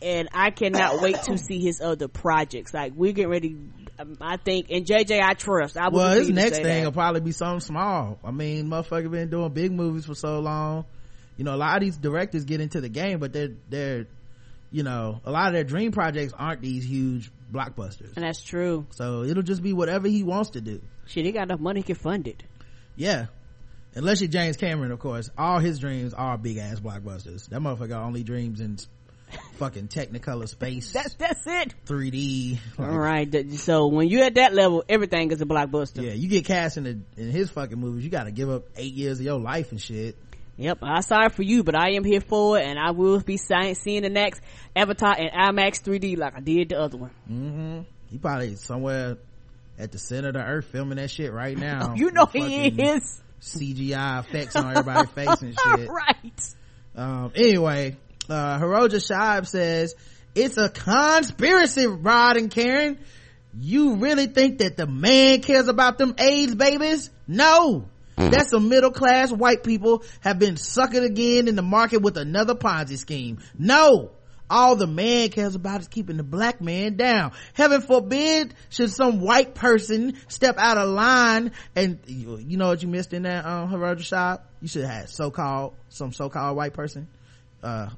and 0.00 0.28
I 0.32 0.50
cannot 0.50 1.00
wait 1.02 1.16
to 1.24 1.36
see 1.46 1.58
his 1.60 1.80
other 1.80 2.06
projects. 2.08 2.72
Like, 2.72 2.92
we're 2.94 3.12
getting 3.12 3.30
ready, 3.30 3.56
um, 3.98 4.16
I 4.20 4.36
think, 4.36 4.70
and 4.70 4.86
JJ, 4.86 5.20
I 5.20 5.34
trust. 5.34 5.76
I 5.76 5.88
well 5.88 6.14
his 6.16 6.30
next 6.30 6.56
thing 6.58 6.64
that. 6.64 6.84
will 6.84 6.92
probably 6.92 7.20
be 7.20 7.32
something 7.32 7.60
small 7.60 8.18
i 8.24 8.30
mean 8.30 8.66
motherfucker 8.68 9.10
been 9.10 9.28
doing 9.28 9.50
big 9.52 9.72
movies 9.72 10.06
for 10.06 10.14
so 10.14 10.38
long 10.38 10.84
you 11.36 11.44
know 11.44 11.54
a 11.54 11.56
lot 11.56 11.76
of 11.76 11.82
these 11.82 11.96
directors 11.96 12.44
get 12.44 12.60
into 12.60 12.80
the 12.80 12.88
game 12.88 13.18
but 13.18 13.32
they're 13.32 13.50
they're 13.68 14.06
you 14.70 14.82
know 14.84 15.20
a 15.24 15.30
lot 15.32 15.48
of 15.48 15.54
their 15.54 15.64
dream 15.64 15.90
projects 15.90 16.32
aren't 16.38 16.60
these 16.60 16.84
huge 16.84 17.30
blockbusters 17.52 18.14
And 18.16 18.24
that's 18.24 18.42
true. 18.42 18.86
so 18.90 19.22
it'll 19.24 19.42
just 19.42 19.62
be 19.62 19.72
whatever 19.72 20.06
he 20.06 20.22
wants 20.22 20.50
to 20.50 20.60
do 20.60 20.80
Shit, 21.08 21.24
he 21.24 21.32
got 21.32 21.44
enough 21.44 21.60
money, 21.60 21.80
he 21.80 21.84
can 21.84 21.96
fund 21.96 22.28
it. 22.28 22.42
yeah 22.96 23.26
unless 23.94 24.20
you're 24.20 24.28
james 24.28 24.56
cameron 24.58 24.92
of 24.92 24.98
course 24.98 25.30
all 25.38 25.58
his 25.58 25.78
dreams 25.78 26.12
are 26.12 26.36
big 26.36 26.58
ass 26.58 26.78
blockbusters 26.78 27.48
that 27.48 27.58
motherfucker 27.60 27.96
only 27.96 28.22
dreams 28.22 28.60
in 28.60 28.76
fucking 29.54 29.88
technicolor 29.88 30.46
space 30.48 30.92
That's, 30.92 31.14
that's 31.14 31.46
it. 31.46 31.74
3d 31.86 32.58
like, 32.78 32.88
All 32.88 32.98
right. 32.98 33.52
So 33.54 33.88
when 33.88 34.08
you're 34.08 34.24
at 34.24 34.34
that 34.36 34.54
level, 34.54 34.84
everything 34.88 35.30
is 35.32 35.40
a 35.40 35.46
blockbuster. 35.46 36.02
yeah 36.02 36.12
you 36.12 36.28
get 36.28 36.44
cast 36.44 36.76
in, 36.76 36.84
the, 36.84 36.98
in 37.22 37.30
his 37.30 37.48
fucking 37.50 37.78
movies 37.78 38.04
you 38.04 38.10
gotta 38.10 38.30
give 38.30 38.50
up 38.50 38.64
eight 38.76 38.92
years 38.94 39.18
of 39.18 39.24
your 39.24 39.40
life 39.40 39.70
and 39.72 39.80
shit 39.80 40.16
Yep, 40.60 40.78
I'm 40.82 41.02
sorry 41.02 41.28
for 41.28 41.44
you, 41.44 41.62
but 41.62 41.76
I 41.76 41.92
am 41.92 42.02
here 42.02 42.20
for 42.20 42.58
it, 42.58 42.66
and 42.66 42.80
I 42.80 42.90
will 42.90 43.20
be 43.20 43.36
seeing 43.36 44.02
the 44.02 44.08
next 44.10 44.40
Avatar 44.74 45.16
in 45.16 45.28
IMAX 45.28 45.80
3D 45.84 46.18
like 46.18 46.34
I 46.36 46.40
did 46.40 46.70
the 46.70 46.80
other 46.80 46.96
one. 46.96 47.10
Mm-hmm. 47.30 47.80
He 48.10 48.18
probably 48.18 48.56
somewhere 48.56 49.18
at 49.78 49.92
the 49.92 49.98
center 49.98 50.28
of 50.28 50.34
the 50.34 50.42
earth 50.42 50.66
filming 50.66 50.96
that 50.96 51.10
shit 51.10 51.32
right 51.32 51.56
now. 51.56 51.94
you 51.96 52.10
know 52.10 52.26
he 52.26 52.66
is. 52.66 53.20
CGI 53.40 54.20
effects 54.20 54.56
on 54.56 54.76
everybody's 54.76 55.10
face 55.14 55.42
and 55.42 55.58
shit. 55.58 55.88
right. 55.90 56.54
Um, 56.96 57.32
anyway, 57.34 57.96
uh, 58.28 58.58
Hiroja 58.58 58.96
Shibe 58.96 59.46
says, 59.46 59.94
it's 60.34 60.58
a 60.58 60.68
conspiracy, 60.68 61.86
Rod 61.86 62.36
and 62.36 62.50
Karen. 62.50 62.98
You 63.58 63.94
really 63.94 64.26
think 64.26 64.58
that 64.58 64.76
the 64.76 64.86
man 64.86 65.40
cares 65.40 65.68
about 65.68 65.98
them 65.98 66.14
AIDS 66.18 66.54
babies? 66.54 67.10
No. 67.26 67.88
That's 68.16 68.50
some 68.50 68.68
middle 68.68 68.90
class 68.90 69.30
white 69.30 69.62
people 69.62 70.02
have 70.20 70.40
been 70.40 70.56
suckered 70.56 71.04
again 71.04 71.46
in 71.46 71.54
the 71.54 71.62
market 71.62 72.02
with 72.02 72.16
another 72.16 72.56
Ponzi 72.56 72.98
scheme. 72.98 73.38
No! 73.56 74.10
All 74.50 74.76
the 74.76 74.86
man 74.86 75.28
cares 75.28 75.54
about 75.54 75.80
is 75.80 75.88
keeping 75.88 76.16
the 76.16 76.22
black 76.22 76.60
man 76.60 76.96
down. 76.96 77.32
Heaven 77.54 77.80
forbid 77.80 78.54
should 78.70 78.90
some 78.90 79.20
white 79.20 79.54
person 79.54 80.14
step 80.28 80.56
out 80.58 80.78
of 80.78 80.88
line 80.88 81.52
and 81.76 81.98
you, 82.06 82.38
you 82.38 82.56
know 82.56 82.68
what 82.68 82.82
you 82.82 82.88
missed 82.88 83.12
in 83.12 83.22
that 83.22 83.44
um 83.44 83.68
Herod 83.68 84.02
shop? 84.02 84.46
You 84.60 84.68
should 84.68 84.84
have 84.84 85.08
so-called 85.08 85.74
some 85.88 86.12
so-called 86.12 86.56
white 86.56 86.72
person. 86.72 87.08
Uh 87.62 87.90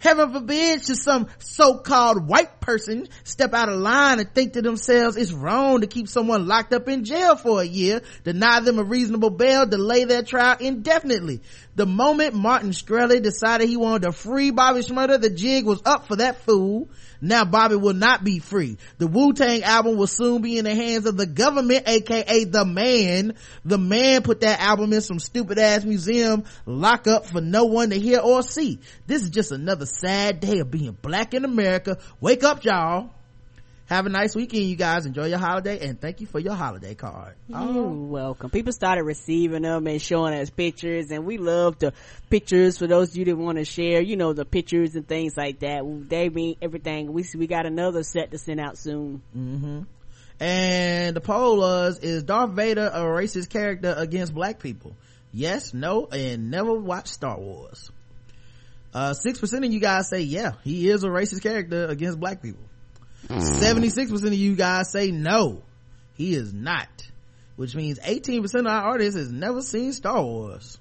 Heaven 0.00 0.32
forbid 0.32 0.84
should 0.84 0.96
some 0.96 1.26
so-called 1.38 2.28
white 2.28 2.60
person 2.60 3.08
step 3.24 3.52
out 3.52 3.68
of 3.68 3.80
line 3.80 4.20
and 4.20 4.32
think 4.32 4.52
to 4.52 4.62
themselves 4.62 5.16
it's 5.16 5.32
wrong 5.32 5.80
to 5.80 5.88
keep 5.88 6.06
someone 6.08 6.46
locked 6.46 6.72
up 6.72 6.88
in 6.88 7.04
jail 7.04 7.34
for 7.34 7.60
a 7.60 7.64
year, 7.64 8.02
deny 8.22 8.60
them 8.60 8.78
a 8.78 8.84
reasonable 8.84 9.30
bail, 9.30 9.66
delay 9.66 10.04
their 10.04 10.22
trial 10.22 10.56
indefinitely. 10.60 11.40
The 11.78 11.86
moment 11.86 12.34
Martin 12.34 12.70
Shkreli 12.70 13.22
decided 13.22 13.68
he 13.68 13.76
wanted 13.76 14.02
to 14.02 14.10
free 14.10 14.50
Bobby 14.50 14.80
Shmurda, 14.80 15.20
the 15.20 15.30
jig 15.30 15.64
was 15.64 15.80
up 15.84 16.08
for 16.08 16.16
that 16.16 16.42
fool. 16.42 16.90
Now 17.20 17.44
Bobby 17.44 17.76
will 17.76 17.94
not 17.94 18.24
be 18.24 18.40
free. 18.40 18.78
The 18.98 19.06
Wu-Tang 19.06 19.62
album 19.62 19.96
will 19.96 20.08
soon 20.08 20.42
be 20.42 20.58
in 20.58 20.64
the 20.64 20.74
hands 20.74 21.06
of 21.06 21.16
the 21.16 21.24
government, 21.24 21.88
aka 21.88 22.42
the 22.42 22.64
man. 22.64 23.34
The 23.64 23.78
man 23.78 24.22
put 24.22 24.40
that 24.40 24.58
album 24.58 24.92
in 24.92 25.02
some 25.02 25.20
stupid 25.20 25.60
ass 25.60 25.84
museum 25.84 26.42
lock 26.66 27.06
up 27.06 27.26
for 27.26 27.40
no 27.40 27.66
one 27.66 27.90
to 27.90 28.00
hear 28.00 28.18
or 28.18 28.42
see. 28.42 28.80
This 29.06 29.22
is 29.22 29.30
just 29.30 29.52
another 29.52 29.86
sad 29.86 30.40
day 30.40 30.58
of 30.58 30.72
being 30.72 30.98
black 31.00 31.32
in 31.32 31.44
America. 31.44 31.98
Wake 32.20 32.42
up 32.42 32.64
y'all. 32.64 33.12
Have 33.88 34.04
a 34.04 34.10
nice 34.10 34.36
weekend, 34.36 34.64
you 34.64 34.76
guys. 34.76 35.06
Enjoy 35.06 35.24
your 35.28 35.38
holiday 35.38 35.88
and 35.88 35.98
thank 35.98 36.20
you 36.20 36.26
for 36.26 36.38
your 36.38 36.52
holiday 36.52 36.94
card. 36.94 37.36
You're 37.48 37.88
welcome. 37.88 38.50
People 38.50 38.74
started 38.74 39.02
receiving 39.04 39.62
them 39.62 39.86
and 39.86 40.00
showing 40.00 40.34
us 40.34 40.50
pictures 40.50 41.10
and 41.10 41.24
we 41.24 41.38
love 41.38 41.78
the 41.78 41.94
pictures 42.28 42.76
for 42.76 42.86
those 42.86 43.12
of 43.12 43.16
you 43.16 43.24
that 43.24 43.36
want 43.36 43.56
to 43.56 43.64
share, 43.64 44.02
you 44.02 44.18
know, 44.18 44.34
the 44.34 44.44
pictures 44.44 44.94
and 44.94 45.08
things 45.08 45.38
like 45.38 45.60
that. 45.60 45.84
They 46.06 46.28
mean 46.28 46.56
everything. 46.60 47.14
We, 47.14 47.24
we 47.34 47.46
got 47.46 47.64
another 47.64 48.02
set 48.02 48.32
to 48.32 48.38
send 48.38 48.60
out 48.60 48.76
soon. 48.76 49.22
Mm-hmm. 49.34 49.80
And 50.38 51.16
the 51.16 51.22
poll 51.22 51.56
was, 51.56 51.98
is 52.00 52.24
Darth 52.24 52.50
Vader 52.50 52.90
a 52.92 53.00
racist 53.00 53.48
character 53.48 53.94
against 53.96 54.34
black 54.34 54.60
people? 54.60 54.94
Yes, 55.32 55.72
no, 55.72 56.06
and 56.12 56.50
never 56.50 56.74
watched 56.74 57.08
Star 57.08 57.38
Wars. 57.38 57.90
Uh, 58.92 59.14
6% 59.14 59.64
of 59.64 59.72
you 59.72 59.80
guys 59.80 60.10
say, 60.10 60.20
yeah, 60.20 60.52
he 60.62 60.90
is 60.90 61.04
a 61.04 61.08
racist 61.08 61.42
character 61.42 61.86
against 61.86 62.20
black 62.20 62.42
people. 62.42 62.67
Hmm. 63.28 63.38
76% 63.38 64.26
of 64.26 64.34
you 64.34 64.56
guys 64.56 64.90
say 64.90 65.10
no, 65.10 65.62
he 66.14 66.34
is 66.34 66.52
not. 66.52 66.88
Which 67.56 67.74
means 67.74 67.98
18% 67.98 68.44
of 68.60 68.66
our 68.66 68.94
audience 68.94 69.16
has 69.16 69.30
never 69.30 69.62
seen 69.62 69.92
Star 69.92 70.22
Wars. 70.22 70.78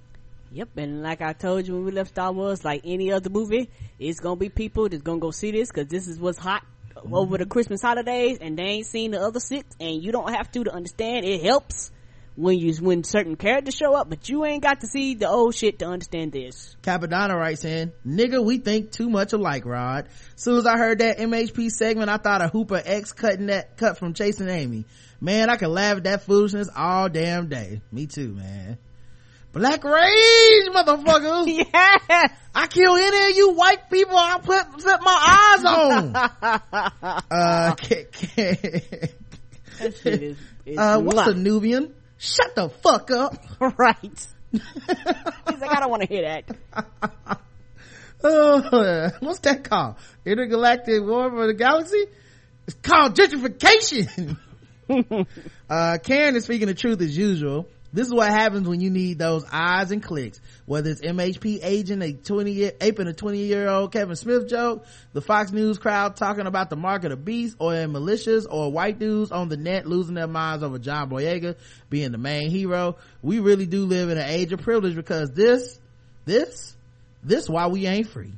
Yep, 0.51 0.69
and 0.77 1.03
like 1.03 1.21
I 1.21 1.33
told 1.33 1.67
you 1.67 1.73
when 1.73 1.85
we 1.85 1.91
left 1.91 2.11
Star 2.11 2.31
Wars, 2.31 2.63
like 2.63 2.81
any 2.85 3.11
other 3.11 3.29
movie, 3.29 3.69
it's 3.99 4.19
gonna 4.19 4.37
be 4.37 4.49
people 4.49 4.87
that's 4.87 5.03
gonna 5.03 5.19
go 5.19 5.31
see 5.31 5.51
this 5.51 5.69
because 5.69 5.87
this 5.87 6.07
is 6.07 6.19
what's 6.19 6.37
hot 6.37 6.63
over 7.11 7.37
the 7.37 7.43
mm-hmm. 7.43 7.51
Christmas 7.51 7.81
holidays, 7.81 8.37
and 8.39 8.57
they 8.57 8.63
ain't 8.63 8.85
seen 8.85 9.11
the 9.11 9.19
other 9.19 9.39
six, 9.39 9.75
and 9.79 10.01
you 10.01 10.11
don't 10.11 10.33
have 10.33 10.51
to 10.51 10.63
to 10.63 10.73
understand. 10.73 11.25
It 11.25 11.43
helps 11.43 11.91
when 12.38 12.59
you 12.59 12.72
when 12.76 13.03
certain 13.03 13.35
characters 13.35 13.76
show 13.76 13.95
up, 13.95 14.09
but 14.09 14.30
you 14.30 14.45
ain't 14.45 14.61
got 14.61 14.81
to 14.81 14.88
see 14.88 15.15
the 15.15 15.27
old 15.27 15.55
shit 15.55 15.80
to 15.80 15.85
understand 15.85 16.31
this. 16.31 16.76
Capadonna 16.84 17.35
writes 17.35 17.65
in, 17.65 17.91
nigga, 18.05 18.43
we 18.43 18.59
think 18.59 18.91
too 18.91 19.09
much 19.09 19.34
alike, 19.34 19.65
Rod. 19.65 20.07
Soon 20.35 20.59
as 20.59 20.68
I 20.68 20.77
heard 20.77 20.99
that 20.99 21.18
MHP 21.18 21.72
segment, 21.72 22.09
I 22.09 22.18
thought 22.18 22.43
of 22.43 22.51
Hooper 22.51 22.81
X 22.85 23.11
cutting 23.11 23.47
that 23.47 23.76
cut 23.76 23.97
from 23.97 24.14
Chasing 24.14 24.49
Amy. 24.49 24.85
Man, 25.19 25.49
I 25.49 25.57
could 25.57 25.69
laugh 25.69 25.97
at 25.97 26.03
that 26.03 26.23
foolishness 26.23 26.69
all 26.76 27.09
damn 27.09 27.49
day. 27.49 27.81
Me 27.91 28.05
too, 28.05 28.34
man. 28.34 28.77
Black 29.51 29.84
rage, 29.84 30.68
motherfuckers. 30.69 31.47
yes. 31.73 32.31
I 32.53 32.68
kill 32.68 32.95
any 32.95 33.31
of 33.31 33.38
you 33.38 33.53
white 33.53 33.89
people 33.89 34.15
I 34.15 34.39
put, 34.43 34.81
set 34.81 35.01
my 35.01 35.55
eyes 35.57 35.65
on. 35.65 36.15
uh, 37.31 37.76
can, 37.76 38.05
can, 38.11 38.57
That 39.80 39.97
shit 40.03 40.22
is, 40.22 40.38
is 40.68 40.77
uh, 40.77 40.99
what's 40.99 41.31
a 41.31 41.34
Nubian? 41.34 41.95
Shut 42.18 42.56
the 42.56 42.69
fuck 42.69 43.11
up. 43.11 43.35
right. 43.77 44.27
He's 44.52 44.61
like, 45.60 45.76
I 45.76 45.80
don't 45.80 45.89
want 45.89 46.03
to 46.03 46.07
hear 46.07 46.22
that. 46.23 47.39
Uh, 48.23 49.11
what's 49.19 49.39
that 49.41 49.64
called? 49.64 49.95
Intergalactic 50.26 51.03
War 51.03 51.30
for 51.30 51.45
the 51.45 51.53
Galaxy? 51.53 52.03
It's 52.65 52.76
called 52.81 53.15
gentrification. 53.15 54.38
uh, 55.69 55.98
Karen 56.03 56.35
is 56.35 56.45
speaking 56.45 56.68
the 56.68 56.73
truth 56.73 56.99
as 57.02 57.15
usual. 57.15 57.68
This 57.93 58.07
is 58.07 58.14
what 58.14 58.30
happens 58.30 58.68
when 58.68 58.81
you 58.81 58.89
need 58.89 59.18
those 59.18 59.45
eyes 59.51 59.91
and 59.91 60.03
clicks. 60.03 60.41
Whether 60.65 60.89
it's 60.91 61.01
MHP 61.01 61.59
agent, 61.64 62.03
a 62.03 62.14
20 62.14 62.51
year, 62.51 62.72
aping 62.81 63.07
a 63.07 63.14
20 63.14 63.39
year 63.39 63.69
old 63.69 63.93
Kevin 63.93 64.15
Smith 64.15 64.49
joke, 64.49 64.85
the 65.14 65.22
Fox 65.22 65.51
News 65.51 65.77
crowd 65.77 66.18
talking 66.18 66.47
about 66.47 66.69
the 66.69 66.76
mark 66.76 67.05
of 67.05 67.11
the 67.11 67.15
beast, 67.15 67.55
or 67.59 67.73
in 67.73 67.93
militias, 67.93 68.45
or 68.49 68.72
white 68.72 68.99
dudes 68.99 69.31
on 69.31 69.47
the 69.47 69.57
net 69.57 69.88
losing 69.88 70.15
their 70.15 70.27
minds 70.27 70.64
over 70.64 70.77
John 70.77 71.09
Boyega 71.09 71.55
being 71.89 72.11
the 72.11 72.18
main 72.18 72.49
hero. 72.49 72.97
We 73.22 73.39
really 73.39 73.65
do 73.65 73.85
live 73.85 74.09
in 74.09 74.18
an 74.18 74.27
age 74.27 74.51
of 74.51 74.61
privilege 74.61 74.95
because 74.95 75.31
this, 75.31 75.80
this, 76.26 76.76
this 77.23 77.49
why 77.49 77.68
we 77.68 77.88
ain't 77.88 78.09
free. 78.09 78.34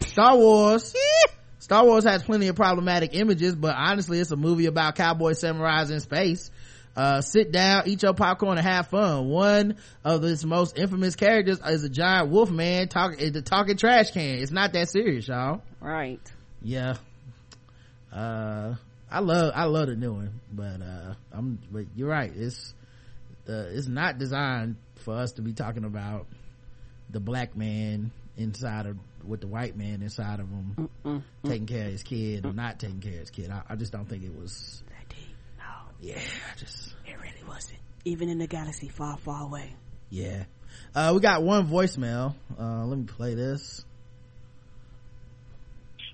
Star 0.00 0.36
Wars. 0.36 0.94
Star 1.60 1.84
Wars 1.84 2.04
has 2.04 2.22
plenty 2.22 2.48
of 2.48 2.56
problematic 2.56 3.14
images, 3.14 3.54
but 3.54 3.76
honestly, 3.76 4.18
it's 4.18 4.30
a 4.30 4.36
movie 4.36 4.66
about 4.66 4.96
cowboy 4.96 5.32
samurais 5.32 5.90
in 5.90 6.00
space. 6.00 6.50
Uh, 6.96 7.20
sit 7.20 7.52
down, 7.52 7.84
eat 7.86 8.02
your 8.02 8.14
popcorn 8.14 8.58
and 8.58 8.66
have 8.66 8.88
fun. 8.88 9.28
One 9.28 9.76
of 10.04 10.24
its 10.24 10.44
most 10.44 10.76
infamous 10.76 11.14
characters 11.16 11.60
is 11.64 11.84
a 11.84 11.88
giant 11.88 12.30
wolf 12.30 12.50
man 12.50 12.88
talking, 12.88 13.32
the 13.32 13.42
talking 13.42 13.76
trash 13.76 14.10
can. 14.10 14.38
It's 14.40 14.50
not 14.50 14.72
that 14.72 14.88
serious, 14.88 15.28
y'all. 15.28 15.62
Right. 15.80 16.20
Yeah. 16.62 16.96
Uh, 18.12 18.74
I 19.10 19.20
love, 19.20 19.52
I 19.54 19.64
love 19.64 19.86
the 19.86 19.96
new 19.96 20.12
one, 20.12 20.40
but, 20.52 20.82
uh, 20.82 21.14
I'm, 21.32 21.58
but 21.70 21.84
you're 21.94 22.08
right. 22.08 22.32
It's, 22.34 22.74
uh, 23.48 23.66
it's 23.70 23.86
not 23.88 24.18
designed 24.18 24.76
for 24.96 25.14
us 25.14 25.32
to 25.32 25.42
be 25.42 25.52
talking 25.52 25.84
about 25.84 26.26
the 27.08 27.20
black 27.20 27.56
man 27.56 28.10
inside 28.36 28.86
of 28.86 28.96
with 29.24 29.40
the 29.42 29.46
white 29.46 29.76
man 29.76 30.00
inside 30.02 30.40
of 30.40 30.48
him 30.48 30.88
Mm, 31.04 31.22
taking 31.44 31.66
care 31.66 31.86
of 31.86 31.92
his 31.92 32.02
kid 32.02 32.46
or 32.46 32.52
not 32.54 32.78
taking 32.78 33.00
care 33.00 33.12
of 33.12 33.18
his 33.18 33.30
kid. 33.30 33.50
I, 33.50 33.62
I 33.68 33.76
just 33.76 33.92
don't 33.92 34.08
think 34.08 34.22
it 34.24 34.34
was. 34.34 34.82
That 36.02 36.06
deep. 36.06 36.16
No, 36.16 36.20
Yeah, 36.22 36.28
I 36.52 36.58
just 36.58 36.94
it 37.06 37.16
really 37.20 37.48
wasn't. 37.48 37.78
Even 38.04 38.28
in 38.28 38.38
the 38.38 38.46
galaxy 38.46 38.88
far, 38.88 39.16
far 39.18 39.44
away. 39.44 39.74
yeah. 40.08 40.44
Uh, 40.94 41.12
we 41.14 41.20
got 41.20 41.42
one 41.42 41.66
voicemail. 41.68 42.34
Uh, 42.58 42.84
let 42.86 42.98
me 42.98 43.04
play 43.04 43.34
this. 43.34 43.84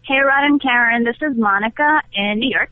Hey, 0.06 0.18
Rod 0.18 0.44
and 0.44 0.60
Karen, 0.62 1.04
this 1.04 1.16
is 1.20 1.36
Monica 1.36 2.00
in 2.14 2.38
New 2.38 2.50
York. 2.50 2.70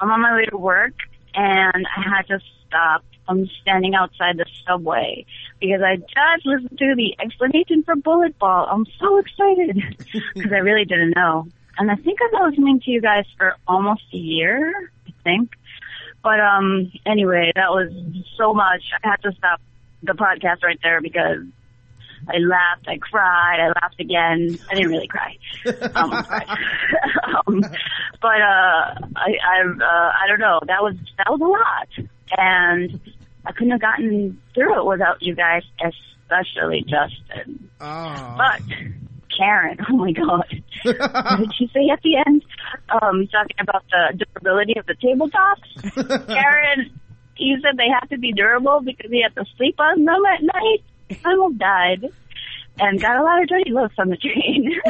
I'm 0.00 0.10
on 0.10 0.20
my 0.20 0.34
way 0.34 0.46
to 0.46 0.56
work, 0.56 0.92
and 1.34 1.86
I 1.96 2.02
had 2.16 2.26
to 2.28 2.40
stop. 2.66 3.04
I'm 3.28 3.48
standing 3.62 3.94
outside 3.94 4.36
the 4.36 4.44
subway 4.66 5.24
because 5.60 5.80
I 5.82 5.96
just 5.96 6.44
listened 6.46 6.78
to 6.78 6.94
the 6.94 7.16
explanation 7.22 7.82
for 7.84 7.96
Bullet 7.96 8.38
Ball. 8.38 8.66
I'm 8.70 8.86
so 9.00 9.18
excited 9.18 9.96
because 10.34 10.52
I 10.52 10.58
really 10.58 10.84
didn't 10.84 11.14
know. 11.16 11.46
And 11.78 11.90
I 11.90 11.96
think 11.96 12.18
I've 12.22 12.32
been 12.32 12.50
listening 12.50 12.80
to 12.80 12.90
you 12.90 13.00
guys 13.00 13.24
for 13.38 13.56
almost 13.66 14.02
a 14.12 14.16
year, 14.16 14.90
I 15.08 15.12
think. 15.22 15.52
But 16.24 16.40
um, 16.40 16.90
anyway, 17.06 17.52
that 17.54 17.70
was 17.70 17.92
so 18.36 18.54
much. 18.54 18.82
I 19.04 19.08
had 19.10 19.22
to 19.22 19.32
stop 19.32 19.60
the 20.02 20.14
podcast 20.14 20.64
right 20.64 20.80
there 20.82 21.00
because 21.02 21.44
I 22.28 22.38
laughed, 22.38 22.88
I 22.88 22.96
cried, 22.96 23.60
I 23.60 23.68
laughed 23.80 24.00
again. 24.00 24.58
I 24.70 24.74
didn't 24.74 24.90
really 24.90 25.06
cry. 25.06 25.36
Um, 25.94 26.12
um, 27.46 27.60
but 28.20 28.40
uh, 28.40 28.94
I 29.16 29.34
I 29.42 29.62
uh, 29.62 30.12
I 30.22 30.26
don't 30.28 30.40
know. 30.40 30.60
That 30.66 30.82
was 30.82 30.94
that 31.18 31.30
was 31.30 31.40
a 31.40 31.44
lot, 31.44 32.08
and 32.36 33.00
I 33.46 33.52
couldn't 33.52 33.70
have 33.70 33.80
gotten 33.80 34.40
through 34.54 34.78
it 34.80 34.84
without 34.86 35.22
you 35.22 35.34
guys, 35.34 35.62
especially 35.80 36.82
Justin. 36.82 37.70
Oh, 37.80 38.34
But 38.36 38.60
Karen, 39.36 39.78
oh 39.90 39.96
my 39.96 40.12
god, 40.12 40.62
what 40.82 41.38
did 41.38 41.54
she 41.56 41.68
say 41.68 41.88
at 41.90 42.02
the 42.02 42.16
end? 42.26 42.44
Um, 42.88 43.26
talking 43.28 43.56
about 43.60 43.84
the 43.90 44.24
durability 44.24 44.78
of 44.78 44.86
the 44.86 44.94
tabletops. 44.94 46.26
Karen, 46.26 46.90
you 47.36 47.60
said 47.60 47.76
they 47.76 47.88
have 47.88 48.08
to 48.10 48.18
be 48.18 48.32
durable 48.32 48.80
because 48.80 49.10
you 49.10 49.22
have 49.22 49.34
to 49.34 49.50
sleep 49.56 49.76
on 49.78 50.04
them 50.04 50.22
at 50.26 50.42
night. 50.42 50.82
I 51.24 51.30
almost 51.30 51.58
died 51.58 52.12
and 52.78 53.00
got 53.00 53.16
a 53.16 53.22
lot 53.22 53.42
of 53.42 53.48
dirty 53.48 53.70
looks 53.70 53.94
on 53.98 54.08
the 54.08 54.16
train. 54.16 54.80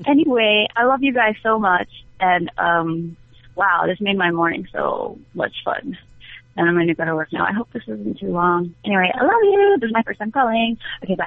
anyway, 0.06 0.68
I 0.76 0.84
love 0.84 1.02
you 1.02 1.12
guys 1.12 1.34
so 1.42 1.58
much, 1.58 1.88
and 2.20 2.50
um, 2.58 3.16
wow, 3.54 3.84
this 3.86 4.00
made 4.00 4.16
my 4.16 4.30
morning 4.30 4.66
so 4.72 5.18
much 5.34 5.54
fun. 5.64 5.98
And 6.54 6.68
I'm 6.68 6.74
going 6.74 6.88
to 6.88 6.94
go 6.94 7.04
to 7.04 7.14
work 7.14 7.32
now. 7.32 7.46
I 7.46 7.52
hope 7.52 7.72
this 7.72 7.82
isn't 7.88 8.18
too 8.18 8.28
long. 8.28 8.74
Anyway, 8.84 9.10
I 9.14 9.22
love 9.22 9.40
you. 9.42 9.76
This 9.80 9.88
is 9.88 9.94
my 9.94 10.02
first 10.02 10.18
time 10.18 10.32
calling. 10.32 10.76
Okay, 11.02 11.14
bye. 11.14 11.24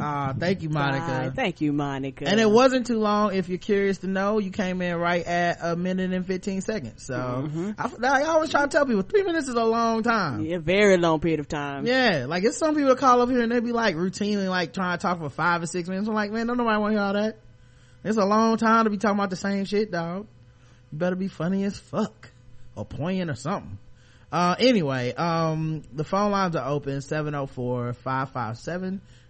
Ah, 0.00 0.34
thank 0.38 0.62
you, 0.62 0.68
Monica. 0.68 1.06
Bye. 1.06 1.32
Thank 1.34 1.60
you, 1.60 1.72
Monica. 1.72 2.28
And 2.28 2.38
it 2.40 2.50
wasn't 2.50 2.86
too 2.86 2.98
long. 2.98 3.34
If 3.34 3.48
you're 3.48 3.58
curious 3.58 3.98
to 3.98 4.06
know, 4.06 4.38
you 4.38 4.50
came 4.50 4.80
in 4.82 4.96
right 4.96 5.24
at 5.24 5.58
a 5.60 5.76
minute 5.76 6.12
and 6.12 6.26
15 6.26 6.60
seconds. 6.60 7.04
So 7.04 7.14
Mm-hmm. 7.14 8.04
I, 8.04 8.20
I 8.20 8.22
always 8.24 8.50
try 8.50 8.62
to 8.62 8.68
tell 8.68 8.86
people 8.86 9.02
three 9.02 9.22
minutes 9.22 9.48
is 9.48 9.54
a 9.54 9.64
long 9.64 10.02
time. 10.02 10.44
Yeah, 10.44 10.58
very 10.58 10.96
long 10.96 11.20
period 11.20 11.40
of 11.40 11.48
time. 11.48 11.86
Yeah, 11.86 12.26
like 12.28 12.44
it's 12.44 12.58
some 12.58 12.74
people 12.74 12.94
call 12.96 13.20
up 13.22 13.28
here 13.28 13.40
and 13.40 13.50
they 13.50 13.60
be 13.60 13.72
like 13.72 13.96
routinely 13.96 14.48
like 14.48 14.72
trying 14.72 14.96
to 14.98 15.02
talk 15.02 15.18
for 15.18 15.30
five 15.30 15.62
or 15.62 15.66
six 15.66 15.88
minutes. 15.88 16.08
I'm 16.08 16.14
like, 16.14 16.30
man, 16.30 16.46
don't 16.46 16.56
nobody 16.56 16.78
want 16.78 16.92
to 16.92 16.98
hear 16.98 17.06
all 17.06 17.12
that. 17.14 17.38
It's 18.04 18.16
a 18.18 18.24
long 18.24 18.56
time 18.56 18.84
to 18.84 18.90
be 18.90 18.96
talking 18.98 19.18
about 19.18 19.30
the 19.30 19.36
same 19.36 19.64
shit, 19.64 19.90
dog. 19.90 20.26
You 20.92 20.98
better 20.98 21.16
be 21.16 21.28
funny 21.28 21.64
as 21.64 21.78
fuck 21.78 22.30
or 22.76 22.84
poignant 22.84 23.30
or 23.30 23.34
something. 23.34 23.78
Uh, 24.30 24.54
anyway, 24.58 25.12
um, 25.14 25.82
the 25.92 26.04
phone 26.04 26.30
lines 26.30 26.54
are 26.54 26.68
open 26.68 27.00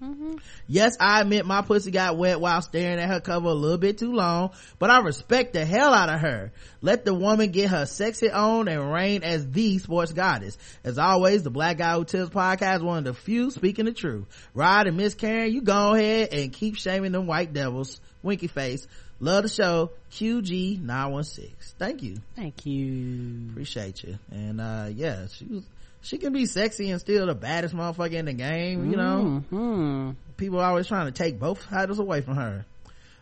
genius. 0.00 0.42
Yes, 0.66 0.96
I 0.98 1.20
admit 1.20 1.46
my 1.46 1.62
pussy 1.62 1.90
got 1.90 2.16
wet 2.16 2.40
while 2.40 2.62
staring 2.62 2.98
at 2.98 3.08
her 3.08 3.20
cover 3.20 3.48
a 3.48 3.52
little 3.54 3.78
bit 3.78 3.98
too 3.98 4.12
long, 4.12 4.50
but 4.78 4.90
I 4.90 5.00
respect 5.00 5.52
the 5.52 5.64
hell 5.64 5.92
out 5.94 6.08
of 6.08 6.20
her. 6.20 6.52
Let 6.80 7.04
the 7.04 7.14
woman 7.14 7.50
get 7.50 7.70
her 7.70 7.86
sexy 7.86 8.30
on 8.30 8.68
and 8.68 8.92
reign 8.92 9.22
as 9.22 9.50
the 9.50 9.78
sports 9.78 10.12
goddess. 10.12 10.56
As 10.82 10.98
always, 10.98 11.42
the 11.42 11.50
Black 11.50 11.78
Guy 11.78 11.94
Who 11.94 12.04
Tells 12.04 12.30
podcast 12.30 12.82
one 12.82 12.98
of 12.98 13.04
the 13.04 13.14
few 13.14 13.50
speaking 13.50 13.84
the 13.84 13.92
truth. 13.92 14.26
Rod 14.54 14.86
and 14.86 14.96
Miss 14.96 15.14
Karen, 15.14 15.52
you 15.52 15.62
go 15.62 15.94
ahead 15.94 16.30
and 16.32 16.52
keep 16.52 16.76
shaming 16.76 17.12
them 17.12 17.26
white 17.26 17.52
devils. 17.52 18.00
Winky 18.22 18.46
face. 18.48 18.86
Love 19.22 19.42
the 19.42 19.48
show. 19.50 19.90
QG916. 20.12 21.50
Thank 21.78 22.02
you. 22.02 22.16
Thank 22.36 22.64
you. 22.66 23.48
Appreciate 23.50 24.02
you. 24.02 24.18
And, 24.30 24.60
uh, 24.60 24.88
yeah, 24.94 25.26
she 25.26 25.44
was, 25.44 25.64
she 26.02 26.18
can 26.18 26.32
be 26.32 26.46
sexy 26.46 26.90
and 26.90 27.00
still 27.00 27.26
the 27.26 27.34
baddest 27.34 27.74
motherfucker 27.74 28.12
in 28.12 28.24
the 28.26 28.32
game, 28.32 28.90
you 28.90 28.96
know? 28.96 29.42
hmm 29.50 30.10
people 30.36 30.58
are 30.58 30.70
always 30.70 30.86
trying 30.86 31.04
to 31.06 31.12
take 31.12 31.38
both 31.38 31.62
titles 31.68 31.98
away 31.98 32.22
from 32.22 32.34
her. 32.36 32.64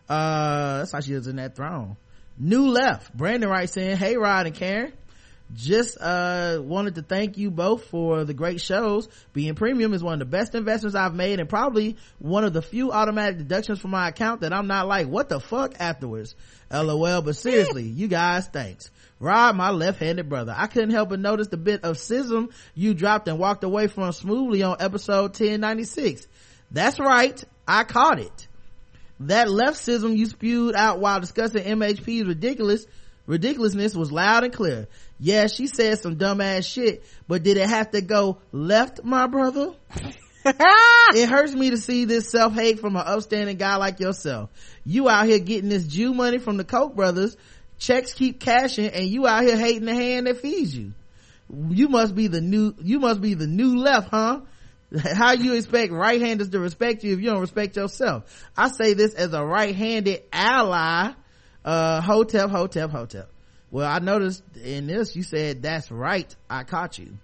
Uh, 0.07 0.79
that's 0.79 0.91
how 0.93 1.01
she 1.01 1.13
is 1.13 1.27
in 1.27 1.35
that 1.35 1.55
throne. 1.55 1.97
New 2.39 2.69
left. 2.69 3.15
Brandon 3.15 3.49
writes 3.49 3.75
in, 3.77 3.97
Hey 3.97 4.15
Rod 4.15 4.45
and 4.47 4.55
Karen. 4.55 4.93
Just, 5.53 5.97
uh, 5.99 6.59
wanted 6.61 6.95
to 6.95 7.01
thank 7.01 7.37
you 7.37 7.49
both 7.51 7.85
for 7.85 8.23
the 8.23 8.33
great 8.33 8.61
shows. 8.61 9.09
Being 9.33 9.55
premium 9.55 9.93
is 9.93 10.03
one 10.03 10.13
of 10.13 10.19
the 10.19 10.25
best 10.25 10.55
investments 10.55 10.95
I've 10.95 11.15
made 11.15 11.39
and 11.39 11.49
probably 11.49 11.97
one 12.19 12.43
of 12.43 12.53
the 12.53 12.61
few 12.61 12.91
automatic 12.91 13.39
deductions 13.39 13.79
from 13.79 13.91
my 13.91 14.07
account 14.09 14.41
that 14.41 14.53
I'm 14.53 14.67
not 14.67 14.87
like, 14.87 15.07
what 15.07 15.27
the 15.27 15.39
fuck 15.39 15.73
afterwards. 15.79 16.35
LOL, 16.71 17.21
but 17.23 17.35
seriously, 17.35 17.83
you 17.83 18.07
guys, 18.07 18.47
thanks. 18.47 18.91
Rod, 19.19 19.57
my 19.57 19.71
left-handed 19.71 20.29
brother. 20.29 20.53
I 20.55 20.67
couldn't 20.67 20.91
help 20.91 21.09
but 21.09 21.19
notice 21.19 21.47
the 21.47 21.57
bit 21.57 21.83
of 21.83 21.97
schism 21.97 22.49
you 22.73 22.93
dropped 22.93 23.27
and 23.27 23.37
walked 23.37 23.63
away 23.63 23.87
from 23.87 24.11
smoothly 24.13 24.63
on 24.63 24.77
episode 24.79 25.31
1096. 25.31 26.25
That's 26.71 26.99
right. 26.99 27.43
I 27.67 27.83
caught 27.83 28.19
it. 28.19 28.47
That 29.21 29.51
left 29.51 29.77
schism 29.77 30.15
you 30.15 30.25
spewed 30.25 30.75
out 30.75 30.99
while 30.99 31.19
discussing 31.19 31.63
MHP's 31.63 32.25
ridiculous, 32.25 32.85
ridiculousness 33.25 33.93
was 33.93 34.11
loud 34.11 34.45
and 34.45 34.53
clear. 34.53 34.87
Yeah, 35.19 35.47
she 35.47 35.67
said 35.67 35.99
some 35.99 36.15
dumbass 36.15 36.65
shit, 36.65 37.03
but 37.27 37.43
did 37.43 37.57
it 37.57 37.67
have 37.67 37.91
to 37.91 38.01
go 38.01 38.37
left, 38.53 39.03
my 39.03 39.27
brother? 39.27 39.73
it 40.45 41.29
hurts 41.29 41.53
me 41.53 41.71
to 41.71 41.77
see 41.77 42.05
this 42.05 42.29
self-hate 42.29 42.79
from 42.79 42.95
an 42.95 43.03
upstanding 43.05 43.57
guy 43.57 43.75
like 43.75 43.99
yourself. 43.99 44.49
You 44.85 45.09
out 45.09 45.27
here 45.27 45.39
getting 45.39 45.69
this 45.69 45.85
Jew 45.85 46.13
money 46.13 46.37
from 46.37 46.55
the 46.55 46.63
Koch 46.63 46.95
brothers, 46.95 47.35
checks 47.79 48.13
keep 48.13 48.39
cashing, 48.39 48.87
and 48.87 49.07
you 49.07 49.25
out 49.25 49.43
here 49.43 49.57
hating 49.57 49.85
the 49.85 49.95
hand 49.95 50.27
that 50.27 50.37
feeds 50.37 50.75
you. 50.75 50.93
You 51.69 51.87
must 51.87 52.13
be 52.13 52.27
the 52.27 52.41
new, 52.41 52.75
you 52.79 52.99
must 52.99 53.21
be 53.21 53.33
the 53.33 53.47
new 53.47 53.77
left, 53.77 54.09
huh? 54.09 54.41
How 55.13 55.33
you 55.33 55.53
expect 55.53 55.91
right-handers 55.91 56.49
to 56.49 56.59
respect 56.59 57.03
you 57.03 57.13
if 57.13 57.19
you 57.19 57.27
don't 57.27 57.41
respect 57.41 57.75
yourself? 57.75 58.23
I 58.55 58.69
say 58.69 58.93
this 58.93 59.13
as 59.13 59.33
a 59.33 59.43
right-handed 59.43 60.23
ally. 60.31 61.11
Uh, 61.63 62.01
hotep, 62.01 62.49
hotep, 62.49 62.89
hotep. 62.89 63.29
Well, 63.71 63.89
I 63.89 63.99
noticed 63.99 64.43
in 64.63 64.87
this 64.87 65.15
you 65.15 65.23
said, 65.23 65.61
that's 65.61 65.91
right, 65.91 66.33
I 66.49 66.63
caught 66.63 66.97
you. 66.97 67.17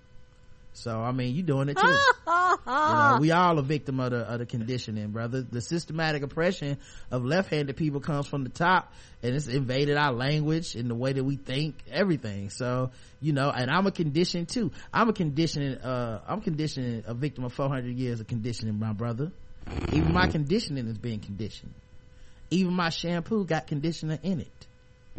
So, 0.76 1.02
I 1.02 1.12
mean, 1.12 1.34
you 1.36 1.42
doing 1.44 1.70
it 1.70 1.78
too. 1.78 1.88
you 2.28 2.74
know, 2.74 3.18
we 3.20 3.32
all 3.32 3.58
a 3.58 3.64
victim 3.64 4.00
of 4.00 4.12
the, 4.12 4.18
of 4.18 4.40
the 4.40 4.46
conditioning, 4.46 5.12
brother. 5.12 5.42
The 5.42 5.62
systematic 5.62 6.22
oppression 6.24 6.78
of 7.12 7.24
left-handed 7.24 7.76
people 7.78 8.02
comes 8.02 8.28
from 8.28 8.44
the 8.44 8.50
top 8.50 8.94
and 9.24 9.36
it's 9.36 9.48
invaded 9.48 9.98
our 9.98 10.12
language 10.12 10.76
and 10.76 10.90
the 10.90 10.96
way 10.96 11.14
that 11.14 11.24
we 11.24 11.38
think, 11.38 11.76
everything. 11.90 12.50
So, 12.50 12.92
you 13.22 13.34
know, 13.34 13.50
and 13.50 13.72
I'm 13.72 13.88
a 13.88 13.92
condition 13.92 14.46
too. 14.46 14.72
I'm 14.94 15.10
a 15.10 15.14
conditioning, 15.14 15.78
uh, 15.78 16.22
I'm 16.28 16.42
conditioning 16.42 17.04
a 17.08 17.14
victim 17.14 17.46
of 17.46 17.54
400 17.54 17.96
years 17.98 18.20
of 18.20 18.28
conditioning, 18.28 18.78
my 18.78 18.94
brother. 18.94 19.32
Even 19.92 20.12
my 20.12 20.28
conditioning 20.28 20.88
is 20.88 20.98
being 20.98 21.20
conditioned. 21.20 21.74
Even 22.52 22.74
my 22.74 22.90
shampoo 22.90 23.46
got 23.46 23.68
conditioner 23.68 24.20
in 24.22 24.42
it. 24.42 24.68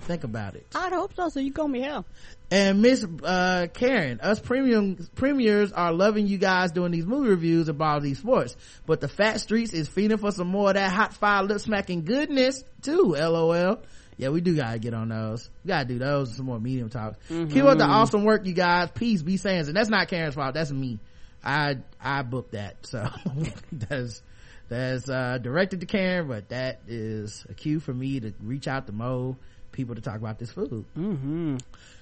Think 0.00 0.24
about 0.24 0.54
it. 0.56 0.66
I'd 0.74 0.92
hope 0.92 1.14
so, 1.16 1.28
so 1.30 1.40
you 1.40 1.52
call 1.52 1.68
me 1.68 1.80
hell. 1.80 2.04
And 2.50 2.82
Miss 2.82 3.04
uh, 3.24 3.66
Karen, 3.72 4.20
us 4.20 4.38
premium 4.38 5.08
premiers 5.14 5.72
are 5.72 5.92
loving 5.92 6.26
you 6.26 6.38
guys 6.38 6.70
doing 6.72 6.92
these 6.92 7.06
movie 7.06 7.30
reviews 7.30 7.68
about 7.68 8.02
these 8.02 8.18
sports, 8.18 8.56
but 8.84 9.00
the 9.00 9.08
fat 9.08 9.40
streets 9.40 9.72
is 9.72 9.88
feeding 9.88 10.18
for 10.18 10.30
some 10.30 10.48
more 10.48 10.68
of 10.68 10.74
that 10.74 10.92
hot 10.92 11.14
fire 11.14 11.42
lip 11.42 11.60
smacking 11.60 12.04
goodness 12.04 12.62
too. 12.82 13.16
LOL. 13.18 13.80
Yeah, 14.18 14.28
we 14.28 14.40
do 14.40 14.54
gotta 14.54 14.78
get 14.78 14.94
on 14.94 15.08
those. 15.08 15.50
We 15.64 15.68
gotta 15.68 15.86
do 15.86 15.98
those. 15.98 16.36
Some 16.36 16.46
more 16.46 16.60
medium 16.60 16.88
talk. 16.88 17.16
Keep 17.28 17.64
up 17.64 17.78
the 17.78 17.84
awesome 17.84 18.24
work, 18.24 18.46
you 18.46 18.54
guys. 18.54 18.90
Peace. 18.94 19.22
Be 19.22 19.36
saying, 19.36 19.66
and 19.66 19.76
that's 19.76 19.90
not 19.90 20.08
Karen's 20.08 20.34
fault. 20.34 20.54
That's 20.54 20.70
me. 20.70 20.98
I 21.42 21.78
I 22.00 22.22
booked 22.22 22.52
that, 22.52 22.86
so 22.86 23.08
that's 23.72 24.22
that's 24.68 25.08
uh, 25.08 25.38
directed 25.38 25.80
to 25.80 25.86
Karen, 25.86 26.28
but 26.28 26.48
that 26.50 26.80
is 26.86 27.46
a 27.48 27.54
cue 27.54 27.80
for 27.80 27.92
me 27.94 28.20
to 28.20 28.32
reach 28.42 28.68
out 28.68 28.86
to 28.86 28.92
Mo 28.92 29.36
people 29.76 29.94
to 29.94 30.00
talk 30.00 30.16
about 30.16 30.38
this 30.38 30.50
food. 30.50 30.84
Mm-hmm. 30.98 31.58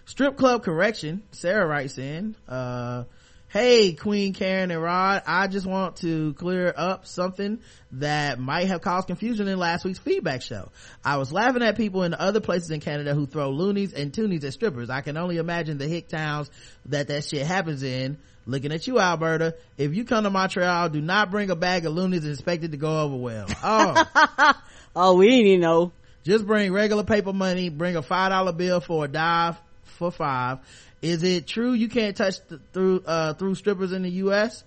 Strip 0.07 0.37
club 0.37 0.63
correction. 0.63 1.23
Sarah 1.33 1.67
writes 1.67 1.99
in, 1.99 2.37
uh, 2.49 3.05
Hey, 3.49 3.93
Queen 3.93 4.33
Karen 4.33 4.71
and 4.73 4.83
Rod, 4.83 5.23
I 5.27 5.47
just 5.47 5.65
want 5.65 5.97
to 5.99 6.33
clear 6.35 6.75
up 6.77 7.07
something 7.07 7.61
that 7.93 8.41
might 8.41 8.67
have 8.67 8.81
caused 8.81 9.07
confusion 9.07 9.47
in 9.47 9.59
last 9.59 9.85
week's 9.85 10.01
feedback 10.01 10.43
show. 10.43 10.71
I 11.05 11.19
was 11.19 11.33
laughing 11.33 11.63
at 11.63 11.77
people 11.77 12.03
in 12.03 12.15
other 12.15 12.41
places 12.41 12.73
in 12.73 12.81
Canada 12.81 13.15
who 13.15 13.27
throw 13.27 13.51
loonies 13.51 13.93
and 13.93 14.13
toonies 14.13 14.43
at 14.43 14.55
strippers. 14.55 14.91
I 14.91 15.03
can 15.03 15.17
only 15.17 15.37
imagine 15.37 15.79
the 15.79 15.87
hick 15.87 16.09
towns 16.09 16.51
that 16.87 17.07
that 17.09 17.25
shit 17.25 17.47
happens 17.47 17.83
in. 17.85 18.19
Looking 18.47 18.73
at 18.73 18.87
you, 18.89 18.99
Alberta. 18.99 19.55
If 19.79 19.95
you 19.95 20.05
come 20.05 20.25
to 20.25 20.31
Montreal, 20.31 20.89
do 20.89 21.01
not 21.01 21.31
bring 21.31 21.51
a 21.51 21.57
bag 21.57 21.87
of 21.87 21.93
loonies 21.95 22.25
and 22.25 22.33
expect 22.33 22.65
it 22.65 22.73
to 22.73 22.77
go 22.77 23.03
over 23.03 23.17
well. 23.17 23.47
Oh. 23.63 24.55
Oh, 24.97 25.15
we 25.17 25.29
didn't 25.29 25.47
even 25.47 25.61
know. 25.61 25.93
Just 26.25 26.47
bring 26.47 26.73
regular 26.73 27.05
paper 27.05 27.33
money. 27.33 27.69
Bring 27.69 27.97
a 27.97 28.03
five 28.03 28.31
dollar 28.31 28.53
bill 28.53 28.81
for 28.81 29.05
a 29.05 29.09
dive 29.09 29.57
for 29.83 30.11
five. 30.11 30.59
Is 31.03 31.23
it 31.23 31.47
true 31.47 31.73
you 31.73 31.89
can't 31.89 32.17
touch 32.17 32.37
th- 32.49 32.61
through 32.73 33.03
uh 33.07 33.35
through 33.35 33.55
strippers 33.55 33.93
in 33.93 34.03
the 34.03 34.11
U.S.? 34.11 34.65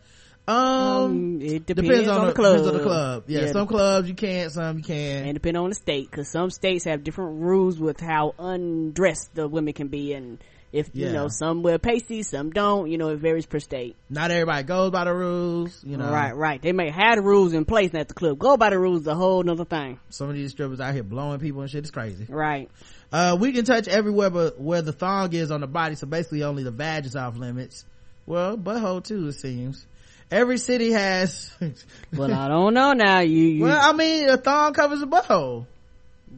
Um, 0.48 0.56
Um, 0.56 1.42
it 1.42 1.66
depends, 1.66 2.08
on, 2.08 2.28
the, 2.28 2.34
club. 2.34 2.54
Depends 2.54 2.68
on 2.70 2.78
the 2.78 2.84
club. 2.84 3.24
Yeah, 3.28 3.52
some 3.52 3.68
clubs 3.68 4.08
you 4.08 4.16
can't, 4.16 4.50
some 4.50 4.78
you 4.78 4.84
can. 4.84 5.26
and 5.26 5.34
depend 5.34 5.58
on 5.58 5.68
the 5.70 5.76
state 5.76 6.10
because 6.10 6.30
some 6.32 6.52
states 6.52 6.86
have 6.86 7.04
different 7.04 7.42
rules 7.42 7.78
with 7.80 8.00
how 8.00 8.34
undressed 8.40 9.36
the 9.36 9.48
women 9.50 9.74
can 9.74 9.90
be 9.90 10.14
and 10.14 10.42
if 10.74 10.90
you 10.94 11.12
know 11.12 11.28
some 11.30 11.64
wear 11.64 11.80
pasties 11.80 12.30
some 12.30 12.50
don't 12.52 12.92
you 12.92 12.98
know 12.98 13.10
it 13.10 13.18
varies 13.20 13.46
per 13.46 13.60
state 13.60 13.96
Not 14.10 14.32
everybody 14.32 14.64
goes 14.64 14.92
by 14.92 15.06
the 15.06 15.14
rules. 15.14 15.82
You 15.84 15.96
know, 15.98 16.12
right 16.12 16.36
right 16.36 16.62
they 16.62 16.74
may 16.74 16.90
have 16.90 17.16
the 17.16 17.22
rules 17.22 17.54
in 17.54 17.64
place 17.66 17.94
at 17.94 18.10
the 18.10 18.14
club 18.14 18.38
go 18.38 18.58
by 18.58 18.70
the 18.70 18.78
rules 18.80 19.02
is 19.02 19.08
a 19.08 19.16
whole 19.16 19.42
nother 19.44 19.66
thing 19.66 20.00
Some 20.10 20.30
of 20.30 20.36
these 20.36 20.52
strippers 20.52 20.80
out 20.82 20.94
here 20.94 21.04
blowing 21.04 21.40
people 21.40 21.62
and 21.62 21.70
shit. 21.72 21.80
It's 21.80 21.92
crazy. 21.92 22.26
right 22.28 22.70
Uh, 23.12 23.38
we 23.40 23.54
can 23.54 23.64
touch 23.64 23.88
everywhere 23.88 24.30
but 24.30 24.60
where 24.60 24.82
the 24.82 24.92
thong 24.92 25.32
is 25.34 25.52
on 25.52 25.62
the 25.62 25.68
body. 25.68 25.96
So 25.96 26.06
basically 26.08 26.44
only 26.44 26.64
the 26.64 26.72
vag 26.72 27.06
is 27.06 27.16
off 27.16 27.38
limits. 27.38 27.86
well 28.26 28.58
butthole 28.58 29.02
too 29.04 29.28
it 29.28 29.34
seems 29.34 29.86
every 30.30 30.58
city 30.58 30.92
has 30.92 31.56
well 32.14 32.34
i 32.34 32.50
don't 32.50 32.74
know 32.74 32.92
now 32.92 33.20
you, 33.22 33.44
you 33.48 33.64
well 33.64 33.80
i 33.82 33.94
mean 33.96 34.28
a 34.28 34.36
thong 34.36 34.74
covers 34.74 35.02
a 35.02 35.06
butthole 35.06 35.66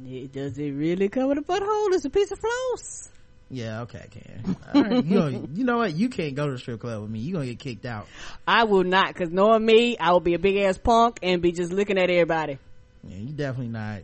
it, 0.05 0.31
does 0.31 0.55
it 0.59 0.69
really 0.69 1.09
cover 1.09 1.33
the 1.33 1.41
butthole 1.41 1.87
it's 1.93 2.05
a 2.05 2.09
piece 2.11 2.31
of 2.31 2.37
floss 2.37 3.09
yeah 3.49 3.81
okay 3.81 4.01
I 4.03 4.07
can 4.07 4.55
all 4.75 4.83
right 4.83 5.05
you, 5.05 5.19
know, 5.19 5.27
you 5.53 5.63
know 5.63 5.77
what 5.77 5.93
you 5.93 6.09
can't 6.09 6.35
go 6.35 6.45
to 6.45 6.53
the 6.53 6.57
strip 6.59 6.79
club 6.79 7.01
with 7.01 7.11
me 7.11 7.19
You're 7.19 7.33
gonna 7.33 7.47
get 7.47 7.59
kicked 7.59 7.85
out 7.85 8.07
i 8.47 8.63
will 8.65 8.83
not 8.83 9.07
because 9.07 9.31
knowing 9.31 9.65
me 9.65 9.97
i 9.97 10.11
will 10.11 10.19
be 10.19 10.35
a 10.35 10.39
big 10.39 10.57
ass 10.57 10.77
punk 10.77 11.19
and 11.23 11.41
be 11.41 11.51
just 11.51 11.71
looking 11.71 11.97
at 11.97 12.09
everybody 12.09 12.59
yeah 13.03 13.17
you 13.17 13.33
definitely 13.33 13.69
not 13.69 14.01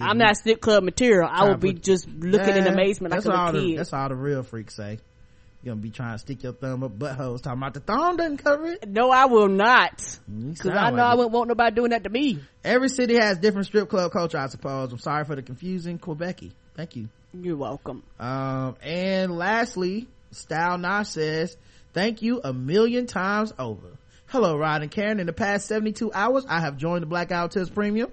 I'm 0.00 0.18
not 0.18 0.36
strip 0.36 0.60
club 0.60 0.82
material. 0.82 1.28
I 1.30 1.48
will 1.48 1.56
be 1.56 1.72
put, 1.72 1.82
just 1.82 2.08
looking 2.08 2.56
in 2.56 2.66
amazement 2.66 3.12
like 3.12 3.24
a 3.24 3.52
kid. 3.52 3.60
The, 3.60 3.76
that's 3.76 3.92
all 3.92 4.08
the 4.08 4.16
real 4.16 4.42
freaks 4.42 4.74
say. 4.74 4.98
You're 5.62 5.74
gonna 5.74 5.82
be 5.82 5.90
trying 5.90 6.14
to 6.14 6.18
stick 6.18 6.42
your 6.42 6.52
thumb 6.52 6.84
up 6.84 6.98
buttholes 6.98 7.42
talking 7.42 7.58
about 7.58 7.72
the 7.72 7.80
thumb 7.80 8.18
doesn't 8.18 8.36
cover 8.38 8.66
it. 8.66 8.86
No, 8.86 9.10
I 9.10 9.24
will 9.24 9.48
not. 9.48 9.96
Cause 9.96 10.66
I 10.66 10.90
know 10.90 10.96
like 10.96 11.00
I 11.00 11.14
wouldn't 11.14 11.32
want 11.32 11.48
nobody 11.48 11.74
doing 11.74 11.90
that 11.90 12.04
to 12.04 12.10
me. 12.10 12.40
Every 12.62 12.90
city 12.90 13.14
has 13.14 13.38
different 13.38 13.66
strip 13.66 13.88
club 13.88 14.12
culture, 14.12 14.36
I 14.36 14.48
suppose. 14.48 14.92
I'm 14.92 14.98
sorry 14.98 15.24
for 15.24 15.36
the 15.36 15.42
confusion, 15.42 15.98
Quebecy. 15.98 16.52
Thank 16.74 16.96
you. 16.96 17.08
You're 17.32 17.56
welcome. 17.56 18.02
Um, 18.18 18.76
and 18.82 19.36
lastly, 19.36 20.08
Style 20.30 20.78
Nash 20.78 21.08
says, 21.10 21.56
thank 21.92 22.22
you 22.22 22.40
a 22.42 22.52
million 22.52 23.06
times 23.06 23.52
over. 23.58 23.88
Hello, 24.26 24.56
Rod 24.56 24.82
and 24.82 24.90
Karen. 24.90 25.20
In 25.20 25.26
the 25.26 25.32
past 25.32 25.66
72 25.66 26.12
hours, 26.12 26.44
I 26.48 26.60
have 26.60 26.76
joined 26.76 27.02
the 27.02 27.06
Blackout 27.06 27.52
test 27.52 27.74
Premium 27.74 28.10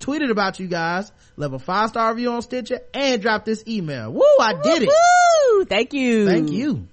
tweeted 0.00 0.30
about 0.30 0.60
you 0.60 0.66
guys, 0.68 1.10
left 1.36 1.54
a 1.54 1.58
five 1.58 1.90
star 1.90 2.12
review 2.12 2.32
on 2.32 2.42
Stitcher, 2.42 2.80
and 2.94 3.20
dropped 3.20 3.46
this 3.46 3.64
email. 3.66 4.12
Woo, 4.12 4.22
I 4.40 4.54
did 4.62 4.82
it. 4.82 5.68
Thank 5.68 5.92
you. 5.92 6.26
Thank 6.26 6.50
you. 6.50 6.86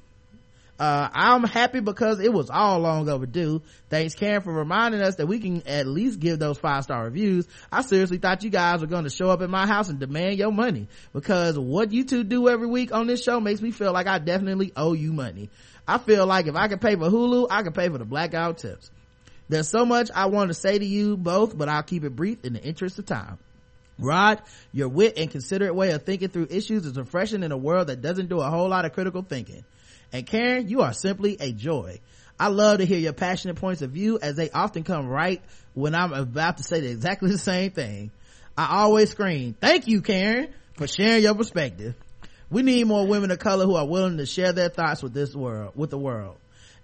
Uh, 0.77 1.07
I'm 1.13 1.43
happy 1.43 1.79
because 1.79 2.19
it 2.19 2.33
was 2.33 2.49
all 2.49 2.79
long 2.79 3.07
overdue. 3.07 3.61
Thanks 3.89 4.13
Karen 4.13 4.41
for 4.41 4.51
reminding 4.51 5.01
us 5.01 5.15
that 5.15 5.27
we 5.27 5.39
can 5.39 5.65
at 5.67 5.87
least 5.87 6.19
give 6.19 6.37
those 6.37 6.57
five 6.57 6.83
star 6.83 7.05
reviews. 7.05 7.47
I 7.71 7.81
seriously 7.81 8.17
thought 8.17 8.43
you 8.43 8.49
guys 8.49 8.81
were 8.81 8.87
going 8.87 9.05
to 9.05 9.09
show 9.09 9.29
up 9.29 9.41
at 9.41 9.49
my 9.49 9.65
house 9.65 9.87
and 9.87 9.99
demand 9.99 10.37
your 10.37 10.51
money 10.51 10.87
because 11.13 11.57
what 11.57 11.93
you 11.93 12.03
two 12.03 12.25
do 12.25 12.49
every 12.49 12.67
week 12.67 12.93
on 12.93 13.07
this 13.07 13.23
show 13.23 13.39
makes 13.39 13.61
me 13.61 13.71
feel 13.71 13.93
like 13.93 14.07
I 14.07 14.19
definitely 14.19 14.73
owe 14.75 14.91
you 14.91 15.13
money. 15.13 15.49
I 15.87 15.97
feel 15.97 16.25
like 16.25 16.47
if 16.47 16.55
I 16.55 16.67
can 16.67 16.79
pay 16.79 16.95
for 16.95 17.09
Hulu, 17.09 17.47
I 17.49 17.63
can 17.63 17.71
pay 17.71 17.87
for 17.87 17.97
the 17.97 18.05
blackout 18.05 18.57
tips. 18.57 18.91
There's 19.47 19.69
so 19.69 19.85
much 19.85 20.09
I 20.13 20.25
want 20.25 20.49
to 20.49 20.55
say 20.55 20.77
to 20.77 20.85
you 20.85 21.15
both, 21.15 21.57
but 21.57 21.69
I'll 21.69 21.83
keep 21.83 22.03
it 22.03 22.15
brief 22.15 22.43
in 22.43 22.53
the 22.53 22.61
interest 22.61 22.99
of 22.99 23.05
time. 23.05 23.37
Rod, 23.97 24.41
your 24.73 24.89
wit 24.89 25.13
and 25.17 25.31
considerate 25.31 25.73
way 25.73 25.91
of 25.91 26.03
thinking 26.03 26.27
through 26.27 26.47
issues 26.49 26.85
is 26.85 26.97
refreshing 26.97 27.43
in 27.43 27.53
a 27.53 27.57
world 27.57 27.87
that 27.87 28.01
doesn't 28.01 28.27
do 28.27 28.41
a 28.41 28.49
whole 28.49 28.67
lot 28.67 28.83
of 28.83 28.91
critical 28.91 29.21
thinking. 29.21 29.63
And 30.11 30.25
Karen, 30.25 30.69
you 30.69 30.81
are 30.81 30.93
simply 30.93 31.37
a 31.39 31.51
joy. 31.51 31.99
I 32.39 32.47
love 32.47 32.79
to 32.79 32.85
hear 32.85 32.99
your 32.99 33.13
passionate 33.13 33.55
points 33.55 33.81
of 33.81 33.91
view 33.91 34.19
as 34.21 34.35
they 34.35 34.49
often 34.49 34.83
come 34.83 35.07
right 35.07 35.41
when 35.73 35.95
I'm 35.95 36.13
about 36.13 36.57
to 36.57 36.63
say 36.63 36.85
exactly 36.85 37.29
the 37.31 37.37
same 37.37 37.71
thing. 37.71 38.11
I 38.57 38.81
always 38.81 39.11
scream, 39.11 39.55
thank 39.59 39.87
you, 39.87 40.01
Karen, 40.01 40.53
for 40.77 40.87
sharing 40.87 41.23
your 41.23 41.35
perspective. 41.35 41.95
We 42.49 42.61
need 42.61 42.85
more 42.85 43.05
women 43.05 43.31
of 43.31 43.39
color 43.39 43.65
who 43.65 43.75
are 43.75 43.87
willing 43.87 44.17
to 44.17 44.25
share 44.25 44.53
their 44.53 44.69
thoughts 44.69 45.03
with 45.03 45.13
this 45.13 45.35
world, 45.35 45.73
with 45.75 45.89
the 45.89 45.97
world. 45.97 46.37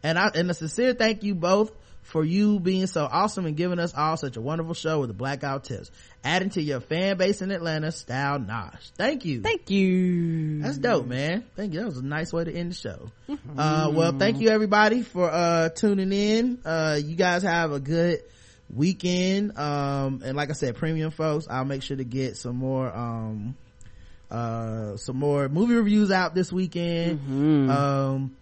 And 0.04 0.18
I, 0.18 0.32
and 0.34 0.50
a 0.50 0.54
sincere 0.54 0.94
thank 0.94 1.24
you 1.24 1.36
both 1.36 1.72
for 2.12 2.26
you 2.26 2.60
being 2.60 2.88
so 2.88 3.08
awesome 3.10 3.46
and 3.46 3.56
giving 3.56 3.80
us 3.80 3.94
all 3.96 4.18
such 4.18 4.36
a 4.36 4.42
wonderful 4.42 4.74
show 4.74 5.00
with 5.00 5.08
the 5.08 5.14
blackout 5.14 5.64
tips. 5.64 5.90
Adding 6.26 6.50
to 6.52 6.62
your 6.62 6.82
fan 6.82 7.18
base 7.18 7.42
in 7.42 7.52
atlanta 7.52 7.92
style 7.94 8.38
nosh. 8.38 8.92
Thank 8.98 9.24
you. 9.24 9.42
Thank 9.42 9.70
you. 9.70 10.62
That's 10.62 10.78
dope 10.78 11.08
man. 11.08 11.46
Thank 11.56 11.74
you. 11.74 11.80
That 11.80 11.86
was 11.86 11.98
a 11.98 12.06
nice 12.06 12.34
way 12.34 12.44
to 12.44 12.54
end 12.54 12.72
the 12.72 12.76
show. 12.76 13.12
Mm-hmm. 13.30 13.60
uh, 13.60 13.90
well 13.92 14.12
thank 14.12 14.42
you 14.42 14.50
everybody 14.50 15.04
for 15.04 15.32
uh, 15.32 15.70
tuning 15.70 16.12
in. 16.12 16.60
Uh, 16.66 17.00
you 17.02 17.16
guys 17.16 17.44
have 17.44 17.72
a 17.72 17.80
good 17.80 18.22
weekend. 18.74 19.58
Um, 19.58 20.22
and 20.24 20.36
like 20.36 20.50
i 20.50 20.54
said 20.54 20.76
premium 20.76 21.12
folks 21.12 21.48
i'll 21.50 21.66
make 21.66 21.84
sure 21.84 21.98
to 21.98 22.04
get 22.04 22.38
some 22.38 22.58
more 22.58 22.94
um, 22.94 23.56
uh, 24.30 24.98
some 24.98 25.18
more 25.18 25.48
movie 25.48 25.76
reviews 25.76 26.12
out 26.12 26.36
this 26.36 26.52
weekend. 26.52 27.20
Mm-hmm. 27.20 27.70
um, 27.70 28.36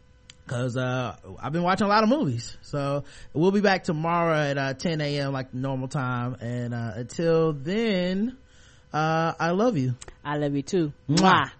Cause, 0.50 0.76
uh, 0.78 1.16
I've 1.40 1.54
been 1.54 1.62
watching 1.62 1.86
a 1.86 1.90
lot 1.90 2.02
of 2.02 2.10
movies. 2.10 2.58
So 2.64 3.04
we'll 3.34 3.52
be 3.52 3.62
back 3.62 3.84
tomorrow 3.84 4.36
at, 4.36 4.58
uh, 4.58 4.74
10 4.74 5.00
a.m. 5.00 5.32
like 5.32 5.54
normal 5.54 5.88
time. 5.88 6.38
And, 6.42 6.74
uh, 6.74 6.94
until 6.96 7.54
then, 7.54 8.36
uh, 8.92 9.34
I 9.40 9.52
love 9.52 9.78
you. 9.78 9.94
I 10.26 10.38
love 10.38 10.56
you 10.56 10.64
too. 10.64 10.92
Mwah. 11.08 11.20
Mwah. 11.20 11.52